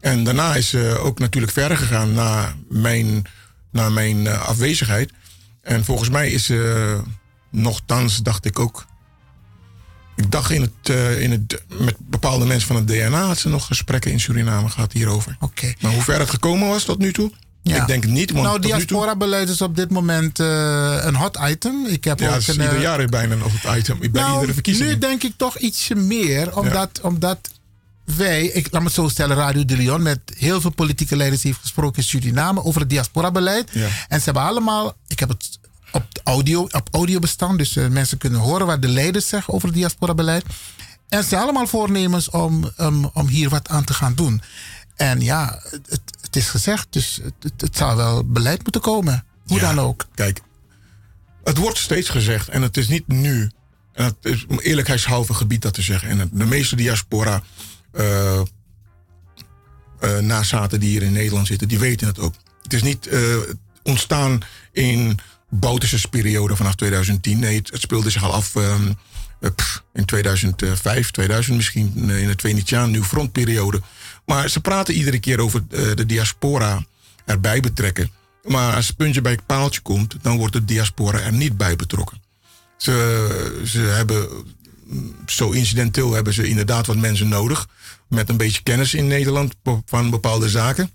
En 0.00 0.24
daarna 0.24 0.54
is 0.54 0.68
ze 0.68 0.98
ook 1.00 1.18
natuurlijk 1.18 1.52
verder 1.52 1.76
gegaan 1.76 2.12
na 2.12 2.54
mijn, 2.68 3.26
na 3.72 3.88
mijn 3.88 4.26
eh, 4.26 4.48
afwezigheid. 4.48 5.12
En 5.62 5.84
volgens 5.84 6.08
mij 6.08 6.30
is 6.30 6.44
ze, 6.44 7.00
nogthans, 7.50 8.16
dacht 8.16 8.44
ik 8.44 8.58
ook. 8.58 8.86
Ik 10.16 10.30
dacht 10.30 10.50
in 10.50 10.60
het, 10.60 10.90
eh, 10.90 11.20
in 11.20 11.30
het, 11.30 11.62
met 11.78 11.96
bepaalde 11.98 12.46
mensen 12.46 12.66
van 12.66 12.76
het 12.76 12.86
DNA 12.86 13.22
had 13.22 13.38
ze 13.38 13.48
nog 13.48 13.66
gesprekken 13.66 14.10
in 14.10 14.20
Suriname 14.20 14.68
gehad 14.68 14.92
hierover. 14.92 15.36
Oké. 15.40 15.72
Maar 15.80 15.92
hoe 15.92 16.02
ver 16.02 16.18
het 16.18 16.30
gekomen 16.30 16.68
was 16.68 16.84
tot 16.84 16.98
nu 16.98 17.12
toe? 17.12 17.32
Ik 17.62 17.86
denk 17.86 18.06
niet. 18.06 18.30
Want 18.30 18.44
nou, 18.44 18.60
diaspora-beleid 18.60 19.48
is 19.48 19.62
op 19.62 19.76
dit 19.76 19.90
moment 19.90 20.40
eh, 20.40 20.98
een 21.00 21.14
hot 21.14 21.38
item. 21.48 21.86
Ik 21.86 22.04
heb 22.04 22.20
ja, 22.20 22.30
ook 22.30 22.36
is 22.36 22.48
een, 22.48 22.54
ieder 22.54 22.74
eh, 22.74 22.80
jaar 22.80 23.06
bijna 23.06 23.34
nog 23.34 23.62
het 23.62 23.76
item. 23.76 23.98
Bij 23.98 24.08
nou, 24.12 24.34
iedere 24.34 24.52
verkiezing. 24.52 24.88
Nu 24.88 24.98
denk 24.98 25.22
ik 25.22 25.32
toch 25.36 25.58
ietsje 25.58 25.94
meer, 25.94 26.56
omdat, 26.56 27.00
omdat 27.02 27.38
wij, 28.16 28.44
ik, 28.44 28.68
laat 28.70 28.80
me 28.80 28.86
het 28.86 28.96
zo 28.96 29.08
stellen, 29.08 29.36
Radio 29.36 29.64
de 29.64 29.76
Leon 29.76 30.02
met 30.02 30.20
heel 30.36 30.60
veel 30.60 30.70
politieke 30.70 31.16
leiders 31.16 31.42
heeft 31.42 31.58
gesproken 31.60 32.02
in 32.02 32.08
Suriname 32.08 32.64
over 32.64 32.80
het 32.80 32.90
diaspora-beleid. 32.90 33.70
Ja. 33.72 33.88
En 34.08 34.18
ze 34.18 34.24
hebben 34.24 34.42
allemaal, 34.42 34.96
ik 35.06 35.20
heb 35.20 35.28
het 35.28 35.58
op 35.92 36.04
audio, 36.24 36.62
op 36.62 36.88
audio 36.90 37.18
bestaan, 37.18 37.56
dus 37.56 37.76
eh, 37.76 37.88
mensen 37.88 38.18
kunnen 38.18 38.40
horen 38.40 38.66
wat 38.66 38.82
de 38.82 38.88
leiders 38.88 39.28
zeggen 39.28 39.54
over 39.54 39.68
het 39.68 39.76
diaspora-beleid. 39.76 40.44
En 41.08 41.22
ze 41.22 41.28
zijn 41.28 41.42
allemaal 41.42 41.66
voornemens 41.66 42.30
om, 42.30 42.70
om, 42.76 43.10
om 43.14 43.26
hier 43.26 43.48
wat 43.48 43.68
aan 43.68 43.84
te 43.84 43.94
gaan 43.94 44.14
doen. 44.14 44.42
En 44.96 45.20
ja, 45.20 45.60
het, 45.70 46.00
het 46.20 46.36
is 46.36 46.48
gezegd, 46.48 46.86
dus 46.90 47.20
het, 47.22 47.52
het, 47.56 47.76
zou 47.76 47.96
wel 47.96 48.24
beleid 48.24 48.62
moeten 48.62 48.80
komen. 48.80 49.24
Hoe 49.46 49.58
dan 49.58 49.80
ook. 49.80 50.06
Kijk, 50.14 50.40
het 51.44 51.56
wordt 51.56 51.78
steeds 51.78 52.08
gezegd 52.08 52.48
en 52.48 52.62
het 52.62 52.76
is 52.76 52.88
niet 52.88 53.08
nu. 53.08 53.50
En 53.92 54.04
het 54.04 54.16
is 54.20 54.46
om 54.48 54.58
eerlijkheidshalve 54.58 55.34
gebied 55.34 55.62
dat 55.62 55.74
te 55.74 55.82
zeggen. 55.82 56.08
En 56.08 56.30
de 56.32 56.44
meeste 56.44 56.76
diaspora 56.76 57.42
eh, 59.98 60.18
nazaten 60.18 60.80
die 60.80 60.88
hier 60.88 61.02
in 61.02 61.12
Nederland 61.12 61.46
zitten, 61.46 61.68
die 61.68 61.78
weten 61.78 62.06
het 62.06 62.18
ook. 62.18 62.34
Het 62.62 62.72
is 62.72 62.82
niet 62.82 63.06
eh, 63.06 63.20
ontstaan 63.82 64.40
in 64.72 65.18
Bouterses 65.50 66.06
periode 66.06 66.56
vanaf 66.56 66.74
2010. 66.74 67.38
Nee, 67.38 67.56
het, 67.56 67.70
speelde 67.72 68.10
zich 68.10 68.24
al 68.24 68.32
af 68.32 68.56
ehm, 68.56 68.92
eh, 69.40 69.50
in 69.92 70.04
2005, 70.04 71.10
2000 71.10 71.56
misschien, 71.56 71.92
in 71.96 72.26
de 72.26 72.34
Venetiaan 72.36 72.90
Nieuw 72.90 73.04
Frontperiode. 73.04 73.80
Maar 74.26 74.48
ze 74.48 74.60
praten 74.60 74.94
iedere 74.94 75.18
keer 75.18 75.40
over 75.40 75.68
de 75.68 76.06
diaspora 76.06 76.84
erbij 77.24 77.60
betrekken. 77.60 78.10
Maar 78.44 78.74
als 78.74 78.86
het 78.86 78.96
puntje 78.96 79.20
bij 79.20 79.32
het 79.32 79.46
paaltje 79.46 79.80
komt, 79.80 80.16
dan 80.22 80.36
wordt 80.36 80.52
de 80.52 80.64
diaspora 80.64 81.20
er 81.20 81.32
niet 81.32 81.56
bij 81.56 81.76
betrokken. 81.76 82.22
Ze, 82.76 83.60
ze 83.64 83.78
hebben, 83.78 84.28
zo 85.26 85.50
incidenteel 85.50 86.12
hebben 86.12 86.32
ze 86.32 86.48
inderdaad 86.48 86.86
wat 86.86 86.96
mensen 86.96 87.28
nodig. 87.28 87.68
Met 88.08 88.28
een 88.28 88.36
beetje 88.36 88.62
kennis 88.62 88.94
in 88.94 89.06
Nederland 89.06 89.54
van 89.84 90.10
bepaalde 90.10 90.48
zaken. 90.48 90.90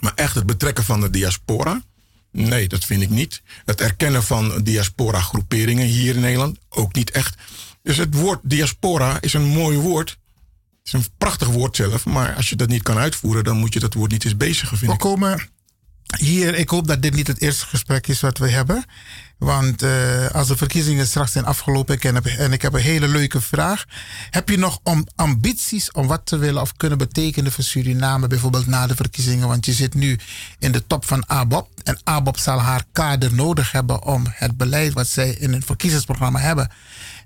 Maar 0.00 0.12
echt 0.14 0.34
het 0.34 0.46
betrekken 0.46 0.84
van 0.84 1.00
de 1.00 1.10
diaspora? 1.10 1.82
Nee, 2.30 2.68
dat 2.68 2.84
vind 2.84 3.02
ik 3.02 3.10
niet. 3.10 3.42
Het 3.64 3.80
erkennen 3.80 4.22
van 4.22 4.62
diaspora-groeperingen 4.62 5.86
hier 5.86 6.14
in 6.14 6.20
Nederland? 6.20 6.58
Ook 6.68 6.94
niet 6.94 7.10
echt. 7.10 7.36
Dus 7.82 7.96
het 7.96 8.14
woord 8.14 8.40
diaspora 8.42 9.20
is 9.20 9.32
een 9.34 9.44
mooi 9.44 9.78
woord. 9.78 10.10
Het 10.10 10.18
is 10.82 10.92
een 10.92 11.06
prachtig 11.18 11.48
woord 11.48 11.76
zelf. 11.76 12.06
Maar 12.06 12.34
als 12.34 12.48
je 12.48 12.56
dat 12.56 12.68
niet 12.68 12.82
kan 12.82 12.96
uitvoeren, 12.98 13.44
dan 13.44 13.56
moet 13.56 13.72
je 13.72 13.80
dat 13.80 13.94
woord 13.94 14.10
niet 14.10 14.24
eens 14.24 14.36
bezigen, 14.36 14.78
vind 14.78 14.90
We 14.90 14.96
ik. 14.96 15.02
komen 15.02 15.48
hier, 16.16 16.54
ik 16.54 16.68
hoop 16.68 16.86
dat 16.86 17.02
dit 17.02 17.14
niet 17.14 17.26
het 17.26 17.40
eerste 17.40 17.66
gesprek 17.66 18.06
is 18.06 18.20
wat 18.20 18.38
we 18.38 18.50
hebben. 18.50 18.84
Want 19.38 19.82
eh, 19.82 20.26
als 20.26 20.48
de 20.48 20.56
verkiezingen 20.56 21.06
straks 21.06 21.32
zijn 21.32 21.44
afgelopen 21.44 21.94
ik 21.94 22.04
en 22.04 22.52
ik 22.52 22.62
heb 22.62 22.72
een 22.72 22.80
hele 22.80 23.08
leuke 23.08 23.40
vraag. 23.40 23.84
Heb 24.30 24.48
je 24.48 24.58
nog 24.58 24.80
om, 24.82 25.06
ambities 25.16 25.90
om 25.92 26.06
wat 26.06 26.26
te 26.26 26.36
willen 26.36 26.62
of 26.62 26.76
kunnen 26.76 26.98
betekenen 26.98 27.52
voor 27.52 27.64
Suriname, 27.64 28.26
bijvoorbeeld 28.26 28.66
na 28.66 28.86
de 28.86 28.96
verkiezingen? 28.96 29.48
Want 29.48 29.66
je 29.66 29.72
zit 29.72 29.94
nu 29.94 30.18
in 30.58 30.72
de 30.72 30.86
top 30.86 31.04
van 31.04 31.28
ABOP. 31.28 31.68
En 31.82 31.98
ABOP 32.04 32.38
zal 32.38 32.58
haar 32.58 32.84
kader 32.92 33.34
nodig 33.34 33.72
hebben 33.72 34.04
om 34.04 34.22
het 34.28 34.56
beleid 34.56 34.92
wat 34.92 35.06
zij 35.06 35.30
in 35.30 35.52
het 35.52 35.64
verkiezingsprogramma 35.64 36.38
hebben 36.38 36.70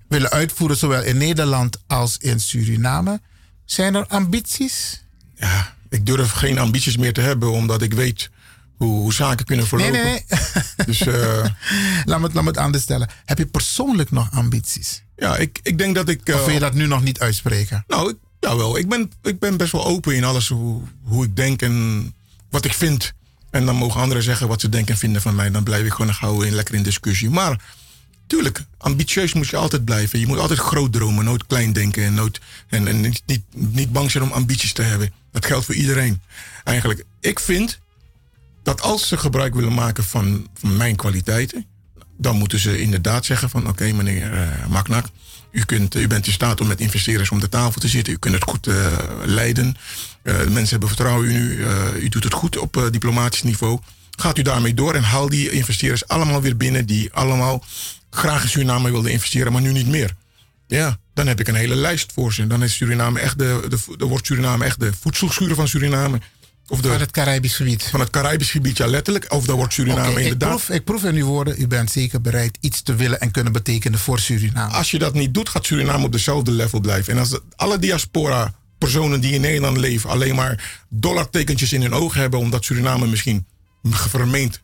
willen 0.08 0.30
uitvoeren, 0.30 0.76
zowel 0.76 1.02
in 1.02 1.16
Nederland 1.16 1.78
als 1.86 2.18
in 2.18 2.40
Suriname. 2.40 3.20
Zijn 3.64 3.94
er 3.94 4.06
ambities? 4.06 5.02
Ja, 5.34 5.74
ik 5.88 6.06
durf 6.06 6.30
geen 6.30 6.58
ambities 6.58 6.96
meer 6.96 7.12
te 7.12 7.20
hebben, 7.20 7.50
omdat 7.50 7.82
ik 7.82 7.94
weet 7.94 8.30
hoe, 8.78 8.88
hoe 9.00 9.12
zaken 9.14 9.46
kunnen 9.46 9.66
verlopen. 9.66 9.92
Nee, 9.92 10.02
nee, 10.02 10.24
nee. 10.76 10.86
Dus, 10.86 11.00
eh, 11.00 11.44
laat, 12.04 12.18
me, 12.20 12.26
het- 12.26 12.34
laat 12.34 12.42
me 12.42 12.48
het 12.50 12.56
anders 12.56 12.82
stellen. 12.82 13.08
Heb 13.24 13.38
je 13.38 13.46
persoonlijk 13.46 14.10
nog 14.10 14.28
ambities? 14.32 15.02
Ja, 15.16 15.36
ik, 15.36 15.58
ik 15.62 15.78
denk 15.78 15.94
dat 15.94 16.08
ik... 16.08 16.20
of 16.34 16.44
wil 16.44 16.54
je 16.54 16.58
dat 16.60 16.74
nu 16.74 16.86
nog 16.86 17.02
niet 17.02 17.20
uitspreken? 17.20 17.84
Nou, 17.86 18.10
ik, 18.10 18.16
jawel. 18.40 18.78
Ik 18.78 18.88
ben, 18.88 19.10
ik 19.22 19.38
ben 19.38 19.56
best 19.56 19.72
wel 19.72 19.86
open 19.86 20.14
in 20.16 20.24
alles 20.24 20.48
hoe, 20.48 20.82
hoe 21.02 21.24
ik 21.24 21.36
denk 21.36 21.62
en 21.62 22.14
wat 22.50 22.64
ik 22.64 22.72
vind. 22.72 23.12
En 23.50 23.66
dan 23.66 23.76
mogen 23.76 24.00
anderen 24.00 24.22
zeggen 24.22 24.48
wat 24.48 24.60
ze 24.60 24.68
denken 24.68 24.92
en 24.92 24.98
vinden 25.00 25.22
van 25.22 25.34
mij. 25.34 25.50
Dan 25.50 25.62
blijf 25.62 25.84
ik 25.84 25.92
gewoon 25.92 26.14
gauw 26.14 26.42
in, 26.42 26.54
lekker 26.54 26.74
in 26.74 26.82
discussie. 26.82 27.30
Maar 27.30 27.60
tuurlijk, 28.26 28.64
ambitieus 28.78 29.32
moet 29.32 29.48
je 29.48 29.56
altijd 29.56 29.84
blijven. 29.84 30.18
Je 30.18 30.26
moet 30.26 30.38
altijd 30.38 30.58
groot 30.58 30.92
dromen, 30.92 31.24
nooit 31.24 31.46
klein 31.46 31.72
denken. 31.72 32.04
En, 32.04 32.14
nooit, 32.14 32.40
en, 32.68 32.88
en 32.88 33.00
niet, 33.00 33.22
niet, 33.26 33.42
niet 33.52 33.92
bang 33.92 34.10
zijn 34.10 34.24
om 34.24 34.32
ambities 34.32 34.72
te 34.72 34.82
hebben. 34.82 35.12
Dat 35.32 35.46
geldt 35.46 35.64
voor 35.64 35.74
iedereen. 35.74 36.20
Eigenlijk, 36.64 37.04
ik 37.20 37.40
vind 37.40 37.78
dat 38.68 38.82
als 38.82 39.08
ze 39.08 39.16
gebruik 39.16 39.54
willen 39.54 39.74
maken 39.74 40.04
van, 40.04 40.48
van 40.54 40.76
mijn 40.76 40.96
kwaliteiten... 40.96 41.66
dan 42.16 42.36
moeten 42.36 42.58
ze 42.58 42.80
inderdaad 42.80 43.24
zeggen 43.24 43.50
van... 43.50 43.68
oké, 43.68 43.92
meneer 43.92 44.32
eh 44.32 44.66
Maknak, 44.66 45.06
u, 45.50 45.64
kunt, 45.64 45.94
u 45.94 46.06
bent 46.06 46.26
in 46.26 46.32
staat 46.32 46.60
om 46.60 46.66
met 46.66 46.80
investeerders 46.80 47.30
om 47.30 47.40
de 47.40 47.48
tafel 47.48 47.80
te 47.80 47.88
zitten. 47.88 48.12
U 48.12 48.16
kunt 48.16 48.34
het 48.34 48.42
goed 48.42 48.66
eh, 48.66 48.98
leiden. 49.24 49.76
Eh, 50.22 50.34
mensen 50.34 50.68
hebben 50.68 50.88
vertrouwen 50.88 51.28
in 51.28 51.36
u. 51.36 51.66
U 52.00 52.08
doet 52.08 52.24
het 52.24 52.32
goed 52.32 52.58
op 52.58 52.88
diplomatisch 52.90 53.42
niveau. 53.42 53.78
Gaat 54.10 54.38
u 54.38 54.42
daarmee 54.42 54.74
door 54.74 54.94
en 54.94 55.02
haal 55.02 55.28
die 55.28 55.50
investeerders 55.50 56.08
allemaal 56.08 56.42
weer 56.42 56.56
binnen... 56.56 56.86
die 56.86 57.12
allemaal 57.12 57.64
graag 58.10 58.42
in 58.42 58.48
Suriname 58.48 58.90
wilden 58.90 59.12
investeren, 59.12 59.52
maar 59.52 59.62
nu 59.62 59.72
niet 59.72 59.88
meer. 59.88 60.14
Ja, 60.66 60.98
dan 61.14 61.26
heb 61.26 61.40
ik 61.40 61.48
een 61.48 61.54
hele 61.54 61.74
lijst 61.74 62.12
voor 62.12 62.32
ze. 62.32 62.46
Dan 62.46 62.62
is 62.62 62.74
Suriname 62.74 63.20
echt 63.20 63.38
de, 63.38 63.64
de, 63.68 63.96
dan 63.96 64.08
wordt 64.08 64.26
Suriname 64.26 64.64
echt 64.64 64.80
de 64.80 64.92
voedselschuur 65.00 65.54
van 65.54 65.68
Suriname. 65.68 66.20
Of 66.68 66.80
de, 66.80 66.88
Van 66.88 67.00
het 67.00 67.10
Caribisch 67.10 67.56
gebied. 67.56 67.82
Van 67.82 68.00
het 68.00 68.10
Caribisch 68.10 68.50
gebied, 68.50 68.76
ja, 68.76 68.86
letterlijk. 68.86 69.32
Of 69.32 69.44
dan 69.44 69.56
wordt 69.56 69.72
Suriname 69.72 70.10
ik, 70.10 70.18
inderdaad. 70.18 70.48
proef, 70.48 70.68
ik 70.70 70.84
proef 70.84 71.04
in 71.04 71.14
uw 71.14 71.26
woorden, 71.26 71.60
u 71.60 71.66
bent 71.66 71.90
zeker 71.90 72.20
bereid 72.20 72.58
iets 72.60 72.82
te 72.82 72.94
willen 72.94 73.20
en 73.20 73.30
kunnen 73.30 73.52
betekenen 73.52 73.98
voor 73.98 74.18
Suriname. 74.18 74.72
Als 74.74 74.90
je 74.90 74.98
dat 74.98 75.14
niet 75.14 75.34
doet, 75.34 75.48
gaat 75.48 75.66
Suriname 75.66 76.04
op 76.04 76.12
dezelfde 76.12 76.50
level 76.50 76.80
blijven. 76.80 77.12
En 77.12 77.18
als 77.18 77.30
de- 77.30 77.42
alle 77.56 77.78
diaspora 77.78 78.54
personen 78.78 79.20
die 79.20 79.32
in 79.32 79.40
Nederland 79.40 79.76
leven 79.76 80.10
alleen 80.10 80.34
maar 80.34 80.80
dollartekentjes 80.88 81.72
in 81.72 81.82
hun 81.82 81.92
ogen 81.94 82.20
hebben, 82.20 82.38
omdat 82.40 82.64
Suriname 82.64 83.06
misschien 83.06 83.46
vermeent 83.82 84.60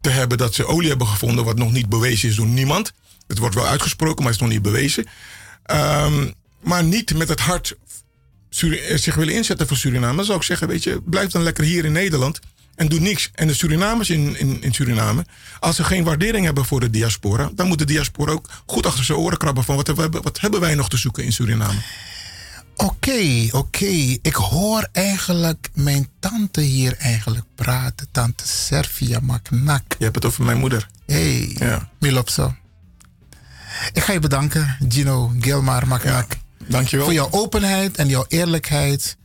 te 0.00 0.10
hebben 0.10 0.38
dat 0.38 0.54
ze 0.54 0.66
olie 0.66 0.88
hebben 0.88 1.06
gevonden, 1.06 1.44
wat 1.44 1.56
nog 1.58 1.72
niet 1.72 1.88
bewezen 1.88 2.28
is 2.28 2.34
door 2.36 2.46
niemand. 2.46 2.92
Het 3.26 3.38
wordt 3.38 3.54
wel 3.54 3.66
uitgesproken, 3.66 4.22
maar 4.22 4.32
het 4.32 4.34
is 4.34 4.46
nog 4.46 4.50
niet 4.50 4.62
bewezen. 4.62 5.06
Ehm, 5.64 6.30
maar 6.62 6.84
niet 6.84 7.14
met 7.16 7.28
het 7.28 7.40
hart 7.40 7.74
Suri- 8.54 8.78
eh, 8.80 8.96
zich 8.98 9.14
willen 9.14 9.34
inzetten 9.34 9.66
voor 9.66 9.76
Suriname, 9.76 10.16
dan 10.16 10.24
zou 10.24 10.38
ik 10.38 10.44
zeggen, 10.44 10.68
weet 10.68 10.82
je, 10.82 11.02
blijf 11.04 11.30
dan 11.30 11.42
lekker 11.42 11.64
hier 11.64 11.84
in 11.84 11.92
Nederland 11.92 12.40
en 12.74 12.88
doe 12.88 13.00
niks. 13.00 13.30
En 13.34 13.46
de 13.46 13.54
Surinamers 13.54 14.10
in, 14.10 14.38
in, 14.38 14.62
in 14.62 14.72
Suriname, 14.74 15.24
als 15.60 15.76
ze 15.76 15.84
geen 15.84 16.04
waardering 16.04 16.44
hebben 16.44 16.64
voor 16.64 16.80
de 16.80 16.90
diaspora, 16.90 17.50
dan 17.54 17.66
moet 17.66 17.78
de 17.78 17.84
diaspora 17.84 18.32
ook 18.32 18.48
goed 18.66 18.86
achter 18.86 19.04
zijn 19.04 19.18
oren 19.18 19.38
krabben 19.38 19.64
van 19.64 19.76
wat 19.76 19.86
hebben, 19.86 20.22
wat 20.22 20.40
hebben 20.40 20.60
wij 20.60 20.74
nog 20.74 20.88
te 20.88 20.96
zoeken 20.96 21.24
in 21.24 21.32
Suriname. 21.32 21.78
Oké, 22.76 23.48
oké. 23.50 23.86
Ik 24.22 24.34
hoor 24.34 24.88
eigenlijk 24.92 25.68
mijn 25.74 26.08
tante 26.20 26.60
hier 26.60 26.96
eigenlijk 26.98 27.44
praten. 27.54 28.08
Tante 28.12 28.48
Servia 28.48 29.18
Maknak. 29.22 29.82
Je 29.98 30.04
hebt 30.04 30.14
het 30.16 30.24
over 30.24 30.44
mijn 30.44 30.58
moeder. 30.58 30.88
Hey, 31.06 31.56
Ja. 31.58 31.88
Milopso. 32.00 32.54
Ik 33.92 34.02
ga 34.02 34.12
je 34.12 34.18
bedanken, 34.20 34.76
Gino 34.88 35.32
Gilmar 35.40 35.86
Maknak. 35.88 36.36
Dankjewel. 36.68 37.04
Voor 37.04 37.14
jouw 37.14 37.28
openheid 37.30 37.96
en 37.96 38.08
jouw 38.08 38.24
eerlijkheid. 38.28 39.16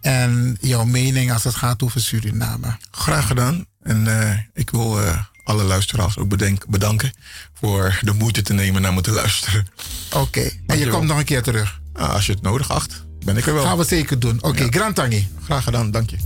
En 0.00 0.56
jouw 0.60 0.84
mening 0.84 1.32
als 1.32 1.44
het 1.44 1.54
gaat 1.54 1.82
over 1.82 2.00
Suriname. 2.00 2.76
Graag 2.90 3.26
gedaan. 3.26 3.66
En 3.82 4.20
eh, 4.20 4.38
ik 4.54 4.70
wil 4.70 5.00
eh, 5.02 5.18
alle 5.44 5.62
luisteraars 5.62 6.18
ook 6.18 6.28
bedenk, 6.28 6.66
bedanken 6.66 7.12
voor 7.54 7.98
de 8.02 8.12
moeite 8.12 8.42
te 8.42 8.52
nemen 8.52 8.82
naar 8.82 8.94
me 8.94 9.00
te 9.00 9.10
luisteren. 9.10 9.66
Oké. 10.12 10.50
En 10.66 10.78
je 10.78 10.88
komt 10.88 11.06
nog 11.08 11.18
een 11.18 11.24
keer 11.24 11.42
terug. 11.42 11.80
Ah, 11.92 12.12
als 12.12 12.26
je 12.26 12.32
het 12.32 12.42
nodig 12.42 12.70
acht, 12.70 13.04
ben 13.24 13.36
ik 13.36 13.46
er 13.46 13.54
wel. 13.54 13.64
Gaan 13.64 13.76
we 13.78 13.84
zeker 13.84 14.18
doen. 14.18 14.38
Oké, 14.42 14.62
Ja. 14.62 14.68
Grand 14.70 14.94
Tangi. 14.94 15.28
Graag 15.44 15.64
gedaan, 15.64 15.90
dank 15.90 16.10
je. 16.10 16.16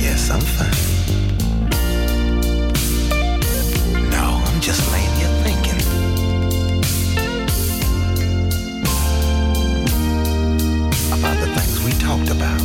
Yes, 0.00 0.28
I'm 0.28 0.40
fine. 0.40 0.76
No, 4.10 4.42
I'm 4.52 4.60
just 4.60 4.80
laying 4.90 5.23
talked 12.14 12.30
about 12.30 12.60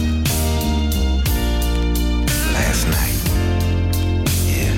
last 2.53 2.87
night. 2.95 3.19
Yeah. 4.45 4.75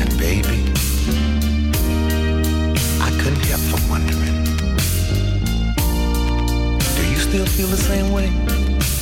And 0.00 0.10
baby, 0.18 0.58
I 3.00 3.10
couldn't 3.20 3.44
help 3.50 3.62
from 3.70 3.82
wondering. 3.88 4.36
Do 6.96 7.02
you 7.12 7.18
still 7.18 7.46
feel 7.46 7.68
the 7.68 7.76
same 7.76 8.10
way? 8.12 8.28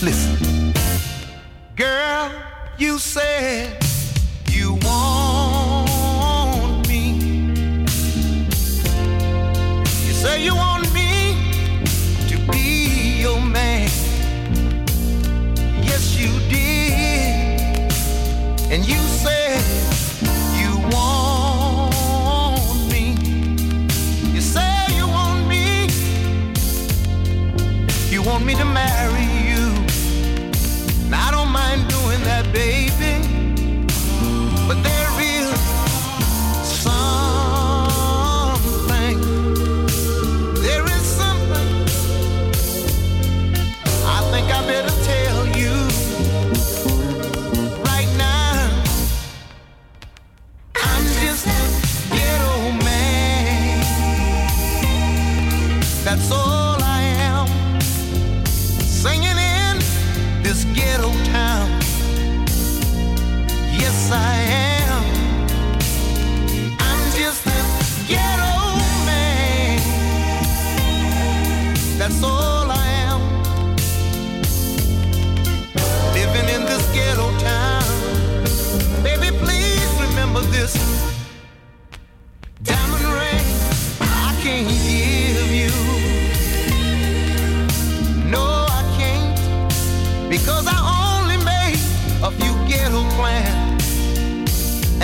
Listen. 0.02 0.74
Girl, 1.76 2.30
you 2.76 2.98
said 2.98 3.82
you 4.50 4.74
want 4.82 6.08
me. 6.88 7.02
You 10.06 10.12
say 10.12 10.44
you 10.44 10.54
want 10.54 10.71
me 28.44 28.54
to 28.54 28.64
marry 28.64 29.01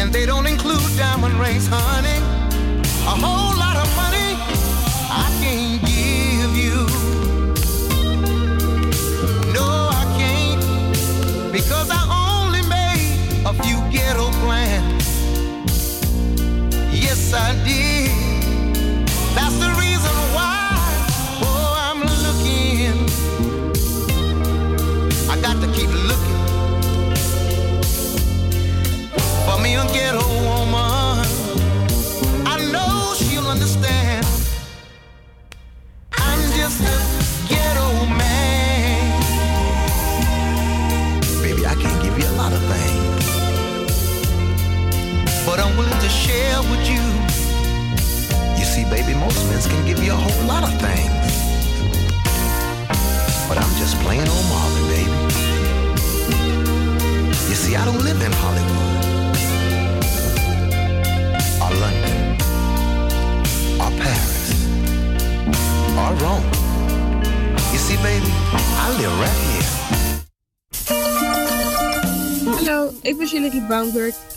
And 0.08 0.14
they 0.14 0.24
don't 0.24 0.46
include 0.46 0.80
diamond 0.96 1.38
rings, 1.38 1.68
honey. 1.68 2.17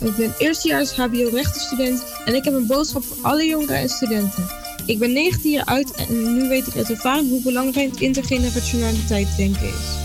Ik 0.02 0.16
ben 0.16 0.34
eerstejaars 0.38 0.92
HBO-rechtenstudent 0.92 2.04
en 2.24 2.34
ik 2.34 2.44
heb 2.44 2.54
een 2.54 2.66
boodschap 2.66 3.04
voor 3.04 3.16
alle 3.22 3.46
jongeren 3.46 3.76
en 3.76 3.88
studenten. 3.88 4.46
Ik 4.86 4.98
ben 4.98 5.12
19 5.12 5.50
jaar 5.50 5.64
oud 5.64 5.90
en 5.90 6.34
nu 6.34 6.48
weet 6.48 6.66
ik 6.66 6.76
uit 6.76 6.90
ervaring 6.90 7.28
hoe 7.28 7.42
belangrijk 7.42 8.00
intergenerationaliteit 8.00 9.36
denken 9.36 9.66
is. 9.66 10.00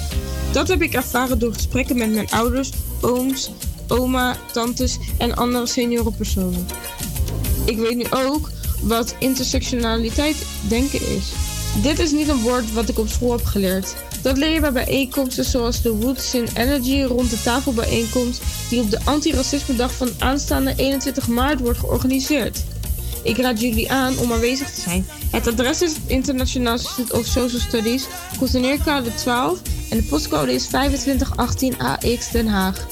Dat 0.51 0.67
heb 0.67 0.81
ik 0.81 0.93
ervaren 0.93 1.39
door 1.39 1.53
gesprekken 1.53 1.97
met 1.97 2.11
mijn 2.11 2.29
ouders, 2.29 2.71
ooms, 3.01 3.51
oma, 3.87 4.37
tantes 4.51 4.97
en 5.17 5.35
andere 5.35 5.65
seniorenpersonen. 5.65 6.65
Ik 7.65 7.77
weet 7.77 7.95
nu 7.95 8.05
ook 8.09 8.49
wat 8.81 9.15
intersectionaliteit 9.19 10.45
denken 10.69 10.99
is. 11.15 11.31
Dit 11.81 11.99
is 11.99 12.11
niet 12.11 12.27
een 12.27 12.41
woord 12.41 12.73
wat 12.73 12.89
ik 12.89 12.99
op 12.99 13.07
school 13.07 13.31
heb 13.31 13.45
geleerd. 13.45 13.95
Dat 14.27 14.37
leer 14.37 14.53
je 14.53 14.59
bij 14.59 14.71
bijeenkomsten 14.71 15.45
zoals 15.45 15.81
de 15.81 15.91
Woods 15.91 16.33
in 16.33 16.47
Energy 16.53 17.01
rond 17.01 17.29
de 17.29 17.41
tafelbijeenkomst 17.41 18.41
die 18.69 18.81
op 18.81 18.91
de 18.91 18.99
Antiracisme 19.03 19.75
Dag 19.75 19.93
van 19.93 20.09
aanstaande 20.19 20.73
21 20.75 21.27
maart 21.27 21.59
wordt 21.59 21.79
georganiseerd. 21.79 22.63
Ik 23.23 23.37
raad 23.37 23.61
jullie 23.61 23.91
aan 23.91 24.17
om 24.17 24.31
aanwezig 24.31 24.71
te 24.71 24.81
zijn. 24.81 25.05
Het 25.31 25.47
adres 25.47 25.81
is 25.81 25.93
het 25.93 26.01
International 26.07 26.73
Institute 26.73 27.13
of 27.13 27.25
Social 27.25 27.61
Studies, 27.61 28.07
Containerkade 28.37 29.13
12 29.13 29.61
en 29.89 29.97
de 29.97 30.03
postcode 30.03 30.53
is 30.53 30.65
2518 30.65 31.77
AX 31.77 32.31
Den 32.31 32.47
Haag. 32.47 32.87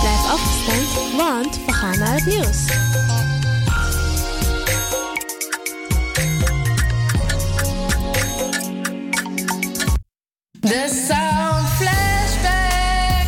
Blijf 0.00 0.30
afgestemd, 0.30 1.16
want 1.16 1.58
we 1.66 1.72
gaan 1.72 1.98
naar 1.98 2.14
het 2.14 2.26
nieuws. 2.26 2.66
De 10.64 11.04
Sound 11.08 11.68
Flashback. 11.68 13.26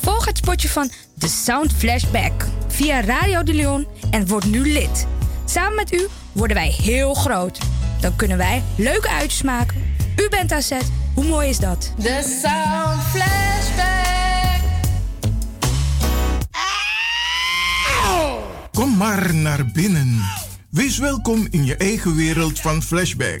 Volg 0.00 0.26
het 0.26 0.36
spotje 0.36 0.68
van 0.68 0.90
The 1.18 1.28
Sound 1.28 1.72
Flashback 1.72 2.32
via 2.68 3.00
Radio 3.00 3.42
de 3.42 3.54
Leon 3.54 3.86
en 4.10 4.26
word 4.26 4.44
nu 4.44 4.72
lid. 4.72 5.06
Samen 5.44 5.74
met 5.74 5.92
u 5.92 6.08
worden 6.32 6.56
wij 6.56 6.68
heel 6.68 7.14
groot. 7.14 7.58
Dan 8.00 8.16
kunnen 8.16 8.36
wij 8.36 8.62
leuke 8.76 9.08
uitjes 9.08 9.42
maken. 9.42 9.96
U 10.16 10.28
bent 10.28 10.52
aan 10.52 10.62
zet. 10.62 10.90
Hoe 11.14 11.24
mooi 11.24 11.48
is 11.48 11.58
dat? 11.58 11.92
The 11.98 12.38
Sound 12.42 13.02
Flashback. 13.02 14.62
Kom 18.72 18.96
maar 18.96 19.34
naar 19.34 19.66
binnen. 19.72 20.20
Wees 20.70 20.98
welkom 20.98 21.46
in 21.50 21.64
je 21.64 21.76
eigen 21.76 22.14
wereld 22.14 22.60
van 22.60 22.82
Flashback. 22.82 23.40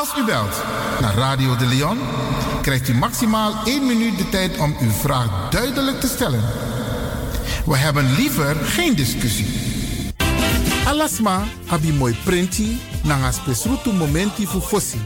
Als 0.00 0.18
u 0.18 0.24
belt 0.24 0.62
naar 1.00 1.14
Radio 1.14 1.56
De 1.56 1.66
Leon, 1.66 1.98
krijgt 2.62 2.88
u 2.88 2.94
maximaal 2.94 3.54
1 3.64 3.86
minuut 3.86 4.18
de 4.18 4.28
tijd 4.28 4.58
om 4.58 4.76
uw 4.80 4.90
vraag 4.90 5.50
duidelijk 5.50 6.00
te 6.00 6.06
stellen. 6.06 6.40
We 7.66 7.76
hebben 7.76 8.14
liever 8.14 8.56
geen 8.56 8.94
discussie. 8.94 9.46
Alasma 10.86 11.42
abi 11.68 11.92
mooi 11.92 12.16
printi 12.24 12.80
nanga 13.02 13.32
spesrutu 13.32 13.92
momenti 13.92 14.46
fu 14.46 14.60
fosi. 14.60 15.00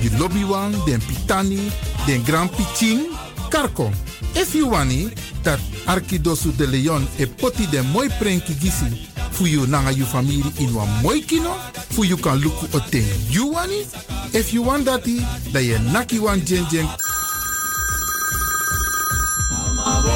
Di 0.00 0.16
lobby 0.16 0.44
wan, 0.44 0.74
den 0.84 1.02
pitani, 1.06 1.70
den 2.06 2.24
grand 2.24 2.50
piching, 2.56 3.00
karko. 3.48 3.90
If 4.32 4.52
you 4.52 4.70
wani, 4.70 5.12
dat 5.42 5.58
Arkidosu 5.84 6.56
de 6.56 6.66
Leon 6.66 7.08
e 7.16 7.26
poti 7.26 7.68
den 7.68 7.86
mooi 7.86 8.08
prenki 8.18 8.56
gisi 8.60 9.09
fu 9.32 9.46
you 9.46 9.66
nanga 9.66 9.92
you 9.92 10.04
family 10.04 10.42
in 10.58 10.74
wan 10.74 10.88
mooi 11.02 11.20
kino, 11.26 11.54
fu 11.90 12.04
you 12.04 12.16
kan 12.16 12.38
luku 12.40 12.66
oten 12.76 13.04
you 13.30 13.52
wani. 13.52 13.86
If 14.32 14.52
you 14.52 14.62
want 14.62 14.86
dati, 14.86 15.20
da 15.52 15.60
ye 15.60 15.78
naki 15.92 16.18
wan 16.18 16.40
jen 16.44 16.66
jen 16.70 16.88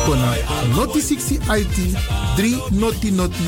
Kona 0.06 0.36
noti 0.76 1.00
60 1.00 1.40
IT 1.48 1.96
3 2.36 2.70
noti 2.80 3.10
noti 3.10 3.44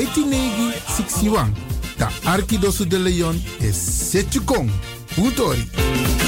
IT 0.00 0.16
negi 0.16 0.72
61. 0.86 1.52
Da 1.98 2.08
Arkidosu 2.24 2.84
de 2.84 2.98
Leon 2.98 3.36
is 3.60 3.76
Setjukong. 3.76 4.70
Utori. 5.16 5.68
Je 5.76 6.27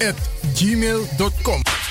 at 0.00 0.16
gmail.com. 0.54 1.87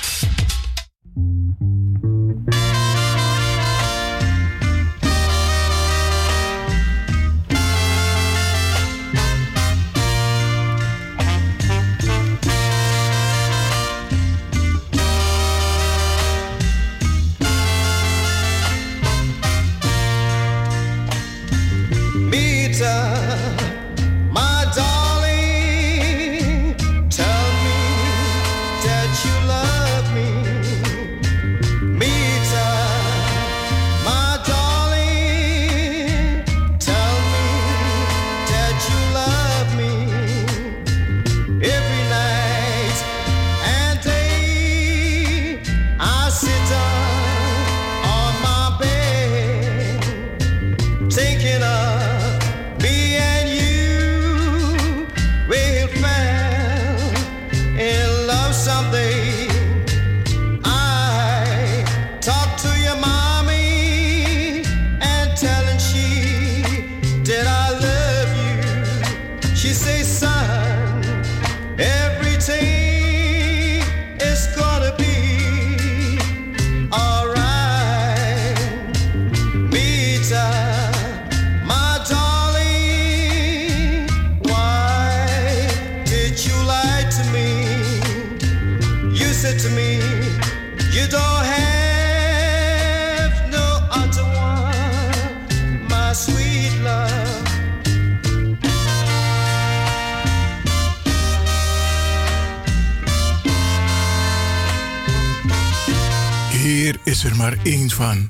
er 107.27 107.35
maar 107.35 107.57
één 107.63 107.89
van. 107.89 108.29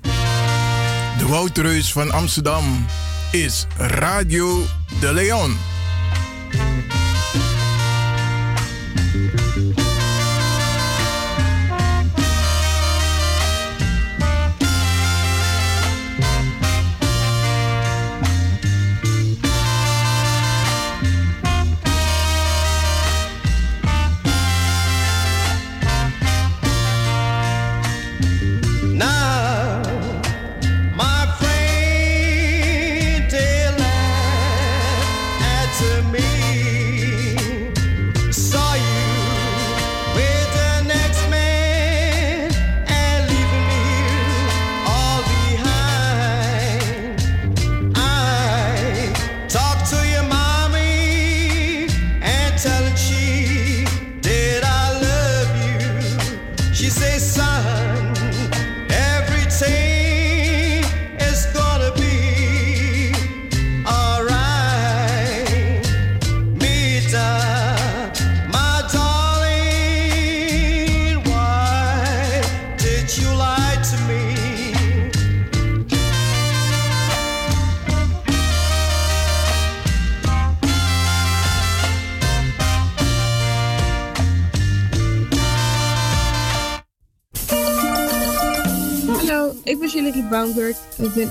De 1.17 1.25
Woutreus 1.27 1.91
van 1.91 2.11
Amsterdam 2.11 2.85
is 3.31 3.65
Radio 3.77 4.65
de 4.99 5.13
Leon. 5.13 5.57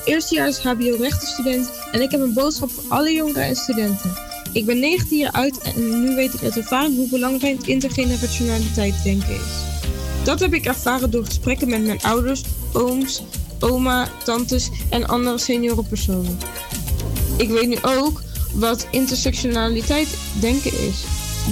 Eerstejaars 0.07 0.59
HBO-rechtenstudent 0.59 1.70
en 1.93 2.01
ik 2.01 2.11
heb 2.11 2.20
een 2.20 2.33
boodschap 2.33 2.70
voor 2.70 2.85
alle 2.89 3.12
jongeren 3.12 3.45
en 3.45 3.57
studenten. 3.57 4.12
Ik 4.53 4.66
ben 4.66 4.78
19 4.78 5.19
jaar 5.19 5.33
oud 5.33 5.59
en 5.62 6.05
nu 6.05 6.15
weet 6.15 6.35
ik 6.35 6.43
uit 6.43 6.57
ervaring 6.57 6.97
hoe 6.97 7.09
belangrijk 7.09 7.66
intergenerationaliteit 7.66 9.03
denken 9.03 9.35
is. 9.35 9.65
Dat 10.24 10.41
heb 10.41 10.55
ik 10.55 10.65
ervaren 10.65 11.11
door 11.11 11.24
gesprekken 11.24 11.69
met 11.69 11.85
mijn 11.85 12.03
ouders, 12.03 12.43
ooms, 12.73 13.23
oma, 13.61 14.09
tantes 14.24 14.70
en 14.91 15.07
andere 15.07 15.39
seniorenpersonen. 15.39 16.39
Ik 17.37 17.49
weet 17.49 17.69
nu 17.69 17.77
ook 17.83 18.23
wat 18.53 18.87
intersectionaliteit 18.91 20.09
denken 20.41 20.73
is. 20.73 21.05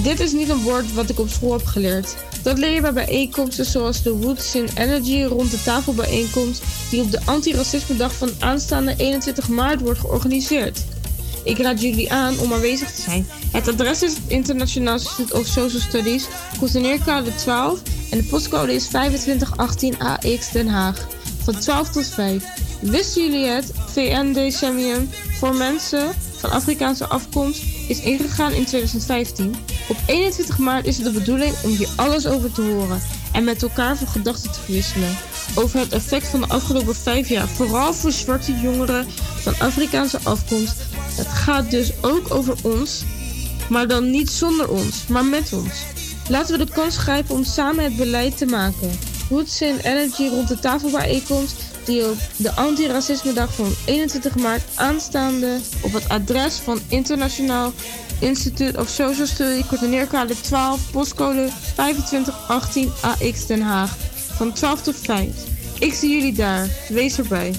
Dit 0.03 0.19
is 0.19 0.31
niet 0.31 0.49
een 0.49 0.61
woord 0.61 0.93
wat 0.93 1.09
ik 1.09 1.19
op 1.19 1.29
school 1.29 1.51
heb 1.51 1.65
geleerd. 1.65 2.15
Dat 2.45 2.57
leer 2.57 2.73
je 2.73 2.81
bij 2.81 2.93
bijeenkomsten 2.93 3.65
zoals 3.65 4.03
de 4.03 4.11
Woods 4.11 4.55
in 4.55 4.67
Energy 4.75 5.23
rond 5.23 5.51
de 5.51 5.61
tafelbijeenkomst 5.63 6.63
die 6.89 7.01
op 7.01 7.11
de 7.11 7.19
Antiracisme 7.25 7.95
Dag 7.95 8.15
van 8.15 8.29
aanstaande 8.39 8.93
21 8.97 9.49
maart 9.49 9.81
wordt 9.81 9.99
georganiseerd. 9.99 10.85
Ik 11.43 11.57
raad 11.57 11.81
jullie 11.81 12.11
aan 12.11 12.39
om 12.39 12.53
aanwezig 12.53 12.91
te 12.91 13.01
zijn. 13.01 13.27
Het 13.51 13.67
adres 13.67 14.03
is 14.03 14.13
het 14.13 14.23
Internationaal 14.27 14.93
Institute 14.93 15.33
of 15.33 15.45
Social 15.45 15.81
Studies, 15.81 16.27
Containerkade 16.59 17.35
12 17.35 17.81
en 18.11 18.17
de 18.17 18.23
postcode 18.23 18.73
is 18.73 18.87
2518 18.87 19.99
AX 19.99 20.51
Den 20.51 20.67
Haag. 20.67 21.07
Van 21.43 21.59
12 21.59 21.89
tot 21.89 22.07
5. 22.07 22.43
Wisten 22.81 23.23
jullie 23.23 23.45
het? 23.45 23.71
VN 23.87 24.31
Decemium 24.31 25.09
voor 25.39 25.55
mensen 25.55 26.13
van 26.37 26.51
Afrikaanse 26.51 27.05
afkomst 27.05 27.63
is 27.87 27.99
ingegaan 27.99 28.51
in 28.51 28.65
2015. 28.65 29.55
Op 29.87 29.97
21 30.05 30.57
maart 30.57 30.85
is 30.85 30.97
het 30.97 31.05
de 31.05 31.11
bedoeling 31.11 31.53
om 31.63 31.69
hier 31.69 31.89
alles 31.95 32.27
over 32.27 32.51
te 32.51 32.61
horen 32.61 33.01
en 33.31 33.43
met 33.43 33.63
elkaar 33.63 33.97
van 33.97 34.07
gedachten 34.07 34.51
te 34.51 34.59
verwisselen. 34.59 35.17
Over 35.55 35.79
het 35.79 35.93
effect 35.93 36.27
van 36.27 36.41
de 36.41 36.47
afgelopen 36.47 36.95
vijf 36.95 37.29
jaar, 37.29 37.47
vooral 37.47 37.93
voor 37.93 38.11
zwarte 38.11 38.59
jongeren 38.59 39.05
van 39.41 39.53
Afrikaanse 39.59 40.19
afkomst. 40.23 40.75
Het 41.15 41.27
gaat 41.27 41.71
dus 41.71 41.91
ook 42.01 42.33
over 42.33 42.55
ons, 42.63 43.03
maar 43.69 43.87
dan 43.87 44.09
niet 44.09 44.29
zonder 44.29 44.69
ons, 44.69 45.07
maar 45.07 45.25
met 45.25 45.53
ons. 45.53 45.73
Laten 46.29 46.57
we 46.57 46.65
de 46.65 46.71
kans 46.71 46.97
grijpen 46.97 47.35
om 47.35 47.43
samen 47.43 47.83
het 47.83 47.95
beleid 47.95 48.37
te 48.37 48.45
maken. 48.45 48.99
Roots 49.29 49.59
Energy 49.59 50.27
rond 50.27 50.47
de 50.47 50.59
tafelbijeenkomst 50.59 51.55
die 51.85 52.09
op 52.09 52.17
de 52.37 52.51
Antiracisme 52.51 53.33
Dag 53.33 53.53
van 53.53 53.73
21 53.85 54.35
maart 54.35 54.63
aanstaande 54.75 55.59
op 55.81 55.93
het 55.93 56.09
adres 56.09 56.55
van 56.55 56.79
Internationaal 56.87 57.73
Institute 58.19 58.79
of 58.79 58.89
Social 58.89 59.27
Study, 59.27 59.63
coördineerkade 59.67 60.41
12, 60.41 60.91
postcode 60.91 61.49
2518 61.75 62.91
AX 63.01 63.45
Den 63.45 63.61
Haag. 63.61 63.89
Van 64.35 64.53
12 64.53 64.81
tot 64.81 64.95
5. 65.01 65.29
Ik 65.79 65.93
zie 65.93 66.09
jullie 66.09 66.33
daar. 66.33 66.69
Wees 66.89 67.17
erbij. 67.17 67.53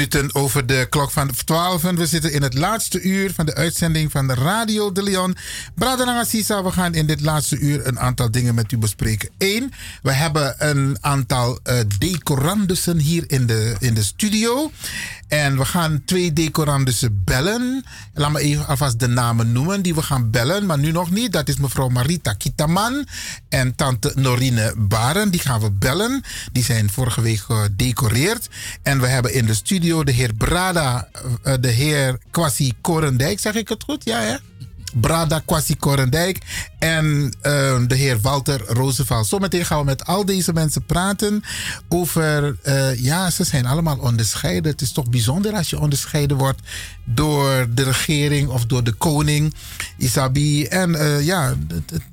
Minuten 0.00 0.34
over 0.34 0.66
de 0.66 0.86
klok 0.90 1.10
van 1.10 1.30
12. 1.44 1.84
En 1.84 1.96
we 1.96 2.06
zitten 2.06 2.32
in 2.32 2.42
het 2.42 2.54
laatste 2.54 3.00
uur 3.00 3.32
van 3.34 3.46
de 3.46 3.54
uitzending 3.54 4.10
van 4.10 4.32
Radio 4.32 4.92
de 4.92 5.02
Leon. 5.02 5.36
Bradananga 5.74 6.24
Sisa, 6.24 6.62
we 6.62 6.70
gaan 6.72 6.94
in 6.94 7.06
dit 7.06 7.20
laatste 7.20 7.58
uur 7.58 7.86
een 7.86 7.98
aantal 7.98 8.30
dingen 8.30 8.54
met 8.54 8.72
u 8.72 8.78
bespreken. 8.78 9.30
Eén, 9.38 9.72
we 10.02 10.12
hebben 10.12 10.54
een 10.58 10.96
aantal 11.00 11.58
eh, 11.62 11.78
decorandussen 11.98 12.98
hier 12.98 13.24
in 13.26 13.46
de, 13.46 13.76
in 13.78 13.94
de 13.94 14.02
studio. 14.02 14.70
En 15.28 15.56
we 15.56 15.64
gaan 15.64 16.02
twee 16.04 16.32
decorandussen 16.32 17.22
bellen. 17.24 17.84
Laat 18.14 18.32
me 18.32 18.40
even 18.40 18.66
alvast 18.66 18.98
de 18.98 19.08
namen 19.08 19.52
noemen 19.52 19.82
die 19.82 19.94
we 19.94 20.02
gaan 20.02 20.30
bellen, 20.30 20.66
maar 20.66 20.78
nu 20.78 20.90
nog 20.90 21.10
niet. 21.10 21.32
Dat 21.32 21.48
is 21.48 21.56
mevrouw 21.56 21.88
Marita 21.88 22.32
Kitaman 22.32 23.06
en 23.48 23.74
tante 23.74 24.12
Norine 24.14 24.74
Baren. 24.76 25.30
Die 25.30 25.40
gaan 25.40 25.60
we 25.60 25.70
bellen. 25.70 26.22
Die 26.52 26.64
zijn 26.64 26.90
vorige 26.90 27.20
week 27.20 27.38
gedecoreerd. 27.38 28.48
En 28.82 29.00
we 29.00 29.06
hebben 29.06 29.34
in 29.34 29.46
de 29.46 29.54
studio 29.54 29.89
de 29.98 30.12
heer 30.12 30.34
Brada, 30.34 31.08
eh, 31.42 31.54
de 31.60 31.68
heer 31.68 32.18
Kwasi 32.30 32.72
Korendijk. 32.80 33.38
Zeg 33.38 33.54
ik 33.54 33.68
het 33.68 33.82
goed? 33.82 34.04
Ja, 34.04 34.20
hè? 34.20 34.36
Brada 34.94 35.42
Kwasi 35.44 35.76
Korendijk 35.76 36.38
en 36.78 37.34
eh, 37.40 37.78
de 37.86 37.94
heer 37.94 38.20
Walter 38.20 38.60
Roosevelt. 38.66 39.26
Zometeen 39.26 39.64
gaan 39.64 39.78
we 39.78 39.84
met 39.84 40.06
al 40.06 40.24
deze 40.24 40.52
mensen 40.52 40.84
praten 40.84 41.42
over, 41.88 42.56
eh, 42.62 43.00
ja, 43.00 43.30
ze 43.30 43.44
zijn 43.44 43.66
allemaal 43.66 43.98
onderscheiden. 43.98 44.70
Het 44.70 44.80
is 44.80 44.92
toch 44.92 45.10
bijzonder 45.10 45.52
als 45.52 45.70
je 45.70 45.80
onderscheiden 45.80 46.36
wordt 46.36 46.60
door 47.04 47.66
de 47.70 47.82
regering 47.82 48.48
of 48.48 48.66
door 48.66 48.84
de 48.84 48.92
koning, 48.92 49.54
Isabi. 49.96 50.64
En 50.64 50.94
eh, 50.94 51.24
ja, 51.24 51.54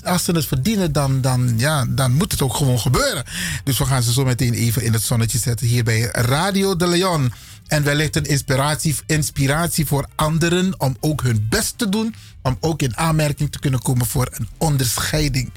als 0.04 0.24
ze 0.24 0.32
het 0.32 0.46
verdienen, 0.46 0.92
dan, 0.92 1.22
dan, 1.22 1.54
ja, 1.58 1.86
dan 1.90 2.14
moet 2.14 2.32
het 2.32 2.42
ook 2.42 2.56
gewoon 2.56 2.80
gebeuren. 2.80 3.24
Dus 3.64 3.78
we 3.78 3.86
gaan 3.86 4.04
ze 4.04 4.14
zo 4.14 4.24
meteen 4.24 4.54
even 4.54 4.84
in 4.84 4.94
het 4.94 5.02
zonnetje 5.02 5.38
zetten 5.38 5.68
hier 5.68 5.84
bij 5.84 6.10
Radio 6.12 6.76
de 6.76 6.88
Leon. 6.88 7.32
En 7.68 7.84
wellicht 7.84 8.16
een 8.16 8.24
inspiratie, 8.24 8.96
inspiratie 9.06 9.86
voor 9.86 10.08
anderen 10.16 10.74
om 10.78 10.98
ook 11.00 11.22
hun 11.22 11.48
best 11.50 11.78
te 11.78 11.90
doen. 11.90 12.16
Om 12.42 12.58
ook 12.60 12.82
in 12.82 12.98
aanmerking 12.98 13.52
te 13.52 13.60
kunnen 13.60 13.82
komen 13.82 14.06
voor 14.06 14.28
een 14.32 14.48
onderscheiding. 14.58 15.52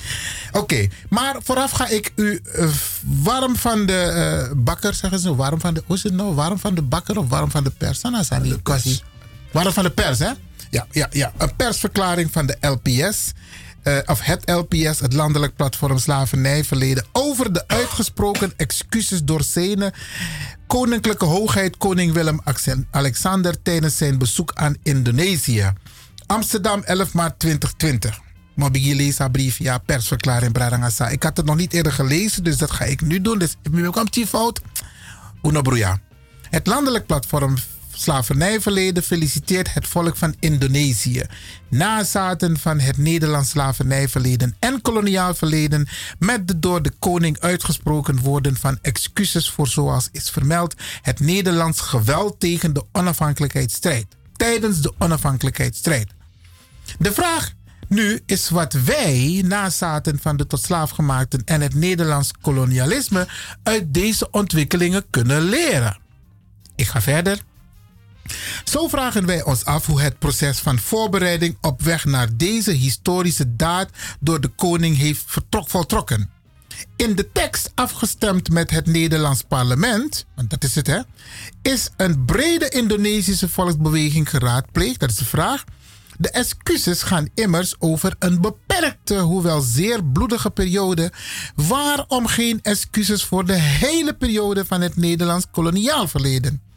Oké, 0.52 0.88
maar 1.08 1.36
vooraf 1.42 1.70
ga 1.70 1.88
ik 1.88 2.12
u 2.16 2.40
eh, 2.54 2.68
warm 3.04 3.56
van 3.56 3.86
de 3.86 4.00
eh, 4.02 4.56
bakker, 4.56 4.94
zeggen 4.94 5.18
ze. 5.18 5.34
Warm 5.34 5.60
van 5.60 5.74
de, 5.74 5.82
hoe 5.86 5.96
is 5.96 6.02
het 6.02 6.12
nou? 6.12 6.34
Warm 6.34 6.58
van 6.58 6.74
de 6.74 6.82
bakker 6.82 7.18
of 7.18 7.28
warm 7.28 7.50
van 7.50 7.64
de 7.64 7.70
pers? 7.70 8.00
Dan 8.00 8.24
zijn 8.24 8.42
die 8.42 8.62
kwestie. 8.62 9.02
Warm 9.52 9.72
van 9.72 9.84
de 9.84 9.90
pers, 9.90 10.18
hè? 10.18 10.30
Ja, 10.70 10.86
ja, 10.90 11.08
ja. 11.10 11.32
Een 11.36 11.56
persverklaring 11.56 12.32
van 12.32 12.46
de 12.46 12.56
LPS. 12.60 13.32
Eh, 13.82 13.98
of 14.06 14.20
het 14.20 14.50
LPS, 14.50 15.00
het 15.00 15.12
Landelijk 15.12 15.56
Platform 15.56 15.98
Slavernijverleden, 15.98 17.04
over 17.12 17.52
de 17.52 17.68
uitgesproken 17.68 18.52
excuses 18.56 19.24
door 19.24 19.42
Sene, 19.42 19.92
Koninklijke 20.66 21.24
Hoogheid 21.24 21.76
Koning 21.76 22.12
Willem-Alexander 22.12 23.62
tijdens 23.62 23.96
zijn 23.96 24.18
bezoek 24.18 24.52
aan 24.54 24.76
Indonesië. 24.82 25.72
Amsterdam, 26.26 26.82
11 26.82 27.12
maart 27.12 27.38
2020. 27.38 28.20
Maar 28.54 28.70
bij 28.70 28.94
lezen 28.94 29.30
brief, 29.30 29.58
ja, 29.58 29.78
persverklaring 29.78 30.52
Bradangasa. 30.52 31.08
Ik 31.08 31.22
had 31.22 31.36
het 31.36 31.46
nog 31.46 31.56
niet 31.56 31.72
eerder 31.72 31.92
gelezen, 31.92 32.44
dus 32.44 32.56
dat 32.56 32.70
ga 32.70 32.84
ik 32.84 33.00
nu 33.00 33.20
doen. 33.20 33.38
Dus 33.38 33.56
ik 33.62 33.70
ben 33.70 34.06
die 34.10 34.26
fout. 34.26 34.60
Uno. 35.42 35.62
Het 36.50 36.66
landelijk 36.66 37.06
platform 37.06 37.56
Slavernijverleden 38.00 39.02
feliciteert 39.02 39.74
het 39.74 39.86
volk 39.86 40.16
van 40.16 40.34
Indonesië. 40.38 41.22
Nazaten 41.68 42.58
van 42.58 42.80
het 42.80 42.98
Nederlands 42.98 43.50
slavernijverleden 43.50 44.56
en 44.58 44.80
koloniaal 44.82 45.34
verleden 45.34 45.88
met 46.18 46.48
de 46.48 46.58
door 46.58 46.82
de 46.82 46.92
koning 46.98 47.38
uitgesproken 47.40 48.18
woorden 48.20 48.56
van 48.56 48.78
excuses 48.82 49.50
voor 49.50 49.68
zoals 49.68 50.08
is 50.12 50.30
vermeld 50.30 50.74
het 51.02 51.20
Nederlands 51.20 51.80
geweld 51.80 52.40
tegen 52.40 52.72
de 52.72 52.84
onafhankelijkheidsstrijd. 52.92 54.06
Tijdens 54.36 54.80
de 54.80 54.92
onafhankelijkheidsstrijd. 54.98 56.08
De 56.98 57.12
vraag 57.12 57.52
nu 57.88 58.20
is 58.26 58.48
wat 58.48 58.72
wij, 58.72 59.42
nazaten 59.46 60.18
van 60.18 60.36
de 60.36 60.46
tot 60.46 60.62
slaafgemaakten 60.62 61.42
en 61.44 61.60
het 61.60 61.74
Nederlands 61.74 62.30
kolonialisme, 62.40 63.28
uit 63.62 63.94
deze 63.94 64.30
ontwikkelingen 64.30 65.04
kunnen 65.10 65.42
leren. 65.42 65.98
Ik 66.76 66.86
ga 66.86 67.00
verder. 67.00 67.48
Zo 68.64 68.88
vragen 68.88 69.26
wij 69.26 69.44
ons 69.44 69.64
af 69.64 69.86
hoe 69.86 70.00
het 70.00 70.18
proces 70.18 70.58
van 70.58 70.78
voorbereiding 70.78 71.56
op 71.60 71.82
weg 71.82 72.04
naar 72.04 72.28
deze 72.36 72.70
historische 72.70 73.56
daad 73.56 73.88
door 74.20 74.40
de 74.40 74.48
koning 74.48 74.96
heeft 74.96 75.24
voltrokken. 75.50 76.30
In 76.96 77.14
de 77.14 77.32
tekst 77.32 77.72
afgestemd 77.74 78.50
met 78.50 78.70
het 78.70 78.86
Nederlands 78.86 79.42
parlement, 79.42 80.26
want 80.34 80.50
dat 80.50 80.64
is 80.64 80.74
het 80.74 80.86
hè, 80.86 81.00
is 81.62 81.90
een 81.96 82.24
brede 82.24 82.68
Indonesische 82.68 83.48
volksbeweging 83.48 84.30
geraadpleegd, 84.30 85.00
dat 85.00 85.10
is 85.10 85.16
de 85.16 85.24
vraag. 85.24 85.64
De 86.18 86.30
excuses 86.30 87.02
gaan 87.02 87.28
immers 87.34 87.74
over 87.78 88.14
een 88.18 88.40
beperkte, 88.40 89.18
hoewel 89.18 89.60
zeer 89.60 90.04
bloedige 90.04 90.50
periode. 90.50 91.12
Waarom 91.54 92.26
geen 92.26 92.58
excuses 92.62 93.24
voor 93.24 93.46
de 93.46 93.58
hele 93.58 94.14
periode 94.14 94.64
van 94.64 94.80
het 94.80 94.96
Nederlands 94.96 95.46
koloniaal 95.50 96.08
verleden? 96.08 96.69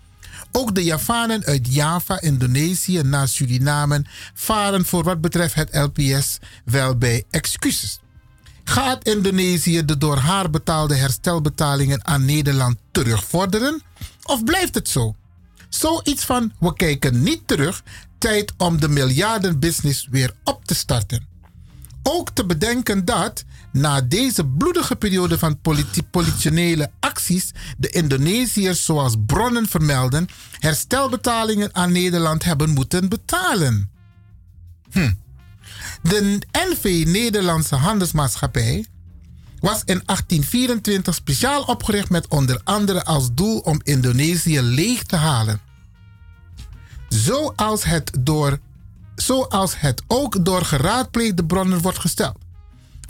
Ook 0.55 0.75
de 0.75 0.83
Javanen 0.83 1.45
uit 1.45 1.73
Java, 1.73 2.21
Indonesië 2.21 3.01
naar 3.01 3.27
Suriname 3.27 4.05
varen 4.33 4.85
voor 4.85 5.03
wat 5.03 5.21
betreft 5.21 5.55
het 5.55 5.75
LPS 5.75 6.37
wel 6.65 6.97
bij 6.97 7.23
excuses. 7.29 7.99
Gaat 8.63 9.03
Indonesië 9.03 9.85
de 9.85 9.97
door 9.97 10.17
haar 10.17 10.49
betaalde 10.49 10.95
herstelbetalingen 10.95 12.05
aan 12.05 12.25
Nederland 12.25 12.77
terugvorderen? 12.91 13.81
Of 14.23 14.43
blijft 14.43 14.75
het 14.75 14.89
zo? 14.89 15.15
Zoiets 15.69 16.25
van 16.25 16.53
we 16.59 16.73
kijken 16.73 17.23
niet 17.23 17.47
terug, 17.47 17.83
tijd 18.17 18.53
om 18.57 18.79
de 18.79 18.89
miljardenbusiness 18.89 20.07
weer 20.11 20.33
op 20.43 20.65
te 20.65 20.75
starten. 20.75 21.27
Ook 22.03 22.29
te 22.29 22.45
bedenken 22.45 23.05
dat 23.05 23.43
na 23.73 24.01
deze 24.01 24.45
bloedige 24.45 24.95
periode 24.95 25.37
van 25.37 25.59
politi- 25.61 26.03
politionele 26.03 26.91
acties 26.99 27.51
de 27.77 27.89
Indonesiërs, 27.89 28.85
zoals 28.85 29.15
bronnen 29.25 29.67
vermelden, 29.67 30.27
herstelbetalingen 30.59 31.75
aan 31.75 31.91
Nederland 31.91 32.43
hebben 32.43 32.69
moeten 32.69 33.09
betalen. 33.09 33.89
Hm. 34.91 35.13
De 36.01 36.39
NV 36.51 37.03
Nederlandse 37.07 37.75
Handelsmaatschappij 37.75 38.85
was 39.59 39.79
in 39.85 40.01
1824 40.05 41.15
speciaal 41.15 41.63
opgericht 41.63 42.09
met 42.09 42.27
onder 42.27 42.61
andere 42.63 43.03
als 43.03 43.29
doel 43.33 43.59
om 43.59 43.79
Indonesië 43.83 44.61
leeg 44.61 45.03
te 45.03 45.15
halen. 45.15 45.61
Zoals 47.09 47.83
het, 47.83 48.11
door, 48.19 48.59
zoals 49.15 49.79
het 49.79 50.03
ook 50.07 50.45
door 50.45 50.65
geraadpleegde 50.65 51.45
bronnen 51.45 51.81
wordt 51.81 51.99
gesteld. 51.99 52.42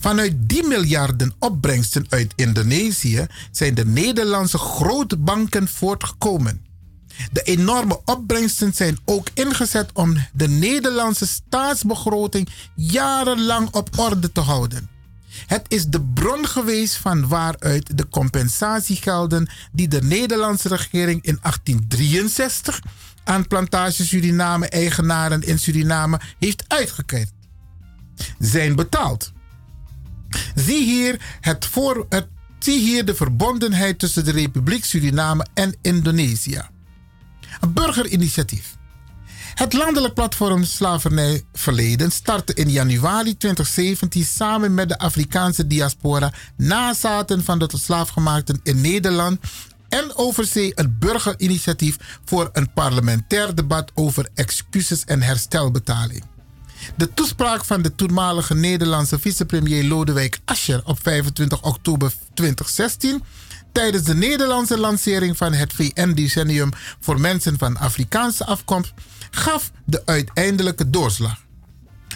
Vanuit 0.03 0.33
die 0.37 0.67
miljarden 0.67 1.33
opbrengsten 1.39 2.05
uit 2.09 2.33
Indonesië 2.35 3.27
zijn 3.51 3.73
de 3.73 3.85
Nederlandse 3.85 4.57
grote 4.57 5.17
banken 5.17 5.67
voortgekomen. 5.67 6.65
De 7.31 7.41
enorme 7.41 8.01
opbrengsten 8.05 8.73
zijn 8.73 8.97
ook 9.05 9.27
ingezet 9.33 9.89
om 9.93 10.17
de 10.33 10.47
Nederlandse 10.47 11.27
staatsbegroting 11.27 12.49
jarenlang 12.75 13.69
op 13.71 13.99
orde 13.99 14.31
te 14.31 14.39
houden. 14.39 14.89
Het 15.47 15.65
is 15.67 15.85
de 15.85 16.01
bron 16.01 16.47
geweest 16.47 16.95
van 16.95 17.27
waaruit 17.27 17.97
de 17.97 18.09
compensatiegelden 18.09 19.49
die 19.71 19.87
de 19.87 20.01
Nederlandse 20.01 20.69
regering 20.69 21.23
in 21.23 21.37
1863 21.41 22.81
aan 23.23 23.47
plantage 23.47 24.05
Suriname-eigenaren 24.05 25.41
in 25.41 25.59
Suriname 25.59 26.19
heeft 26.39 26.63
uitgekeerd. 26.67 27.31
zijn 28.39 28.75
betaald. 28.75 29.33
Zie 30.55 30.83
hier, 30.83 31.37
het 31.41 31.65
voor, 31.65 32.05
het, 32.09 32.27
zie 32.59 32.79
hier 32.79 33.05
de 33.05 33.15
verbondenheid 33.15 33.99
tussen 33.99 34.25
de 34.25 34.31
Republiek 34.31 34.85
Suriname 34.85 35.45
en 35.53 35.75
Indonesië. 35.81 36.61
Een 37.59 37.73
burgerinitiatief. 37.73 38.75
Het 39.53 39.73
landelijk 39.73 40.13
platform 40.13 40.63
Slavernij 40.63 41.43
Verleden 41.53 42.11
startte 42.11 42.53
in 42.53 42.69
januari 42.69 43.37
2017 43.37 44.25
samen 44.25 44.73
met 44.73 44.89
de 44.89 44.97
Afrikaanse 44.97 45.67
diaspora 45.67 46.33
nazaten 46.57 47.43
van 47.43 47.59
de 47.59 47.67
tot 47.67 47.81
slaafgemaakten 47.81 48.59
in 48.63 48.81
Nederland 48.81 49.39
en 49.89 50.15
overzee 50.15 50.71
een 50.75 50.95
burgerinitiatief 50.99 51.97
voor 52.25 52.49
een 52.53 52.73
parlementair 52.73 53.55
debat 53.55 53.91
over 53.93 54.29
excuses 54.33 55.03
en 55.03 55.21
herstelbetaling. 55.21 56.23
De 56.95 57.13
toespraak 57.13 57.65
van 57.65 57.81
de 57.81 57.95
toenmalige 57.95 58.55
Nederlandse 58.55 59.19
vicepremier 59.19 59.83
Lodewijk 59.83 60.39
Asscher 60.45 60.81
op 60.85 60.99
25 61.01 61.61
oktober 61.61 62.13
2016 62.33 63.23
tijdens 63.71 64.03
de 64.03 64.15
Nederlandse 64.15 64.77
lancering 64.77 65.37
van 65.37 65.53
het 65.53 65.73
VN-decennium 65.73 66.69
voor 66.99 67.19
mensen 67.19 67.57
van 67.57 67.77
Afrikaanse 67.77 68.45
afkomst 68.45 68.93
gaf 69.31 69.71
de 69.85 70.01
uiteindelijke 70.05 70.89
doorslag. 70.89 71.42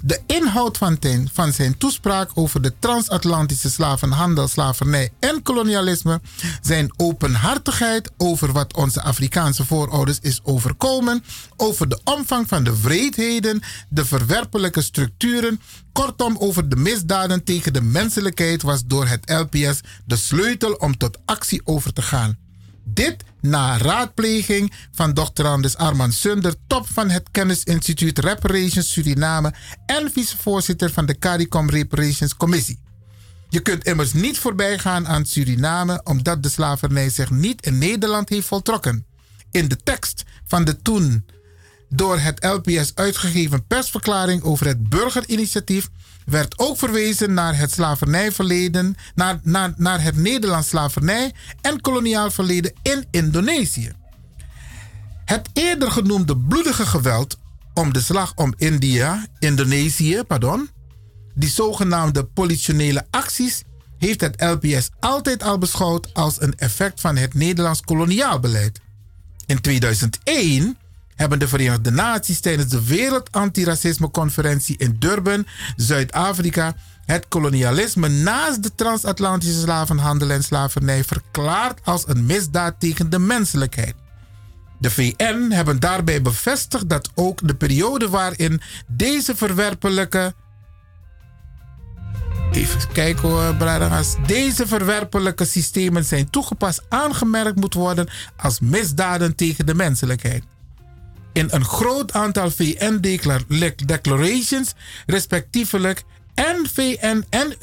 De 0.04 0.22
inhoud 0.26 0.78
van, 0.78 1.00
van 1.34 1.54
zijn 1.54 1.78
toespraak 1.78 2.30
over 2.34 2.62
de 2.62 2.74
transatlantische 2.80 3.70
slavenhandel, 3.70 4.48
slavernij 4.48 5.12
en 5.20 5.42
kolonialisme, 5.42 6.22
zijn 6.62 6.94
openhartigheid 6.98 8.12
over 8.18 8.52
wat 8.52 8.76
onze 8.76 9.02
Afrikaanse 9.02 9.66
voorouders 9.66 10.20
is 10.22 10.40
overkomen, 10.44 11.24
over 11.58 11.90
de 11.90 12.00
omvang 12.04 12.48
van 12.48 12.64
de 12.64 12.82
wreedheden, 12.82 13.62
de 13.90 14.06
verwerpelijke 14.06 14.82
structuren, 14.82 15.62
kortom 15.92 16.38
over 16.38 16.70
de 16.70 16.76
misdaden 16.76 17.44
tegen 17.44 17.74
de 17.74 17.82
menselijkheid 17.82 18.62
was 18.62 18.86
door 18.86 19.08
het 19.08 19.30
LPS 19.30 19.82
de 20.06 20.16
sleutel 20.16 20.74
om 20.74 20.98
tot 20.98 21.18
actie 21.26 21.62
over 21.64 21.94
te 21.94 22.02
gaan. 22.02 22.38
Dit 22.90 23.24
na 23.42 23.78
raadpleging 23.78 24.74
van 24.92 25.14
doctorandus 25.14 25.76
Arman 25.76 26.12
Sunder, 26.12 26.54
top 26.68 26.88
van 26.88 27.10
het 27.10 27.28
Kennisinstituut 27.32 28.20
Reparations 28.20 28.92
Suriname 28.92 29.54
en 29.86 30.12
vicevoorzitter 30.12 30.92
van 30.92 31.06
de 31.06 31.18
CARICOM 31.18 31.70
Reparations 31.70 32.36
Commissie. 32.36 32.80
Je 33.50 33.60
kunt 33.60 33.84
immers 33.86 34.14
niet 34.14 34.40
voorbij 34.40 34.78
gaan 34.80 35.08
aan 35.08 35.26
Suriname 35.26 36.02
omdat 36.04 36.44
de 36.44 36.50
slavernij 36.50 37.10
zich 37.10 37.30
niet 37.30 37.66
in 37.66 37.78
Nederland 37.78 38.30
heeft 38.30 38.48
voltrokken. 38.48 39.06
In 39.52 39.68
de 39.68 39.78
tekst 39.84 40.24
van 40.46 40.66
de 40.66 40.82
toen 40.82 41.26
door 41.90 42.20
het 42.20 42.44
LPS 42.44 42.92
uitgegeven 42.96 43.68
persverklaring 43.68 44.42
over 44.42 44.66
het 44.66 44.90
burgerinitiatief 44.90 45.90
werd 46.30 46.60
ook 46.60 46.78
verwezen 46.78 47.34
naar 47.34 47.58
het 47.58 47.72
slavernijverleden, 47.72 48.96
naar, 49.16 49.40
naar, 49.44 49.74
naar 49.76 50.04
het 50.04 50.18
Nederlands 50.18 50.68
slavernij 50.68 51.34
en 51.62 51.82
koloniaal 51.82 52.32
verleden 52.32 52.74
in 52.82 53.06
Indonesië. 53.12 53.92
Het 55.26 55.50
eerder 55.54 55.92
genoemde 55.92 56.38
bloedige 56.38 56.86
geweld 56.86 57.38
om 57.74 57.94
de 57.94 58.02
slag 58.02 58.34
om 58.36 58.54
India, 58.58 59.26
Indonesië, 59.40 60.24
pardon, 60.28 60.70
die 61.34 61.50
zogenaamde 61.50 62.24
politionele 62.24 63.06
acties, 63.10 63.64
heeft 63.98 64.22
het 64.22 64.42
LPS 64.42 64.90
altijd 65.00 65.44
al 65.44 65.58
beschouwd 65.58 66.14
als 66.14 66.42
een 66.42 66.58
effect 66.58 67.02
van 67.02 67.16
het 67.16 67.34
Nederlands 67.34 67.82
koloniaal 67.82 68.40
beleid. 68.40 68.80
In 69.46 69.62
2001 69.62 70.78
hebben 71.18 71.40
de 71.40 71.48
Verenigde 71.48 71.92
Naties 71.92 72.40
tijdens 72.40 72.70
de 72.70 72.84
Wereld 72.84 73.32
Antiracisme 73.32 74.12
Conferentie 74.12 74.78
in 74.78 74.96
Durban, 75.00 75.46
Zuid-Afrika, 75.76 76.76
het 77.06 77.28
kolonialisme 77.28 78.08
naast 78.08 78.64
de 78.64 78.76
transatlantische 78.76 79.60
slavenhandel 79.60 80.30
en 80.30 80.44
slavernij 80.44 81.04
verklaard 81.04 81.80
als 81.84 82.08
een 82.08 82.26
misdaad 82.26 82.80
tegen 82.80 83.10
de 83.10 83.20
menselijkheid. 83.20 83.96
De 84.80 84.92
VN 84.92 85.48
hebben 85.50 85.80
daarbij 85.80 86.22
bevestigd 86.22 86.90
dat 86.90 87.10
ook 87.16 87.48
de 87.48 87.56
periode 87.56 88.10
waarin 88.10 88.62
deze 88.88 89.36
verwerpelijke. 89.36 90.34
Even 92.52 92.92
kijken 92.92 93.30
hoor, 93.30 93.56
Bradagas. 93.56 94.16
Deze 94.26 94.68
verwerpelijke 94.68 95.46
systemen 95.46 96.06
zijn 96.06 96.30
toegepast, 96.30 96.82
aangemerkt 96.90 97.60
moet 97.60 97.74
worden 97.74 98.10
als 98.36 98.60
misdaden 98.60 99.36
tegen 99.36 99.66
de 99.66 99.76
menselijkheid 99.76 100.44
in 101.38 101.48
een 101.52 101.66
groot 101.66 102.14
aantal 102.14 102.52
VN-declarations, 102.52 104.74
respectievelijk 105.06 106.04
en 106.34 106.68
VN 106.74 107.26
en 107.30 107.56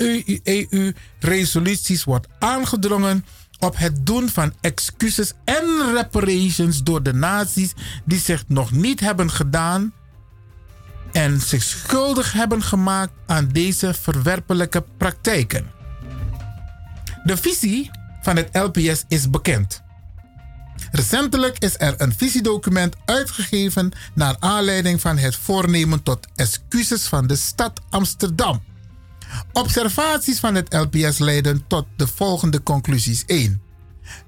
EU-resoluties 0.43 2.05
wordt 2.05 2.27
aangedrongen 2.39 3.25
op 3.59 3.77
het 3.77 4.07
doen 4.07 4.29
van 4.29 4.55
excuses 4.61 5.33
en 5.45 5.93
reparations 5.95 6.83
door 6.83 7.03
de 7.03 7.15
naties 7.15 7.73
die 8.05 8.19
zich 8.19 8.45
nog 8.47 8.71
niet 8.71 9.01
hebben 9.01 9.31
gedaan 9.31 9.93
en 11.13 11.41
zich 11.41 11.63
schuldig 11.63 12.33
hebben 12.33 12.63
gemaakt 12.63 13.13
aan 13.27 13.49
deze 13.49 13.95
verwerpelijke 13.95 14.85
praktijken. 14.97 15.71
De 17.25 17.37
visie 17.37 17.91
van 18.23 18.37
het 18.37 18.49
LPS 18.53 19.05
is 19.09 19.31
bekend. 19.31 19.84
Recentelijk 20.90 21.59
is 21.59 21.74
er 21.78 21.94
een 21.97 22.15
visiedocument 22.16 22.97
uitgegeven 23.05 23.93
naar 24.15 24.36
aanleiding 24.39 25.01
van 25.01 25.19
het 25.19 25.36
voornemen 25.36 26.02
tot 26.02 26.27
excuses 26.35 27.02
van 27.02 27.27
de 27.27 27.36
stad 27.36 27.81
Amsterdam. 27.90 28.62
Observaties 29.52 30.39
van 30.39 30.55
het 30.55 30.73
LPS 30.73 31.19
leiden 31.19 31.65
tot 31.66 31.86
de 31.97 32.06
volgende 32.06 32.62
conclusies 32.62 33.24
1. 33.27 33.62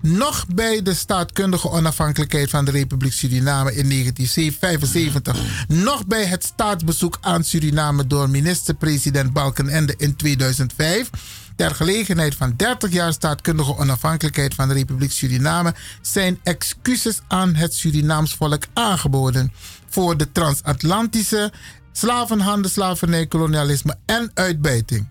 Nog 0.00 0.46
bij 0.54 0.82
de 0.82 0.94
staatkundige 0.94 1.70
onafhankelijkheid 1.70 2.50
van 2.50 2.64
de 2.64 2.70
Republiek 2.70 3.12
Suriname 3.12 3.74
in 3.74 3.88
1975, 3.88 5.36
nog 5.68 6.06
bij 6.06 6.24
het 6.24 6.44
staatsbezoek 6.44 7.18
aan 7.20 7.44
Suriname 7.44 8.06
door 8.06 8.30
minister-president 8.30 9.32
Balkenende 9.32 9.94
in 9.96 10.16
2005 10.16 11.10
ter 11.56 11.74
gelegenheid 11.74 12.34
van 12.34 12.54
30 12.56 12.92
jaar 12.92 13.12
staatkundige 13.12 13.76
onafhankelijkheid 13.76 14.54
van 14.54 14.68
de 14.68 14.74
Republiek 14.74 15.12
Suriname 15.12 15.74
zijn 16.00 16.38
excuses 16.42 17.20
aan 17.28 17.54
het 17.54 17.74
Surinaams 17.74 18.34
volk 18.34 18.62
aangeboden 18.72 19.52
voor 19.88 20.16
de 20.16 20.32
transatlantische 20.32 21.52
slavenhandel, 21.92 22.70
slavernij, 22.70 23.26
kolonialisme 23.26 23.96
en 24.06 24.30
uitbuiting. 24.34 25.08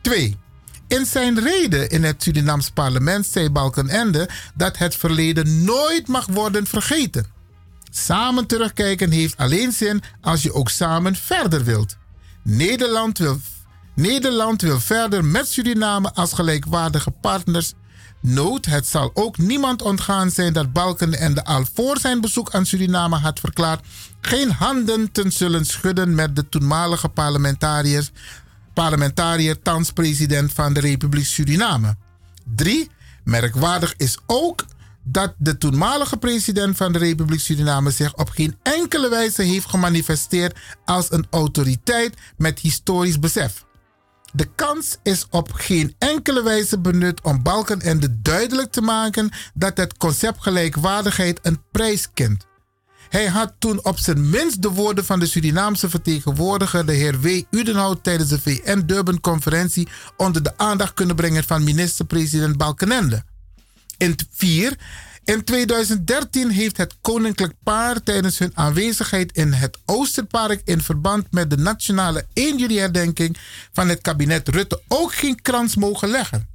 2. 0.00 0.36
In 0.88 1.06
zijn 1.06 1.40
reden 1.40 1.90
in 1.90 2.04
het 2.04 2.22
Surinaams 2.22 2.70
parlement 2.70 3.26
zei 3.26 3.50
Balkenende 3.50 4.28
dat 4.54 4.78
het 4.78 4.94
verleden 4.96 5.64
nooit 5.64 6.08
mag 6.08 6.26
worden 6.26 6.66
vergeten. 6.66 7.26
Samen 7.90 8.46
terugkijken 8.46 9.10
heeft 9.10 9.36
alleen 9.36 9.72
zin 9.72 10.02
als 10.20 10.42
je 10.42 10.54
ook 10.54 10.68
samen 10.68 11.16
verder 11.16 11.64
wilt. 11.64 11.96
Nederland 12.42 13.18
wil 13.18 13.40
Nederland 13.94 14.62
wil 14.62 14.80
verder 14.80 15.24
met 15.24 15.48
Suriname 15.48 16.12
als 16.14 16.32
gelijkwaardige 16.32 17.10
partners. 17.10 17.72
Nood, 18.20 18.64
het 18.64 18.86
zal 18.86 19.10
ook 19.14 19.38
niemand 19.38 19.82
ontgaan 19.82 20.30
zijn 20.30 20.52
dat 20.52 20.72
Balkenende 20.72 21.44
al 21.44 21.64
voor 21.74 21.98
zijn 21.98 22.20
bezoek 22.20 22.54
aan 22.54 22.66
Suriname 22.66 23.16
had 23.16 23.40
verklaard 23.40 23.86
geen 24.20 24.50
handen 24.50 25.12
te 25.12 25.30
zullen 25.30 25.64
schudden 25.64 26.14
met 26.14 26.36
de 26.36 26.48
toenmalige 26.48 27.08
parlementariërs, 27.08 28.10
parlementariër, 28.74 29.62
thans 29.62 29.90
president 29.92 30.52
van 30.52 30.72
de 30.72 30.80
Republiek 30.80 31.24
Suriname. 31.24 31.96
3. 32.54 32.90
Merkwaardig 33.24 33.94
is 33.96 34.18
ook 34.26 34.64
dat 35.04 35.34
de 35.38 35.58
toenmalige 35.58 36.16
president 36.16 36.76
van 36.76 36.92
de 36.92 36.98
Republiek 36.98 37.40
Suriname 37.40 37.90
zich 37.90 38.16
op 38.16 38.28
geen 38.28 38.56
enkele 38.62 39.08
wijze 39.08 39.42
heeft 39.42 39.68
gemanifesteerd 39.68 40.58
als 40.84 41.12
een 41.12 41.26
autoriteit 41.30 42.14
met 42.36 42.58
historisch 42.58 43.18
besef. 43.18 43.64
De 44.32 44.48
kans 44.54 44.96
is 45.02 45.26
op 45.30 45.52
geen 45.52 45.94
enkele 45.98 46.42
wijze 46.42 46.78
benut 46.78 47.20
om 47.22 47.42
Balkenende 47.42 48.20
duidelijk 48.20 48.70
te 48.70 48.80
maken 48.80 49.30
dat 49.54 49.76
het 49.76 49.96
concept 49.96 50.42
gelijkwaardigheid 50.42 51.38
een 51.42 51.62
prijs 51.70 52.08
kent. 52.14 52.48
Hij 53.08 53.26
had 53.26 53.52
toen 53.58 53.84
op 53.84 53.98
zijn 53.98 54.30
minst 54.30 54.62
de 54.62 54.68
woorden 54.68 55.04
van 55.04 55.18
de 55.18 55.26
Surinaamse 55.26 55.90
vertegenwoordiger, 55.90 56.86
de 56.86 56.92
heer 56.92 57.20
W. 57.20 57.42
Udenhout, 57.50 58.04
tijdens 58.04 58.28
de 58.28 58.40
VN 58.40 58.82
Durban-conferentie 58.86 59.88
onder 60.16 60.42
de 60.42 60.52
aandacht 60.56 60.94
kunnen 60.94 61.16
brengen 61.16 61.44
van 61.44 61.64
minister-president 61.64 62.56
Balkenende. 62.56 63.24
In 63.96 64.18
4. 64.30 64.78
In 65.24 65.44
2013 65.44 66.50
heeft 66.50 66.76
het 66.76 66.94
koninklijk 67.00 67.52
paar 67.62 68.02
tijdens 68.02 68.38
hun 68.38 68.50
aanwezigheid 68.54 69.32
in 69.32 69.52
het 69.52 69.78
Oosterpark 69.84 70.60
in 70.64 70.80
verband 70.80 71.26
met 71.30 71.50
de 71.50 71.56
nationale 71.56 72.26
1 72.32 72.58
juli 72.58 72.78
herdenking 72.78 73.36
van 73.72 73.88
het 73.88 74.00
kabinet 74.00 74.48
Rutte 74.48 74.82
ook 74.88 75.14
geen 75.14 75.42
krans 75.42 75.76
mogen 75.76 76.08
leggen. 76.08 76.48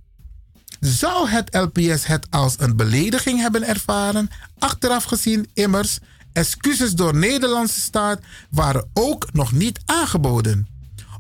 Zou 0.79 1.29
het 1.29 1.55
LPS 1.55 2.05
het 2.05 2.27
als 2.29 2.55
een 2.57 2.75
belediging 2.75 3.39
hebben 3.39 3.63
ervaren? 3.63 4.29
Achteraf 4.59 5.03
gezien 5.03 5.49
immers, 5.53 5.99
excuses 6.33 6.93
door 6.93 7.15
Nederlandse 7.15 7.81
staat 7.81 8.19
waren 8.49 8.89
ook 8.93 9.33
nog 9.33 9.51
niet 9.51 9.79
aangeboden. 9.85 10.74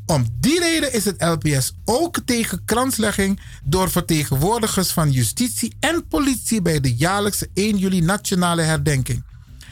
Om 0.05 0.27
die 0.39 0.59
reden 0.59 0.93
is 0.93 1.05
het 1.05 1.21
LPS 1.21 1.73
ook 1.85 2.19
tegen 2.25 2.65
kranslegging 2.65 3.39
door 3.63 3.91
vertegenwoordigers 3.91 4.91
van 4.91 5.11
justitie 5.11 5.75
en 5.79 6.07
politie 6.07 6.61
bij 6.61 6.79
de 6.79 6.95
jaarlijkse 6.95 7.49
1 7.53 7.77
juli 7.77 8.01
nationale 8.01 8.61
herdenking. 8.61 9.23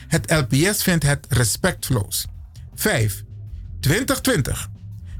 Het 0.07 0.31
LPS 0.31 0.83
vindt 0.83 1.03
het 1.03 1.25
respectloos. 1.29 2.25
5. 2.75 3.23
2020. 3.79 4.69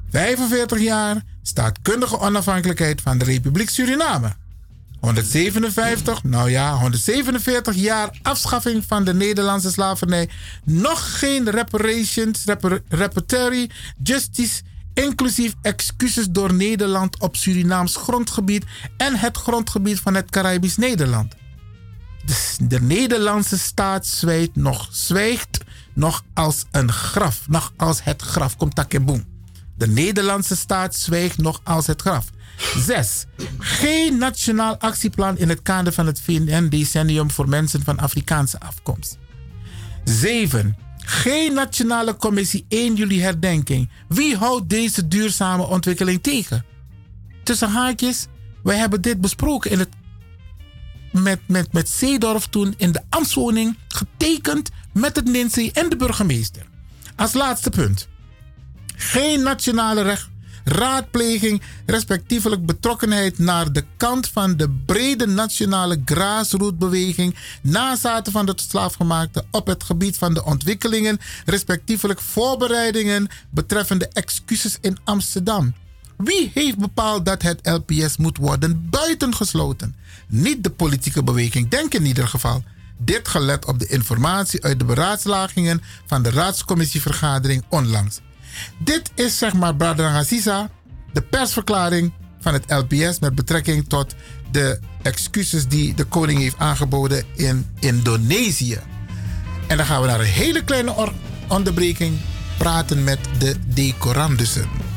45 0.10 0.80
jaar 0.80 1.23
staatkundige 1.41 2.19
onafhankelijkheid 2.19 3.02
van 3.02 3.18
de 3.18 3.26
Republiek 3.26 3.69
Suriname. 3.69 4.35
157, 4.99 6.23
nou 6.23 6.49
ja, 6.49 6.77
147 6.77 7.76
jaar 7.76 8.19
afschaffing 8.22 8.84
van 8.88 9.03
de 9.03 9.14
Nederlandse 9.14 9.72
slavernij. 9.72 10.30
Nog 10.64 11.19
geen 11.19 11.49
reparations, 11.49 12.45
repar- 12.45 12.81
reparatory 12.88 13.69
justice, 14.03 14.61
inclusief 14.93 15.53
excuses 15.61 16.29
door 16.29 16.53
Nederland 16.53 17.19
op 17.19 17.35
Surinaams 17.35 17.95
grondgebied 17.95 18.65
en 18.97 19.15
het 19.15 19.37
grondgebied 19.37 19.99
van 19.99 20.13
het 20.13 20.29
Caribisch 20.29 20.77
Nederland. 20.77 21.35
De 22.61 22.81
Nederlandse 22.81 23.57
staat 23.57 24.07
zwijgt 24.07 24.55
nog, 24.55 24.87
zwijgt 24.91 25.57
nog 25.93 26.23
als 26.33 26.65
een 26.71 26.91
graf, 26.91 27.47
nog 27.47 27.73
als 27.77 28.03
het 28.03 28.21
graf. 28.21 28.57
Komt 28.57 28.75
takeboom. 28.75 29.23
De 29.77 29.87
Nederlandse 29.87 30.55
staat 30.55 30.95
zwijgt 30.95 31.37
nog 31.37 31.61
als 31.63 31.87
het 31.87 32.01
graf. 32.01 32.25
6. 32.77 33.25
Geen 33.57 34.17
nationaal 34.17 34.77
actieplan 34.77 35.37
in 35.37 35.49
het 35.49 35.61
kader 35.61 35.93
van 35.93 36.05
het 36.05 36.21
VN-decennium 36.21 37.31
voor 37.31 37.49
mensen 37.49 37.83
van 37.83 37.99
Afrikaanse 37.99 38.59
afkomst. 38.59 39.17
7. 40.03 40.75
Geen 41.05 41.53
nationale 41.53 42.15
commissie 42.15 42.65
1 42.67 42.95
juli 42.95 43.21
herdenking. 43.21 43.89
Wie 44.07 44.35
houdt 44.38 44.69
deze 44.69 45.07
duurzame 45.07 45.63
ontwikkeling 45.63 46.23
tegen? 46.23 46.65
Tussen 47.43 47.69
haakjes, 47.69 48.27
wij 48.63 48.77
hebben 48.77 49.01
dit 49.01 49.21
besproken 49.21 49.71
in 49.71 49.80
het, 49.80 49.89
met, 51.11 51.39
met, 51.47 51.73
met 51.73 51.89
Zeedorf 51.89 52.47
toen 52.47 52.73
in 52.77 52.91
de 52.91 53.01
ambtswoning, 53.09 53.77
getekend 53.88 54.69
met 54.93 55.15
het 55.15 55.25
NINSE 55.25 55.71
en 55.71 55.89
de 55.89 55.95
burgemeester. 55.95 56.65
Als 57.15 57.34
laatste 57.34 57.69
punt. 57.69 58.07
Geen 58.95 59.43
nationale 59.43 60.01
recht, 60.01 60.30
raadpleging, 60.64 61.61
respectievelijk 61.85 62.65
betrokkenheid 62.65 63.38
naar 63.38 63.72
de 63.72 63.84
kant 63.98 64.27
van 64.27 64.57
de 64.57 64.69
brede 64.85 65.27
nationale 65.27 66.02
grassrootbeweging, 66.06 67.35
nazaten 67.61 68.31
van 68.31 68.45
de 68.45 68.53
slaafgemaakte 68.56 69.45
op 69.52 69.68
het 69.68 69.84
gebied 69.84 70.18
van 70.18 70.34
de 70.34 70.45
ontwikkelingen, 70.45 71.19
respectievelijk 71.45 72.22
voorbereidingen 72.22 73.27
betreffende 73.49 74.07
excuses 74.07 74.77
in 74.81 74.98
Amsterdam. 75.03 75.73
Wie 76.18 76.52
heeft 76.53 76.77
bepaald 76.77 77.26
dat 77.26 77.41
het 77.41 77.60
LPS 77.64 78.18
moet 78.18 78.38
worden 78.38 78.90
buitengesloten? 78.90 79.95
Niet 80.27 80.64
de 80.64 80.69
politieke 80.69 81.23
beweging, 81.23 81.69
denk 81.69 81.94
in 81.94 82.06
ieder 82.06 82.27
geval. 82.27 82.64
Dit 82.98 83.27
gelet 83.27 83.65
op 83.65 83.80
de 83.80 83.88
informatie 83.88 84.64
uit 84.64 84.80
de 84.80 84.85
beraadslagingen 84.85 85.81
van 86.06 86.23
de 86.23 86.30
raadscommissievergadering 86.30 87.64
onlangs. 87.69 88.19
Dit 88.77 89.11
is 89.15 89.38
zeg 89.38 89.53
maar 89.53 89.75
Aziza, 89.97 90.69
de 91.13 91.21
persverklaring 91.21 92.13
van 92.39 92.53
het 92.53 92.63
LPS 92.67 93.19
met 93.19 93.35
betrekking 93.35 93.89
tot 93.89 94.15
de 94.51 94.80
excuses 95.01 95.67
die 95.67 95.93
de 95.93 96.03
koning 96.03 96.39
heeft 96.39 96.57
aangeboden 96.57 97.23
in 97.35 97.65
Indonesië. 97.80 98.80
En 99.67 99.77
dan 99.77 99.85
gaan 99.85 100.01
we 100.01 100.07
naar 100.07 100.19
een 100.19 100.25
hele 100.25 100.63
kleine 100.63 101.11
onderbreking 101.47 102.17
praten 102.57 103.03
met 103.03 103.19
de 103.39 103.55
decorandussen. 103.65 104.92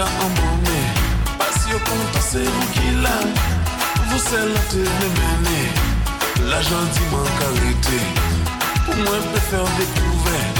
Et 0.00 0.02
moi, 0.02 0.08
qu'à 0.08 0.24
emmener, 0.24 0.86
passion 1.38 1.78
compte, 1.84 2.22
c'est 2.30 2.44
vous 2.44 2.68
qui 2.72 2.88
l'a. 3.02 3.20
Vous, 4.08 4.18
c'est 4.18 4.36
la 4.36 4.62
mener. 5.20 5.66
L'argent 6.48 6.84
dit 6.92 7.06
manque 7.10 7.42
arrêté. 7.48 8.00
Pour 8.86 8.96
moi, 8.96 9.16
je 9.20 9.28
peux 9.28 9.44
faire 9.50 9.68
découvert. 9.78 10.52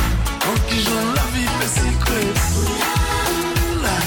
En 0.46 0.54
qui 0.68 0.78
j'en 0.82 1.04
la 1.14 1.24
vie, 1.32 1.48
fait 1.58 1.72
secret. 1.80 2.26
Oula. 3.76 3.98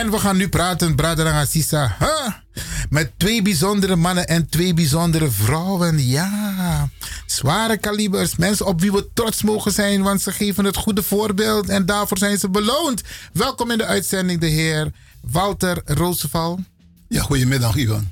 En 0.00 0.10
we 0.10 0.18
gaan 0.18 0.36
nu 0.36 0.48
praten, 0.48 0.96
Brother 0.96 1.26
Assisa, 1.26 1.96
huh? 2.00 2.47
Met 2.90 3.10
twee 3.16 3.42
bijzondere 3.42 3.96
mannen 3.96 4.26
en 4.26 4.48
twee 4.48 4.74
bijzondere 4.74 5.30
vrouwen. 5.30 6.06
Ja, 6.06 6.88
zware 7.26 7.76
kalibers, 7.76 8.36
mensen 8.36 8.66
op 8.66 8.80
wie 8.80 8.92
we 8.92 9.08
trots 9.14 9.42
mogen 9.42 9.72
zijn, 9.72 10.02
want 10.02 10.22
ze 10.22 10.32
geven 10.32 10.64
het 10.64 10.76
goede 10.76 11.02
voorbeeld 11.02 11.68
en 11.68 11.86
daarvoor 11.86 12.18
zijn 12.18 12.38
ze 12.38 12.48
beloond. 12.48 13.02
Welkom 13.32 13.70
in 13.70 13.78
de 13.78 13.84
uitzending, 13.86 14.40
de 14.40 14.46
heer 14.46 14.90
Walter 15.20 15.82
Roosevelt. 15.84 16.60
Ja, 17.08 17.22
goedemiddag, 17.22 17.76
Ivan. 17.76 18.10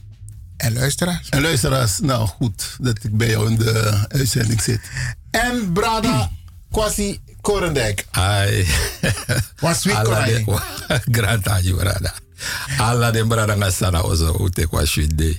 En 0.56 0.72
luisteraars. 0.72 1.28
En 1.28 1.42
luisteraars, 1.42 1.98
nou 2.00 2.26
goed 2.26 2.76
dat 2.80 3.04
ik 3.04 3.16
bij 3.16 3.28
jou 3.28 3.50
in 3.50 3.56
de 3.56 4.04
uitzending 4.08 4.62
zit. 4.62 4.80
En 5.30 5.72
Brada 5.72 6.30
Kwasi 6.70 7.20
Korendijk. 7.40 8.06
Ai. 8.10 8.66
Was 9.60 9.84
wie 9.84 9.94
Aji 11.50 11.74
brada. 11.74 12.14
Alla 12.78 13.10
de 13.10 13.24
brada 13.24 13.70
sana 13.70 14.00
ozo 14.02 14.36
ute 14.40 14.66
kwa 14.66 14.86
shwide. 14.86 15.36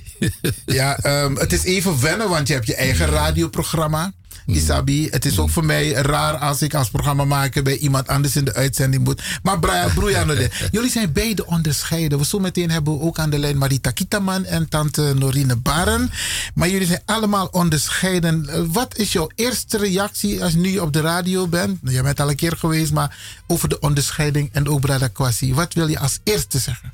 Ja, 0.66 0.98
ehm, 0.98 1.36
het 1.36 1.52
is 1.52 1.64
even 1.64 2.00
wennen, 2.00 2.28
want 2.28 2.48
je 2.48 2.54
hebt 2.54 2.66
je 2.66 2.74
eigen 2.74 3.06
radioprogramma. 3.06 4.12
Isabi, 4.54 5.08
het 5.10 5.24
is 5.24 5.38
ook 5.38 5.50
voor 5.50 5.64
mij 5.64 5.92
raar 5.92 6.36
als 6.36 6.62
ik 6.62 6.74
als 6.74 6.90
programmamaker 6.90 7.62
bij 7.62 7.76
iemand 7.76 8.08
anders 8.08 8.36
in 8.36 8.44
de 8.44 8.54
uitzending 8.54 9.04
moet. 9.04 9.22
Maar 9.42 9.58
Brian, 9.58 9.92
Broeiano, 9.98 10.34
jullie 10.70 10.90
zijn 10.90 11.12
beide 11.12 11.46
onderscheiden. 11.46 12.18
We 12.18 12.24
zo 12.24 12.38
meteen 12.38 12.70
hebben 12.70 12.98
we 12.98 13.04
ook 13.04 13.18
aan 13.18 13.30
de 13.30 13.38
lijn 13.38 13.58
Marita 13.58 13.90
Kitaman 13.90 14.44
en 14.44 14.68
tante 14.68 15.14
Norine 15.16 15.56
Baren. 15.56 16.10
Maar 16.54 16.68
jullie 16.68 16.86
zijn 16.86 17.02
allemaal 17.04 17.46
onderscheiden. 17.46 18.48
Eh, 18.48 18.62
Wat 18.66 18.96
is 18.96 19.12
jouw 19.12 19.30
eerste 19.34 19.78
reactie 19.78 20.42
als 20.44 20.54
nu 20.54 20.78
op 20.78 20.92
de 20.92 21.00
radio 21.00 21.46
bent? 21.46 21.82
Nou, 21.82 21.96
Je 21.96 22.02
bent 22.02 22.20
al 22.20 22.30
een 22.30 22.36
keer 22.36 22.56
geweest, 22.56 22.92
maar 22.92 23.16
over 23.46 23.68
de 23.68 23.80
onderscheiding 23.80 24.48
en 24.52 24.68
ook 24.68 24.80
Brada 24.80 25.08
Kwasi. 25.08 25.54
Wat 25.54 25.74
wil 25.74 25.86
je 25.88 25.98
als 25.98 26.18
eerste 26.24 26.58
zeggen? 26.58 26.92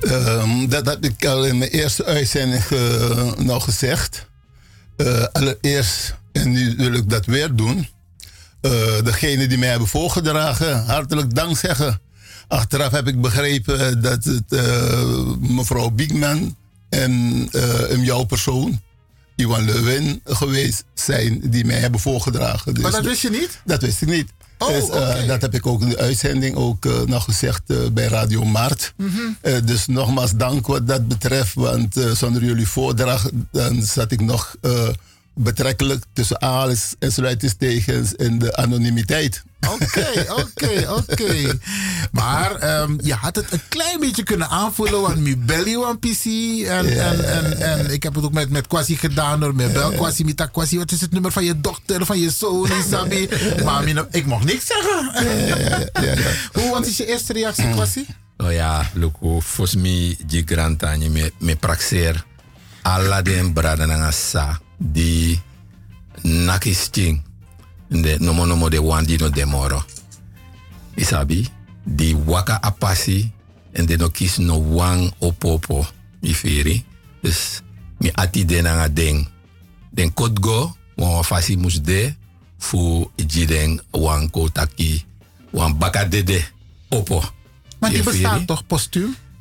Ehm, 0.00 0.68
dat 0.68 0.86
had 0.86 1.04
ik 1.04 1.26
al 1.26 1.44
in 1.44 1.58
mijn 1.58 1.70
eerste 1.70 2.04
uitzending 2.04 2.64
eh, 2.64 3.32
nou 3.36 3.60
gezegd. 3.60 4.30
Eh, 4.96 5.24
allereerst, 5.32 6.14
en 6.32 6.50
nu 6.52 6.74
wil 6.76 6.92
ik 6.92 7.10
dat 7.10 7.26
weer 7.26 7.54
doen. 7.54 7.88
eh 8.60 8.70
degene 9.04 9.46
die 9.46 9.58
mij 9.58 9.68
hebben 9.68 9.88
voorgedragen, 9.88 10.84
hartelijk 10.84 11.34
dank 11.34 11.56
zeggen. 11.58 12.00
Achteraf 12.48 12.90
heb 12.90 13.08
ik 13.08 13.20
begrepen 13.20 14.02
dat 14.02 14.24
het 14.24 14.52
eh, 14.52 15.36
mevrouw 15.38 15.90
Biekman 15.90 16.56
en 16.88 17.48
eh, 17.52 18.04
jouw 18.04 18.24
persoon, 18.24 18.80
Iwan 19.36 19.64
Lewin, 19.64 20.20
geweest 20.24 20.84
zijn 20.94 21.40
die 21.50 21.64
mij 21.64 21.78
hebben 21.78 22.00
voorgedragen. 22.00 22.74
Dus 22.74 22.82
Maar 22.82 22.92
dat 22.92 23.04
wist 23.04 23.22
je 23.22 23.30
niet? 23.30 23.60
Dat 23.64 23.80
wist 23.80 24.02
ik 24.02 24.08
niet. 24.08 24.30
Dus, 24.68 24.88
eh, 24.88 25.26
Dat 25.26 25.40
heb 25.40 25.54
ik 25.54 25.66
ook 25.66 25.80
in 25.80 25.88
de 25.88 25.98
uitzending 25.98 26.56
ook 26.56 26.84
eh, 26.84 27.00
nog 27.06 27.24
gezegd 27.24 27.62
eh, 27.66 27.76
bij 27.92 28.06
Radio 28.06 28.44
Mart. 28.44 28.92
Mhm. 28.96 29.64
Dus 29.64 29.86
nogmaals 29.86 30.32
dank 30.36 30.66
wat 30.66 30.88
dat 30.88 31.08
betreft, 31.08 31.54
want 31.54 31.94
zonder 32.12 32.44
jullie 32.44 32.68
voordracht 32.68 33.30
dan 33.50 33.82
zat 33.82 34.12
ik 34.12 34.20
nog 34.20 34.56
betrekkelijk 35.34 36.04
tussen 36.12 36.42
aanhalingstekens 36.42 36.96
en 36.98 37.12
sluitingstekens 37.12 38.12
in 38.12 38.38
de 38.38 38.56
anonimiteit. 38.56 39.42
Oké, 39.70 40.24
oké, 40.42 40.90
oké. 40.90 41.58
Maar 42.12 42.54
ehm, 42.56 42.98
je 43.02 43.14
had 43.14 43.36
het 43.36 43.52
een 43.52 43.62
klein 43.68 44.00
beetje 44.00 44.22
kunnen 44.22 44.48
aanvoelen, 44.48 45.00
want 45.00 45.16
mi 45.16 45.36
belly 45.36 45.76
wan 45.76 45.98
PC. 45.98 46.24
En, 46.66 47.00
en, 47.00 47.24
en, 47.24 47.60
en 47.60 47.92
ik 47.92 48.02
heb 48.02 48.14
het 48.14 48.24
ook 48.24 48.32
met, 48.32 48.50
met 48.50 48.66
Kwasi 48.66 48.96
gedaan 48.96 49.42
hoor. 49.42 49.54
Met 49.54 49.72
bel 49.72 49.90
Kwasi, 49.90 50.24
met 50.24 50.50
Kwasi. 50.50 50.78
Wat 50.78 50.90
is 50.90 51.00
het 51.00 51.12
nummer 51.12 51.32
van 51.32 51.44
je 51.44 51.60
dochter, 51.60 52.06
van 52.06 52.18
je 52.18 52.30
zoon, 52.30 52.70
Isabi? 52.80 53.28
Maar 53.64 54.06
ik 54.10 54.26
mocht 54.26 54.44
niks 54.44 54.66
zeggen. 54.66 55.12
Hoe, 56.52 56.70
wat 56.70 56.86
is 56.86 56.96
je 56.96 57.06
eerste 57.06 57.32
reactie, 57.32 57.70
Kwasi? 57.70 58.06
Oh 58.36 58.52
ja, 58.52 58.90
luku, 58.94 59.40
fos 59.40 59.74
mi 59.74 60.16
di 60.26 60.42
grantani 60.42 61.08
me, 61.08 61.32
me 61.38 61.56
praxer 61.56 62.24
alla 62.82 63.22
den 63.22 63.52
brada 63.52 63.86
nanga 63.86 64.10
sa 64.10 64.58
di 64.82 65.38
nakisting 66.22 67.22
de 67.88 68.16
nomo 68.18 68.46
nomo 68.46 68.68
de 68.68 68.80
wandi 68.80 69.16
no 69.16 69.30
demoro. 69.30 69.84
Isabi, 70.94 71.48
di 71.82 72.14
waka 72.26 72.58
apasi 72.62 73.30
en 73.72 73.86
de 73.86 73.96
no 73.96 74.08
kis 74.08 74.36
no 74.36 74.58
wang 74.74 75.12
opopo 75.18 75.86
ifiri. 76.20 76.84
Dus 77.20 77.62
mi 77.98 78.10
ati 78.12 78.44
de 78.44 78.62
nanga 78.62 78.88
ding. 78.88 79.28
Den 79.90 80.12
kotgo, 80.14 80.76
wan 80.96 81.24
fasi 81.24 81.56
mus 81.56 81.82
de 81.82 82.14
fu 82.58 83.10
jiden 83.16 83.80
wan 83.90 84.30
kotaki 84.30 85.04
wan 85.50 85.78
baka 85.78 86.04
dede 86.04 86.44
opo. 86.88 87.22
Maar 87.78 87.90
die 87.90 88.02
bestaat 88.02 88.46
toch? 88.46 88.64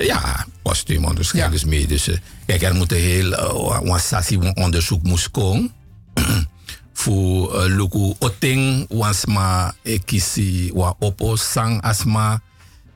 Ja, 0.02 0.46
postuum 0.62 1.06
onderscheid 1.06 1.52
dus 1.52 1.66
mee. 1.66 1.88
Dus, 1.88 2.08
eh, 2.08 2.18
kijk, 2.46 2.62
er 2.62 2.76
moet 2.76 2.92
een 2.92 2.98
heel 2.98 3.32
uh, 3.32 4.00
een 4.28 4.56
onderzoek 4.56 5.04
moest 5.04 5.32
komen. 5.32 5.72
Voor 6.94 7.56
uh, 7.56 7.76
luku 7.76 8.14
oting 8.20 8.86
wansma 8.90 9.74
e 9.82 9.98
kisi 10.00 10.72
wa 10.74 10.96
opo 11.00 11.36
sang 11.36 11.82
asma 11.82 12.42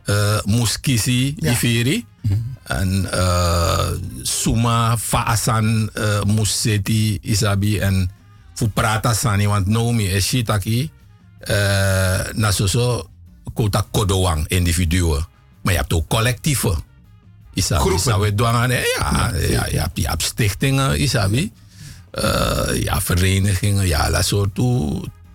uh, 0.05 0.37
moest 0.45 0.79
kisi 0.79 1.35
ifiri. 1.39 2.05
En 2.63 3.09
uh, 3.13 3.89
suma 4.21 4.97
faasan 4.97 5.89
uh, 5.93 6.21
moest 6.21 6.57
seti 6.57 7.17
isabi 7.21 7.79
en 7.79 8.11
voor 8.53 8.69
prata 8.69 9.13
sani 9.13 9.47
want 9.47 9.67
no 9.67 9.91
mi 9.91 10.07
e 10.09 10.21
shitaki 10.21 10.91
uh, 11.49 12.51
so 12.51 13.09
kota 13.53 13.85
kodowang 13.91 14.47
individuen. 14.47 15.25
Maar 15.61 15.73
je 15.73 15.79
hebt 15.79 15.93
ook 15.93 16.07
collectieven. 16.07 16.84
Isabi. 17.55 17.93
Isabi, 17.93 18.35
dwangen, 18.35 18.69
ja, 18.69 18.83
ja, 18.99 19.31
ja, 19.47 19.65
je, 19.65 19.89
je 19.93 20.07
hebt 20.07 20.23
stichtingen, 20.23 21.01
Isabi. 21.01 21.51
Eh, 22.11 22.83
ja, 22.83 23.01
verenigingen, 23.01 23.87
ja, 23.87 24.09
dat 24.09 24.25
soort 24.25 24.55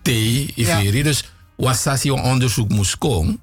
T, 0.03 0.09
Iveri. 0.55 1.03
Dus 1.03 1.25
wasasi 1.57 2.11
een 2.11 2.23
onderzoek 2.23 2.69
moest 2.69 2.99
komen. 2.99 3.41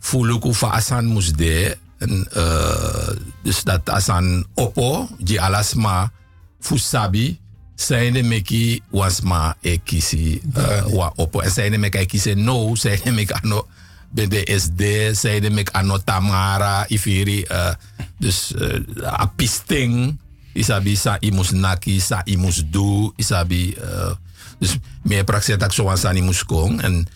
Voel 0.00 0.28
ik 0.28 0.42
hoe 0.42 0.56
asan 0.58 1.04
moest 1.04 1.38
de. 1.38 1.76
En, 1.98 2.26
eh, 2.32 3.08
dus 3.42 3.62
dat 3.62 3.90
asan 3.90 4.46
oppo, 4.54 5.08
die 5.18 5.40
alasma, 5.40 6.12
fusabi, 6.60 7.38
zijn 7.74 8.12
de 8.12 8.22
meki 8.22 8.80
wasma 8.90 9.56
e 9.60 9.78
kisi 9.78 10.40
eh, 10.54 10.86
wa 10.86 11.12
oppo. 11.14 11.40
En 11.40 11.50
zijn 11.50 11.70
de 11.70 11.78
meki 11.78 12.06
kisi 12.06 12.34
no, 12.34 12.74
zijn 12.74 13.00
de 13.04 13.10
meki 13.10 13.32
ano 13.32 13.66
ben 14.14 14.30
de 14.30 14.46
SD, 14.56 14.82
zijn 15.18 15.42
de 15.42 15.50
meki 15.50 15.72
ano 15.72 15.98
tamara, 15.98 16.88
Iveri. 16.88 17.42
eh, 17.42 17.74
dus 18.18 18.52
uh, 18.56 18.78
apisting. 19.02 20.18
Isabi 20.54 20.94
sa 20.96 21.16
imus 21.18 21.50
naki, 21.50 21.98
sa 22.00 22.22
imus 22.24 22.62
do, 22.70 23.12
isabi. 23.16 23.74
eh, 23.74 24.14
dus 24.58 24.78
meer 25.02 25.24
praxis 25.24 25.58
dat 25.58 25.74
zo 25.74 25.88
aan 25.88 25.98
sani 25.98 26.22
moest 26.22 26.44
komen. 26.44 26.80
En 26.80 27.06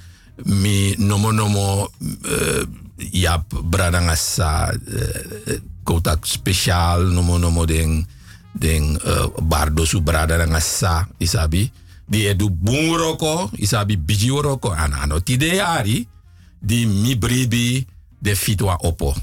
mi 0.44 0.94
nomo 0.98 1.30
nomo 1.32 1.90
uh, 2.22 2.62
ja 3.10 3.44
bradanga 3.70 4.14
sa 4.14 4.74
uh, 4.74 5.56
kotak 5.82 6.26
speciaal 6.26 7.02
nomo 7.02 7.38
nomo 7.38 7.64
ding 7.64 8.06
ding 8.52 8.98
uh, 9.06 9.26
bardo 9.42 9.84
su 9.84 10.02
bradanga 10.02 10.60
sa 10.60 11.08
isabi. 11.18 11.70
Die 12.08 12.28
edu 12.28 12.50
bunroko, 12.50 13.50
isabi 13.52 13.98
biji 13.98 14.28
roko 14.30 14.72
anano 14.72 15.20
tide 15.20 15.62
ari 15.62 16.08
di 16.58 16.86
mi 16.86 17.16
bribi 17.18 17.86
de 18.18 18.36
fitwa 18.36 18.76
opo. 18.76 19.14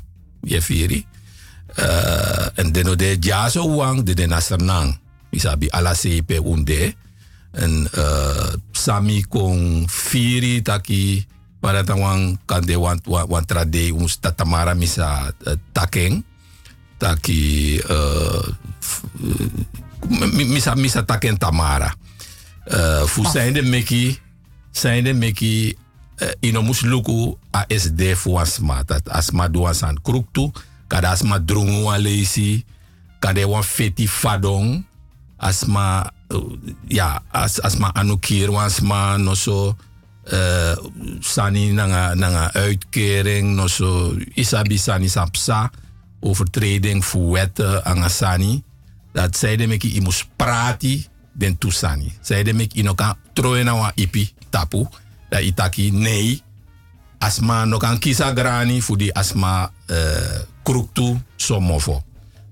Je 0.41 0.61
firi. 0.61 1.05
Uh, 1.79 2.47
en 2.55 2.71
deno 2.71 2.95
de 2.95 3.17
jaso 3.19 3.67
wang 3.75 4.03
de 4.03 4.13
de 4.13 4.25
nasernang. 4.27 4.97
Isabi 5.29 5.69
ala 5.69 5.93
CP 5.93 6.39
unde. 6.43 6.93
En 7.51 7.87
uh, 7.97 8.53
sami 8.71 9.23
kong 9.27 9.89
firi 9.91 10.61
taki 10.61 11.25
para 11.59 11.83
tawang 11.83 12.37
kande 12.45 12.75
wan 12.75 12.99
wan, 13.07 13.27
wan 13.27 13.45
trade 13.45 13.91
uns 13.91 14.19
tatamara 14.19 14.75
misa 14.75 15.33
uh, 15.47 15.53
takeng 15.71 16.23
taki 16.97 17.79
uh, 17.79 18.47
f- 18.79 19.07
uh, 19.23 19.49
misa 20.35 20.75
misa 20.75 21.03
taken 21.03 21.37
tamara. 21.37 21.95
Uh, 22.67 23.03
fu 23.07 23.23
zijnde 23.25 23.61
meki 23.61 24.19
zijnde 24.71 25.13
meki 25.13 25.77
uh, 26.21 26.33
ino 26.41 26.61
mus 26.61 26.81
luku 26.81 27.37
ASD 27.51 28.15
fu 28.15 28.39
asma 28.39 28.83
dat 28.83 29.09
asma 29.09 29.47
do 29.47 29.67
asan 29.67 29.97
kruktu 30.01 30.51
kada 30.87 31.11
asma 31.11 31.39
drungu 31.39 31.85
wan 31.85 32.01
leisi 32.01 32.65
kada 33.19 33.47
wan 33.47 33.63
feti 33.63 34.07
fadong 34.07 34.83
asma 35.37 36.11
uh, 36.31 36.53
ja 36.89 37.21
as, 37.31 37.59
asma 37.63 37.91
anukir 37.95 38.49
no 39.19 39.35
so 39.35 39.75
uh, 40.31 40.75
sani 41.21 41.73
nanga 41.73 42.15
nanga 42.15 42.51
uitkering 42.55 43.55
no 43.55 43.67
so 43.67 44.13
isabi 44.35 44.77
sani 44.77 45.09
sapsa 45.09 45.71
overtreding 46.21 47.03
anga 47.83 48.09
sani. 48.09 48.63
Dat 49.15 49.37
zij 49.37 49.55
de 49.55 49.67
meki 49.67 49.95
imus 49.95 50.27
prati 50.35 51.07
den 51.33 51.57
tusani 51.57 52.13
zij 52.21 52.43
de 52.43 52.53
meki 52.53 52.79
inoka 52.79 53.17
troe 53.33 53.63
na 53.63 53.75
wa 53.75 53.91
ipi 53.95 54.33
tapu 54.49 54.87
da 55.35 55.43
itaki 55.43 55.91
nee 55.91 56.39
asma 57.19 57.65
no 57.67 57.77
kan 57.77 57.99
kisa 57.99 58.31
grani 58.31 58.79
voor 58.81 58.97
die 58.97 59.11
asma 59.13 59.71
uh, 59.91 60.39
kruktu 60.63 61.19
somofo 61.35 61.99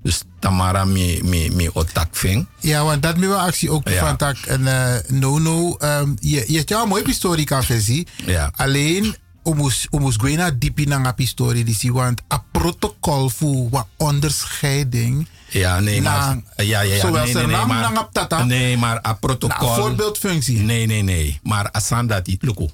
dus 0.03 0.23
tamara 0.43 0.83
mi 0.85 1.21
mi 1.23 1.47
mi 1.55 1.69
otak 1.73 2.11
ving 2.15 2.43
Ja, 2.59 2.83
want 2.83 3.01
dat 3.03 3.17
me 3.17 3.27
wel 3.27 3.39
actie 3.39 3.71
ook 3.71 3.87
Ja. 3.89 3.99
van 4.05 4.17
tak 4.17 4.37
en 4.37 4.67
eh, 4.67 4.99
no 5.07 5.39
no 5.39 5.75
ehm, 5.79 6.15
je 6.19 6.43
je 6.47 6.57
hebt 6.57 6.69
jou 6.69 6.83
een 6.83 6.89
mooie 6.89 7.05
historica 7.05 7.63
versie. 7.63 8.07
Ja. 8.25 8.51
Alleen 8.55 9.15
omus 9.43 9.87
omus 9.89 10.15
gwena 10.17 10.51
dipi 10.51 10.85
na 10.85 10.97
nga 10.97 11.13
historie 11.15 11.63
die 11.63 11.91
want 11.91 12.21
a 12.33 12.43
protocol 12.51 13.29
voor 13.29 13.69
wat 13.69 13.87
onderscheiding. 13.97 15.27
Ja, 15.53 15.79
nee, 15.79 16.01
maar... 16.01 16.35
Na- 16.35 16.63
Ja, 16.63 16.81
ja, 16.81 16.93
ja. 16.93 16.99
zowel 16.99 17.23
nee, 17.23 17.33
nee, 17.33 17.45
nee, 17.45 17.65
maar, 17.65 17.81
nang 17.81 17.97
op 17.97 18.09
tata. 18.11 18.43
Nee, 18.43 18.77
maar 18.77 19.05
a 19.07 19.13
protocol... 19.13 19.67
Na 19.69 19.75
voorbeeldfunctie. 19.75 20.57
Nee, 20.59 20.85
nee, 20.85 21.01
nee. 21.01 21.39
Maar 21.43 21.71
asan 21.71 22.07
dat 22.07 22.27
niet. 22.27 22.41
Luko. 22.43 22.69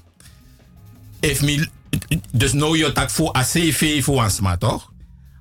If 1.20 1.40
me... 1.42 1.68
Dus 2.32 2.52
nou 2.52 2.78
je 2.78 2.92
tak 2.92 3.10
voor 3.10 3.36
a 3.36 3.42
CV 3.42 4.04
voor 4.04 4.20
asma, 4.20 4.56
toch? 4.56 4.92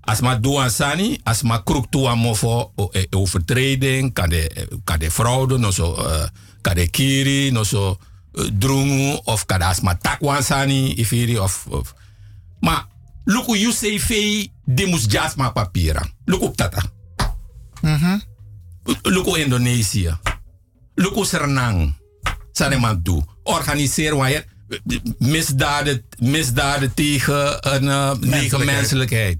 Asma 0.01 0.35
doe 0.35 0.59
aan 0.61 0.69
sani, 0.71 1.19
asma 1.23 1.57
kroek 1.57 1.85
toe 1.89 2.07
aan 2.07 2.17
mofo 2.17 2.71
o- 2.75 2.89
eh, 2.91 3.03
overtreding, 3.09 4.13
kan 4.13 4.29
de, 4.29 4.67
kan 4.83 4.99
de 4.99 5.11
fraude, 5.11 5.57
no 5.57 5.71
zo, 5.71 5.93
eh, 5.95 6.23
kan 6.61 6.75
de 6.75 6.87
kiri, 6.87 7.51
no 7.51 7.63
zo, 7.63 7.97
eh, 8.33 8.43
drungu, 8.59 9.19
of 9.23 9.45
kan 9.45 9.59
de 9.59 9.65
asma 9.65 9.95
takwan 9.97 10.43
sani, 10.43 10.93
ifiri, 10.93 11.39
of, 11.39 11.65
of. 11.69 11.93
Maar, 12.59 12.85
luku 13.25 13.57
you 13.57 13.73
CV, 13.73 14.09
die 14.65 14.87
moest 14.87 15.11
jasma 15.11 15.49
papieren. 15.49 16.11
Luku 16.25 16.43
op 16.45 16.55
tata. 16.57 16.81
Luko 19.01 19.33
Indonesië. 19.33 20.17
Luko 20.95 21.23
Sernang. 21.23 21.93
Saneman 22.51 23.01
toe. 23.01 23.23
Organiseer 23.43 24.15
waar 24.15 24.43
misdaden, 25.17 26.05
misdaden 26.17 26.93
tegen 26.93 27.73
een 27.73 27.83
uh, 27.83 28.11
tegen 28.11 28.65
menselijkheid. 28.65 29.37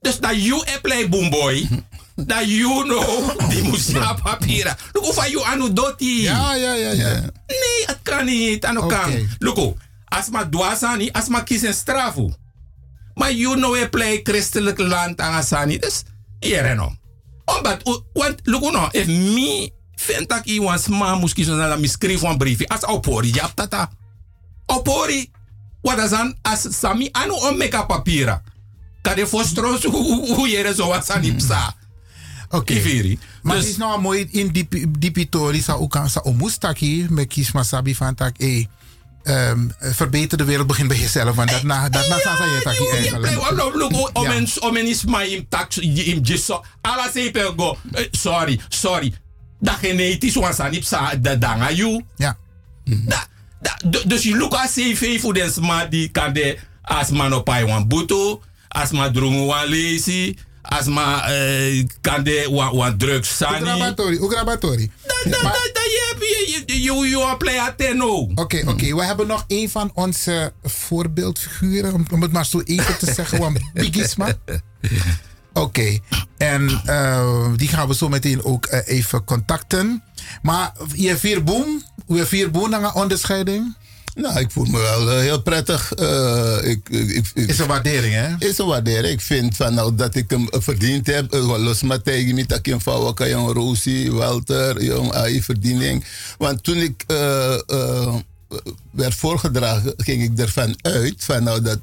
Dus 0.00 0.18
dat 0.20 0.44
you 0.44 0.64
apply 0.74 1.08
boomboy. 1.08 1.68
Dat 2.14 2.48
you 2.50 2.82
know, 2.82 3.30
die 3.50 3.62
moest 3.62 3.90
ja 3.90 4.12
papieren. 4.12 4.76
Luko 4.92 5.12
van 5.12 5.30
you 5.30 5.44
anu 5.44 5.72
doti. 5.72 6.22
Ja, 6.22 6.54
ja, 6.54 6.74
ja, 6.74 6.90
ja. 6.90 7.20
Nee, 7.46 7.86
het 7.86 7.98
kan 8.02 8.24
niet. 8.24 8.64
Ano 8.64 8.80
Oké. 8.80 8.94
kan. 8.94 9.28
Luko, 9.38 9.76
als 10.04 10.30
ma 10.30 10.48
dwasani, 10.48 11.10
als 11.12 11.28
ma 11.28 11.40
kies 11.40 11.76
strafu. 11.76 12.32
Maar 13.14 13.32
you 13.32 13.56
know 13.56 13.88
play 13.90 14.20
christelijk 14.22 14.78
land 14.78 15.20
aan 15.20 15.32
asani. 15.32 15.78
Dus, 15.78 16.02
hier 16.40 16.74
no. 16.74 16.96
Omdat, 17.44 17.88
u- 17.88 18.00
want, 18.12 18.40
look 18.42 18.72
no, 18.72 18.88
if 18.90 19.06
me 19.06 19.70
vind 19.94 20.28
dat 20.28 20.38
ik 20.38 20.44
iemand 20.44 20.80
sma 20.80 21.14
moest 21.14 21.34
kiezen 21.34 21.56
naar 21.56 21.78
mijn 21.78 21.88
schrijf 21.88 22.20
van 22.20 22.36
briefje. 22.36 22.68
Als 22.68 22.84
opori, 22.84 23.34
ja, 23.34 23.50
tata. 23.54 23.90
Opori. 24.66 25.30
Wat 25.82 25.98
is 25.98 26.10
dan 26.10 26.34
as 26.42 26.78
sami 26.78 27.08
anu 27.12 27.30
om 27.32 27.56
meka 27.56 27.82
papira. 27.82 28.42
Kade 29.02 29.26
fostros 29.26 29.84
hoe 29.84 30.48
je 30.48 30.72
zo 30.76 30.86
wat 30.86 31.06
san 31.06 31.22
ipsa. 31.24 31.74
Oké. 32.48 32.72
Iviri. 32.72 33.18
Maar 33.42 33.56
Dus- 33.56 33.68
is 33.68 33.76
nou 33.76 34.00
mooi 34.00 34.28
in 34.30 34.48
die 34.48 34.68
dipitori 34.98 35.60
sa 35.60 35.78
aan 35.88 36.10
sa 36.10 36.20
omustaki 36.20 37.06
met 37.10 37.26
kies 37.26 37.52
masabi 37.52 37.94
van 37.94 38.14
tak 38.14 38.38
eh 38.38 38.64
ehm, 39.24 39.68
verbeter 39.80 40.38
de 40.38 40.44
wereld 40.44 40.66
begint 40.66 40.88
bij 40.88 40.96
jezelf 40.98 41.34
want 41.36 41.50
daarna 41.50 41.88
daarna 41.88 42.18
sa 42.18 42.36
sa 42.36 42.44
je 42.44 42.60
taki 42.64 42.76
Play, 42.84 42.90
eigenlijk. 42.98 43.32
no, 43.56 44.08
om 44.12 44.22
Ja. 44.24 44.32
en 44.32 44.46
om 44.60 44.76
en 44.76 44.86
is 44.86 45.04
maar 45.04 45.26
im 45.26 45.46
tak 45.48 45.74
im 45.74 46.20
jisso. 46.22 46.64
Ala 46.80 47.10
sepe 47.14 47.52
go. 47.56 47.76
eh, 47.92 48.04
Sorry, 48.10 48.60
sorry. 48.68 49.12
Dat 49.60 49.74
genetisch 49.74 50.34
was 50.34 50.58
aan 50.60 50.72
ipsa 50.72 51.14
de 51.14 51.38
danga 51.38 51.70
you. 51.70 52.04
Ja. 52.16 52.36
Da, 52.84 53.26
da, 53.60 53.78
du- 53.84 54.06
dus 54.06 54.22
je 54.22 54.36
look 54.36 54.52
at 54.54 54.70
CV 54.72 55.20
voor 55.20 55.34
den 55.34 55.52
sma 55.52 55.84
die 55.86 56.08
kan 56.08 56.32
de 56.32 56.58
as 56.82 57.10
man 57.10 57.32
op 57.34 57.48
ai 57.48 57.64
wan 57.64 57.88
buto, 57.88 58.42
as 58.68 58.90
ma 58.90 59.10
drungu 59.10 59.44
wan 59.46 59.66
lesi, 59.66 60.38
as 60.64 60.86
ma 60.86 61.28
eh, 61.28 61.84
kan 62.00 62.22
de 62.24 62.48
wan, 62.50 62.76
wan 62.76 62.96
drugs 62.96 63.36
sani. 63.36 63.60
Ugrabatori, 63.60 64.16
ugrabatori. 64.16 64.90
Da, 65.06 65.14
da, 65.30 65.30
da, 65.30 65.50
da, 65.50 65.80
je 65.82 66.06
hebt 66.10 66.22
je, 66.22 66.62
je, 66.66 66.82
je, 66.82 66.82
je, 66.82 67.08
je. 67.08 67.18
Oké, 68.34 68.62
oké. 68.66 68.94
We 68.94 69.04
hebben 69.04 69.26
nog 69.26 69.44
een 69.48 69.70
van 69.70 69.90
onze 69.94 70.52
voorbeeldfiguren, 70.62 71.94
om, 71.94 72.06
om 72.12 72.22
het 72.22 72.32
maar 72.32 72.46
zo 72.46 72.60
even 72.60 72.98
te 72.98 73.12
zeggen, 73.12 73.38
want 73.38 73.58
Bigisma. 73.74 74.34
Oké, 75.52 75.98
en 76.36 76.80
eh, 76.84 77.46
die 77.56 77.68
gaan 77.68 77.88
we 77.88 77.94
zo 77.94 78.08
meteen 78.08 78.44
ook 78.44 78.66
eh, 78.66 78.96
even 78.96 79.24
contacten. 79.24 80.02
Maar 80.42 80.72
je 80.94 81.16
vier 81.16 81.44
boom, 81.44 81.82
we 82.06 82.26
vier 82.26 82.50
boom 82.50 82.72
een 82.72 82.94
onderscheiding? 82.94 83.76
Nou, 84.14 84.38
ik 84.40 84.50
voel 84.50 84.64
me 84.64 84.78
wel 84.80 85.10
eh, 85.10 85.18
heel 85.18 85.42
prettig. 85.42 85.92
eh, 85.92 86.58
ik, 86.62 86.88
ik, 86.88 87.26
ik- 87.34 87.48
Is 87.48 87.58
een 87.58 87.66
waardering, 87.66 88.14
hè? 88.14 88.46
Is 88.48 88.58
een 88.58 88.66
waardering. 88.66 89.12
Ik 89.14 89.20
vind 89.20 89.56
van, 89.56 89.74
nou, 89.74 89.94
dat 89.94 90.14
ik 90.14 90.30
hem 90.30 90.46
verdiend 90.50 91.06
heb. 91.06 91.32
eh, 91.32 91.58
Los 91.62 91.82
maar 91.82 92.02
tegen 92.02 92.34
me, 92.34 92.46
dat 92.46 92.58
ik 92.58 92.66
jong 93.28 93.52
Rosie, 93.52 94.12
Walter, 94.12 94.82
jong 94.84 95.12
AI 95.12 95.42
verdiening. 95.42 96.04
Want 96.38 96.62
toen 96.62 96.76
ik 96.76 97.04
werd 98.90 99.14
voorgedragen, 99.14 99.94
ging 99.96 100.22
ik 100.22 100.38
ervan 100.38 100.76
uit 100.82 101.14
van, 101.16 101.42
nou, 101.42 101.60
dat, 101.62 101.78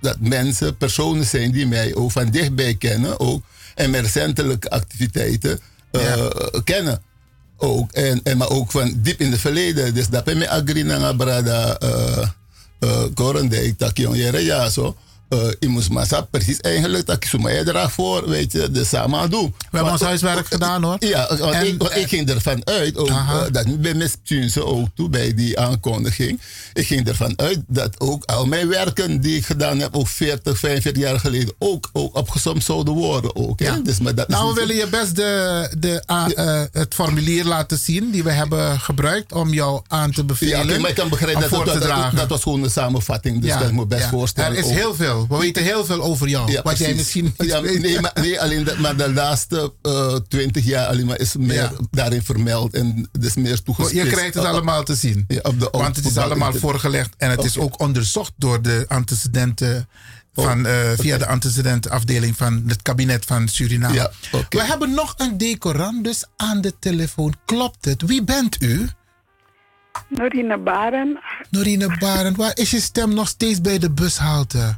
dat 0.00 0.16
mensen, 0.20 0.76
personen 0.76 1.26
zijn 1.26 1.50
die 1.52 1.66
mij 1.66 1.94
ook 1.94 2.10
van 2.12 2.30
dichtbij 2.30 2.74
kennen. 2.74 3.20
Ook, 3.20 3.42
en 3.74 3.90
mijn 3.90 4.02
recentelijke 4.02 4.70
activiteiten 4.70 5.60
kennen 6.64 7.02
ook. 7.60 7.92
En, 7.92 8.20
en 8.22 8.36
maar 8.36 8.50
ook 8.50 8.70
van 8.70 8.94
diep 8.96 9.20
in 9.20 9.30
het 9.30 9.40
verleden. 9.40 9.94
Dus 9.94 10.08
dat 10.08 10.24
ben 10.24 10.42
ik 10.42 10.48
agri 10.48 10.82
naar 10.82 11.16
brada 11.16 11.80
uh, 11.82 12.28
uh, 12.80 13.02
Korendijk, 13.14 13.78
dat 13.78 13.96
jongeren 13.96 14.42
ja 14.42 14.68
zo. 14.68 14.96
Uh, 15.30 15.46
ik 15.58 15.68
moest 15.68 15.90
massa 15.90 16.20
precies 16.20 16.60
eigenlijk 16.60 17.06
dat 17.06 17.16
ik 17.16 17.24
zo 17.24 17.38
mij 17.38 17.64
draag 17.64 17.92
voor, 17.92 18.28
weet 18.28 18.52
je, 18.52 18.70
de 18.70 18.84
samen 18.84 19.30
doen. 19.30 19.54
We 19.58 19.66
hebben 19.76 19.92
ons 19.92 20.00
huiswerk 20.02 20.46
gedaan 20.46 20.82
hoor. 20.82 20.96
Ja, 20.98 21.36
want, 21.38 21.54
En- 21.54 21.66
ik, 21.66 21.78
want 21.78 21.96
ik 21.96 22.08
ging 22.08 22.30
ervan 22.30 22.66
uit, 22.66 22.96
ook, 22.96 23.08
eh, 23.08 23.42
dat 23.52 23.66
nu 23.66 23.76
bij 23.78 23.94
ook 24.64 24.88
toe 24.94 25.08
bij 25.08 25.34
die 25.34 25.58
aankondiging. 25.58 26.40
Ik 26.72 26.86
ging 26.86 27.08
ervan 27.08 27.32
uit 27.36 27.60
dat 27.66 28.00
ook 28.00 28.24
al 28.24 28.46
mijn 28.46 28.68
werken 28.68 29.20
die 29.20 29.36
ik 29.36 29.46
gedaan 29.46 29.78
heb, 29.78 29.96
ook 29.96 30.08
40, 30.08 30.58
45 30.58 31.02
jaar 31.02 31.20
geleden, 31.20 31.54
ook, 31.58 31.88
ook 31.92 32.16
opgesomd 32.16 32.64
zouden 32.64 32.94
worden. 32.94 33.36
Ook, 33.36 33.58
hè. 33.60 33.82
Dus, 33.82 33.98
maar 33.98 34.14
dat 34.14 34.28
Nou, 34.28 34.42
we 34.48 34.60
zo- 34.60 34.66
willen 34.66 34.76
je 34.76 34.88
best 34.88 35.16
de, 35.16 35.68
de, 35.78 36.02
eh, 36.06 36.62
het 36.72 36.94
formulier 36.94 37.44
laten 37.44 37.78
zien 37.78 38.10
die 38.10 38.22
we 38.22 38.30
hebben 38.30 38.80
gebruikt 38.80 39.32
om 39.32 39.52
jou 39.52 39.82
aan 39.88 40.10
te 40.12 40.24
bevelen. 40.24 40.66
Ja, 40.68 40.78
maar 40.78 40.90
ik 40.90 40.96
kan 40.96 41.08
begrijpen 41.08 41.50
dat, 41.50 41.82
dat, 41.82 42.12
dat, 42.16 42.28
was 42.28 42.42
gewoon 42.42 42.62
een 42.62 42.70
samenvatting. 42.70 43.40
Dus 43.40 43.50
Ja, 43.50 43.58
dat 43.58 43.72
me 43.72 43.86
best 43.86 44.02
ja. 44.02 44.08
voorstellen. 44.08 44.52
Er 44.52 44.58
is 44.58 44.64
ook. 44.64 44.70
heel 44.72 44.94
veel. 44.94 45.19
We 45.28 45.38
weten 45.38 45.62
heel 45.62 45.84
veel 45.84 46.02
over 46.02 46.28
jou. 46.28 46.52
Ja, 46.52 46.62
wat 46.62 46.78
jij 46.78 46.94
misschien 46.94 47.24
niet 47.24 47.48
ja, 47.50 47.62
weet. 47.62 47.80
nee, 47.82 48.00
maar, 48.00 48.12
nee, 48.14 48.40
alleen 48.40 48.64
dat, 48.64 48.78
maar 48.78 48.96
de 48.96 49.12
laatste 49.12 49.72
twintig 50.28 50.64
jaar 50.64 50.86
alleen 50.86 51.06
maar 51.06 51.18
is 51.18 51.36
meer 51.36 51.54
Ja. 51.54 51.72
daarin 51.90 52.22
vermeld 52.22 52.74
en 52.74 53.08
is 53.20 53.34
meer 53.34 53.62
toegespitst. 53.62 54.04
Je 54.04 54.10
krijgt 54.10 54.34
het 54.34 54.44
allemaal 54.44 54.82
te 54.82 54.94
zien. 54.94 55.24
Ja, 55.28 55.38
op 55.42 55.60
de, 55.60 55.68
Want 55.70 55.96
het 55.96 56.04
is 56.06 56.12
de- 56.12 56.22
allemaal 56.22 56.52
voorgelegd 56.52 57.14
en 57.16 57.30
het 57.30 57.44
is 57.44 57.58
ook 57.58 57.80
onderzocht 57.80 58.32
door 58.36 58.62
de 58.62 58.84
antecedenten. 58.88 59.88
Van, 60.32 60.66
eh, 60.66 60.90
via 60.98 61.18
de 61.18 61.26
antecedentenafdeling 61.26 62.36
van 62.36 62.62
het 62.66 62.82
kabinet 62.82 63.24
van 63.24 63.48
Suriname. 63.48 63.94
Ja. 63.94 64.10
We 64.48 64.62
hebben 64.62 64.90
nog 64.94 65.14
een 65.16 65.38
decorandus 65.38 66.24
aan 66.36 66.60
de 66.60 66.72
telefoon. 66.78 67.34
Klopt 67.44 67.84
het? 67.84 68.02
Wie 68.02 68.24
bent 68.24 68.62
u? 68.62 68.88
Norine 70.08 70.58
Baren. 70.58 71.20
Norine 71.50 71.96
Barend, 71.98 72.36
waar 72.36 72.50
is 72.56 72.70
je 72.70 72.80
stem 72.80 73.14
nog 73.14 73.28
steeds 73.28 73.60
bij 73.60 73.78
de 73.78 73.90
bushalte? 73.90 74.76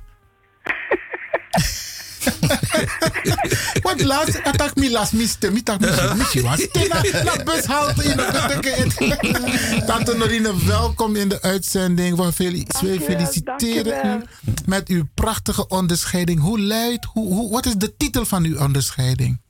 Wat 3.83 4.03
laatst 4.03 4.43
attack 4.43 4.75
me 4.77 4.91
last 4.91 5.13
me 5.13 5.27
stem, 5.27 5.53
me 5.53 5.63
tak 5.63 5.81
me 5.81 6.13
missie 6.17 6.43
was. 6.43 6.67
Na 7.25 7.43
bushalte 7.45 8.05
in 8.05 8.17
de 8.17 9.83
Tante 9.87 10.15
Norine, 10.17 10.65
welkom 10.65 11.17
in 11.17 11.29
de 11.29 11.43
uitzending. 11.43 12.17
We 12.17 12.33
fel- 12.33 12.65
we 12.81 13.01
feliciteren 13.01 14.21
u 14.21 14.25
met 14.67 14.89
uw 14.89 15.03
prachtige 15.15 15.69
onderscheiding. 15.69 16.41
Hoe 16.41 16.61
luidt, 16.61 17.05
hoe, 17.05 17.35
hoe, 17.35 17.51
wat 17.51 17.67
is 17.67 17.75
de 17.75 17.97
titel 17.97 18.25
van 18.25 18.45
uw 18.45 18.59
onderscheiding? 18.59 19.41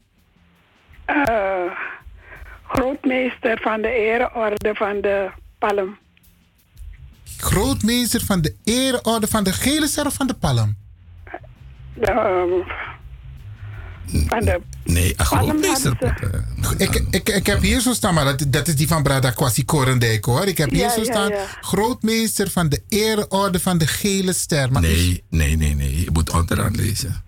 eh, 1.05 1.71
grootmeester 2.69 3.59
van 3.63 3.83
de 3.83 3.89
ereorde 3.89 4.75
van 4.75 5.01
de 5.01 5.31
Palm. 5.59 5.99
Grootmeester 7.37 8.21
van 8.25 8.41
de 8.41 8.55
ereorde 8.65 9.27
van 9.27 9.45
de 9.45 9.53
gele 9.53 9.87
ster 9.87 10.07
of 10.07 10.15
van 10.15 10.27
de 10.27 10.35
palm? 10.35 10.77
De, 11.95 12.07
ehm, 12.07 12.69
van 14.29 14.41
de 14.45 14.61
Nee, 14.85 15.15
een 15.17 15.25
grootmeester. 15.27 15.97
Ik, 16.77 17.03
ik, 17.11 17.29
ik 17.29 17.47
heb 17.47 17.61
hier 17.61 17.81
zo 17.81 17.93
staan, 17.93 18.15
maar 18.15 18.25
dat, 18.25 18.45
dat 18.49 18.69
is 18.69 18.77
die 18.77 18.87
van 18.89 19.03
Brada 19.03 19.31
Kwasi 19.31 19.65
Korendijk 19.65 20.25
hoor. 20.25 20.45
Ik 20.47 20.59
heb 20.59 20.71
hier 20.71 20.81
Ja, 20.81 20.91
zo 20.91 20.99
ja, 21.01 21.05
staan, 21.05 21.29
ja. 21.29 21.45
grootmeester 21.61 22.51
van 22.51 22.69
de 22.69 22.83
ereorde 22.89 23.61
van 23.61 23.79
de 23.79 23.87
gele 23.87 24.33
ster. 24.33 24.73
Maar 24.73 24.83
Nee, 24.83 25.23
nee, 25.31 25.57
nee, 25.57 25.75
nee. 25.75 26.01
Je 26.01 26.11
moet 26.13 26.31
onderaan 26.31 26.75
lezen. 26.75 27.23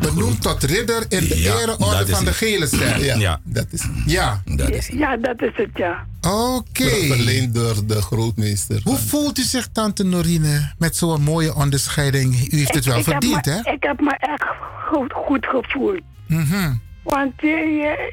Benoemd 0.00 0.42
tot 0.42 0.62
ridder 0.62 1.04
in 1.08 1.28
de 1.28 1.40
Ja, 1.42 1.52
ereorde 1.54 1.76
van 2.06 2.24
de 2.24 2.30
het. 2.30 2.36
gele 2.36 2.66
ster. 2.66 3.04
Ja, 3.04 3.16
Ja. 3.16 3.40
dat 3.44 3.66
is 3.70 3.84
Ja. 4.06 4.42
Dat 4.44 4.70
is 4.70 4.86
Ja, 4.86 5.16
dat 5.16 5.42
is 5.42 5.52
het, 5.54 5.70
ja. 5.74 6.06
Oké. 6.20 6.84
Verleend 6.90 7.54
door 7.54 7.86
de 7.86 8.02
grootmeester. 8.02 8.80
Hoe 8.84 8.96
voelt 8.98 9.38
u 9.38 9.42
zich, 9.42 9.68
tante 9.72 10.04
Norine, 10.04 10.72
met 10.78 10.96
zo'n 10.96 11.22
mooie 11.22 11.54
onderscheiding? 11.54 12.52
U 12.52 12.56
heeft 12.56 12.74
het 12.74 12.84
wel 12.84 13.02
verdiend, 13.02 13.44
hè? 13.44 13.58
Ik 13.58 13.82
heb 13.82 14.00
me 14.00 14.16
echt 14.18 14.44
goed, 14.88 15.12
goed 15.12 15.46
gevoeld. 15.46 16.00
Mhm. 16.28 16.74
Want 17.02 17.32
je, 17.40 17.46
je, 17.48 18.12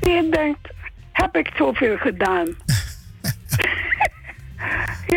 je 0.00 0.28
denkt, 0.30 0.68
heb 1.12 1.36
ik 1.36 1.50
zoveel 1.56 1.96
gedaan? 1.96 2.46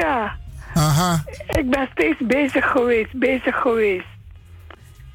ja, 0.02 0.38
Aha. 0.74 1.24
ik 1.48 1.70
ben 1.70 1.88
steeds 1.92 2.18
bezig 2.28 2.66
geweest, 2.72 3.20
bezig 3.20 3.56
geweest. 3.56 4.06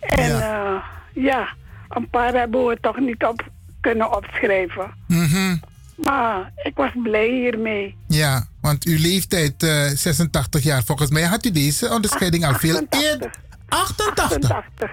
En 0.07 0.29
ja, 0.29 0.83
ja 1.15 1.49
een 1.89 2.11
paar 2.11 2.33
hebben 2.33 2.67
we 2.67 2.79
toch 2.81 2.99
niet 2.99 3.25
op 3.25 3.49
kunnen 3.81 4.17
opschrijven. 4.17 4.91
Mhm. 5.09 5.57
Maar 5.97 6.53
ik 6.63 6.73
was 6.75 6.91
blij 7.03 7.29
hiermee. 7.29 7.97
Ja, 8.09 8.47
want 8.61 8.85
uw 8.85 8.99
leeftijd, 8.99 9.63
eh, 9.63 9.87
86 9.87 10.63
jaar, 10.63 10.85
volgens 10.85 11.11
mij 11.11 11.23
had 11.23 11.45
u 11.45 11.51
deze 11.51 11.91
onderscheiding 11.91 12.47
al 12.47 12.55
veel 12.55 12.87
eerder. 12.91 13.31
88? 13.69 14.51
88. 14.51 14.91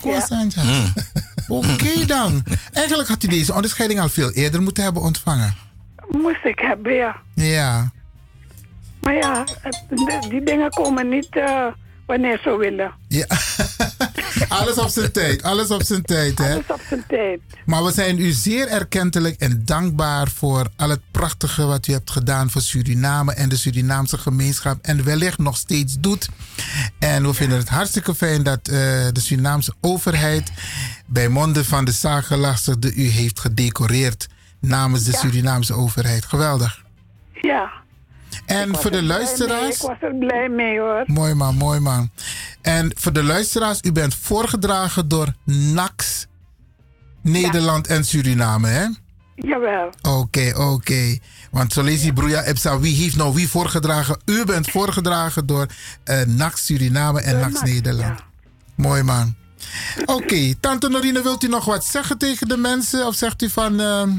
Ja. 0.00 0.92
Oké 1.56 2.06
dan. 2.06 2.44
Eigenlijk 2.72 3.08
had 3.08 3.22
u 3.22 3.28
deze 3.28 3.54
onderscheiding 3.54 4.00
al 4.00 4.08
veel 4.08 4.30
eerder 4.30 4.62
moeten 4.62 4.84
hebben 4.84 5.02
ontvangen. 5.02 5.54
Moest 6.08 6.44
ik 6.44 6.58
hebben, 6.58 6.92
ja. 6.92 7.16
Ja. 7.34 7.90
Maar 9.00 9.14
ja, 9.14 9.44
die 10.28 10.42
dingen 10.42 10.70
komen 10.70 11.08
niet 11.08 11.28
eh, 11.30 11.66
wanneer 12.06 12.40
ze 12.42 12.56
willen. 12.56 12.92
ja. 13.08 13.26
alles 14.48 14.78
op 14.78 14.88
zijn 14.88 15.12
tijd, 15.12 15.42
alles 15.42 15.70
op 15.70 15.82
zijn 15.82 16.02
tijd, 16.02 16.38
hè? 16.38 16.52
Alles 16.52 16.66
op 16.68 16.80
zijn 16.88 17.04
tijd. 17.08 17.40
Maar 17.66 17.84
we 17.84 17.92
zijn 17.92 18.18
u 18.18 18.30
zeer 18.30 18.68
erkentelijk 18.68 19.40
en 19.40 19.62
dankbaar 19.64 20.28
voor 20.28 20.66
al 20.76 20.88
het 20.88 21.00
prachtige 21.10 21.64
wat 21.64 21.86
u 21.86 21.92
hebt 21.92 22.10
gedaan 22.10 22.50
voor 22.50 22.60
Suriname 22.60 23.32
en 23.34 23.48
de 23.48 23.56
Surinaamse 23.56 24.18
gemeenschap. 24.18 24.78
En 24.82 25.04
wellicht 25.04 25.38
nog 25.38 25.56
steeds 25.56 25.96
doet. 26.00 26.28
En 26.98 27.26
we 27.26 27.34
vinden 27.34 27.58
het 27.58 27.68
hartstikke 27.68 28.14
fijn 28.14 28.42
dat 28.42 28.68
eh, 28.68 28.74
de 29.12 29.20
Surinaamse 29.20 29.74
overheid 29.80 30.52
bij 31.06 31.28
monden 31.28 31.64
van 31.64 31.84
de 31.84 31.92
zaakgelastigde 31.92 32.94
u 32.94 33.08
heeft 33.08 33.40
gedecoreerd 33.40 34.28
namens 34.60 35.04
de 35.04 35.16
Surinaamse 35.16 35.74
overheid. 35.74 36.24
Geweldig. 36.24 36.82
Ja. 37.32 37.81
En 38.52 38.76
voor 38.76 38.90
de 38.90 39.02
luisteraars. 39.02 39.76
Ik 39.76 39.86
was 39.86 39.96
er 40.00 40.14
blij 40.14 40.48
mee 40.48 40.80
hoor. 40.80 41.02
Mooi 41.06 41.34
man, 41.34 41.54
mooi 41.54 41.80
man. 41.80 42.10
En 42.62 42.92
voor 42.94 43.12
de 43.12 43.22
luisteraars, 43.22 43.78
u 43.82 43.92
bent 43.92 44.14
voorgedragen 44.14 45.08
door 45.08 45.34
NAX, 45.44 46.26
Nederland 47.22 47.86
en 47.86 48.04
Suriname, 48.04 48.68
hè? 48.68 48.86
Jawel. 49.34 49.90
Oké, 50.02 50.52
oké. 50.56 51.18
Want 51.50 51.72
zo 51.72 51.82
lees 51.82 52.02
je 52.02 52.12
broeia 52.12 52.42
Epsa, 52.42 52.78
wie 52.78 52.94
heeft 52.94 53.16
nou 53.16 53.34
wie 53.34 53.48
voorgedragen? 53.48 54.20
U 54.24 54.44
bent 54.44 54.70
voorgedragen 54.70 55.46
door 55.46 55.66
eh 56.04 56.26
NAX 56.26 56.64
Suriname 56.64 57.20
en 57.20 57.38
NAX, 57.38 57.62
Nederland. 57.62 58.20
Mooi 58.74 59.02
man. 59.02 59.34
Oké, 60.04 60.54
Tante 60.60 60.88
Norine, 60.88 61.22
wilt 61.22 61.44
u 61.44 61.48
nog 61.48 61.64
wat 61.64 61.84
zeggen 61.84 62.18
tegen 62.18 62.48
de 62.48 62.56
mensen? 62.56 63.06
Of 63.06 63.14
zegt 63.14 63.42
u 63.42 63.48
van... 63.50 63.80
ehm, 63.80 64.10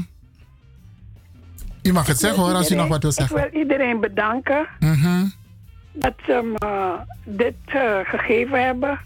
u 1.84 1.92
mag 1.92 2.06
het 2.06 2.18
zeggen 2.18 2.42
hoor, 2.42 2.54
als 2.54 2.70
u 2.70 2.74
nog 2.74 2.88
wat 2.88 3.02
wil 3.02 3.12
zeggen. 3.12 3.36
Ik 3.36 3.50
wil 3.52 3.60
iedereen 3.60 4.00
bedanken 4.00 4.66
Mhm. 4.78 5.24
dat 5.92 6.14
ze 6.26 6.56
me 6.60 6.96
dit 7.24 7.54
eh, 7.64 7.98
gegeven 8.04 8.64
hebben. 8.64 8.98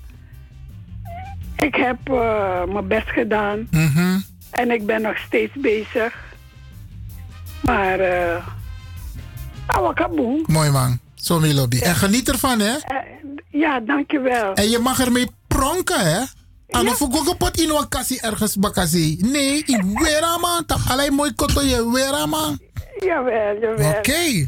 Ik 1.57 1.75
heb 1.75 1.99
eh, 2.09 2.65
mijn 2.65 2.87
best 2.89 3.09
gedaan 3.09 3.67
Mhm. 3.71 4.19
en 4.51 4.71
ik 4.71 4.87
ben 4.87 5.03
nog 5.03 5.17
steeds 5.19 5.53
bezig. 5.57 6.15
Maar, 7.63 8.01
eh 8.01 8.47
awakaboom. 9.67 10.43
Mooi 10.47 10.71
man. 10.71 10.99
Zo 11.15 11.41
wil 11.41 11.55
lobby. 11.55 11.79
En 11.79 11.95
geniet 11.95 12.29
ervan, 12.29 12.61
hè? 12.61 12.73
Eh, 12.77 12.97
ja, 13.51 13.81
dankjewel. 13.81 14.55
En 14.55 14.69
je 14.71 14.79
mag 14.79 15.01
ermee 15.01 15.27
pronken, 15.47 16.01
hè? 16.01 16.21
En 16.69 16.89
of 16.89 17.01
ik 17.01 17.35
pot 17.39 17.61
in 17.61 17.71
een 17.71 17.89
kassie 17.89 18.21
ergens 18.21 18.57
bakassie. 18.57 19.25
Nee, 19.27 19.59
ik 19.59 19.83
wera 19.95 20.39
man. 20.39 20.65
Tap 20.67 20.79
mooi 21.11 21.35
koto 21.35 21.61
je 21.63 21.91
wera 21.93 22.27
man. 22.27 22.59
Jawel, 23.05 23.61
jawel. 23.61 23.91
Oké. 23.91 24.47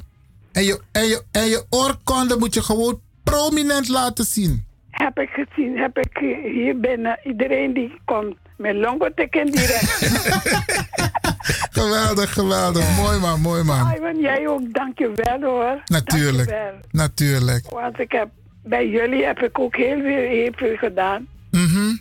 En, 0.53 0.65
je, 0.65 0.81
en, 0.93 1.07
je, 1.07 1.23
en 1.31 1.47
je 1.47 1.65
oorkonde 1.71 2.37
moet 2.39 2.55
je 2.55 2.63
gewoon 2.63 3.01
prominent 3.25 3.89
laten 3.89 4.25
zien. 4.25 4.65
Heb 4.91 5.19
ik 5.19 5.29
gezien, 5.29 5.79
heb 5.79 5.99
ik 5.99 6.19
hier 6.53 6.81
binnen. 6.81 7.19
Iedereen 7.25 7.75
die 7.75 8.01
komt 8.05 8.37
met 8.57 8.75
longo 8.75 9.09
teken 9.15 9.47
direct. 9.47 9.89
Geweldig, 11.71 12.33
geweldig. 12.33 12.97
Mooi 12.97 13.19
man, 13.19 13.41
mooi 13.41 13.63
man. 13.63 13.95
Ivan, 13.97 14.21
jij 14.21 14.49
ook, 14.49 14.73
dankjewel 14.75 15.41
hoor. 15.41 15.83
Natuurlijk. 15.87 16.49
Dankjewel. 16.49 16.81
Natuurlijk. 16.91 17.71
Want 17.71 17.99
ik 17.99 18.13
heb, 18.13 18.29
bij 18.63 18.89
jullie 18.89 19.25
heb 19.25 19.43
ik 19.43 19.59
ook 19.59 19.77
heel 19.77 20.01
veel, 20.01 20.29
heel 20.29 20.53
veel 20.57 20.77
gedaan. 20.77 21.27
Mhm. 21.51 21.97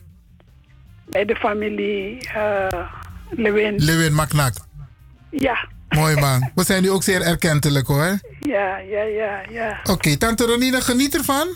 Bij 1.06 1.26
de 1.26 1.36
familie 1.36 2.30
eh 2.34 2.90
Lewin. 3.30 3.76
Lewin 3.76 4.14
Maknak. 4.14 4.54
Ja, 5.30 5.68
Mooi 5.90 6.16
man. 6.16 6.52
We 6.56 6.64
zijn 6.64 6.82
nu 6.82 6.90
ook 6.92 7.04
zeer 7.04 7.22
erkentelijk 7.22 7.88
hoor. 7.88 8.20
ja, 8.40 8.78
ja, 8.78 9.02
ja, 9.04 9.42
ja. 9.50 9.80
Oké, 9.84 10.18
tante 10.18 10.46
Ronine, 10.46 10.82
geniet 10.82 11.16
ervan. 11.16 11.48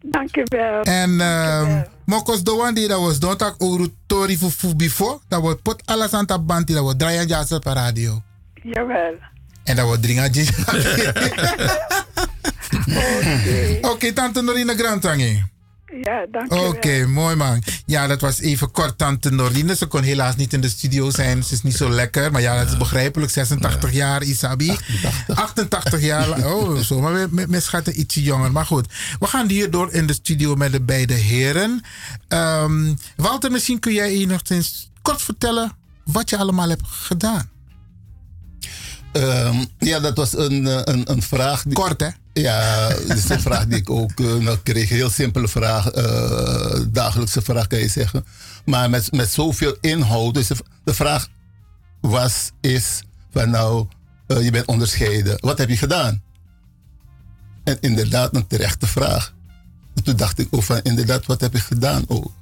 Dankjewel. 0.00 0.82
En 0.82 1.20
ehm 1.20 1.82
mokos 2.04 2.42
doan 2.42 2.74
die 2.74 2.88
dat 2.88 3.00
was 3.00 3.18
don't 3.18 3.38
tak 3.38 3.62
oru 3.62 3.88
tori 4.06 4.36
fu 4.38 4.50
fu 4.50 4.74
before. 4.74 5.18
Dat 5.28 5.40
wordt 5.40 5.62
pot 5.62 5.82
alles 5.84 6.12
aan 6.12 6.26
die 6.64 6.74
dat 6.74 6.84
wordt 6.84 6.98
draaien 6.98 7.26
jazz 7.26 7.52
op 7.52 7.64
radio. 7.64 8.22
Jawel. 8.62 9.14
En 9.64 9.76
dat 9.76 9.86
wordt 9.86 10.02
drinken 10.02 10.34
gin. 10.34 10.48
Oké, 13.90 14.12
tante 14.12 14.42
Norine 14.42 14.74
Grantangi. 14.74 15.44
Ja, 16.02 16.26
dankjewel. 16.30 16.68
Oké, 16.68 17.06
mooi 17.06 17.34
man. 17.36 17.62
Ja, 17.86 18.06
dat 18.06 18.20
was 18.20 18.40
even 18.40 18.70
kort 18.70 18.98
tante 18.98 19.30
Norine. 19.30 19.76
Ze 19.76 19.86
kon 19.86 20.02
helaas 20.02 20.36
niet 20.36 20.52
in 20.52 20.60
de 20.60 20.68
studio 20.68 21.10
zijn. 21.10 21.44
Ze 21.44 21.54
is 21.54 21.62
niet 21.62 21.76
zo 21.76 21.90
lekker. 21.90 22.32
Maar 22.32 22.40
ja, 22.40 22.58
dat 22.58 22.68
is 22.72 22.76
begrijpelijk. 22.76 23.30
86 23.32 23.92
jaar, 23.92 24.22
Isabi. 24.22 24.76
88 25.34 26.00
jaar. 26.00 26.46
Oh, 26.54 26.76
zo. 26.78 27.00
Maar 27.00 27.12
we- 27.12 27.28
we- 27.30 27.46
mijn 27.48 27.62
schat 27.62 27.86
ietsje 27.86 28.22
jonger. 28.22 28.52
Maar 28.52 28.66
goed, 28.66 28.86
we 29.18 29.26
gaan 29.26 29.48
hierdoor 29.48 29.92
in 29.92 30.06
de 30.06 30.12
studio 30.12 30.54
met 30.54 30.72
de 30.72 30.80
beide 30.80 31.14
heren. 31.14 31.80
Ehm, 32.28 32.94
Walter, 33.16 33.50
misschien 33.50 33.78
kun 33.78 33.92
jij 33.92 34.08
enigszins 34.10 34.90
kort 35.02 35.22
vertellen 35.22 35.72
wat 36.04 36.30
je 36.30 36.36
allemaal 36.38 36.68
hebt 36.68 36.86
gedaan. 36.88 37.50
Ehm, 39.12 39.64
ja, 39.78 40.00
dat 40.00 40.16
was 40.16 40.36
een, 40.36 40.66
eh, 40.66 40.80
een, 40.84 41.10
een 41.10 41.22
vraag. 41.22 41.62
Die, 41.62 41.72
Kort, 41.72 42.00
hè? 42.00 42.08
Ja, 42.32 42.88
dat 42.88 43.16
is 43.16 43.28
een 43.28 43.40
vraag 43.48 43.66
die 43.66 43.78
ik 43.78 43.90
ook 43.90 44.20
eh, 44.20 44.34
nog 44.34 44.62
kreeg. 44.62 44.90
Een 44.90 44.96
heel 44.96 45.10
simpele 45.10 45.48
vraag, 45.48 45.90
eh, 45.90 46.80
dagelijkse 46.88 47.42
vraag 47.42 47.66
kan 47.66 47.78
je 47.78 47.88
zeggen. 47.88 48.24
Maar 48.64 48.90
met, 48.90 49.12
met 49.12 49.32
zoveel 49.32 49.76
inhoud. 49.80 50.34
Dus 50.34 50.46
de, 50.84 50.94
vraag 50.94 51.28
was, 52.00 52.50
is 52.60 53.02
van 53.32 53.50
nou, 53.50 53.86
je 54.26 54.50
bent 54.50 54.66
onderscheiden. 54.66 55.36
Wat 55.40 55.58
heb 55.58 55.68
je 55.68 55.76
gedaan? 55.76 56.22
En 57.64 57.76
inderdaad, 57.80 58.34
een 58.34 58.46
terechte 58.46 58.86
vraag. 58.86 59.34
Toen 60.04 60.16
dacht 60.16 60.38
ik 60.38 60.48
ook 60.50 60.62
van, 60.62 60.80
inderdaad, 60.82 61.26
wat 61.26 61.40
heb 61.40 61.54
ik 61.54 61.62
gedaan 61.62 62.04
ook? 62.06 62.32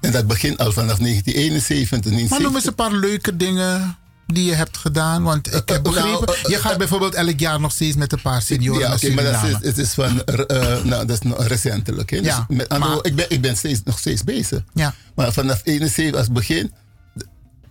En 0.00 0.12
dat 0.12 0.26
begint 0.26 0.58
al 0.58 0.72
vanaf 0.72 0.98
1971. 0.98 2.30
Maar 2.30 2.40
noem 2.40 2.54
eens 2.54 2.66
een 2.66 2.74
paar 2.74 2.92
leuke 2.92 3.36
dingen 3.36 3.96
die 4.32 4.44
je 4.44 4.54
hebt 4.54 4.76
gedaan. 4.76 5.22
Want 5.22 5.46
ik 5.46 5.52
heb 5.52 5.68
nou, 5.68 5.82
begrepen, 5.82 6.34
eh, 6.34 6.50
je 6.50 6.56
gaat 6.58 6.78
bijvoorbeeld 6.78 7.14
elk 7.14 7.38
jaar 7.38 7.60
nog 7.60 7.72
steeds 7.72 7.96
met 7.96 8.12
een 8.12 8.20
paar 8.22 8.42
senioren 8.42 8.80
Ja, 8.80 9.14
maar 9.14 9.24
dat 9.24 9.42
is, 9.42 9.56
het 9.60 9.78
is 9.78 9.92
van, 9.92 10.24
eh, 10.24 10.82
nou, 10.84 11.06
dat 11.06 11.24
is 11.24 11.46
recentelijk. 11.46 12.10
Hè? 12.10 12.16
Ja, 12.16 12.44
dus 12.48 12.56
met 12.56 12.68
andere 12.68 12.94
maar- 12.94 13.04
ik 13.04 13.16
ben, 13.16 13.26
ik 13.28 13.40
ben 13.40 13.56
steeds, 13.56 13.80
nog 13.84 13.98
steeds 13.98 14.24
bezig. 14.24 14.62
Ja. 14.74 14.94
Maar 15.14 15.32
vanaf 15.32 15.60
71 15.64 16.18
als 16.20 16.32
begin, 16.32 16.72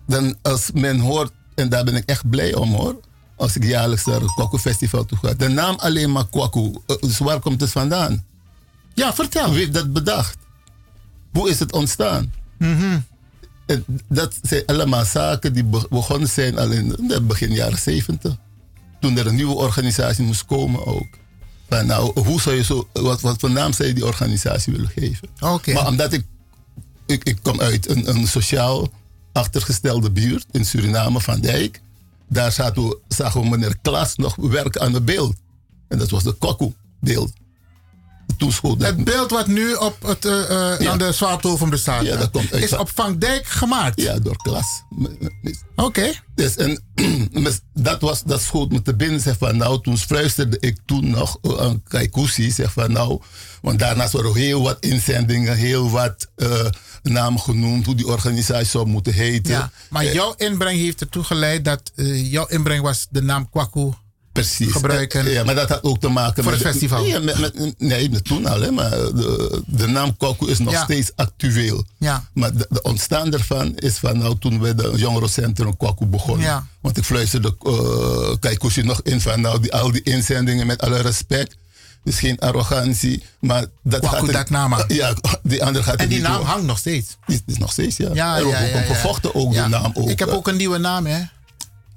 dan 0.06 0.36
als 0.42 0.70
men 0.74 0.98
hoort, 0.98 1.32
en 1.54 1.68
daar 1.68 1.84
ben 1.84 1.94
ik 1.96 2.04
echt 2.08 2.30
blij 2.30 2.54
om 2.54 2.74
hoor, 2.74 3.00
als 3.36 3.56
ik 3.56 3.64
jaarlijks 3.64 4.04
naar 4.04 4.20
het 4.20 4.34
Kwaku 4.34 4.58
Festival 4.58 5.04
toe 5.04 5.18
ga. 5.22 5.34
De 5.34 5.48
naam 5.48 5.74
alleen 5.78 6.12
maar 6.12 6.28
Kwaku, 6.28 6.72
eh, 6.86 6.96
dus 7.00 7.18
waar 7.18 7.40
komt 7.40 7.60
het 7.60 7.70
vandaan? 7.70 8.24
Ja, 8.94 9.14
vertel. 9.14 9.50
Wie 9.50 9.58
heeft 9.58 9.74
dat 9.74 9.92
bedacht? 9.92 10.36
Hoe 11.32 11.50
is 11.50 11.58
het 11.58 11.72
ontstaan? 11.72 12.32
Mhm. 12.58 12.82
En 12.82 13.06
dat 14.08 14.34
zijn 14.42 14.62
allemaal 14.66 15.04
zaken 15.04 15.52
die 15.52 15.64
be- 15.64 15.86
begonnen 15.90 16.28
zijn 16.28 16.58
al 16.58 16.70
in 16.70 16.88
de 16.88 17.20
begin 17.22 17.52
jaren 17.52 17.78
70. 17.78 18.36
Toen 19.00 19.18
er 19.18 19.26
een 19.26 19.34
nieuwe 19.34 19.54
organisatie 19.54 20.24
moest 20.24 20.44
komen 20.44 20.86
ook. 20.86 21.06
Maar 21.68 21.84
nou, 21.84 22.20
hoe 22.20 22.40
zou 22.40 22.56
je 22.56 22.64
zo, 22.64 22.88
wat, 22.92 23.20
wat 23.20 23.40
voor 23.40 23.50
naam 23.50 23.72
zou 23.72 23.88
je 23.88 23.94
die 23.94 24.06
organisatie 24.06 24.72
willen 24.72 24.88
geven? 24.88 25.28
Oké. 25.40 25.72
Maar 25.72 25.86
omdat 25.86 26.12
ik, 26.12 26.24
ik, 27.06 27.24
ik 27.24 27.38
kom 27.42 27.60
uit 27.60 27.88
een, 27.88 28.08
een 28.08 28.26
sociaal 28.26 28.90
achtergestelde 29.32 30.10
buurt 30.10 30.46
in 30.50 30.64
Suriname, 30.64 31.20
Van 31.20 31.40
Dijk. 31.40 31.80
Daar 32.28 32.52
zaten 32.52 32.82
we, 32.88 32.98
zagen 33.08 33.40
we 33.40 33.48
meneer 33.48 33.76
Klas 33.82 34.16
nog 34.16 34.36
werken 34.36 34.80
aan 34.80 34.94
het 34.94 35.04
beeld. 35.04 35.36
En 35.88 35.98
dat 35.98 36.10
was 36.10 36.22
de 36.22 36.38
Kwaku-beeld. 36.38 37.32
Toen 37.32 37.47
Het 38.78 39.04
beeld 39.04 39.30
wat 39.30 39.46
nu 39.46 39.74
op 39.74 40.02
het, 40.02 40.24
eh, 40.24 40.72
eh, 40.72 40.80
Ja. 40.80 40.90
aan 40.90 40.98
de 40.98 41.12
Zwaartoven 41.12 41.70
bestaat, 41.70 42.04
Ja, 42.04 42.16
dat 42.16 42.30
komt 42.30 42.52
uit 42.52 42.62
is 42.62 42.76
op 42.76 42.90
Van 42.94 43.18
Dijk 43.18 43.46
gemaakt. 43.46 44.00
Ja, 44.00 44.18
door 44.18 44.36
klas. 44.36 44.82
Oké. 45.76 46.12
Dus, 46.34 46.56
en, 46.56 46.82
dat, 47.74 48.00
was, 48.00 48.22
dat 48.22 48.40
schoot 48.40 48.70
me 48.70 48.82
te 48.82 48.94
binnen. 48.94 49.20
Zeg 49.20 49.36
van, 49.38 49.56
nou, 49.56 49.82
toen 49.82 49.98
fluisterde 49.98 50.56
ik 50.60 50.76
toen 50.86 51.10
nog 51.10 51.38
eh, 51.42 51.58
aan 51.58 51.82
Kaikousi. 51.88 52.50
Zeg 52.50 52.72
van, 52.72 52.92
nou, 52.92 53.20
want 53.62 53.78
daarnaast 53.78 54.12
waren 54.12 54.34
heel 54.34 54.62
wat 54.62 54.76
inzendingen, 54.80 55.56
heel 55.56 55.90
wat 55.90 56.26
namen 57.02 57.40
genoemd, 57.40 57.86
hoe 57.86 57.94
die 57.94 58.06
organisatie 58.06 58.66
zou 58.66 58.86
moeten 58.86 59.12
heten. 59.12 59.52
Ja, 59.52 59.70
maar 59.90 60.12
jouw 60.12 60.34
inbreng 60.36 60.78
heeft 60.78 61.00
ertoe 61.00 61.24
geleid 61.24 61.64
dat 61.64 61.92
jouw 62.14 62.46
inbreng 62.46 62.82
was 62.82 63.06
de 63.10 63.22
naam 63.22 63.50
Kwaku 63.50 63.92
Precies. 64.42 64.72
gebruiken. 64.72 65.26
Eh, 65.26 65.32
Ja, 65.32 65.44
maar 65.44 65.54
dat 65.54 65.68
had 65.68 65.82
ook 65.82 66.00
te 66.00 66.08
maken 66.08 66.42
Voor 66.42 66.52
met... 66.52 66.62
het 66.62 66.70
festival. 66.70 67.04
Ja, 67.04 67.18
met, 67.20 67.38
met, 67.38 67.74
nee, 67.78 68.22
toen 68.22 68.46
al, 68.46 68.60
hè, 68.60 68.70
maar 68.70 68.90
de, 68.90 69.62
de 69.66 69.86
naam 69.86 70.16
Kwaku 70.16 70.46
is 70.50 70.58
nog 70.58 70.72
Ja. 70.72 70.82
steeds 70.84 71.10
actueel. 71.16 71.84
Ja. 71.98 72.24
Maar 72.32 72.52
de, 72.56 72.66
de 72.70 72.82
ontstaan 72.82 73.32
ervan 73.32 73.76
is 73.76 73.96
van 73.96 74.18
nou, 74.18 74.38
toen 74.38 74.60
we 74.60 74.74
de 74.74 74.92
jongerencentrum 74.96 75.76
Kwaku 75.76 76.06
begonnen. 76.06 76.46
Ja. 76.46 76.66
Want 76.80 76.96
ik 76.96 77.04
fluisterde 77.04 77.56
uh, 77.62 78.34
Kaikousi 78.40 78.82
nog 78.82 79.00
in 79.02 79.20
van 79.20 79.40
nou, 79.40 79.60
die, 79.60 79.72
al 79.74 79.92
die 79.92 80.02
inzendingen 80.02 80.66
met 80.66 80.80
alle 80.82 81.00
respect. 81.00 81.56
Dus 82.04 82.18
geen 82.18 82.38
arrogantie, 82.38 83.22
maar 83.40 83.64
dat 83.82 84.00
Kwaku 84.00 84.16
gaat... 84.16 84.26
er- 84.26 84.32
dat 84.32 84.50
naam. 84.50 84.74
Ja, 84.88 85.14
die 85.42 85.64
andere 85.64 85.84
gaat 85.84 85.94
er 85.94 86.00
En 86.00 86.08
die 86.08 86.20
naam 86.20 86.36
door. 86.36 86.44
hangt 86.44 86.66
nog 86.66 86.78
steeds. 86.78 87.16
Die 87.26 87.42
is 87.46 87.58
nog 87.58 87.72
steeds, 87.72 87.96
ja. 87.96 88.08
Ja, 88.14 88.36
er 88.38 88.46
ja, 88.46 88.60
ja, 88.60 88.66
ook 88.66 88.72
ja. 88.72 88.94
gevochten 88.94 89.34
ook 89.34 89.52
Ja. 89.54 89.62
de 89.62 89.68
naam 89.68 89.90
ook. 89.94 90.08
Ik 90.10 90.18
heb 90.18 90.28
eh. 90.28 90.34
ook 90.34 90.48
een 90.48 90.56
nieuwe 90.56 90.78
naam, 90.78 91.06
hè? 91.06 91.20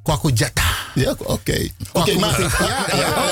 Kwaku 0.04 0.32
Jetta. 0.34 0.62
Ja, 0.96 1.16
oké. 1.18 1.68
Oké, 1.94 2.20
maar... 2.20 2.40
Ja, 2.42 2.86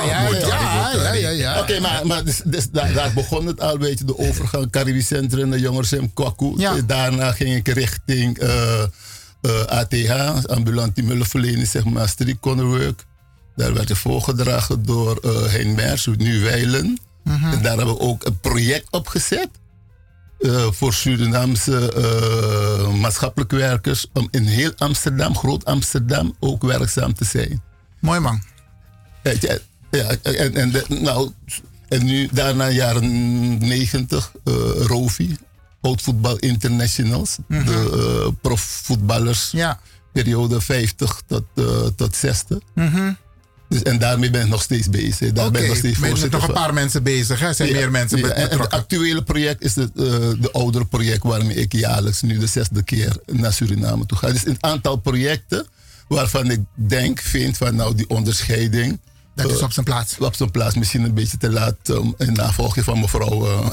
ja, 0.05 0.93
ja, 0.93 1.13
ja, 1.13 1.29
ja. 1.29 1.59
Oké, 1.59 1.79
maar, 1.79 2.07
maar 2.07 2.23
dus, 2.23 2.41
dus 2.45 2.69
daar, 2.69 2.93
daar 2.93 3.13
begon 3.13 3.45
het 3.45 3.61
al, 3.61 3.77
weet 3.77 3.99
je, 3.99 4.05
de 4.05 4.17
overgang 4.17 4.71
Caribisch 4.71 5.07
Centrum 5.07 5.49
naar 5.49 5.59
Jongerencentrum 5.59 6.13
Kwaku. 6.13 6.53
Ja. 6.57 6.81
Daarna 6.85 7.31
ging 7.31 7.55
ik 7.55 7.67
richting 7.67 8.37
eh, 8.37 8.81
eh, 9.41 9.65
ATH, 9.65 10.45
ambulante 10.45 11.01
hulpverlening, 11.03 11.67
zeg 11.67 11.83
maar, 11.83 12.09
street 12.09 12.39
corner 12.39 12.65
work. 12.65 13.05
Daar 13.55 13.73
werd 13.73 13.89
ik 13.89 13.95
voorgedragen 13.95 14.85
door 14.85 15.17
eh 15.23 15.51
Hein 15.51 15.75
Mers, 15.75 16.09
nu 16.17 16.39
Weilen. 16.43 16.99
Mhm. 17.23 17.51
En 17.51 17.61
daar 17.61 17.77
hebben 17.77 17.95
we 17.95 18.01
ook 18.01 18.25
een 18.25 18.39
project 18.39 18.87
opgezet. 18.89 19.49
Eh, 20.39 20.67
voor 20.71 20.93
Surinaamse 20.93 21.91
eh, 21.93 22.93
maatschappelijke 22.93 23.55
werkers 23.55 24.07
om 24.13 24.27
in 24.31 24.43
heel 24.43 24.71
Amsterdam, 24.77 25.35
Groot 25.37 25.65
Amsterdam, 25.65 26.35
ook 26.39 26.61
werkzaam 26.63 27.13
te 27.13 27.25
zijn. 27.25 27.61
Mooi 27.99 28.19
man. 28.19 28.41
Je, 29.23 29.61
ja, 29.91 30.15
en, 30.21 30.55
en, 30.55 30.71
de- 30.71 30.85
nou, 31.01 31.31
en 31.87 32.05
nu 32.05 32.29
daarna 32.31 32.69
jaren 32.69 33.57
90, 33.57 34.31
eh 34.43 34.53
Rovi, 34.87 35.37
Oud 35.81 36.01
Voetbal 36.01 36.37
Internationals, 36.37 37.37
Mhm. 37.47 37.65
de 37.65 38.33
profvoetballers. 38.41 39.51
Ja. 39.51 39.79
periode 40.13 40.61
50 40.61 41.21
tot, 41.27 41.43
tot 41.95 42.15
60. 42.15 42.57
Mhm. 42.75 43.11
Dus, 43.69 43.83
en 43.83 43.99
daarmee 43.99 44.29
ben 44.29 44.41
ik 44.41 44.47
nog 44.47 44.61
steeds 44.61 44.89
bezig. 44.89 45.31
Daar 45.31 45.51
ben 45.51 45.61
ik 45.61 45.67
nog 45.67 45.77
steeds 45.77 45.97
voorzitter 45.97 46.31
nog 46.39 46.47
een 46.47 46.53
paar 46.53 46.73
mensen 46.73 47.03
bezig. 47.03 47.39
hè? 47.39 47.47
Er 47.47 47.53
zijn 47.53 47.69
Ja, 47.69 47.75
meer 47.75 47.91
mensen 47.91 48.17
ja, 48.17 48.23
be- 48.23 48.29
en- 48.29 48.35
en 48.35 48.41
Het 48.41 48.49
betrokken. 48.51 48.77
actuele 48.79 49.23
project 49.23 49.63
is 49.63 49.75
het, 49.75 49.89
eh, 49.95 50.03
de 50.39 50.49
oudere 50.51 50.85
project 50.85 51.23
waarmee 51.23 51.55
ik 51.55 51.73
jaarlijks 51.73 52.21
nu 52.21 52.37
de 52.37 52.47
zesde 52.47 52.83
keer 52.83 53.17
naar 53.25 53.53
Suriname 53.53 54.05
toe 54.05 54.17
ga. 54.17 54.31
Dus 54.31 54.45
een 54.45 54.57
aantal 54.59 54.95
projecten 54.95 55.67
waarvan 56.07 56.51
ik 56.51 56.59
denk, 56.73 57.19
vind 57.21 57.57
van 57.57 57.75
nou 57.75 57.95
die 57.95 58.09
onderscheiding. 58.09 58.99
Dat 59.47 59.51
is 59.51 59.61
op 59.61 59.71
zijn 59.71 59.85
plaats. 59.85 60.17
Op 60.19 60.35
zijn 60.35 60.51
plaats, 60.51 60.75
misschien 60.75 61.03
een 61.03 61.13
beetje 61.13 61.37
te 61.37 61.51
laat 61.51 61.75
um, 61.89 62.13
in 62.17 62.33
navolging 62.33 62.85
van 62.85 62.99
mevrouw. 62.99 63.47
eh. 63.47 63.67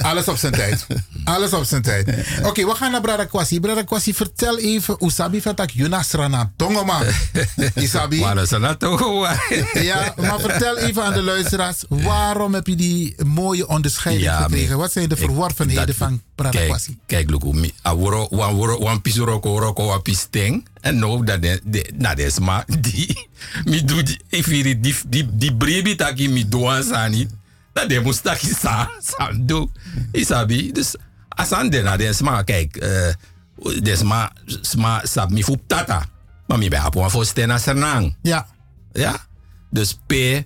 Alles 0.10 0.28
op 0.28 0.36
zijn 0.36 0.52
tijd. 0.52 0.86
Alles 1.24 1.52
op 1.52 1.64
zijn 1.64 1.82
tijd. 1.82 2.08
Oké, 2.42 2.64
we 2.66 2.74
gaan 2.74 2.90
naar 2.90 3.00
Brada 3.00 3.24
Kwasi. 3.24 3.60
Brada 3.60 3.82
Kwasi, 3.82 4.14
vertel 4.14 4.58
even, 4.58 4.96
Usabi 5.04 5.40
Fatak 5.40 5.70
Yunas 5.70 6.10
Rana 6.10 6.52
Tongo, 6.56 6.84
man. 6.84 7.02
Isabi. 7.74 8.22
Een. 8.22 8.46
Ja, 9.82 10.14
maar 10.16 10.40
vertel 10.40 10.76
even 10.76 11.02
aan 11.04 11.12
de 11.12 11.22
luisteraars, 11.22 11.84
waarom 11.88 12.54
heb 12.54 12.66
je 12.66 12.76
die 12.76 13.14
mooie 13.24 13.66
onderscheiding 13.68 14.26
Ja, 14.26 14.40
gekregen? 14.42 14.78
Wat 14.78 14.92
zijn 14.92 15.08
de 15.08 15.14
ik- 15.14 15.20
verworvenheden 15.20 15.86
dat- 15.86 15.94
van 15.96 16.22
Brada 16.34 16.50
Kijk, 16.58 16.68
Kwasi? 16.68 16.96
kijk, 17.06 17.30
Luku, 17.30 17.70
wan 18.30 18.56
wan 18.78 19.02
piso 19.02 19.24
roko 19.24 19.58
roko 19.58 19.86
wan 19.86 20.02
pis 20.02 20.26
ting. 20.30 20.66
En 20.86 20.98
no 20.98 21.24
dat 21.24 21.42
de 21.42 21.60
de 21.64 21.82
na 21.98 22.14
des 22.14 22.38
ma 22.38 22.62
die 22.86 23.28
mi 23.64 23.82
do 23.84 24.02
die 24.02 24.20
ifiri 24.30 24.76
die 24.80 24.94
die 25.08 25.26
die 25.34 25.54
brebi 25.54 25.96
taki 25.98 26.28
mi 26.30 26.46
do 26.48 26.68
an 26.70 26.84
sani. 26.84 27.26
Dat 27.72 27.88
de 27.88 28.00
mustaki 28.00 28.52
sa 28.54 28.86
sa 29.02 29.32
do. 29.34 29.66
Isabi 30.12 30.70
dus 30.72 30.94
asan 31.28 31.70
de 31.70 31.82
na 31.82 31.96
des 31.96 32.22
ma 32.22 32.42
kijk 32.42 32.76
eh 32.76 33.14
des 33.82 34.02
ma 34.02 34.30
sma 34.46 35.00
sab 35.02 35.30
mi 35.30 35.42
fup 35.44 35.66
tata. 35.66 36.04
Maar 36.46 36.58
mi 36.58 36.68
be 36.68 36.78
apo 36.78 37.08
voor 37.08 37.26
stena 37.26 37.58
sernang. 37.58 38.14
Ja. 38.22 38.46
Ja. 38.92 39.26
Dus 39.70 39.98
P 40.06 40.12
eh, 40.12 40.44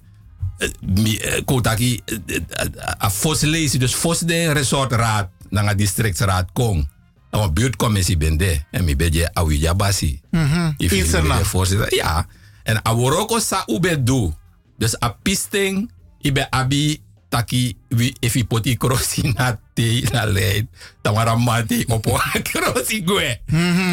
eh, 0.61 1.45
kotaki 1.45 2.01
eh, 2.05 3.05
a 3.05 3.11
fos 3.11 3.41
lezen 3.41 3.79
dus 3.79 3.95
fos 3.95 4.19
de 4.19 4.53
resortraad 4.53 5.29
na 5.51 5.63
nga 5.63 5.75
districtsraad 5.75 6.49
kong. 6.53 6.89
Een 7.31 7.53
buurtcommissie 7.55 8.17
ben 8.17 8.37
de 8.37 8.61
en 8.71 8.85
mi 8.85 8.97
beje 8.97 9.31
awija 9.35 9.75
basi. 9.75 10.21
Mhm. 10.31 10.73
If 10.77 10.91
In 10.93 10.97
you 10.99 11.09
Sernang. 11.09 11.39
de 11.41 11.45
voorzitter. 11.45 11.95
Ja. 11.95 12.27
En 12.63 12.85
aworoko 12.85 13.39
sa 13.39 13.63
ube 13.67 14.03
do. 14.03 14.35
Dus 14.79 14.97
a 15.03 15.09
pisting 15.23 15.91
ibe 16.21 16.51
abi 16.51 17.03
taki 17.29 17.77
wi 17.89 18.15
if 18.21 18.35
i 18.35 18.45
poti 18.45 18.77
crossi 18.77 19.33
na 19.37 19.61
te 19.75 20.09
na 20.13 20.25
leid. 20.27 20.67
Tamara 21.03 21.37
mati 21.37 21.85
opo 21.89 22.19
crossi 22.43 23.03
gue. 23.05 23.41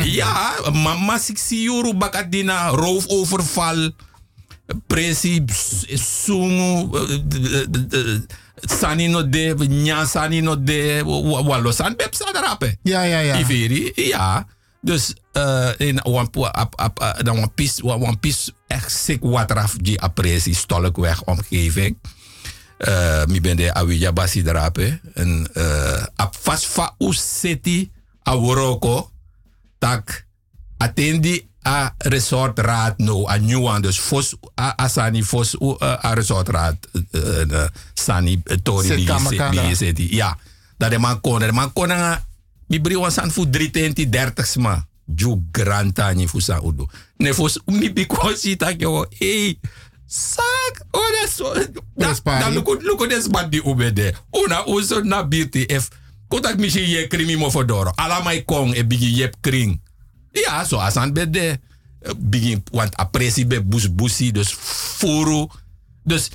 Ja, 0.04 0.54
mama 0.74 1.18
siksi 1.18 1.66
euro 1.66 1.94
bakadina 1.94 2.70
roofoverval. 2.70 3.92
Presi 4.88 5.44
sungu 5.96 6.90
sani 8.62 9.08
no 9.08 9.30
de 9.30 9.56
nya 9.70 10.06
sani 10.06 10.42
no 10.42 10.64
de 10.64 11.02
walo 11.44 11.72
san 11.72 11.96
bep 11.96 12.16
sadarape. 12.16 12.78
Ja, 12.84 13.04
ja, 13.04 13.20
ja. 13.20 13.38
Iveri, 13.40 13.92
ja. 13.96 14.48
Dus 14.82 15.14
eh 15.32 15.74
in 15.78 16.00
pu- 16.32 16.46
ap 16.46 16.74
ap 16.80 17.00
eh, 17.00 17.24
dan 17.24 17.52
pis 17.56 17.82
wan 17.82 18.00
wan 18.00 18.20
pis 18.20 18.52
echt 18.68 18.92
sick 18.92 19.24
water 19.24 19.58
af 19.58 19.76
die 19.82 20.02
apresi 20.02 20.54
stolkweg 20.54 21.24
omgeving. 21.26 21.98
Eh 22.78 23.26
mi 23.26 23.42
ben 23.42 23.56
de 23.58 23.74
awija 23.74 24.14
basi 24.14 24.44
drape 24.44 25.00
en 25.14 25.48
eh 25.54 26.04
ap 26.16 26.36
fast 26.36 26.66
fa 26.66 26.96
a 28.24 28.36
woroko 28.38 29.12
tak 29.80 30.26
atendi 30.78 31.50
a 31.68 31.92
resort 32.08 32.56
raad 32.60 32.96
no 33.04 33.28
a 33.28 33.36
new 33.38 33.60
one 33.68 33.82
dus 33.84 34.00
fos 34.00 34.36
a, 34.56 34.72
a 34.78 34.88
sani 34.88 35.24
fos 35.24 35.56
u 35.60 35.76
eh, 35.80 36.06
a 36.10 36.14
resort 36.16 36.48
raad 36.48 36.78
eh, 36.94 37.44
eh, 37.44 37.68
sani 37.94 38.40
eh, 38.46 38.58
tori 38.64 38.96
di 38.96 39.06
di 39.52 39.76
seti 39.76 40.16
ja. 40.16 40.32
Dat 40.78 40.90
de 40.94 40.98
man 40.98 41.22
kon 41.22 41.40
de 41.40 41.52
man 41.52 41.74
kon 41.74 41.88
nga 41.90 42.24
mi 42.68 42.80
bri 42.80 42.96
wan 42.96 43.12
san 43.12 43.32
fu 43.32 43.44
320 43.50 44.10
30 44.10 44.46
sma 44.46 44.86
ju 45.06 45.42
granta 45.52 46.12
ni 46.14 46.28
fu 46.28 46.40
sa 46.40 46.60
udo 46.62 46.88
ne 47.18 47.34
fos 47.34 47.60
mi 47.66 47.90
bi 47.90 48.06
ko 48.06 48.36
si 48.36 48.56
tak 48.56 48.80
yo 48.82 49.06
hey 49.20 49.60
sak 50.08 50.86
o 50.92 51.02
da 51.16 51.24
so 51.28 51.54
da 51.96 52.14
da 52.40 52.48
luko 52.50 52.78
luko 52.80 53.08
des 53.08 53.28
bad 53.28 53.50
di 53.50 53.60
ubede 53.60 54.16
una 54.32 54.64
uso 54.68 55.02
na 55.04 55.24
birti 55.24 55.66
if 55.68 55.90
kotak 56.30 56.60
mi 56.60 56.70
si 56.70 56.80
ye 56.94 57.08
krimi 57.08 57.36
mo 57.36 57.50
fodoro 57.50 57.92
ala 57.98 58.22
mai 58.24 58.44
kong 58.46 58.76
e 58.76 58.84
bigi 58.84 59.20
yep 59.20 59.36
kring 59.42 59.80
ja, 60.46 60.66
zo 60.66 60.78
asan 60.78 61.14
be 61.14 61.30
de 61.30 61.60
eh, 62.00 62.14
begin 62.18 62.64
want 62.72 62.96
apresi 62.96 63.46
be 63.46 63.64
bus 63.64 63.90
busi 63.90 64.32
dus 64.32 64.54
furu 64.98 65.48
dus 66.04 66.30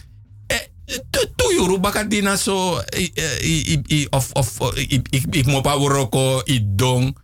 eh, 0.47 0.69
tu 1.11 1.21
tu 1.37 1.47
yuru 1.55 1.79
bakadina 1.79 2.37
so 2.37 2.83
i, 2.97 4.07
of 4.11 4.33
of 4.33 4.61
eh, 4.77 5.01
ik 5.11 5.47
mo 5.47 5.61
pa 5.61 5.79
woroko 5.79 6.43
i 6.45 6.61
dong. 6.63 7.17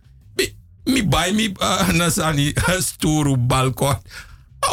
Mi, 0.89 1.03
bai 1.05 1.33
mi 1.33 1.53
nasani 1.93 2.53
sturu 2.87 3.37
balkon. 3.37 3.93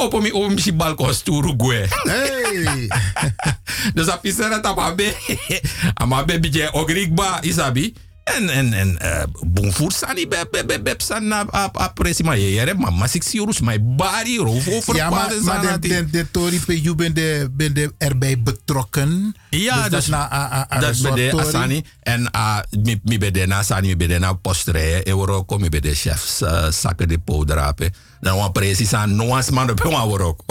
Opo 0.00 0.20
mi 0.20 0.32
opo 0.32 0.48
mi 0.48 0.60
si 0.60 0.72
balkon 0.72 1.14
sturu 1.14 1.52
hey! 1.60 2.88
Dus 3.94 4.08
a 4.08 4.16
pisera 4.16 4.60
tapa 4.60 4.94
be. 4.94 5.12
Ama 6.00 6.24
be 6.24 6.40
bije 6.40 6.70
ogrigba 6.72 7.40
isabi 7.42 7.94
en 8.26 8.48
en 8.50 8.72
en 8.72 8.90
uh, 9.02 9.22
bonfour 9.46 9.92
sani 9.92 10.26
be 10.26 10.42
be 10.50 10.64
be 10.66 10.82
be 10.82 10.94
san 10.98 11.28
na 11.28 11.44
a 11.54 11.70
a 11.72 11.86
presi 11.94 12.24
ma 12.26 12.34
ye 12.34 12.50
yere 12.58 12.74
ma 12.74 12.90
ma 12.90 13.06
six 13.06 13.30
euros 13.38 13.60
my 13.62 13.78
body 13.78 14.38
rof 14.38 14.66
over 14.68 14.94
Ja, 14.96 15.10
maar, 15.10 15.30
maar 15.42 15.80
de, 15.80 15.88
de, 15.88 16.10
de 16.10 16.30
Tori 16.30 16.58
P, 16.60 16.70
je 16.82 16.94
bent, 16.94 17.14
de, 17.14 17.48
bent 17.52 17.74
de 17.74 17.92
erbij 17.98 18.42
betrokken. 18.42 19.36
Ja, 19.50 19.82
dus, 19.82 19.90
dus, 19.90 20.06
na 20.06 20.32
a, 20.32 20.52
a, 20.52 20.66
a 20.76 20.80
dat 20.80 21.02
bede 21.02 21.28
Tori. 21.28 21.46
asani. 21.46 21.84
En 22.02 22.34
a 22.36 22.64
mi 22.70 23.00
mi 23.04 23.18
bede 23.18 23.46
na 23.46 23.58
asani 23.58 23.86
mi 23.86 23.96
bede 23.96 24.18
na 24.18 24.34
postre 24.34 25.06
euro 25.06 25.44
ko 25.44 25.58
mi 25.58 25.68
bede 25.68 25.94
chef 25.94 26.40
uh, 26.42 26.70
sakke 26.70 27.06
de 27.06 27.18
podrape 27.18 27.92
dan 28.20 28.36
wan 28.36 28.52
presi 28.52 28.86
san 28.86 29.14
noas 29.16 29.50
man 29.50 29.70
op 29.70 29.82
wan 29.94 30.08
worok 30.08 30.42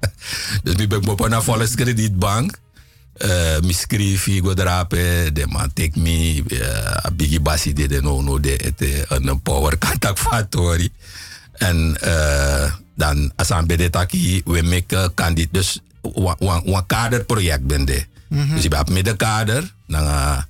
dus 0.64 0.74
mi 0.76 0.86
bek 0.86 1.04
mopo 1.04 1.28
na 1.28 1.40
kredietbank 1.74 2.58
uh, 3.24 3.58
mi 3.62 4.40
go 4.40 4.54
drape 4.54 5.30
de 5.32 5.46
man 5.46 5.72
take 5.72 5.98
me 6.00 6.42
uh, 6.48 7.06
a 7.06 7.10
bigi 7.10 7.40
basi 7.40 7.72
de 7.72 7.86
de 7.88 8.00
no 8.02 8.20
no 8.22 8.40
de 8.40 8.56
ete 8.56 9.04
een 9.08 9.42
power 9.42 9.78
contact 9.78 10.18
factory 10.28 10.88
en 11.52 11.96
uh, 12.04 12.72
dan 12.96 13.32
asan 13.36 13.66
bede 13.66 13.90
taki 13.90 14.42
we 14.44 14.62
make 14.62 15.10
candid 15.14 15.48
dus 15.52 15.80
wan- 16.00 16.62
wan 16.64 16.86
kaderproject 16.86 17.66
bende. 17.66 18.04
Mhm. 18.28 18.54
dus 18.54 18.62
je 18.62 18.68
hebt 18.76 18.90
middenkader 18.90 19.74
dan 19.86 20.06
een 20.06 20.44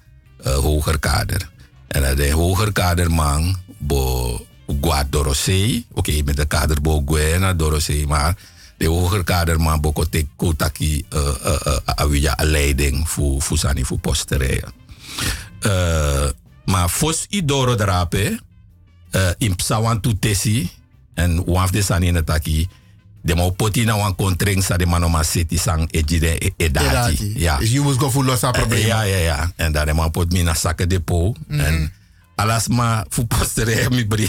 uh, 0.47 0.55
hoger 0.55 0.99
kader. 0.99 1.51
En 1.89 2.02
uh, 2.02 2.17
de 2.17 2.31
hoger 2.31 2.73
kader 2.73 3.10
man 3.10 3.57
bo 3.78 4.47
guad 4.81 5.07
dorosei. 5.10 5.86
Oké 5.92 6.23
met 6.25 6.36
de 6.36 6.44
kader 6.47 6.81
bo 6.81 7.02
guena 7.07 7.52
dorosei 7.55 8.07
maar 8.07 8.36
de 8.83 8.91
hoger 8.91 9.23
kader 9.25 9.61
man 9.62 9.81
bo 9.81 9.93
kote 9.94 10.27
kotaki 10.36 11.05
uh, 11.15 11.20
uh, 11.20 11.59
uh, 11.67 11.78
awija 12.02 12.35
a 12.35 12.44
leiding 12.44 13.07
fu 13.07 13.39
fu 13.41 13.57
sani 13.57 13.85
fu 13.86 13.99
posterijen 14.02 14.73
uh, 15.67 16.28
maar 16.67 16.89
fos 16.91 17.27
i 17.31 17.44
doro 17.44 17.75
drape 17.78 18.25
uh, 19.15 19.31
in 19.39 19.55
psawan 19.55 20.01
tu 20.02 20.17
tesi 20.19 20.70
en 21.15 21.43
waf 21.47 21.70
de 21.70 21.83
sani 21.83 22.11
na 22.11 22.23
taki 22.23 22.67
de 23.23 23.35
mo 23.39 23.51
poti 23.55 23.85
na 23.86 23.94
wan 23.97 24.15
kontring 24.19 24.62
sa 24.65 24.77
de 24.77 24.86
manoma 24.86 25.23
city 25.23 25.57
sang 25.57 25.86
ejide 25.94 26.39
e- 26.39 26.55
edati. 26.57 26.86
Edati. 26.89 27.33
Ja. 27.39 27.59
Dus 27.59 27.70
je 27.70 27.81
moest 27.81 27.99
go 27.99 28.11
voor 28.11 28.25
losse 28.25 28.51
problemen. 28.51 28.86
Ja, 28.86 29.02
ja, 29.02 29.17
ja. 29.17 29.52
En 29.57 29.73
dan 29.73 29.86
de 29.86 29.93
man 29.93 30.11
pot 30.11 30.33
mi 30.33 30.43
na 30.43 30.55
sakke 30.55 30.86
depot. 30.86 31.39
Mhm. 31.47 31.61
En 31.61 31.93
alas 32.35 32.69
ma 32.69 33.05
fu 33.09 33.27
postere 33.27 33.91
mi 33.91 34.07
bri. 34.07 34.28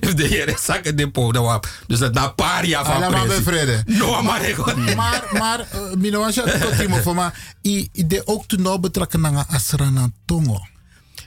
If 0.00 0.14
de 0.18 0.26
here 0.26 0.54
sakke 0.58 0.94
depot 0.94 1.34
da 1.34 1.40
wap. 1.40 1.68
Dus 1.86 1.98
dat 1.98 2.14
na 2.14 2.28
paar 2.28 2.66
jaar 2.66 2.84
van 2.84 3.10
presi. 3.10 3.26
bevrijden. 3.26 3.82
No, 3.86 4.22
maar 4.22 4.48
ik 4.48 4.56
Maar, 4.96 5.24
maar, 5.32 5.60
uh, 5.74 5.94
Minoasja, 5.94 6.42
tot 6.42 6.78
Timo, 6.78 6.96
voor 6.96 7.14
mij, 7.14 7.30
i 7.62 7.90
de 7.92 8.22
ook 8.24 8.46
toen 8.46 8.62
nou 8.62 8.80
betrokken 8.80 9.20
naar 9.20 9.44
Asrana 9.48 10.10
Tongo. 10.24 10.66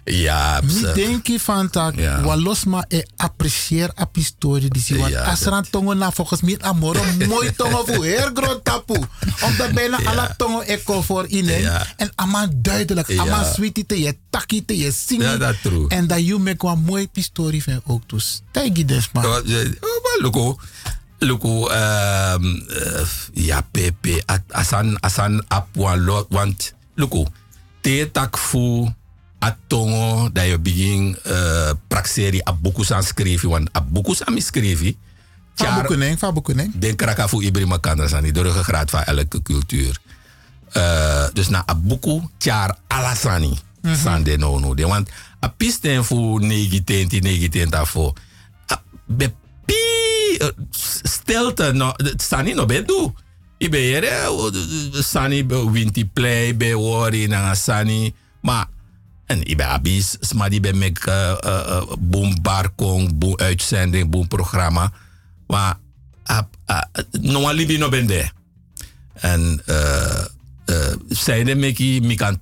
Ja, 0.06 0.60
Mi 0.64 0.86
abs- 0.86 0.94
denk 0.94 1.28
je 1.28 1.40
van 1.40 1.68
dat, 1.72 1.94
Ja. 1.96 2.22
wa 2.22 2.38
los 2.38 2.64
maar 2.64 2.86
e 2.88 3.04
apprecieer 3.16 3.92
ap 3.96 4.16
historie 4.16 4.70
die 4.70 4.82
zie. 4.82 4.98
Want 4.98 5.12
Ja, 5.12 5.24
Asrana 5.24 5.64
Tongo 5.70 5.94
na 5.94 6.12
volgens 6.12 6.42
mij 6.42 6.58
amor 6.60 6.98
mooi 7.28 7.52
tongo 7.56 7.84
voor 7.86 8.06
heel 8.06 8.30
groot 8.34 8.64
tapu. 8.64 9.00
Omdat 9.42 9.72
bijna 9.72 10.04
alle 10.04 10.34
tongo 10.38 10.60
echo 10.60 11.02
voor 11.02 11.26
in. 11.28 11.46
Ja. 11.46 11.86
En 11.98 12.12
allemaal 12.16 12.48
duidelijk, 12.56 13.08
Ja. 13.08 13.22
allemaal 13.22 13.54
sweetie 13.54 13.86
te 13.86 14.00
je 14.02 14.18
takkie 14.30 14.66
te 14.66 14.78
je 14.78 14.92
zingen. 14.92 15.30
Ja, 15.32 15.38
dat 15.38 15.56
true. 15.62 15.88
En 15.88 16.08
dat 16.08 16.26
je 16.26 16.40
met 16.40 16.64
een 16.64 16.80
mooi 16.80 17.08
historie 17.14 17.64
van 17.64 17.82
ook 17.86 18.10
dus. 18.10 18.42
Dus 18.86 19.10
maar. 19.14 19.26
Oh, 19.28 19.44
maar 19.44 20.18
Luko, 20.22 20.60
Luko, 21.20 21.68
ehm, 21.68 22.56
eh, 22.56 23.02
ja, 23.34 23.62
Pepe, 23.72 24.24
a- 24.32 24.44
asan, 24.50 25.00
asan 25.00 25.44
ap 25.48 25.68
wan 25.74 26.04
lot, 26.04 26.26
want, 26.30 26.74
Luko, 26.96 27.26
te 27.82 28.10
tak 28.12 28.38
fu 28.38 28.88
atongo 29.42 30.30
dat 30.34 30.46
je 30.46 30.60
begin 30.60 31.18
uh, 31.28 31.72
praxeri 31.88 32.42
a 32.48 32.54
boeken 32.54 32.96
aan 32.96 33.04
schrijven 33.04 33.50
want 33.50 33.70
a 33.76 33.82
boeken 33.82 34.26
aan 34.28 34.34
mi 34.34 34.42
schrijven 34.42 34.96
Fabukuning, 35.56 36.18
fabukuning. 36.18 36.72
Den 36.80 36.96
krakafu 36.96 37.42
ibri 37.44 37.66
makandra 37.66 38.08
sani, 38.08 38.32
de 38.32 38.42
ruggengraat 38.42 38.90
van 38.90 39.04
elke 39.04 39.42
cultuur. 39.42 39.98
Uh, 40.78 41.28
dus 41.34 41.50
na 41.50 41.64
a 41.70 41.76
boeku, 41.76 42.22
tjar 42.38 42.78
alasani. 42.88 43.58
Mhm. 43.82 43.96
Sande 43.96 44.38
no 44.38 44.60
no. 44.60 44.74
De, 44.76 44.88
want 44.88 45.10
a 45.44 45.48
pisten 45.48 46.06
fu 46.06 46.38
negi 46.40 46.84
tenti, 46.84 47.20
negi 47.20 47.50
tenta 47.50 47.86
fu. 47.86 48.14
a- 48.72 48.82
Be 49.06 49.34
pi 49.66 49.76
uh, 50.42 50.48
stilte 51.02 51.72
no, 51.72 51.94
sani 52.18 52.54
no 52.54 52.66
be 52.66 52.84
du. 52.86 53.14
Ibe 53.58 53.78
yere, 53.78 54.30
uh, 54.30 55.02
sani 55.02 55.46
winti 55.46 56.06
play, 56.06 56.56
be 56.58 56.74
wori 56.74 57.28
na 57.28 57.54
sani. 57.56 58.14
Maar 58.42 58.66
en 59.32 59.44
ik 59.48 59.58
ben 59.58 59.68
abis, 59.68 60.18
maar 60.36 60.50
die 60.50 60.60
ben 60.60 60.78
met 60.78 61.00
uh, 61.08 61.36
uh, 61.46 61.82
boom 62.00 62.42
barkong, 62.42 63.18
boom 63.18 63.38
uitzending, 63.38 64.10
boom 64.10 64.28
programma. 64.28 64.92
Maar 65.48 65.78
uh, 66.32 66.40
uh, 66.68 66.82
no 67.22 67.54
libi 67.54 67.78
no 67.78 67.90
ben 67.90 68.08
there. 68.08 68.32
En 69.14 69.62
zijn 71.08 71.48
er 71.48 71.58
meki 71.58 72.02
mi 72.02 72.16
kan. 72.16 72.40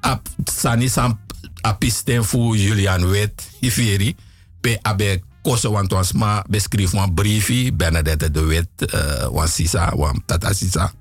Ap 0.00 0.28
sani 0.44 0.88
sam 0.88 1.18
apisten 1.60 2.24
fu 2.24 2.56
Julian 2.56 3.08
Wet, 3.08 3.50
iferi. 3.60 4.16
Pe 4.60 4.78
abe 4.82 5.22
koso 5.42 5.70
want 5.70 5.92
ons 5.92 6.12
ma 6.12 6.44
beschrijf 6.48 6.92
een 6.92 7.14
briefie, 7.14 7.72
Bernadette 7.72 8.30
de 8.30 8.44
Wet, 8.44 8.68
uh, 8.94 9.26
wan 9.32 9.48
sisa, 9.48 9.92
wan 9.96 10.22
tata 10.26 10.52
sisa. 10.52 10.92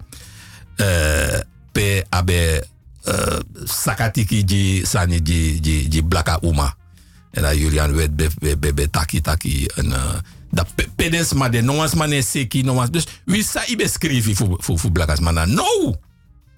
Uh, 0.78 1.40
pe 1.72 2.06
abe 2.10 2.68
uh, 3.08 3.40
sakatiki 3.64 4.44
ji 4.44 4.86
sani 4.86 5.22
ji, 5.22 5.60
ji, 5.62 5.88
ji 5.90 6.04
blaka 6.04 6.40
uma. 6.42 6.76
En 7.32 7.42
dan 7.42 7.58
Julian 7.58 7.96
Wet 7.96 8.16
be, 8.16 8.30
be, 8.40 8.58
be, 8.58 8.74
be 8.74 8.90
taki 8.90 9.22
taki. 9.22 9.66
En 9.76 9.86
uh, 9.86 10.14
dat 10.52 10.68
pe- 10.76 10.90
pedens 10.96 11.34
maar 11.34 11.52
de 11.52 11.62
noas 11.62 11.94
man 11.94 12.10
ne 12.10 12.22
seki 12.22 12.64
noas. 12.64 12.90
Dus 12.92 13.06
wie 13.26 13.44
sa 13.44 13.66
ibe 13.66 13.88
skrivi 13.88 14.36
fu, 14.36 14.56
fu, 14.60 14.78
fu 14.78 14.92
blakas 14.92 15.20
man? 15.20 15.54
No! 15.54 15.96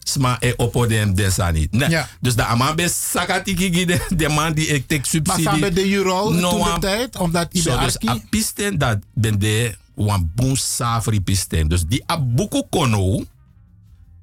Sma 0.04 0.38
e 0.40 0.54
opo 0.58 0.88
dem 0.88 1.16
den 1.16 1.32
sani. 1.32 1.68
Nee. 1.72 1.90
Ja. 1.90 2.08
Dus 2.22 2.36
dat 2.36 2.46
ama 2.48 2.74
be 2.74 2.90
sakatiki 2.90 3.74
gi 3.74 3.86
de, 3.86 4.06
de 4.16 4.30
man 4.30 4.54
die 4.54 4.68
ik 4.68 4.88
tek 4.88 5.00
Maar 5.00 5.08
subsidie. 5.08 5.44
samen 5.44 5.76
de 5.76 5.94
euro 5.94 6.32
No 6.34 6.50
toen 6.50 6.74
de 6.74 6.80
tijd, 6.80 7.18
omdat 7.18 7.54
Ibe 7.54 7.70
So, 7.70 7.78
dus 7.80 8.00
Arki... 8.00 8.08
a 8.08 8.18
pisten 8.30 8.78
dat 8.78 8.98
ben 9.14 9.40
de 9.40 9.76
wan 9.96 10.32
boom 10.36 10.56
safri 10.56 11.22
pisten. 11.22 11.68
Dus 11.68 11.84
die 11.88 12.04
a 12.12 12.22
buku 12.22 12.64
kono, 12.70 13.24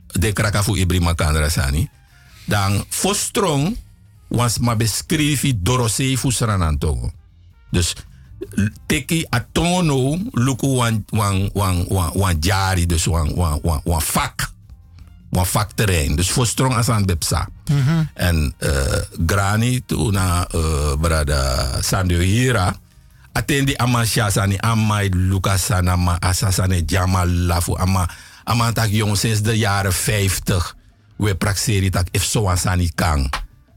de 0.07 0.33
kraka 0.33 0.63
fu 0.63 0.77
ibri 0.77 1.01
makandra 1.01 1.49
sani, 1.49 1.89
dan 2.47 2.85
fostrong 2.89 3.77
was 4.29 4.59
ma 4.59 4.75
beschrivi 4.77 5.55
dorosei 5.63 6.17
fu 6.17 6.31
sranantongo. 6.31 7.11
Dus 7.71 7.95
teki 8.87 9.27
a 9.31 9.41
tono 9.53 10.19
luku 10.33 10.67
wan, 10.77 11.05
wan, 11.11 11.51
wan, 11.53 11.85
wan, 11.89 12.11
wan 12.15 12.37
jari, 12.41 12.87
dus 12.87 13.07
wan, 13.07 13.35
wan, 13.35 13.59
wan, 13.63 13.81
wan 13.85 14.03
vak. 14.03 14.51
Wan 15.31 15.47
vakterrein. 15.47 16.17
Dus 16.17 16.31
fostrong 16.31 16.75
asan 16.75 17.05
bepsa. 17.07 17.49
En 18.15 18.55
uh, 18.61 18.71
Grani 19.27 19.83
toen 19.87 20.13
na 20.13 20.47
uh, 20.55 20.93
brada 21.01 21.69
Sandio 21.83 22.19
Hira. 22.21 22.75
Atendi 23.33 23.77
ama 23.77 24.05
shasani 24.05 24.57
ama 24.59 25.03
Lucas 25.11 25.65
sana 25.67 25.97
ma 25.97 26.17
asasane 26.21 26.85
jama 26.85 27.27
lafu 27.27 27.77
ama 27.79 28.09
ama 28.45 28.73
tak 28.73 28.91
jong 28.91 29.17
sinds 29.17 29.43
de 29.43 29.59
jaren 29.59 29.93
50 29.93 30.76
we 31.17 31.35
praxeri 31.35 31.91
tak 31.91 32.09
if 32.13 32.25
so 32.25 32.49
ansani 32.49 32.91
kang. 32.95 33.31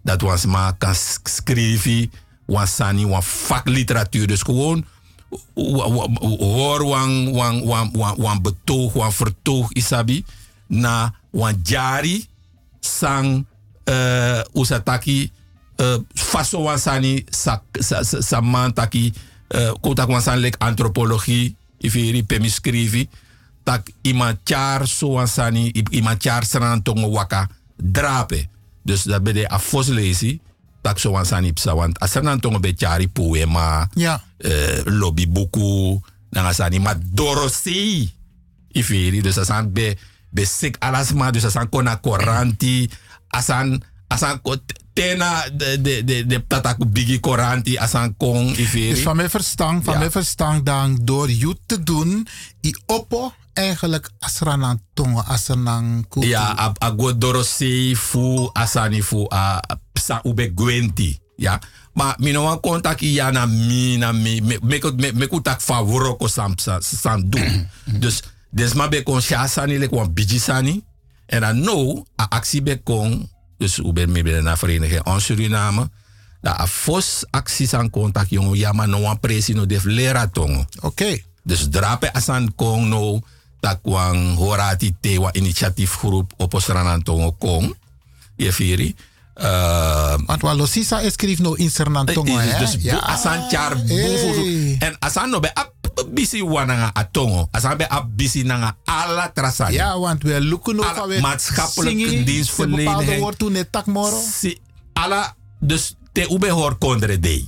Dat 0.04 0.22
was 0.22 0.46
ma 0.46 0.72
kan 0.78 0.96
schrijven 1.24 2.12
wansani 2.50 3.06
wan 3.06 3.24
vakliteratuur 3.24 4.28
dus 4.28 4.42
gewoon 4.42 4.86
hoor 5.54 6.84
wan 6.84 7.32
wan 7.32 7.62
wan 7.66 7.90
wan 7.94 8.16
wan 8.18 8.42
betoog 8.42 8.94
wan 8.94 9.14
vertoog 9.14 9.72
isabi 9.74 10.26
na 10.68 11.14
wan 11.30 11.60
jari 11.64 12.26
sang 12.80 13.46
uh, 13.86 14.42
usataki 14.54 15.32
uh, 15.78 16.02
faso 16.14 16.62
wan 16.66 16.80
sani 16.80 17.24
sa, 17.30 17.62
sa, 17.80 18.04
sa, 18.04 18.22
sa 18.22 18.42
man 18.42 18.74
taki 18.74 19.14
uh, 19.54 19.74
kotak 19.82 20.10
wan 20.10 20.22
san 20.22 20.42
lek 20.42 20.58
antropologie 20.58 21.54
ifiri 21.78 22.26
skrivi 22.50 23.10
tak 23.70 23.86
ima 24.02 24.34
char 24.44 24.88
so 24.90 25.08
wan 25.22 25.28
sani 25.30 25.70
i- 25.78 25.86
ima 26.02 26.16
char 26.18 26.42
sanan 26.46 26.82
tongo 26.82 27.10
waka 27.14 27.46
drape 27.78 28.48
dus 28.84 29.04
dat 29.06 29.22
ben 29.24 29.36
je 29.36 29.46
a 29.52 29.60
fos 29.60 29.88
lezi 29.88 30.40
tak 30.82 30.98
so 31.00 31.12
wan 31.14 31.26
sani 31.26 31.54
psa 31.54 31.76
want 31.76 32.00
asanan 32.02 32.40
tongo 32.42 32.60
be 32.60 32.74
chari 32.74 33.08
poema 33.08 33.86
Ja. 33.94 34.24
uh, 34.42 34.82
lobby 34.86 35.28
buku 35.30 36.02
nanga 36.34 36.54
sani 36.54 36.80
ma 36.80 36.94
dorosi 37.14 38.10
ifiri 38.74 39.22
dus 39.22 39.38
asan 39.38 39.70
be 39.74 39.98
be 40.30 40.46
sik 40.46 40.76
alasma 40.80 41.32
dus 41.32 41.46
asan 41.46 41.70
kona 41.70 41.96
koranti 42.02 42.90
asan 43.30 43.82
asan 44.08 44.42
tena 44.94 45.46
de 45.54 45.78
de 45.82 46.04
de 46.04 46.26
de 46.26 46.38
tataku 46.48 46.86
bigi 46.86 47.20
koranti 47.20 47.78
asan 47.78 48.16
kong 48.18 48.58
ifiri 48.58 48.90
Dus 48.94 49.02
van 49.04 49.16
mijn 49.16 49.30
verstand, 49.30 49.84
van 49.84 49.94
Ja. 49.94 50.00
mijn 50.00 50.12
verstand 50.12 50.66
dan 50.66 50.98
door 51.02 51.30
you 51.32 51.56
te 51.66 51.84
doen, 51.84 52.28
i 52.66 52.74
oppo 52.86 53.32
eigenlijk 53.60 54.10
asranan 54.20 54.80
tongo, 54.94 55.20
asranan 55.28 56.06
kutu. 56.08 56.28
Ja, 56.28 56.56
a, 56.58 56.72
a 56.78 56.90
go 56.96 57.12
dorosi 57.18 57.96
fu 57.96 58.50
asani 58.54 59.04
fu 59.04 59.26
a 59.30 59.60
psa 59.94 60.20
ube 60.24 60.52
gwenti. 60.54 61.20
Ja. 61.36 61.60
Maar 61.94 62.16
mi 62.20 62.32
no 62.32 62.44
wan 62.44 62.60
kontak 62.60 63.02
iya 63.02 63.32
na 63.32 63.46
mi 63.46 63.98
na 63.98 64.12
mi 64.12 64.42
me 64.42 64.58
me 64.62 64.80
ko- 64.80 64.94
me 64.96 65.12
me 65.14 65.28
ku 65.28 65.42
tak 65.42 65.62
favoro 65.62 66.16
ko 66.16 66.28
sam 66.28 66.54
sa- 66.58 66.80
sam 66.82 67.30
do. 67.30 67.40
dus 68.00 68.22
des 68.50 68.74
ma 68.74 68.88
be 68.88 69.04
kon 69.04 69.22
sha 69.22 69.48
sani 69.48 69.78
le 69.78 69.88
kon 69.90 70.14
biji 70.14 70.40
sani. 70.40 70.84
En 71.26 71.42
dan 71.42 71.60
no 71.60 72.06
a 72.16 72.26
actie 72.30 72.62
be 72.62 72.80
kon 72.84 73.30
dus 73.58 73.80
ube 73.80 74.08
mi 74.08 74.24
be 74.24 74.42
na 74.42 74.56
vereniging 74.58 75.04
on 75.06 75.20
Suriname. 75.22 75.90
Da 76.42 76.56
a 76.60 76.68
fos 76.68 77.26
acties 77.32 77.74
aan 77.74 77.90
contact 77.90 78.30
jongen 78.30 78.58
ja 78.58 78.72
maar 78.72 78.88
no 78.88 79.00
wan 79.02 79.20
presi 79.20 79.54
no 79.54 79.66
def 79.66 79.84
lera 79.84 80.28
tongo. 80.28 80.66
Oké. 80.82 81.20
Dus 81.44 81.70
drape 81.70 82.14
asan 82.14 82.56
kong 82.56 82.88
no 82.88 83.22
tak 83.60 83.80
wang 83.84 84.36
horati 84.38 84.96
te 85.02 85.20
wa 85.20 85.30
initiatiefgroep 85.34 86.34
oposranan 86.38 87.04
tongo 87.04 87.32
kong. 87.32 87.76
Je 88.36 88.54
firi. 88.54 88.96
Uh, 89.40 90.16
Want 90.26 90.42
wat 90.42 90.56
Losisa 90.56 91.00
schreef 91.10 91.40
nou 91.40 91.56
in 91.58 91.70
Sernan 91.72 92.06
tongo, 92.06 92.38
hè? 92.38 92.60
dus 92.60 92.78
bu- 92.78 92.98
asan 93.00 93.50
char 93.50 93.78
Hey. 93.88 94.76
En 94.80 94.96
asan 95.00 95.30
no 95.30 95.40
be 95.40 95.54
ap 95.54 95.72
bisi 96.12 96.44
wananga 96.44 96.90
atongo. 96.94 97.48
Asan 97.52 97.78
be 97.78 97.88
ap 97.90 98.06
bisi 98.16 98.44
nanga 98.44 98.76
ala 98.86 99.32
trasani. 99.32 99.74
Ja, 99.74 100.00
want 100.00 100.24
we 100.24 100.44
loeken 100.44 100.76
nog 100.76 100.86
Alle 100.86 101.00
alweer 101.00 101.22
maatschappelijke 101.22 102.24
dienstverlening. 102.24 103.20
Woord 103.20 103.38
toen 103.38 103.52
net 103.52 103.72
takmoro. 103.72 104.22
Si, 104.40 104.60
ala, 104.94 105.36
dus 105.60 105.96
te 106.12 106.28
ube 106.30 106.50
hor 106.50 106.76
kondre 106.78 107.20
dei. 107.20 107.48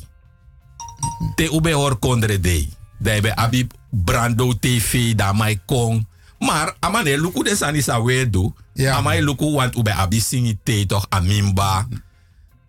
Te 1.35 1.49
ube 1.53 1.71
hor 1.71 1.95
kondre 1.97 2.39
dei. 2.39 2.69
Dai 2.99 3.21
be 3.21 3.35
abi 3.35 3.67
brando 3.91 4.53
tv 4.59 5.15
da 5.15 5.31
mai 5.33 5.59
kong. 5.65 6.05
Maar 6.39 6.75
amane 6.79 7.17
luku 7.21 7.43
de 7.43 7.55
sani 7.55 7.81
sa 7.81 8.01
wedu. 8.03 8.53
Ja. 8.73 8.95
Amai 8.95 9.21
luku 9.21 9.51
want 9.51 9.75
ube 9.75 9.91
abi 9.93 10.19
singi 10.19 10.57
te 10.63 10.85
toch 10.85 11.05
amimba. 11.09 11.87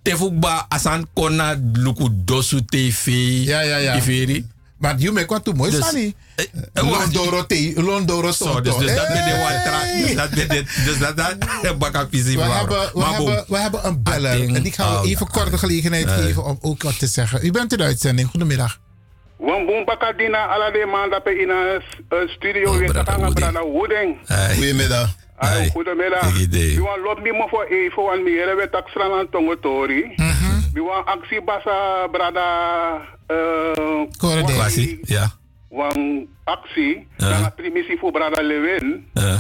Te 0.03 0.17
fukba 0.17 0.67
asan 0.69 1.07
kona 1.15 1.55
luku 1.73 2.09
dosu 2.25 2.65
tv. 2.65 3.07
Ja, 3.45 3.61
ja, 3.61 3.77
ja. 3.77 3.95
Iferi. 3.97 4.47
Maar 4.79 4.99
je 4.99 5.11
maakt 5.11 5.29
wat 5.31 5.55
mooi, 5.55 5.71
Dus, 5.71 5.85
Sani. 5.87 6.15
eh, 6.35 6.45
Londoro 6.73 7.47
te, 7.47 7.73
Londoro 7.77 8.33
Zo, 8.33 8.61
dus, 8.61 8.77
dus 8.77 8.95
dat 8.95 9.09
ben 9.09 9.25
de 9.25 9.39
wat 9.39 9.63
tra- 9.65 10.07
dus 10.07 10.15
dat 10.15 10.31
ben 10.31 10.49
de, 10.49 10.65
dus 10.85 10.99
dat 10.99 11.17
dat 11.17 11.79
bakapisi 11.79 12.37
We 12.37 12.43
hebben, 12.43 12.91
we, 12.95 13.05
hebben, 13.05 13.45
we 13.49 13.59
hebben 13.59 13.87
een 13.87 14.03
beller. 14.03 14.55
En 14.55 14.63
die 14.63 14.73
gaan 14.73 15.01
we 15.03 15.09
even 15.09 15.29
korte 15.31 15.59
gelegenheid 15.59 16.07
Nee. 16.07 16.15
geven 16.23 16.45
om 16.45 16.59
ook 16.61 16.83
wat 16.83 16.99
te 16.99 17.07
zeggen. 17.07 17.47
U 17.47 17.51
bent 17.51 17.73
in 17.73 17.79
de 17.79 17.85
uitzending. 17.85 18.29
Goedemiddag. 18.29 18.79
Wan 19.43 19.67
boom 19.67 19.85
bakadina 19.85 20.47
ala 20.55 20.71
de 20.71 20.87
man 20.87 21.11
dat 21.11 21.27
in 21.27 21.51
een 21.51 22.29
studio 22.29 22.73
in 22.79 22.93
Katanga 22.93 23.29
brada 23.31 23.63
Wooding. 23.65 24.19
Goedemiddag. 24.55 25.09
Hallo, 25.37 25.65
goedemiddag. 25.71 26.29
Ik 26.29 26.37
idee. 26.41 26.75
We 26.77 26.83
want 26.83 27.03
loop 27.03 27.23
niet 27.23 27.33
meer 27.33 27.49
voor 27.49 27.65
even, 27.65 28.03
want 28.03 28.23
meer 28.23 28.57
we 28.57 28.69
tak 28.71 28.89
slaan 28.89 29.13
aan 29.13 29.29
tongo 29.31 29.59
tori. 29.61 30.15
We 30.73 30.81
want 30.83 31.07
actie 31.07 31.43
basa 31.43 32.07
brada. 32.11 32.47
eh, 33.27 34.03
Kwasi, 34.45 34.99
ja. 35.03 35.31
Wan. 35.69 36.27
Ja. 37.17 37.29
Dan 37.29 37.45
een 37.45 37.55
primissie 37.55 37.99
voor 37.99 38.11
brada 38.13 38.43
Lewin. 38.43 39.09
Eh, 39.15 39.39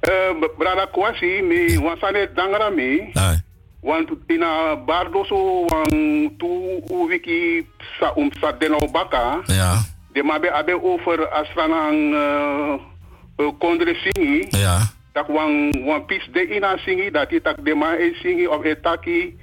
Eh, 0.00 0.32
brada 0.58 0.86
Kwasi, 0.92 1.42
mi 1.42 1.78
wan 1.78 1.96
sane 2.00 2.30
dangra 2.34 2.68
mi. 2.68 3.10
ai. 3.14 3.36
Want 3.80 4.10
in 4.26 4.42
a 4.42 4.76
bardo 4.76 5.24
so 5.24 5.64
wan 5.68 5.90
tu 6.38 6.80
wiki 7.08 7.66
sa 7.98 8.12
um 8.16 8.30
sa 8.40 8.52
deno 8.52 8.78
baka. 8.92 9.40
Ja. 9.46 9.80
De 10.12 10.22
mabe 10.22 10.52
abe 10.52 10.76
over 10.82 11.28
asranang 11.32 12.12
uh, 12.12 12.76
uh, 13.40 13.52
kondre 13.58 13.94
singi. 13.94 14.46
Ja. 14.50 14.78
tak 15.12 15.26
wan 15.28 15.72
wan 15.84 16.04
pis 16.06 16.28
de 16.32 16.46
ina 16.56 16.76
singi 16.76 17.10
dat 17.10 17.32
i 17.32 17.40
tak 17.40 17.64
de 17.64 17.74
ma 17.74 17.98
e 17.98 18.14
singi 18.22 18.46
of 18.46 18.64
e 18.64 18.74
taki 18.80 19.36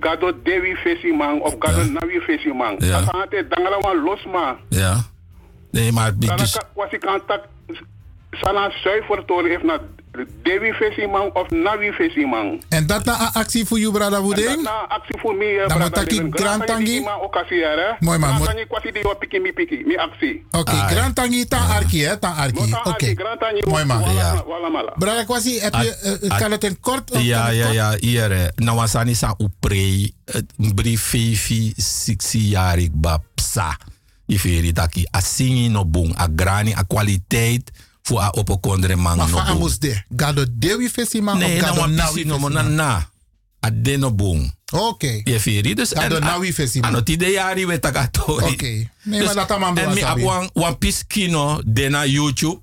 gado 0.00 0.32
dewi 0.42 0.74
fesi 0.82 1.12
man 1.12 1.40
of 1.42 1.54
gado 1.58 1.84
nawi 1.84 2.20
fesi 2.26 2.52
man. 2.52 2.76
Ja. 2.78 2.98
Asa 2.98 3.22
ate 3.22 3.46
dangala 3.48 3.78
wan 3.78 4.02
los 4.02 4.24
ma. 4.26 4.56
Ja. 4.68 5.04
Nee, 5.70 5.92
maar 5.92 6.12
dus, 6.18 6.58
was 6.74 6.90
ik 6.90 7.06
aan 7.06 7.20
tak 7.26 7.44
sana 8.30 8.70
zuiver 8.70 9.24
toren 9.24 9.50
heeft 9.50 9.62
na 9.62 9.78
dewi 10.42 10.72
fesi 10.72 11.06
man 11.06 11.30
of 11.32 11.50
nawi 11.50 11.92
fesi 11.92 12.26
man. 12.26 12.62
En 12.68 12.86
dat 12.86 13.04
na 13.04 13.20
een 13.20 13.32
actie 13.32 13.64
voor 13.66 13.78
jou, 13.78 13.92
brada 13.92 14.20
Woeding? 14.20 14.54
dat 14.54 14.62
na 14.62 14.86
actie 14.88 15.20
voor 15.20 15.34
mij, 15.34 15.52
eh, 15.62 15.68
Dan 15.68 15.78
brada 15.78 16.00
moet 16.00 16.12
ik. 16.12 16.40
Grand 16.40 16.66
Tangi? 16.66 17.00
Mooi, 18.00 18.18
man, 18.18 18.28
Grand 18.30 18.44
Tangi 18.44 18.66
kwasi 18.66 18.92
die 18.92 19.10
op 19.10 19.18
piki 19.18 19.38
mi 19.40 19.52
piki, 19.52 19.82
mi 19.86 19.96
actie. 19.96 20.44
Oké, 20.50 20.70
Grand 20.70 21.14
Tangi, 21.14 21.46
ta 21.48 21.58
arki, 21.58 22.04
hè? 22.04 22.16
Ta 22.16 22.28
arki. 22.28 22.74
Oké. 22.84 23.14
Grand 23.14 23.40
Tangi, 23.40 23.62
Mooi 23.68 23.84
man. 23.84 24.02
Brada 24.96 25.24
Kwasi, 25.24 25.58
heb 25.60 25.74
je, 25.74 25.96
eh, 26.20 26.30
Ah, 26.30 26.38
kan 26.38 26.50
het 26.50 26.64
in 26.64 26.80
kort? 26.80 27.10
Ja, 27.18 27.48
ja, 27.48 27.68
ja. 27.68 27.94
Hier. 28.00 28.52
Nou, 28.56 28.76
was 28.76 28.94
aan 28.94 29.08
isa 29.08 29.34
uprei. 29.38 30.14
Brief 30.74 31.02
fefi 31.02 31.72
siksi 31.76 32.48
jarik 32.48 32.90
ba 32.94 33.22
psa. 33.34 33.76
Iferi 34.26 34.72
taki. 34.72 35.06
A 35.16 35.20
singi 35.20 35.68
no 35.68 35.84
bung. 35.84 36.18
A 36.20 36.26
grani, 36.36 36.72
a 36.72 36.82
kwaliteit. 36.86 37.70
Voor 38.02 38.20
a 38.20 38.30
opokondre 38.30 38.96
man 38.96 39.16
Maar 39.16 39.28
no 39.28 39.36
bung. 39.36 39.48
Amos 39.48 39.78
de. 39.78 40.02
Gado 40.16 40.44
dewi 40.52 40.88
fesi 40.88 41.20
man 41.20 41.38
Nee, 41.38 41.54
of 41.54 41.60
nou, 41.60 41.66
gado 41.66 41.80
wan 41.80 41.94
nawi 41.94 42.12
pisi 42.14 42.26
no 42.26 42.38
mo 42.38 42.46
fesi 42.48 42.54
na 42.54 42.62
man? 42.62 42.74
na. 42.74 43.08
A 43.66 43.70
de 43.70 43.96
no 43.96 44.12
bung. 44.14 44.54
Oké. 44.72 45.20
Iferi. 45.24 45.74
Dus 45.74 45.90
Gado 45.92 46.16
en- 46.16 46.22
nawi 46.22 46.52
fesi 46.52 46.80
man. 46.80 46.90
Ano 46.90 47.02
ti 47.02 47.16
de 47.16 47.26
yari 47.30 47.66
we 47.66 47.78
taka 47.78 48.08
tori. 48.10 48.52
Oké. 48.52 48.88
Nee, 49.02 49.22
maar 49.24 49.34
dat 49.34 49.50
allemaal 49.50 49.76
En 49.76 49.94
mi 49.94 50.00
ap 50.02 50.18
wan, 50.18 50.50
wan 50.52 50.78
pis 50.78 51.04
kino 51.06 51.60
de 51.66 51.88
na 51.88 52.04
YouTube. 52.04 52.60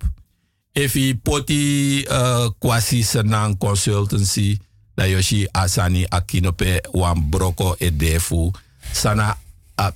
If 0.71 0.95
i 0.95 1.15
poti 1.15 2.05
uh, 2.09 2.47
kwasi 2.59 3.03
senang 3.03 3.57
consultancy. 3.57 4.57
Da 4.95 5.05
yoshi 5.05 5.47
asani 5.51 6.05
akino 6.09 6.51
pe 6.51 6.81
wan 6.91 7.29
broko 7.29 7.75
e 7.77 7.95
defu. 7.95 8.51
Sana 8.91 9.37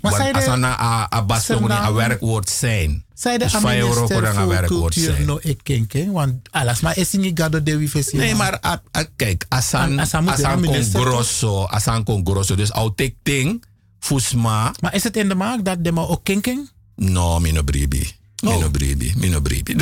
Maar 0.02 0.18
de- 0.18 0.34
asana 0.34 0.80
a, 0.80 1.08
a 1.16 1.24
bastongi 1.26 1.72
a 1.72 1.94
werkwoord 1.94 2.50
zijn. 2.50 3.03
Zij 3.14 3.38
de 3.38 3.44
Dus 3.44 3.53
minister 3.62 4.08
voor 4.08 4.24
een 4.24 4.34
voor 4.34 4.48
werkwoord 4.48 4.94
cultuur 4.94 5.14
zijn. 5.16 5.26
no 5.26 5.38
ik 5.42 5.60
kenken, 5.64 6.12
want 6.12 6.34
alles 6.52 6.80
maar 6.82 6.98
is 6.98 7.12
niet 7.12 7.40
gado 7.40 7.64
dewi 7.64 7.90
fesi 7.90 8.18
Nee, 8.18 8.28
man. 8.36 8.38
maar 8.38 8.60
a, 8.66 8.82
a, 8.98 9.06
kijk, 9.16 9.45
asan, 9.50 9.82
An- 9.82 10.00
asan 10.00 10.26
de 10.26 10.32
asan 10.32 10.52
kon 10.52 10.62
minister 10.62 11.00
toch? 11.00 11.10
grosso, 11.10 11.64
asan 11.66 12.03
kon 12.03 12.26
grosso. 12.26 12.56
Dus 12.56 12.70
au 12.72 12.92
tek 12.95 13.16
ting, 13.24 13.64
fusma, 14.00 14.74
Maar 14.80 14.94
is 14.95 15.03
het 15.03 15.18
in 15.18 15.28
de 15.28 15.36
maak 15.36 15.66
dat 15.66 15.84
de 15.84 15.92
maar 15.92 16.08
ook 16.10 16.24
kenken? 16.24 16.70
No, 16.95 17.40
mino 17.40 17.64
bribi. 17.64 18.12
Mino 18.44 18.70
bribi, 18.70 19.14
mino 19.18 19.40
bribi. 19.42 19.76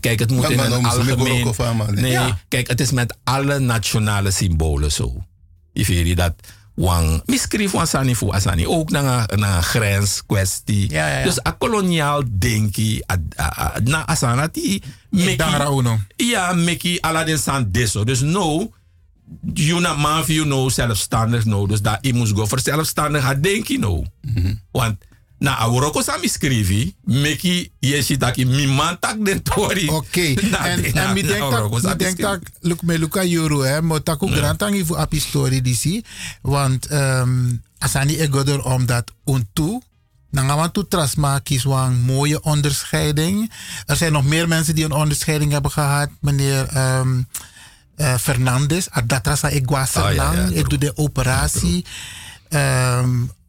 Kijk, 0.00 0.18
het 0.18 0.30
moet 0.30 0.48
in 0.50 0.58
een 0.58 0.84
algemeen... 0.86 1.54
Nee, 1.90 2.34
kijk, 2.48 2.68
het 2.68 2.80
is 2.80 2.90
met 2.90 3.16
alle 3.24 3.58
nationale 3.58 4.30
symbolen 4.30 4.92
zo. 4.92 5.24
Je 5.72 5.84
weet 5.84 6.16
dat 6.16 6.34
wang 6.80 7.20
miskrif 7.28 7.72
wan 7.76 7.86
sani 7.86 8.14
fu 8.16 8.30
asani 8.32 8.64
ook 8.66 8.90
na 8.90 9.24
een 9.28 9.62
grenskwestie. 9.62 10.90
Ja, 10.90 11.06
ja, 11.08 11.18
ja. 11.18 11.24
Dus 11.24 11.38
a 11.46 11.50
koloniaal 11.52 12.22
denki 12.28 13.02
a, 13.12 13.16
a, 13.36 13.46
a- 13.60 13.80
na 13.84 14.06
asana 14.06 14.48
ti 14.48 14.82
meki 15.10 15.36
ja 16.16 16.52
meki 16.52 16.98
ala 17.00 17.24
den 17.24 17.38
san 17.38 17.68
deso. 17.72 18.04
Dus 18.04 18.20
no 18.20 18.70
you 19.54 19.80
na 19.80 19.94
man 19.94 20.24
you 20.26 20.46
no 20.46 20.68
zelfstandig 20.68 21.44
no. 21.44 21.66
Dus 21.66 21.82
daar 21.82 21.98
moest 22.14 22.32
go 22.32 22.46
voor 22.46 22.60
zelfstandig 22.60 23.22
ha 23.22 23.34
denki 23.34 23.78
no. 23.78 24.04
Want 24.72 24.96
na 25.40 25.56
awuroko 25.58 26.02
sami 26.02 26.28
skrivi, 26.28 26.94
meki 27.08 27.70
yeshi 27.80 28.16
taki 28.20 28.44
mi 28.44 28.66
man 28.66 28.98
tak 29.00 29.24
den 29.24 29.42
tori. 29.42 29.88
Oké, 29.88 30.34
en, 30.36 30.84
en 31.02 31.12
mi 31.12 31.22
denk 31.22 31.50
dat, 31.50 31.70
mi 31.70 31.96
denk 31.96 32.20
dat, 32.20 32.40
look, 32.60 32.82
me 32.82 32.98
Luca 32.98 33.24
Juru, 33.24 33.64
hè, 33.66 33.82
maar 33.82 34.02
dat 34.02 34.20
ook 34.20 34.30
grand 34.30 34.58
tangi 34.58 34.84
voor 34.84 34.96
api 34.96 35.20
story 35.20 35.60
die 35.60 35.74
zie, 35.74 36.04
want 36.42 36.92
um, 36.92 37.62
asani 37.78 38.20
egoder 38.20 38.64
omdat 38.64 39.12
untu, 39.24 39.80
toe 40.72 40.88
trasma 40.88 41.38
kieswang 41.38 42.04
mooie 42.04 42.42
onderscheiding. 42.42 43.52
Er 43.86 43.96
zijn 43.96 44.12
nog 44.12 44.24
meer 44.24 44.48
mensen 44.48 44.74
die 44.74 44.84
een 44.84 44.92
onderscheiding 44.92 45.52
hebben 45.52 45.70
gehad, 45.70 46.08
meneer 46.20 46.66
ehm 46.68 47.22
eh, 47.96 48.16
Fernandes, 48.16 48.90
Adatrasa 48.90 49.48
Egua 49.48 49.78
ja, 49.78 49.86
Sernang, 49.86 50.36
ja, 50.36 50.58
ik 50.58 50.68
doe 50.68 50.78
de 50.78 50.96
operatie. 50.96 51.84
Ehm 52.48 53.08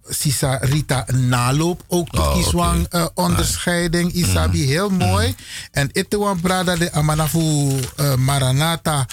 Sisa 0.10 0.58
Rita 0.62 1.06
Naloop, 1.14 1.84
ook 1.88 2.12
de 2.12 2.22
Oh, 2.22 2.34
kieswang 2.34 2.86
eh, 2.90 3.06
onderscheiding. 3.14 4.14
Isabi, 4.14 4.66
heel 4.66 4.90
mooi. 4.90 5.36
En 5.72 5.90
Itewan 5.94 6.40
Brada 6.42 6.76
de 6.76 6.92
Amanafu 6.92 7.70
eh, 7.96 8.16
Maranata 8.16 9.06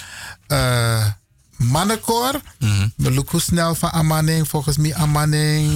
eh 0.47 1.05
Mannekor. 1.57 2.41
Look 2.95 3.29
hoe 3.29 3.41
snel 3.41 3.75
van 3.75 3.89
Amaning. 3.91 4.47
Volgens 4.47 4.77
mij 4.77 4.95
Amaning. 4.95 5.67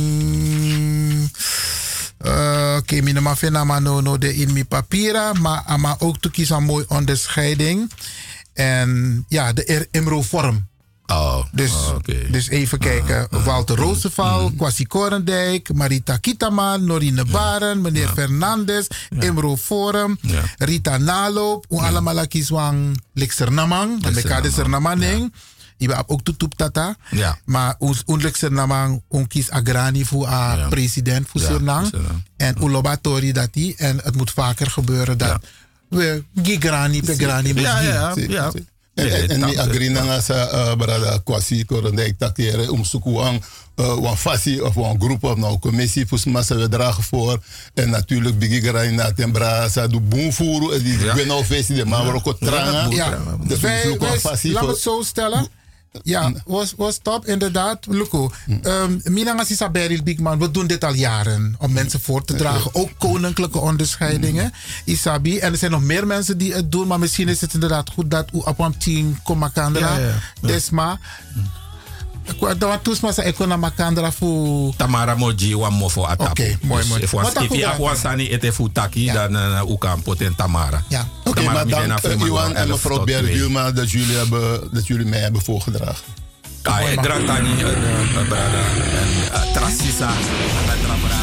Eh, 2.18 2.76
Oké, 2.78 2.78
okay, 2.78 3.02
mijn 3.02 3.38
vind 3.38 3.54
no, 3.80 4.02
no 4.02 4.18
de 4.18 4.36
in 4.36 4.54
mijn 4.54 4.68
papieren. 4.68 5.42
Maar 5.42 5.62
ama 5.66 5.96
ook 6.00 6.22
kies 6.32 6.50
een 6.50 6.64
mooie 6.64 6.86
onderscheiding. 6.88 7.92
En 8.54 9.26
ja, 9.28 9.54
de 9.54 9.64
er- 9.64 9.88
Imro-vorm. 9.92 10.68
Oh, 11.06 11.44
Dus, 11.52 11.74
dus 12.32 12.48
even 12.50 12.80
kijken. 12.80 13.28
Walter 13.44 13.76
Roosevelt, 13.76 14.56
Kwasi 14.56 14.86
Korendijk, 14.88 15.74
Marita 15.74 16.18
Kitaman, 16.18 16.84
Norine 16.86 17.26
Baren, 17.26 17.82
meneer 17.82 18.08
Fernandes, 18.08 18.88
Imro 19.20 19.56
Forum, 19.56 20.18
Rita 20.58 20.98
Naloop, 20.98 21.66
hoe 21.68 21.82
allemaal 21.82 22.28
kieswang 22.28 23.02
Lixernamang, 23.14 24.02
de 24.04 24.12
bekade 24.12 24.52
Sernamaning. 24.52 25.34
Je 25.78 25.90
hebt 25.90 26.10
ook 26.10 26.24
tutup 26.24 26.54
tata. 26.54 26.96
Ja. 27.12 27.38
Maar 27.46 27.76
ons 27.78 28.04
Lixernamang, 28.06 29.02
on 29.08 29.28
kies 29.28 29.50
agrani 29.50 30.06
voor 30.06 30.28
a 30.28 30.68
president 30.70 31.28
voor 31.28 31.42
Ja, 31.42 31.48
Suriname. 31.48 31.90
En 32.38 32.64
Ulobatori 32.64 33.32
dat 33.32 33.54
die. 33.54 33.76
En 33.78 34.00
het 34.04 34.16
moet 34.16 34.32
vaker 34.32 34.72
gebeuren 34.72 35.18
dat 35.18 35.40
we 35.90 36.24
gigrani, 36.44 37.02
Ja, 37.56 37.80
ja, 37.80 38.14
moet 38.16 38.32
ja. 38.32 38.52
En, 38.94 39.10
en, 39.12 39.30
en 39.30 39.48
die 39.50 39.60
agrina 39.62 40.04
nga 40.06 40.20
sa 40.22 40.38
uh, 40.54 40.76
brada 40.78 41.18
kwasi 41.26 41.64
korondijk 41.66 42.18
takere 42.18 42.72
om 42.72 42.86
zoeken 42.86 43.12
wan 43.12 43.40
uh, 43.82 43.96
wan 43.98 44.18
fasi 44.18 44.60
of 44.62 44.74
wan 44.74 45.00
groep 45.02 45.24
of 45.24 45.38
nou 45.38 45.58
commissie 45.60 46.06
voor 46.08 46.20
massa 46.26 46.56
we 46.56 46.70
dragen 46.70 47.04
voor. 47.04 47.42
En 47.74 47.90
natuurlijk 47.90 48.40
bigi 48.40 48.62
garai 48.62 48.92
na 48.92 49.12
tembra 49.14 49.70
sa 49.70 49.88
du 49.88 50.00
boom 50.00 50.32
voeren 50.34 50.78
en 50.78 50.84
die 50.84 51.14
ben 51.16 51.30
al 51.30 51.44
feest 51.44 51.76
de 51.76 51.86
maar 51.86 52.14
ook 52.14 52.38
tranga 52.40 52.88
Ja, 52.90 53.18
dus 53.48 53.60
wij, 53.60 53.98
laten 53.98 54.42
we 54.42 54.58
voor 54.58 54.70
het 54.70 54.80
zo 54.80 55.02
stellen. 55.02 55.48
Ja, 56.02 56.32
was, 56.46 56.74
was 56.78 57.00
top, 57.02 57.26
inderdaad. 57.26 57.86
Luko, 57.86 58.32
um, 58.64 59.02
Minanga 59.04 59.44
Sisa 59.44 59.70
Beryl 59.70 60.04
Bigman, 60.04 60.40
we 60.40 60.52
doen 60.52 60.68
dit 60.68 60.84
al 60.84 60.94
jaren 60.94 61.56
om 61.58 61.72
mensen 61.72 62.00
voor 62.00 62.26
te 62.26 62.36
dragen. 62.36 62.76
Ook 62.76 62.90
koninklijke 62.98 63.60
onderscheidingen. 63.60 64.54
Isabi. 64.86 65.40
En 65.40 65.52
er 65.52 65.58
zijn 65.58 65.72
nog 65.72 65.84
meer 65.84 66.08
mensen 66.08 66.38
die 66.38 66.54
het 66.54 66.72
doen, 66.72 66.88
maar 66.88 67.00
misschien 67.00 67.28
is 67.28 67.42
het 67.42 67.54
inderdaad 67.54 67.90
goed 67.90 68.12
dat 68.12 68.30
u 68.34 68.38
op 68.38 68.60
een 68.60 68.78
team 68.78 69.22
komt. 69.24 69.42
Desma. 70.42 71.00
Maar 73.02 73.26
ik 73.26 73.36
kon 73.36 73.48
naar 73.48 73.60
makandra 73.60 74.12
voor. 74.12 74.76
Tamara 74.76 75.16
moji 75.16 75.56
wan 75.56 75.74
mofo 75.74 76.04
atapu. 76.04 76.42
Oké, 76.44 76.58
mooi, 76.62 76.86
mooi. 76.88 77.02
If 77.02 77.12
je 77.56 77.68
aku 77.68 77.82
wan 77.82 77.96
sani 77.96 78.30
ete 78.30 78.54
futaki, 78.54 79.12
dan 79.12 79.36
uh, 79.36 79.62
u 79.70 79.78
kan 79.78 80.02
poten 80.02 80.36
Tamara. 80.36 80.84
Ja. 80.88 81.08
Oké, 81.24 81.44
Tamara 81.44 81.66
maar 81.66 81.88
dank 81.88 82.04
Iwan 82.04 82.30
wan 82.30 82.56
en 82.56 82.56
11 82.56 82.70
mevrouw. 82.70 83.04
Bergulma 83.04 83.72
dat 83.72 83.92
jullie, 83.92 84.16
hebben, 84.16 84.70
dat 84.72 84.88
jullie 84.88 85.06
mij 85.06 85.20
hebben 85.20 85.42
voorgedragen. 85.42 86.04
Kai 86.62 86.98
grantani 86.98 87.54
uh, 87.54 87.60
uh, 87.60 88.28
brada 88.28 88.64
en 89.34 89.54
trasisa 89.54 90.12
brada. 91.02 91.23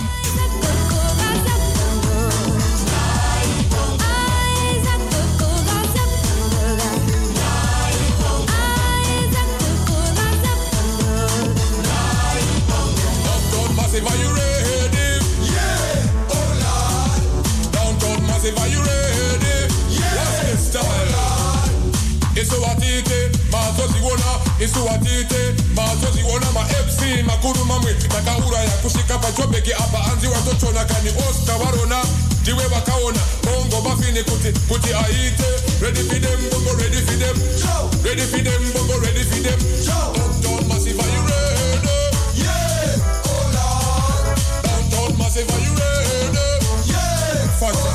Mazoziona 24.61 24.65
isuwatite 24.65 25.55
mazoziona 25.75 26.51
ma-fc 26.53 27.01
makuru 27.25 27.65
mamwe 27.65 27.93
takauraya 27.93 28.69
kusvika 28.69 29.17
pachobheki 29.17 29.73
apa 29.73 30.11
anzi 30.11 30.27
watotona 30.27 30.85
kani 30.85 31.09
oscar 31.29 31.57
varona 31.57 32.03
ndiwe 32.41 32.67
vakaona 32.67 33.19
bongo 33.43 33.81
bafini 33.81 34.23
kuti 34.23 34.51
kuti 34.67 34.93
aite. 34.93 35.43
Ready 35.81 36.01
for 36.03 36.19
them 36.19 36.39
bongo 36.51 36.73
ready 36.77 36.97
for 37.01 37.17
them. 37.17 37.37
Ready 38.03 38.21
for 38.21 38.41
them 38.43 38.71
bongo 38.73 38.99
ready 38.99 39.23
for 39.23 39.41
them. 39.41 39.59
Downtown 39.85 40.67
massive 40.67 40.99
are 40.99 41.09
you 41.09 41.21
ready? 41.25 41.89
Yeah. 42.35 42.97
Oh 43.25 43.45
lord 43.55 44.37
downtown 44.63 45.17
massive 45.17 45.49
are 45.49 45.61
you 45.65 45.73
ready? 45.73 46.37
Yeah 46.91 47.90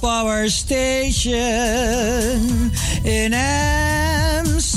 Power 0.00 0.48
station 0.48 1.32
in 3.04 3.34
Amsterdam. 3.34 4.72